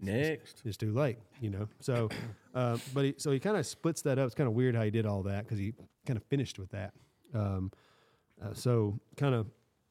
next 0.00 0.52
it's, 0.52 0.62
it's 0.64 0.76
too 0.76 0.92
late, 0.92 1.18
you 1.40 1.50
know. 1.50 1.68
So, 1.80 2.08
uh, 2.54 2.78
but 2.92 3.04
he, 3.04 3.14
so 3.18 3.30
he 3.30 3.38
kind 3.38 3.56
of 3.56 3.66
splits 3.66 4.02
that 4.02 4.18
up. 4.18 4.26
It's 4.26 4.34
kind 4.34 4.48
of 4.48 4.54
weird 4.54 4.74
how 4.74 4.82
he 4.82 4.90
did 4.90 5.06
all 5.06 5.22
that 5.24 5.44
because 5.44 5.58
he 5.58 5.72
kind 6.06 6.16
of 6.16 6.24
finished 6.24 6.58
with 6.58 6.70
that. 6.70 6.92
Um, 7.32 7.70
uh, 8.42 8.54
so 8.54 8.98
kind 9.16 9.34
of 9.34 9.46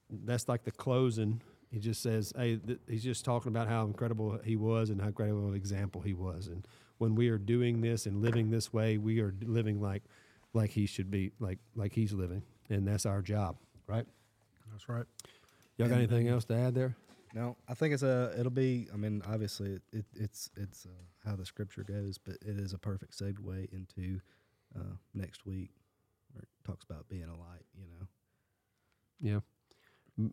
that's 0.10 0.48
like 0.48 0.64
the 0.64 0.72
closing 0.72 1.42
he 1.74 1.80
just 1.80 2.04
says, 2.04 2.32
"Hey," 2.36 2.58
th- 2.58 2.80
he's 2.88 3.04
just 3.04 3.26
talking 3.26 3.50
about 3.50 3.68
how 3.68 3.84
incredible 3.86 4.40
he 4.44 4.56
was 4.56 4.92
and 4.92 5.02
how 5.02 5.08
incredible 5.08 5.50
an 5.50 5.56
example 5.56 6.02
he 6.02 6.14
was. 6.14 6.48
And 6.48 6.68
when 7.00 7.16
we 7.16 7.30
are 7.30 7.40
doing 7.40 7.82
this 7.82 8.06
and 8.06 8.22
living 8.22 8.52
this 8.52 8.72
way, 8.72 9.00
we 9.00 9.20
are 9.22 9.34
living 9.42 9.82
like 9.82 10.04
like 10.54 10.70
he 10.70 10.86
should 10.86 11.10
be, 11.10 11.32
like 11.40 11.58
like 11.76 11.92
he's 11.92 12.14
living, 12.14 12.44
and 12.70 12.88
that's 12.88 13.08
our 13.08 13.24
job, 13.24 13.58
right? 13.88 14.06
That's 14.72 14.88
right. 14.88 15.06
Y'all 15.78 15.90
got 15.90 15.98
anything 15.98 16.28
else 16.28 16.46
to 16.46 16.56
add 16.56 16.76
there? 16.76 16.96
No, 17.34 17.58
I 17.68 17.74
think 17.74 17.96
it's 17.96 18.04
a. 18.04 18.36
It'll 18.38 18.52
be. 18.52 18.88
I 18.94 18.98
mean, 18.98 19.24
obviously, 19.28 19.72
it, 19.74 19.82
it 19.92 20.06
it's 20.14 20.52
it's 20.56 20.86
uh, 20.86 21.28
how 21.28 21.36
the 21.36 21.46
scripture 21.46 21.84
goes, 21.84 22.20
but 22.20 22.36
it 22.36 22.60
is 22.60 22.74
a 22.74 22.78
perfect 22.78 23.18
segue 23.18 23.74
into 23.74 24.22
uh, 24.80 24.94
next 25.16 25.44
week, 25.48 25.72
where 26.34 26.44
it 26.44 26.50
talks 26.64 26.84
about 26.84 27.10
being 27.10 27.24
a 27.24 27.36
light. 27.36 27.66
You 27.76 27.88
know. 28.00 28.08
Yeah. 29.20 29.40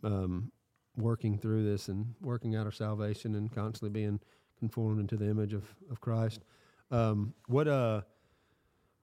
Um, 0.04 0.52
working 1.00 1.38
through 1.38 1.64
this 1.64 1.88
and 1.88 2.14
working 2.20 2.56
out 2.56 2.66
our 2.66 2.72
salvation 2.72 3.34
and 3.34 3.52
constantly 3.52 3.90
being 3.90 4.20
conformed 4.58 5.00
into 5.00 5.16
the 5.16 5.28
image 5.28 5.52
of, 5.52 5.64
of 5.90 6.00
Christ. 6.00 6.44
Um, 6.90 7.34
what 7.46 7.68
uh, 7.68 8.02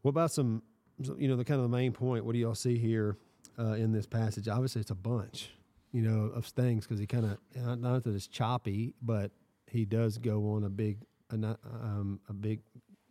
what 0.02 0.10
about 0.10 0.32
some, 0.32 0.62
you 1.18 1.28
know, 1.28 1.36
the 1.36 1.46
kind 1.46 1.60
of 1.60 1.70
the 1.70 1.76
main 1.76 1.92
point? 1.92 2.26
What 2.26 2.34
do 2.34 2.40
y'all 2.40 2.56
see 2.56 2.78
here 2.78 3.18
uh, 3.60 3.74
in 3.74 3.92
this 3.92 4.06
passage? 4.06 4.48
Obviously, 4.48 4.82
it's 4.82 4.92
a 4.92 4.96
bunch, 4.96 5.52
you 5.92 6.02
know, 6.02 6.32
of 6.34 6.46
things 6.46 6.86
because 6.86 7.00
he 7.00 7.08
kind 7.08 7.26
of 7.26 7.80
not 7.80 8.04
that 8.04 8.16
it's 8.16 8.28
choppy, 8.28 8.94
but 9.02 9.32
he 9.70 9.86
does 9.86 10.18
go 10.18 10.52
on 10.52 10.64
a 10.64 10.70
big, 10.70 11.00
um, 11.32 12.20
a 12.30 12.34
big, 12.34 12.62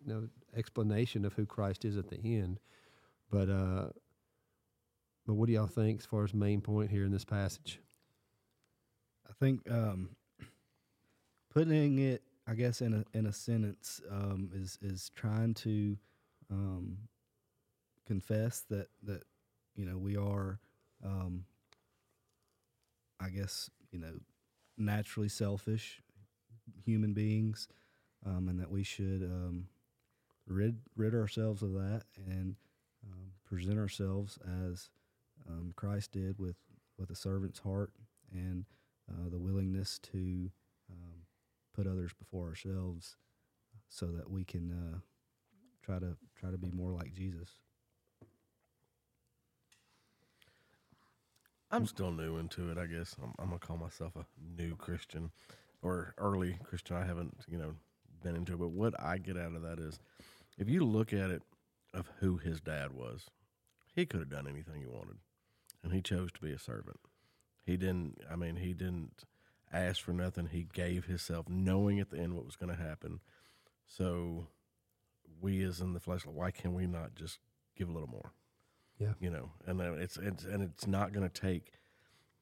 you 0.04 0.12
know, 0.12 0.28
explanation 0.56 1.24
of 1.24 1.34
who 1.34 1.44
Christ 1.44 1.84
is 1.84 1.96
at 1.96 2.08
the 2.08 2.18
end. 2.18 2.60
But 3.30 3.48
uh, 3.48 3.88
but 5.26 5.34
what 5.34 5.46
do 5.46 5.52
y'all 5.52 5.66
think 5.66 6.00
as 6.00 6.06
far 6.06 6.24
as 6.24 6.32
main 6.32 6.60
point 6.60 6.90
here 6.90 7.04
in 7.04 7.12
this 7.12 7.24
passage? 7.24 7.80
I 9.28 9.32
think 9.38 9.70
um, 9.70 10.10
putting 11.52 11.98
it, 11.98 12.22
I 12.46 12.54
guess, 12.54 12.80
in 12.80 12.94
a 12.94 13.04
in 13.16 13.26
a 13.26 13.32
sentence 13.32 14.00
um, 14.10 14.50
is 14.54 14.78
is 14.82 15.10
trying 15.14 15.54
to 15.54 15.96
um, 16.50 16.98
confess 18.06 18.60
that 18.70 18.88
that 19.02 19.24
you 19.74 19.84
know 19.84 19.98
we 19.98 20.16
are, 20.16 20.60
um, 21.04 21.44
I 23.20 23.30
guess, 23.30 23.70
you 23.90 23.98
know, 23.98 24.14
naturally 24.76 25.28
selfish 25.28 26.02
human 26.84 27.12
beings, 27.12 27.68
um, 28.24 28.48
and 28.48 28.60
that 28.60 28.70
we 28.70 28.82
should 28.82 29.22
um, 29.22 29.66
rid 30.46 30.78
rid 30.96 31.14
ourselves 31.14 31.62
of 31.62 31.72
that 31.74 32.02
and 32.26 32.56
present 33.44 33.78
ourselves 33.78 34.38
as 34.68 34.90
Christ 35.76 36.12
did 36.12 36.38
with 36.38 36.56
with 36.98 37.10
a 37.10 37.14
servant's 37.14 37.58
heart 37.60 37.90
and 38.32 38.64
uh, 39.10 39.28
the 39.30 39.38
willingness 39.38 39.98
to 40.12 40.50
um, 40.90 41.22
put 41.74 41.86
others 41.86 42.12
before 42.18 42.48
ourselves, 42.48 43.16
so 43.88 44.06
that 44.06 44.30
we 44.30 44.44
can 44.44 44.72
uh, 44.72 44.98
try 45.82 45.98
to 45.98 46.16
try 46.38 46.50
to 46.50 46.58
be 46.58 46.70
more 46.70 46.92
like 46.92 47.12
Jesus. 47.12 47.48
I'm 51.70 51.86
still 51.86 52.12
new 52.12 52.36
into 52.38 52.70
it. 52.70 52.78
I 52.78 52.86
guess 52.86 53.16
I'm, 53.22 53.34
I'm 53.38 53.46
gonna 53.46 53.58
call 53.58 53.76
myself 53.76 54.12
a 54.16 54.24
new 54.60 54.76
Christian 54.76 55.30
or 55.82 56.14
early 56.16 56.58
Christian. 56.62 56.96
I 56.96 57.04
haven't, 57.04 57.36
you 57.48 57.58
know, 57.58 57.74
been 58.22 58.36
into 58.36 58.54
it. 58.54 58.58
But 58.58 58.70
what 58.70 58.98
I 59.00 59.18
get 59.18 59.36
out 59.36 59.54
of 59.54 59.62
that 59.62 59.78
is, 59.78 59.98
if 60.58 60.68
you 60.68 60.84
look 60.84 61.12
at 61.12 61.30
it 61.30 61.42
of 61.92 62.10
who 62.20 62.36
his 62.36 62.60
dad 62.60 62.92
was, 62.92 63.26
he 63.94 64.06
could 64.06 64.20
have 64.20 64.30
done 64.30 64.46
anything 64.46 64.80
he 64.80 64.86
wanted, 64.86 65.16
and 65.82 65.92
he 65.92 66.00
chose 66.00 66.30
to 66.32 66.40
be 66.40 66.52
a 66.52 66.58
servant. 66.58 66.98
He 67.66 67.76
didn't. 67.76 68.20
I 68.30 68.36
mean, 68.36 68.56
he 68.56 68.72
didn't 68.72 69.24
ask 69.72 70.00
for 70.00 70.12
nothing. 70.12 70.46
He 70.46 70.68
gave 70.72 71.06
himself, 71.06 71.48
knowing 71.48 71.98
at 71.98 72.10
the 72.10 72.18
end 72.18 72.34
what 72.34 72.46
was 72.46 72.56
going 72.56 72.74
to 72.74 72.80
happen. 72.80 73.20
So, 73.86 74.46
we 75.40 75.62
as 75.64 75.80
in 75.80 75.92
the 75.92 76.00
flesh, 76.00 76.24
why 76.24 76.52
can 76.52 76.72
we 76.72 76.86
not 76.86 77.16
just 77.16 77.40
give 77.76 77.88
a 77.88 77.92
little 77.92 78.08
more? 78.08 78.32
Yeah. 78.98 79.12
you 79.20 79.28
know, 79.30 79.50
and 79.66 79.80
uh, 79.80 79.92
it's 79.94 80.16
it's 80.16 80.44
and 80.44 80.62
it's 80.62 80.86
not 80.86 81.12
going 81.12 81.28
to 81.28 81.40
take. 81.40 81.72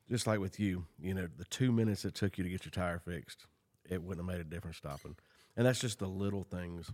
Just 0.09 0.27
like 0.27 0.39
with 0.39 0.61
you, 0.61 0.85
you 1.01 1.15
know, 1.15 1.29
the 1.39 1.47
two 1.47 1.73
minutes 1.73 2.05
it 2.05 2.15
took 2.15 2.37
you 2.37 2.45
to 2.45 2.51
get 2.51 2.65
your 2.65 2.71
tire 2.71 2.99
fixed, 2.99 3.47
it 3.89 4.03
wouldn't 4.03 4.25
have 4.29 4.37
made 4.37 4.41
a 4.41 4.49
difference 4.49 4.77
stopping. 4.77 5.17
And 5.57 5.67
that's 5.67 5.81
just 5.81 5.99
the 5.99 6.07
little 6.07 6.45
things. 6.45 6.91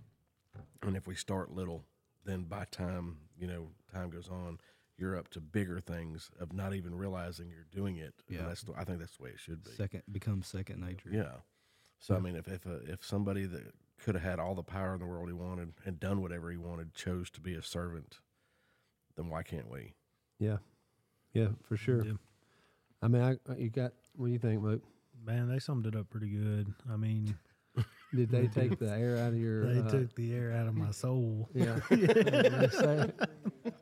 And 0.83 0.97
if 0.97 1.09
we 1.09 1.17
start 1.17 1.51
little, 1.51 1.85
then 2.25 2.45
by 2.45 2.67
time 2.71 3.17
you 3.39 3.47
know 3.47 3.69
time 3.93 4.11
goes 4.11 4.29
on, 4.29 4.59
you're 5.01 5.17
up 5.17 5.29
to 5.31 5.41
bigger 5.41 5.81
things 5.81 6.31
of 6.39 6.53
not 6.53 6.75
even 6.75 6.95
realizing 6.95 7.49
you're 7.49 7.67
doing 7.73 7.97
it. 7.97 8.15
Yeah. 8.29 8.43
that's 8.47 8.63
the, 8.63 8.75
I 8.77 8.85
think 8.85 8.99
that's 8.99 9.17
the 9.17 9.25
way 9.25 9.31
it 9.31 9.41
should 9.41 9.65
be. 9.65 9.71
Second 9.71 10.03
becomes 10.13 10.47
second 10.47 10.81
nature. 10.81 11.11
Yeah. 11.11 11.37
So 11.99 12.15
I 12.15 12.21
mean, 12.21 12.37
if 12.37 12.47
if 12.49 12.67
a, 12.67 12.77
if 12.91 13.05
somebody 13.05 13.47
that 13.47 13.75
could 14.03 14.15
have 14.15 14.25
had 14.25 14.39
all 14.39 14.55
the 14.55 14.63
power 14.63 14.95
in 14.95 15.01
the 15.01 15.07
world 15.07 15.29
he 15.29 15.35
wanted 15.35 15.73
and 15.85 15.99
done 16.01 16.23
whatever 16.23 16.51
he 16.51 16.57
wanted 16.57 16.95
chose 16.95 17.31
to 17.31 17.41
be 17.41 17.55
a 17.55 17.63
servant, 17.63 18.19
then 19.17 19.29
why 19.29 19.43
can't 19.43 19.71
we? 19.71 19.95
Yeah, 20.39 20.59
yeah, 21.33 21.49
for 21.63 21.77
sure. 21.77 22.05
Yeah. 22.05 22.13
I 23.03 23.09
mean, 23.09 23.23
I, 23.23 23.33
uh, 23.51 23.57
you 23.57 23.71
got. 23.71 23.93
What 24.17 24.27
do 24.27 24.33
you 24.33 24.39
think, 24.39 24.63
Luke? 24.63 24.83
Man, 25.25 25.49
they 25.49 25.59
summed 25.59 25.87
it 25.87 25.95
up 25.95 26.09
pretty 26.11 26.29
good. 26.29 26.73
I 26.91 26.97
mean, 26.97 27.37
Did 28.15 28.31
they 28.31 28.47
take 28.55 28.79
the 28.79 28.91
air 28.91 29.17
out 29.19 29.33
of 29.33 29.39
your? 29.39 29.73
they 29.73 29.81
uh, 29.81 29.91
took 29.91 30.15
the 30.15 30.33
air 30.35 30.53
out 30.53 30.67
of 30.67 30.75
my 30.75 30.91
soul. 30.91 31.49
Yeah. 31.55 31.79
What 31.89 32.01
did 32.01 32.53
they 32.53 32.69
say? 32.69 33.11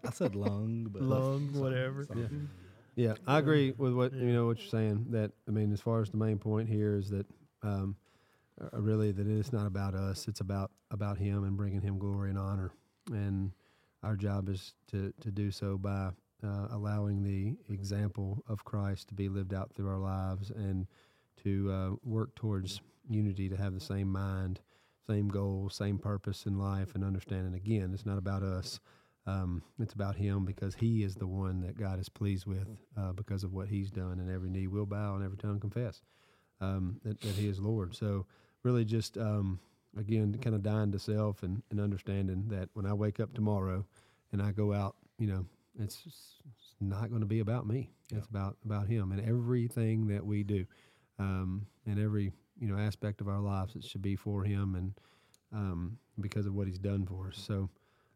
I 0.04 0.10
said 0.10 0.34
lung, 0.34 0.88
but 0.90 1.02
Lung, 1.02 1.52
whatever. 1.52 2.04
something. 2.04 2.48
Yeah, 2.96 3.14
I 3.26 3.38
agree 3.38 3.72
with 3.76 3.92
what 3.92 4.12
you 4.12 4.32
know 4.32 4.46
what 4.46 4.58
you're 4.58 4.68
saying. 4.68 5.06
That 5.10 5.30
I 5.46 5.52
mean, 5.52 5.72
as 5.72 5.80
far 5.80 6.00
as 6.02 6.10
the 6.10 6.16
main 6.16 6.38
point 6.38 6.68
here 6.68 6.96
is 6.96 7.10
that 7.10 7.26
um, 7.62 7.94
uh, 8.60 8.80
really 8.80 9.12
that 9.12 9.26
it's 9.26 9.52
not 9.52 9.66
about 9.66 9.94
us; 9.94 10.26
it's 10.26 10.40
about 10.40 10.72
about 10.90 11.16
Him 11.16 11.44
and 11.44 11.56
bringing 11.56 11.80
Him 11.80 11.98
glory 11.98 12.30
and 12.30 12.38
honor. 12.38 12.72
And 13.12 13.52
our 14.02 14.16
job 14.16 14.48
is 14.48 14.74
to 14.90 15.12
to 15.20 15.30
do 15.30 15.50
so 15.50 15.78
by 15.78 16.10
uh, 16.44 16.68
allowing 16.70 17.22
the 17.22 17.56
example 17.72 18.42
of 18.48 18.64
Christ 18.64 19.08
to 19.08 19.14
be 19.14 19.28
lived 19.28 19.54
out 19.54 19.72
through 19.72 19.88
our 19.88 19.98
lives 19.98 20.50
and 20.50 20.86
to 21.44 21.70
uh, 21.70 21.90
work 22.02 22.34
towards 22.34 22.80
unity, 23.08 23.48
to 23.48 23.56
have 23.56 23.74
the 23.74 23.80
same 23.80 24.10
mind, 24.10 24.60
same 25.06 25.28
goal, 25.28 25.68
same 25.70 25.98
purpose 25.98 26.46
in 26.46 26.58
life, 26.58 26.94
and 26.94 27.04
understanding. 27.04 27.54
Again, 27.54 27.92
it's 27.94 28.06
not 28.06 28.18
about 28.18 28.42
us. 28.42 28.80
Um, 29.26 29.62
it's 29.78 29.92
about 29.92 30.16
him 30.16 30.44
because 30.44 30.74
he 30.74 31.02
is 31.02 31.14
the 31.14 31.26
one 31.26 31.60
that 31.60 31.78
God 31.78 32.00
is 32.00 32.08
pleased 32.08 32.46
with 32.46 32.66
uh, 32.96 33.12
because 33.12 33.44
of 33.44 33.52
what 33.52 33.68
he's 33.68 33.90
done, 33.90 34.20
and 34.20 34.30
every 34.30 34.48
knee 34.48 34.66
will 34.66 34.86
bow 34.86 35.14
and 35.14 35.24
every 35.24 35.36
tongue 35.36 35.60
confess 35.60 36.02
um, 36.60 37.00
that, 37.04 37.20
that 37.20 37.34
he 37.34 37.48
is 37.48 37.60
Lord. 37.60 37.94
So, 37.94 38.26
really, 38.62 38.84
just 38.84 39.18
um, 39.18 39.60
again, 39.98 40.36
kind 40.40 40.56
of 40.56 40.62
dying 40.62 40.92
to 40.92 40.98
self 40.98 41.42
and, 41.42 41.62
and 41.70 41.80
understanding 41.80 42.44
that 42.48 42.68
when 42.74 42.86
I 42.86 42.94
wake 42.94 43.20
up 43.20 43.34
tomorrow 43.34 43.84
and 44.32 44.42
I 44.42 44.52
go 44.52 44.72
out, 44.72 44.96
you 45.18 45.26
know, 45.26 45.44
it's, 45.78 46.02
it's 46.06 46.74
not 46.80 47.08
going 47.10 47.20
to 47.20 47.26
be 47.26 47.40
about 47.40 47.66
me. 47.66 47.90
It's 48.12 48.26
about 48.26 48.56
about 48.64 48.86
him 48.88 49.12
and 49.12 49.20
everything 49.28 50.06
that 50.08 50.24
we 50.24 50.42
do, 50.42 50.66
um, 51.18 51.66
and 51.86 52.00
every 52.00 52.32
you 52.58 52.68
know 52.68 52.78
aspect 52.78 53.20
of 53.20 53.28
our 53.28 53.40
lives. 53.40 53.76
It 53.76 53.84
should 53.84 54.02
be 54.02 54.16
for 54.16 54.44
him 54.44 54.74
and 54.74 54.92
um, 55.52 55.98
because 56.20 56.46
of 56.46 56.54
what 56.54 56.66
he's 56.66 56.78
done 56.78 57.06
for 57.06 57.28
us. 57.28 57.38
So 57.38 57.68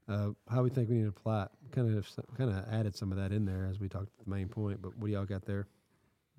uh, 0.08 0.30
how 0.50 0.62
we 0.62 0.70
think 0.70 0.88
we 0.90 0.96
need 0.96 1.02
to 1.04 1.08
apply 1.08 1.44
it. 1.44 1.50
Kind 1.72 1.96
of 1.96 2.06
kind 2.36 2.50
of 2.50 2.64
added 2.72 2.94
some 2.96 3.12
of 3.12 3.18
that 3.18 3.32
in 3.32 3.44
there 3.46 3.66
as 3.70 3.78
we 3.80 3.88
talked 3.88 4.08
the 4.24 4.30
main 4.30 4.48
point. 4.48 4.82
But 4.82 4.96
what 4.98 5.06
do 5.06 5.12
y'all 5.12 5.24
got 5.24 5.44
there? 5.46 5.66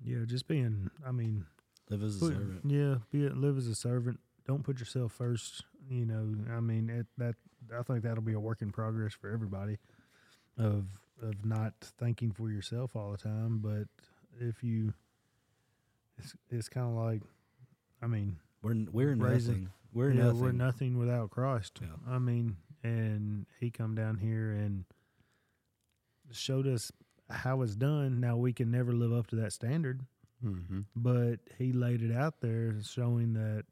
Yeah, 0.04 0.18
just 0.26 0.46
being. 0.48 0.90
I 1.06 1.12
mean, 1.12 1.46
Live 1.90 2.02
as 2.02 2.16
a 2.16 2.20
put- 2.20 2.32
servant. 2.34 2.60
yeah, 2.66 2.96
be 3.10 3.24
it, 3.24 3.36
live 3.36 3.56
as 3.58 3.66
a 3.66 3.74
servant. 3.74 4.20
Don't 4.46 4.62
put 4.62 4.78
yourself 4.78 5.12
first. 5.12 5.64
You 5.90 6.04
know, 6.06 6.34
I 6.54 6.60
mean, 6.60 6.90
it, 6.90 7.06
that 7.18 7.34
I 7.76 7.82
think 7.82 8.02
that'll 8.02 8.22
be 8.22 8.32
a 8.34 8.40
work 8.40 8.60
in 8.62 8.70
progress 8.70 9.14
for 9.14 9.30
everybody. 9.30 9.78
Of 10.58 10.86
of 11.22 11.44
not 11.44 11.72
thinking 11.98 12.32
for 12.32 12.50
yourself 12.50 12.94
all 12.96 13.12
the 13.12 13.18
time, 13.18 13.58
but 13.58 13.84
if 14.40 14.62
you, 14.62 14.92
it's 16.18 16.34
it's 16.50 16.68
kind 16.68 16.86
of 16.86 16.94
like, 16.94 17.22
I 18.04 18.06
mean, 18.06 18.36
We're 18.62 18.84
we're 18.92 19.14
Raising- 19.14 19.54
nothing. 19.54 19.70
We're 19.94 20.10
yeah, 20.12 20.24
nothing. 20.24 20.40
we're 20.40 20.52
nothing 20.52 20.98
without 20.98 21.30
Christ. 21.30 21.78
Yeah. 21.80 21.88
I 22.06 22.18
mean, 22.18 22.56
and 22.82 23.46
He 23.60 23.70
come 23.70 23.94
down 23.94 24.18
here 24.18 24.50
and 24.52 24.84
showed 26.32 26.66
us 26.66 26.92
how 27.30 27.62
it's 27.62 27.76
done. 27.76 28.20
Now 28.20 28.36
we 28.36 28.52
can 28.52 28.70
never 28.70 28.92
live 28.92 29.12
up 29.12 29.26
to 29.28 29.36
that 29.36 29.52
standard, 29.52 30.02
Mm-hmm. 30.44 30.80
but 30.94 31.36
He 31.58 31.72
laid 31.72 32.02
it 32.02 32.14
out 32.14 32.40
there, 32.40 32.74
showing 32.82 33.32
that 33.34 33.64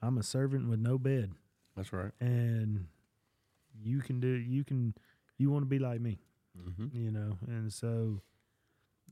I'm 0.00 0.18
a 0.18 0.22
servant 0.24 0.68
with 0.68 0.80
no 0.80 0.98
bed, 0.98 1.30
That's 1.76 1.92
right. 1.92 2.10
and 2.18 2.86
you 3.84 4.00
can 4.00 4.18
do. 4.18 4.28
You 4.28 4.64
can. 4.64 4.94
You 5.38 5.50
want 5.50 5.62
to 5.62 5.68
be 5.68 5.78
like 5.78 6.00
me, 6.00 6.18
Mm-hmm. 6.58 6.86
you 6.96 7.10
know, 7.12 7.38
and 7.46 7.72
so. 7.72 8.20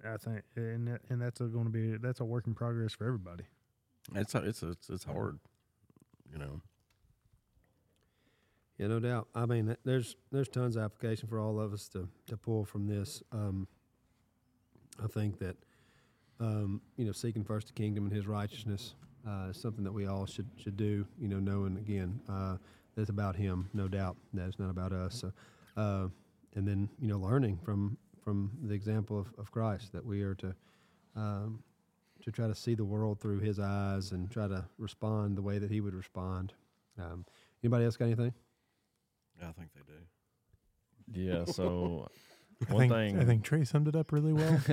I 0.03 0.17
think, 0.17 0.41
and 0.57 0.89
that, 0.89 1.03
and 1.11 1.21
that's 1.21 1.41
going 1.41 1.65
to 1.65 1.71
be 1.71 1.99
that's 1.99 2.21
a 2.21 2.25
work 2.25 2.47
in 2.47 2.55
progress 2.55 2.95
for 2.95 3.05
everybody. 3.07 3.45
It's 4.15 4.35
it's 4.35 4.63
it's 4.63 4.91
it's 4.91 5.05
hard, 5.05 5.39
you 6.33 6.39
know. 6.39 6.61
Yeah, 8.79 8.87
no 8.87 8.99
doubt. 8.99 9.29
I 9.35 9.47
mean, 9.47 9.77
there's 9.85 10.17
there's 10.33 10.49
tons 10.49 10.77
of 10.77 10.83
application 10.83 11.29
for 11.29 11.39
all 11.39 11.61
of 11.61 11.73
us 11.73 11.89
to 11.91 12.09
to 12.27 12.37
pull 12.37 12.65
from 12.65 12.87
this. 12.87 13.23
Um, 13.31 13.69
I 15.03 15.07
think 15.07 15.39
that 15.39 15.57
um, 16.41 16.81
you 16.97 17.05
know, 17.05 17.13
seeking 17.13 17.45
first 17.45 17.69
the 17.69 17.73
kingdom 17.75 18.05
and 18.05 18.13
His 18.13 18.27
righteousness 18.27 18.95
uh, 19.29 19.49
is 19.51 19.61
something 19.61 19.85
that 19.85 19.93
we 19.93 20.07
all 20.07 20.27
should 20.27 20.49
should 20.57 20.77
do. 20.77 21.07
You 21.21 21.29
know, 21.29 21.39
knowing 21.39 21.77
again 21.77 22.21
uh, 22.29 22.57
that 22.95 23.03
it's 23.03 23.11
about 23.11 23.37
Him, 23.37 23.69
no 23.75 23.87
doubt. 23.87 24.17
That 24.33 24.49
it's 24.49 24.59
not 24.59 24.71
about 24.71 24.93
us. 24.93 25.21
So, 25.21 25.33
uh, 25.77 26.09
and 26.57 26.67
then 26.67 26.89
you 26.99 27.09
know, 27.09 27.19
learning 27.19 27.59
from 27.63 27.99
from 28.25 28.51
the 28.63 28.75
example 28.75 29.19
of, 29.19 29.33
of 29.39 29.51
Christ 29.51 29.93
that 29.93 30.05
we 30.05 30.23
are 30.23 30.35
to 30.37 30.55
um, 31.17 31.63
to 32.23 32.31
try 32.31 32.47
to 32.47 32.55
see 32.55 32.75
the 32.75 32.85
world 32.85 33.21
through 33.21 33.41
His 33.41 33.59
eyes 33.59 34.13
and 34.13 34.31
try 34.31 34.49
to 34.49 34.65
respond 34.79 35.37
the 35.37 35.43
way 35.43 35.59
that 35.59 35.71
He 35.71 35.81
would 35.81 35.95
respond. 35.95 36.53
Um, 36.99 37.25
anybody 37.63 37.85
else 37.85 37.97
got 37.97 38.07
anything? 38.07 38.33
Yeah, 39.41 39.49
I 39.49 39.53
think 39.53 39.71
they 39.75 39.81
do. 39.87 41.31
Yeah. 41.31 41.45
So 41.53 42.09
I 42.69 42.73
one 42.75 42.89
think, 42.89 42.93
thing 42.93 43.21
I 43.21 43.25
think 43.25 43.43
Trey 43.43 43.65
summed 43.65 43.89
it 43.89 43.97
up 43.97 44.13
really 44.13 44.35
well. 44.35 44.61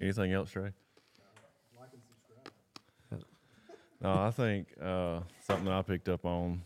Anything 0.00 0.32
else, 0.32 0.50
Trey? 0.50 0.72
No, 4.00 4.14
I 4.14 4.30
think 4.32 4.66
uh, 4.82 5.20
something 5.46 5.68
I 5.68 5.82
picked 5.82 6.08
up 6.08 6.24
on. 6.24 6.62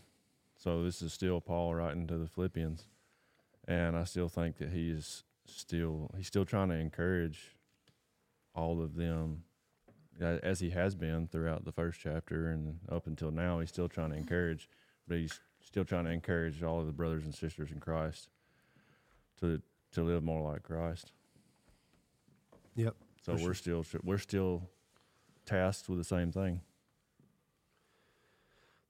So 0.57 0.81
this 0.81 1.03
is 1.03 1.13
still 1.13 1.39
Paul 1.39 1.75
writing 1.75 2.07
to 2.07 2.17
the 2.17 2.25
Philippians, 2.27 2.87
and 3.67 3.97
I 3.97 4.03
still 4.05 4.29
think 4.29 4.57
that 4.57 4.69
he 4.69 4.89
is 4.89 5.23
still 5.45 6.11
he's 6.15 6.27
still 6.27 6.45
trying 6.45 6.69
to 6.69 6.75
encourage 6.75 7.55
all 8.55 8.81
of 8.81 8.95
them, 8.95 9.43
as 10.19 10.59
he 10.59 10.71
has 10.71 10.95
been 10.95 11.27
throughout 11.27 11.65
the 11.65 11.71
first 11.71 11.99
chapter 12.01 12.49
and 12.49 12.79
up 12.89 13.07
until 13.07 13.31
now. 13.31 13.59
He's 13.59 13.69
still 13.69 13.89
trying 13.89 14.11
to 14.11 14.15
encourage, 14.17 14.69
but 15.07 15.17
he's 15.17 15.39
still 15.61 15.85
trying 15.85 16.05
to 16.05 16.11
encourage 16.11 16.63
all 16.63 16.79
of 16.79 16.87
the 16.87 16.93
brothers 16.93 17.25
and 17.25 17.35
sisters 17.35 17.71
in 17.71 17.79
Christ 17.79 18.29
to 19.41 19.61
to 19.91 20.03
live 20.03 20.23
more 20.23 20.51
like 20.51 20.63
Christ. 20.63 21.11
Yep. 22.75 22.95
So 23.23 23.35
we're 23.35 23.53
still 23.53 23.85
we're 24.03 24.17
still 24.17 24.63
tasked 25.45 25.89
with 25.89 25.97
the 25.97 26.05
same 26.05 26.31
thing. 26.31 26.61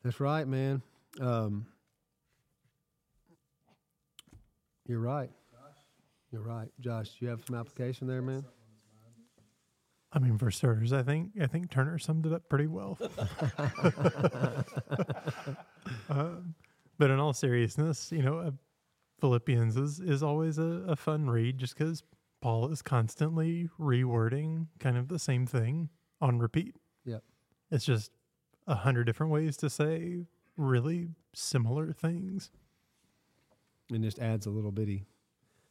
That's 0.04 0.20
right, 0.20 0.48
man. 0.48 0.82
Um, 1.20 1.66
you're 4.88 5.00
right. 5.00 5.30
You're 6.32 6.42
right, 6.42 6.70
Josh. 6.80 7.10
You 7.20 7.30
have 7.30 7.44
some 7.46 7.56
application 7.56 8.08
there, 8.08 8.22
man. 8.22 8.44
I 10.12 10.20
mean, 10.20 10.38
for 10.38 10.50
starters, 10.52 10.94
I 10.94 11.04
think 11.04 11.32
I 11.42 11.48
think 11.48 11.70
Turner 11.70 12.00
summed 12.00 12.26
it 12.26 12.34
up 12.34 12.50
pretty 12.50 12.68
well. 12.68 12.98
um, 16.10 16.56
but 16.98 17.12
in 17.12 17.20
all 17.20 17.34
seriousness, 17.34 18.12
you 18.12 18.22
know, 18.22 18.40
uh, 18.40 18.52
Philippians 19.20 19.78
is 19.78 20.00
is 20.00 20.24
always 20.24 20.58
a, 20.58 20.84
a 20.88 20.96
fun 20.96 21.30
read, 21.30 21.58
just 21.58 21.78
because 21.78 22.04
Paul 22.42 22.72
is 22.72 22.82
constantly 22.82 23.70
rewording 23.80 24.68
kind 24.80 24.98
of 24.98 25.08
the 25.08 25.20
same 25.20 25.46
thing 25.46 25.90
on 26.22 26.40
repeat. 26.40 26.76
Yep. 27.06 27.24
It's 27.72 27.86
just 27.86 28.12
a 28.66 28.76
hundred 28.76 29.06
different 29.06 29.32
ways 29.32 29.58
to 29.58 29.70
say 29.70 30.26
really 30.56 31.10
similar 31.34 31.92
things. 31.94 32.52
And 33.92 34.04
just 34.04 34.20
adds 34.20 34.46
a 34.46 34.50
little 34.50 34.72
bitty 34.72 35.06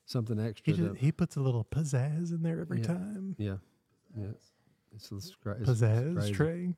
something 0.06 0.38
He 0.38 0.44
extra. 0.44 0.72
just, 0.74 0.88
that- 0.88 0.97
he 0.98 1.12
puts 1.12 1.36
a 1.36 1.40
little 1.40 1.64
pizzazz 1.64 2.30
in 2.30 2.43
there 2.43 2.60
every 2.60 2.78
Yeah. 2.80 2.86
time. 2.86 3.34
yeah, 3.38 3.56
yeah. 4.16 4.26
It's, 4.94 5.10
it's, 5.12 5.34
cra- 5.34 5.56
it's 5.60 5.68
Pizzazz 5.68 6.14
crazy. 6.16 6.32
Trey. 6.32 6.74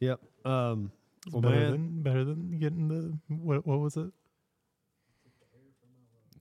Yep. 0.00 0.20
Um, 0.44 0.92
It's 1.26 1.32
Well, 1.32 1.42
better 1.42 1.56
man- 1.56 1.70
than 1.72 2.02
better 2.02 2.24
than 2.24 2.58
getting 2.58 2.86
the 2.88 3.18
what 3.34 3.66
what 3.66 3.80
was 3.80 3.96
it? 3.96 4.12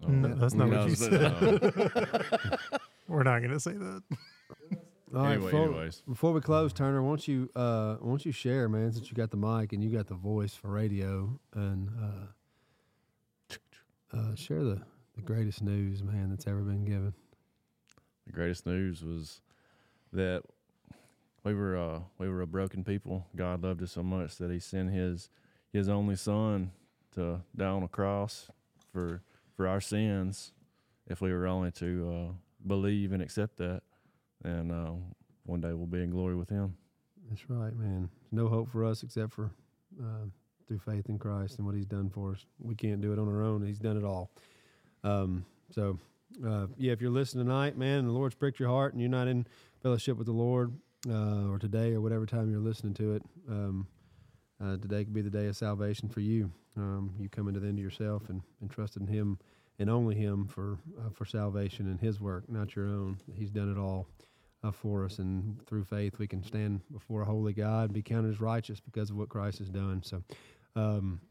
Oh, 0.03 0.07
No, 0.09 0.35
that's 0.35 0.53
not 0.53 0.69
No, 0.69 0.77
what 0.79 0.87
you 0.87 0.93
it's- 0.93 0.99
said. 0.99 2.51
no. 2.51 2.57
We're 3.07 3.23
not 3.23 3.41
gonna 3.41 3.59
say 3.59 3.73
that. 3.73 4.03
all 5.13 5.21
right, 5.23 5.33
Anyway, 5.33 5.51
before, 5.51 5.65
anyways, 5.67 6.01
before 6.07 6.33
we 6.33 6.41
close, 6.41 6.73
Turner, 6.73 7.01
won't 7.01 7.27
you 7.27 7.49
uh, 7.55 7.97
won't 8.01 8.25
you 8.25 8.31
share, 8.31 8.67
man, 8.67 8.91
since 8.91 9.09
you 9.09 9.15
got 9.15 9.31
the 9.31 9.37
mic 9.37 9.73
and 9.73 9.83
you 9.83 9.89
got 9.89 10.07
the 10.07 10.15
voice 10.15 10.53
for 10.53 10.67
radio, 10.69 11.39
and 11.53 11.89
uh, 12.01 12.25
uh, 14.13 14.35
share 14.35 14.63
the, 14.63 14.81
the 15.15 15.21
greatest 15.21 15.61
news, 15.61 16.03
man, 16.03 16.29
that's 16.29 16.47
ever 16.47 16.61
been 16.61 16.85
given. 16.85 17.13
the 18.25 18.31
greatest 18.33 18.65
news 18.65 19.03
was 19.03 19.41
that 20.13 20.43
we 21.43 21.53
were 21.53 21.77
uh, 21.77 21.99
we 22.17 22.27
were 22.29 22.41
a 22.41 22.47
broken 22.47 22.83
people. 22.83 23.27
God 23.35 23.63
loved 23.63 23.83
us 23.83 23.91
so 23.91 24.03
much 24.03 24.37
that 24.37 24.49
He 24.51 24.59
sent 24.59 24.91
His 24.91 25.29
His 25.71 25.89
only 25.89 26.15
Son 26.15 26.71
to 27.13 27.41
die 27.55 27.65
on 27.65 27.83
a 27.83 27.87
cross 27.87 28.49
for 28.91 29.21
for 29.55 29.67
our 29.67 29.81
sins. 29.81 30.51
If 31.07 31.21
we 31.21 31.31
were 31.31 31.45
only 31.45 31.71
to 31.73 32.09
uh, 32.11 32.33
believe 32.65 33.11
and 33.11 33.21
accept 33.21 33.57
that, 33.57 33.83
and 34.43 34.71
uh, 34.71 34.91
one 35.45 35.61
day 35.61 35.71
we'll 35.73 35.85
be 35.85 36.01
in 36.01 36.09
glory 36.09 36.35
with 36.35 36.49
Him. 36.49 36.75
That's 37.29 37.47
right, 37.49 37.75
man. 37.75 38.09
No 38.31 38.47
hope 38.47 38.71
for 38.71 38.83
us 38.83 39.03
except 39.03 39.33
for 39.33 39.51
uh, 40.01 40.25
through 40.67 40.79
faith 40.79 41.09
in 41.09 41.17
Christ 41.19 41.57
and 41.57 41.65
what 41.65 41.75
He's 41.75 41.85
done 41.85 42.09
for 42.09 42.31
us. 42.31 42.45
We 42.59 42.75
can't 42.75 43.01
do 43.01 43.13
it 43.13 43.19
on 43.19 43.27
our 43.27 43.43
own. 43.43 43.65
He's 43.65 43.79
done 43.79 43.97
it 43.97 44.03
all. 44.03 44.31
Um, 45.03 45.45
so, 45.71 45.99
uh, 46.45 46.67
yeah, 46.77 46.91
if 46.91 47.01
you're 47.01 47.11
listening 47.11 47.45
tonight, 47.45 47.77
man, 47.77 48.05
the 48.05 48.11
Lord's 48.11 48.35
pricked 48.35 48.59
your 48.59 48.69
heart, 48.69 48.93
and 48.93 49.01
you're 49.01 49.09
not 49.09 49.27
in 49.27 49.45
fellowship 49.81 50.17
with 50.17 50.27
the 50.27 50.33
Lord, 50.33 50.73
uh, 51.09 51.47
or 51.49 51.59
today, 51.59 51.93
or 51.93 52.01
whatever 52.01 52.25
time 52.25 52.49
you're 52.49 52.59
listening 52.59 52.93
to 52.95 53.15
it, 53.15 53.23
um, 53.49 53.87
uh, 54.63 54.77
today 54.77 55.03
could 55.03 55.13
be 55.13 55.21
the 55.21 55.29
day 55.29 55.47
of 55.47 55.55
salvation 55.55 56.09
for 56.09 56.21
you. 56.21 56.51
Um, 56.77 57.13
you 57.19 57.29
come 57.29 57.47
into 57.47 57.59
the 57.59 57.67
end 57.67 57.77
of 57.77 57.83
yourself 57.83 58.29
and, 58.29 58.41
and 58.61 58.69
trust 58.69 58.97
in 58.97 59.07
Him 59.07 59.37
and 59.79 59.89
only 59.89 60.15
Him 60.15 60.47
for 60.47 60.77
uh, 60.99 61.09
for 61.13 61.25
salvation 61.25 61.87
and 61.87 61.99
His 61.99 62.19
work, 62.19 62.49
not 62.49 62.75
your 62.75 62.85
own. 62.85 63.17
He's 63.33 63.51
done 63.51 63.71
it 63.71 63.77
all 63.77 64.07
uh, 64.63 64.71
for 64.71 65.05
us, 65.05 65.19
and 65.19 65.65
through 65.67 65.83
faith 65.83 66.17
we 66.17 66.27
can 66.27 66.43
stand 66.43 66.81
before 66.91 67.21
a 67.21 67.25
holy 67.25 67.53
God 67.53 67.85
and 67.85 67.93
be 67.93 68.01
counted 68.01 68.31
as 68.31 68.39
righteous 68.39 68.79
because 68.79 69.09
of 69.09 69.17
what 69.17 69.29
Christ 69.29 69.59
has 69.59 69.69
done. 69.69 70.01
So, 70.03 70.23
um, 70.75 71.21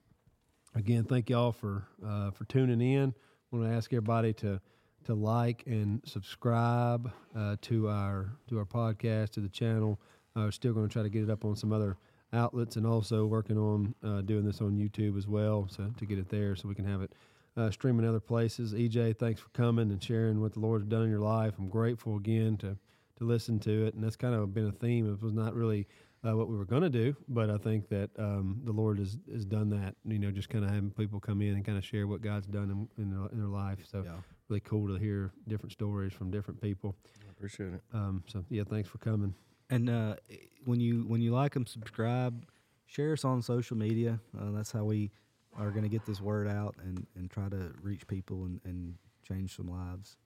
again, 0.75 1.05
thank 1.05 1.31
y'all 1.31 1.53
for 1.53 1.87
uh, 2.05 2.31
for 2.31 2.45
tuning 2.45 2.81
in. 2.81 3.15
I 3.53 3.57
want 3.57 3.69
to 3.69 3.77
ask 3.77 3.93
everybody 3.93 4.33
to 4.35 4.61
to 5.05 5.15
like 5.15 5.65
and 5.67 6.01
subscribe 6.07 7.11
uh, 7.37 7.57
to 7.63 7.89
our 7.89 8.33
to 8.49 8.59
our 8.59 8.65
podcast 8.65 9.31
to 9.31 9.41
the 9.41 9.49
channel. 9.49 10.01
Uh, 10.37 10.43
we're 10.43 10.51
still 10.51 10.73
going 10.73 10.89
to 10.89 10.93
try 10.93 11.03
to 11.03 11.09
get 11.09 11.23
it 11.23 11.31
up 11.31 11.45
on 11.45 11.55
some 11.57 11.73
other 11.73 11.97
outlets, 12.33 12.77
and 12.77 12.87
also 12.87 13.27
working 13.27 13.59
on 13.59 13.95
uh, 14.03 14.21
doing 14.23 14.45
this 14.45 14.61
on 14.61 14.73
YouTube 14.73 15.17
as 15.17 15.29
well, 15.29 15.69
so 15.71 15.91
to 15.97 16.07
get 16.07 16.19
it 16.19 16.29
there, 16.29 16.57
so 16.57 16.69
we 16.69 16.75
can 16.75 16.87
have 16.87 17.03
it 17.03 17.13
uh, 17.57 17.71
streaming 17.71 18.07
other 18.07 18.21
places. 18.21 18.73
EJ, 18.73 19.19
thanks 19.19 19.41
for 19.41 19.49
coming 19.51 19.91
and 19.91 20.03
sharing 20.03 20.41
what 20.41 20.53
the 20.55 20.61
Lord 20.61 20.83
has 20.83 20.89
done 20.89 21.03
in 21.03 21.11
your 21.11 21.21
life. 21.21 21.55
I'm 21.59 21.69
grateful 21.69 22.17
again 22.17 22.57
to 22.59 22.77
to 23.19 23.25
listen 23.25 23.61
to 23.61 23.87
it, 23.87 23.95
and 23.95 24.03
that's 24.03 24.17
kind 24.17 24.35
of 24.35 24.53
been 24.53 24.67
a 24.67 24.73
theme. 24.73 25.09
It 25.13 25.23
was 25.23 25.33
not 25.33 25.55
really 25.55 25.87
uh, 26.27 26.37
what 26.37 26.49
we 26.49 26.57
were 26.57 26.65
going 26.65 26.83
to 26.83 26.89
do, 26.91 27.15
but 27.29 27.51
I 27.51 27.59
think 27.59 27.89
that 27.91 28.11
um, 28.19 28.61
the 28.65 28.73
Lord 28.73 28.99
has 28.99 29.19
has 29.33 29.45
done 29.45 29.69
that. 29.71 29.95
You 30.05 30.19
know, 30.19 30.31
just 30.31 30.49
kind 30.49 30.65
of 30.65 30.71
having 30.71 30.91
people 30.91 31.21
come 31.21 31.43
in 31.43 31.55
and 31.55 31.65
kind 31.65 31.77
of 31.79 31.85
share 31.85 32.07
what 32.07 32.23
God's 32.23 32.47
done 32.47 32.71
in, 32.97 33.03
in, 33.03 33.11
their, 33.11 33.29
in 33.31 33.39
their 33.39 33.49
life. 33.49 33.79
So 33.91 34.03
Yeah. 34.05 34.13
really 34.49 34.61
cool 34.61 34.89
to 34.89 34.97
hear 35.03 35.33
different 35.49 35.73
stories 35.73 36.13
from 36.13 36.31
different 36.31 36.61
people. 36.61 36.97
I 37.27 37.31
appreciate 37.31 37.75
it. 37.75 37.83
Um, 37.93 38.23
so 38.27 38.45
yeah, 38.49 38.65
thanks 38.65 38.89
for 38.89 38.99
coming. 38.99 39.35
And 39.71 39.91
uh, 39.91 40.17
when 40.65 40.81
you 40.81 41.05
when 41.09 41.21
you 41.21 41.33
like 41.33 41.53
them, 41.55 41.67
subscribe, 41.67 42.47
share 42.87 43.13
us 43.13 43.25
on 43.25 43.43
social 43.43 43.77
media. 43.77 44.19
Uh, 44.39 44.51
that's 44.53 44.73
how 44.73 44.85
we 44.85 45.11
are 45.57 45.71
going 45.71 45.85
to 45.85 45.89
get 45.89 46.05
this 46.05 46.21
word 46.21 46.49
out 46.49 46.75
and, 46.83 47.07
and 47.17 47.31
try 47.31 47.49
to 47.49 47.73
reach 47.83 48.07
people 48.09 48.45
and, 48.45 48.61
and 48.65 48.95
change 49.27 49.55
some 49.57 49.69
lives. 49.69 50.17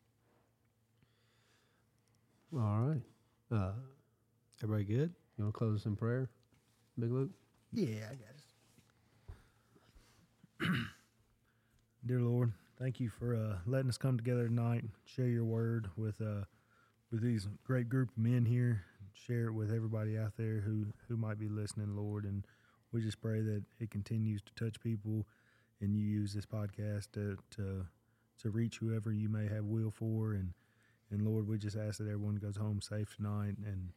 All 2.54 2.80
right, 2.80 3.02
uh, 3.52 3.72
Everybody 4.62 4.84
good? 4.84 5.14
You 5.38 5.44
want 5.44 5.54
to 5.54 5.58
close 5.58 5.80
us 5.80 5.86
in 5.86 5.94
prayer, 5.94 6.28
Big 6.98 7.12
Luke? 7.12 7.30
Yeah, 7.72 8.06
I 8.10 8.14
got 8.14 8.34
it. 10.60 10.68
Dear 12.06 12.20
Lord, 12.20 12.52
thank 12.78 12.98
you 12.98 13.08
for 13.08 13.36
uh, 13.36 13.58
letting 13.64 13.88
us 13.88 13.96
come 13.96 14.16
together 14.16 14.48
tonight, 14.48 14.84
share 15.04 15.28
your 15.28 15.44
word 15.44 15.88
with 15.96 16.20
uh, 16.20 16.44
with 17.12 17.22
these 17.22 17.46
great 17.64 17.88
group 17.88 18.10
of 18.10 18.18
men 18.18 18.44
here, 18.44 18.82
share 19.12 19.46
it 19.46 19.52
with 19.52 19.72
everybody 19.72 20.18
out 20.18 20.32
there 20.36 20.60
who 20.60 20.86
who 21.06 21.16
might 21.16 21.38
be 21.38 21.48
listening, 21.48 21.94
Lord, 21.94 22.24
and 22.24 22.44
we 22.92 23.00
just 23.00 23.20
pray 23.20 23.40
that 23.40 23.62
it 23.78 23.90
continues 23.90 24.42
to 24.42 24.54
touch 24.54 24.80
people, 24.80 25.24
and 25.80 25.94
you 25.94 26.04
use 26.04 26.34
this 26.34 26.46
podcast 26.46 27.12
to 27.12 27.36
to 27.52 27.86
to 28.42 28.50
reach 28.50 28.78
whoever 28.78 29.12
you 29.12 29.28
may 29.28 29.46
have 29.46 29.66
will 29.66 29.92
for, 29.92 30.32
and 30.32 30.52
and 31.12 31.22
Lord, 31.22 31.46
we 31.46 31.58
just 31.58 31.76
ask 31.76 31.98
that 31.98 32.08
everyone 32.08 32.36
goes 32.36 32.56
home 32.56 32.80
safe 32.80 33.14
tonight 33.14 33.54
and 33.64 33.90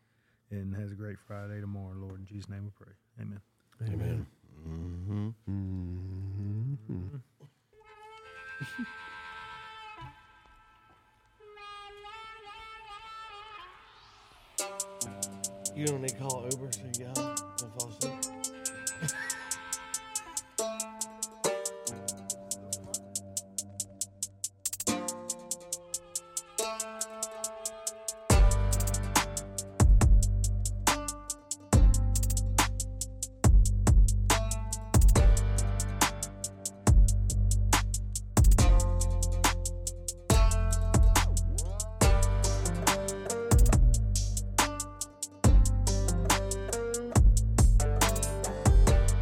and 0.51 0.75
has 0.75 0.91
a 0.91 0.95
great 0.95 1.17
Friday 1.27 1.59
tomorrow, 1.61 1.93
Lord. 1.95 2.19
In 2.19 2.25
Jesus' 2.25 2.49
name 2.49 2.65
we 2.65 2.71
pray. 2.77 2.93
Amen. 3.19 3.41
Amen. 3.87 4.27
Mm-hmm. 4.67 5.29
Mm-hmm. 5.49 6.73
Mm-hmm. 6.93 7.17
you 15.75 15.85
don't 15.87 16.01
need 16.01 16.09
to 16.09 16.15
call 16.15 16.47
Uber, 16.51 16.71
so 16.71 16.81
you 16.97 17.05
got 17.05 17.40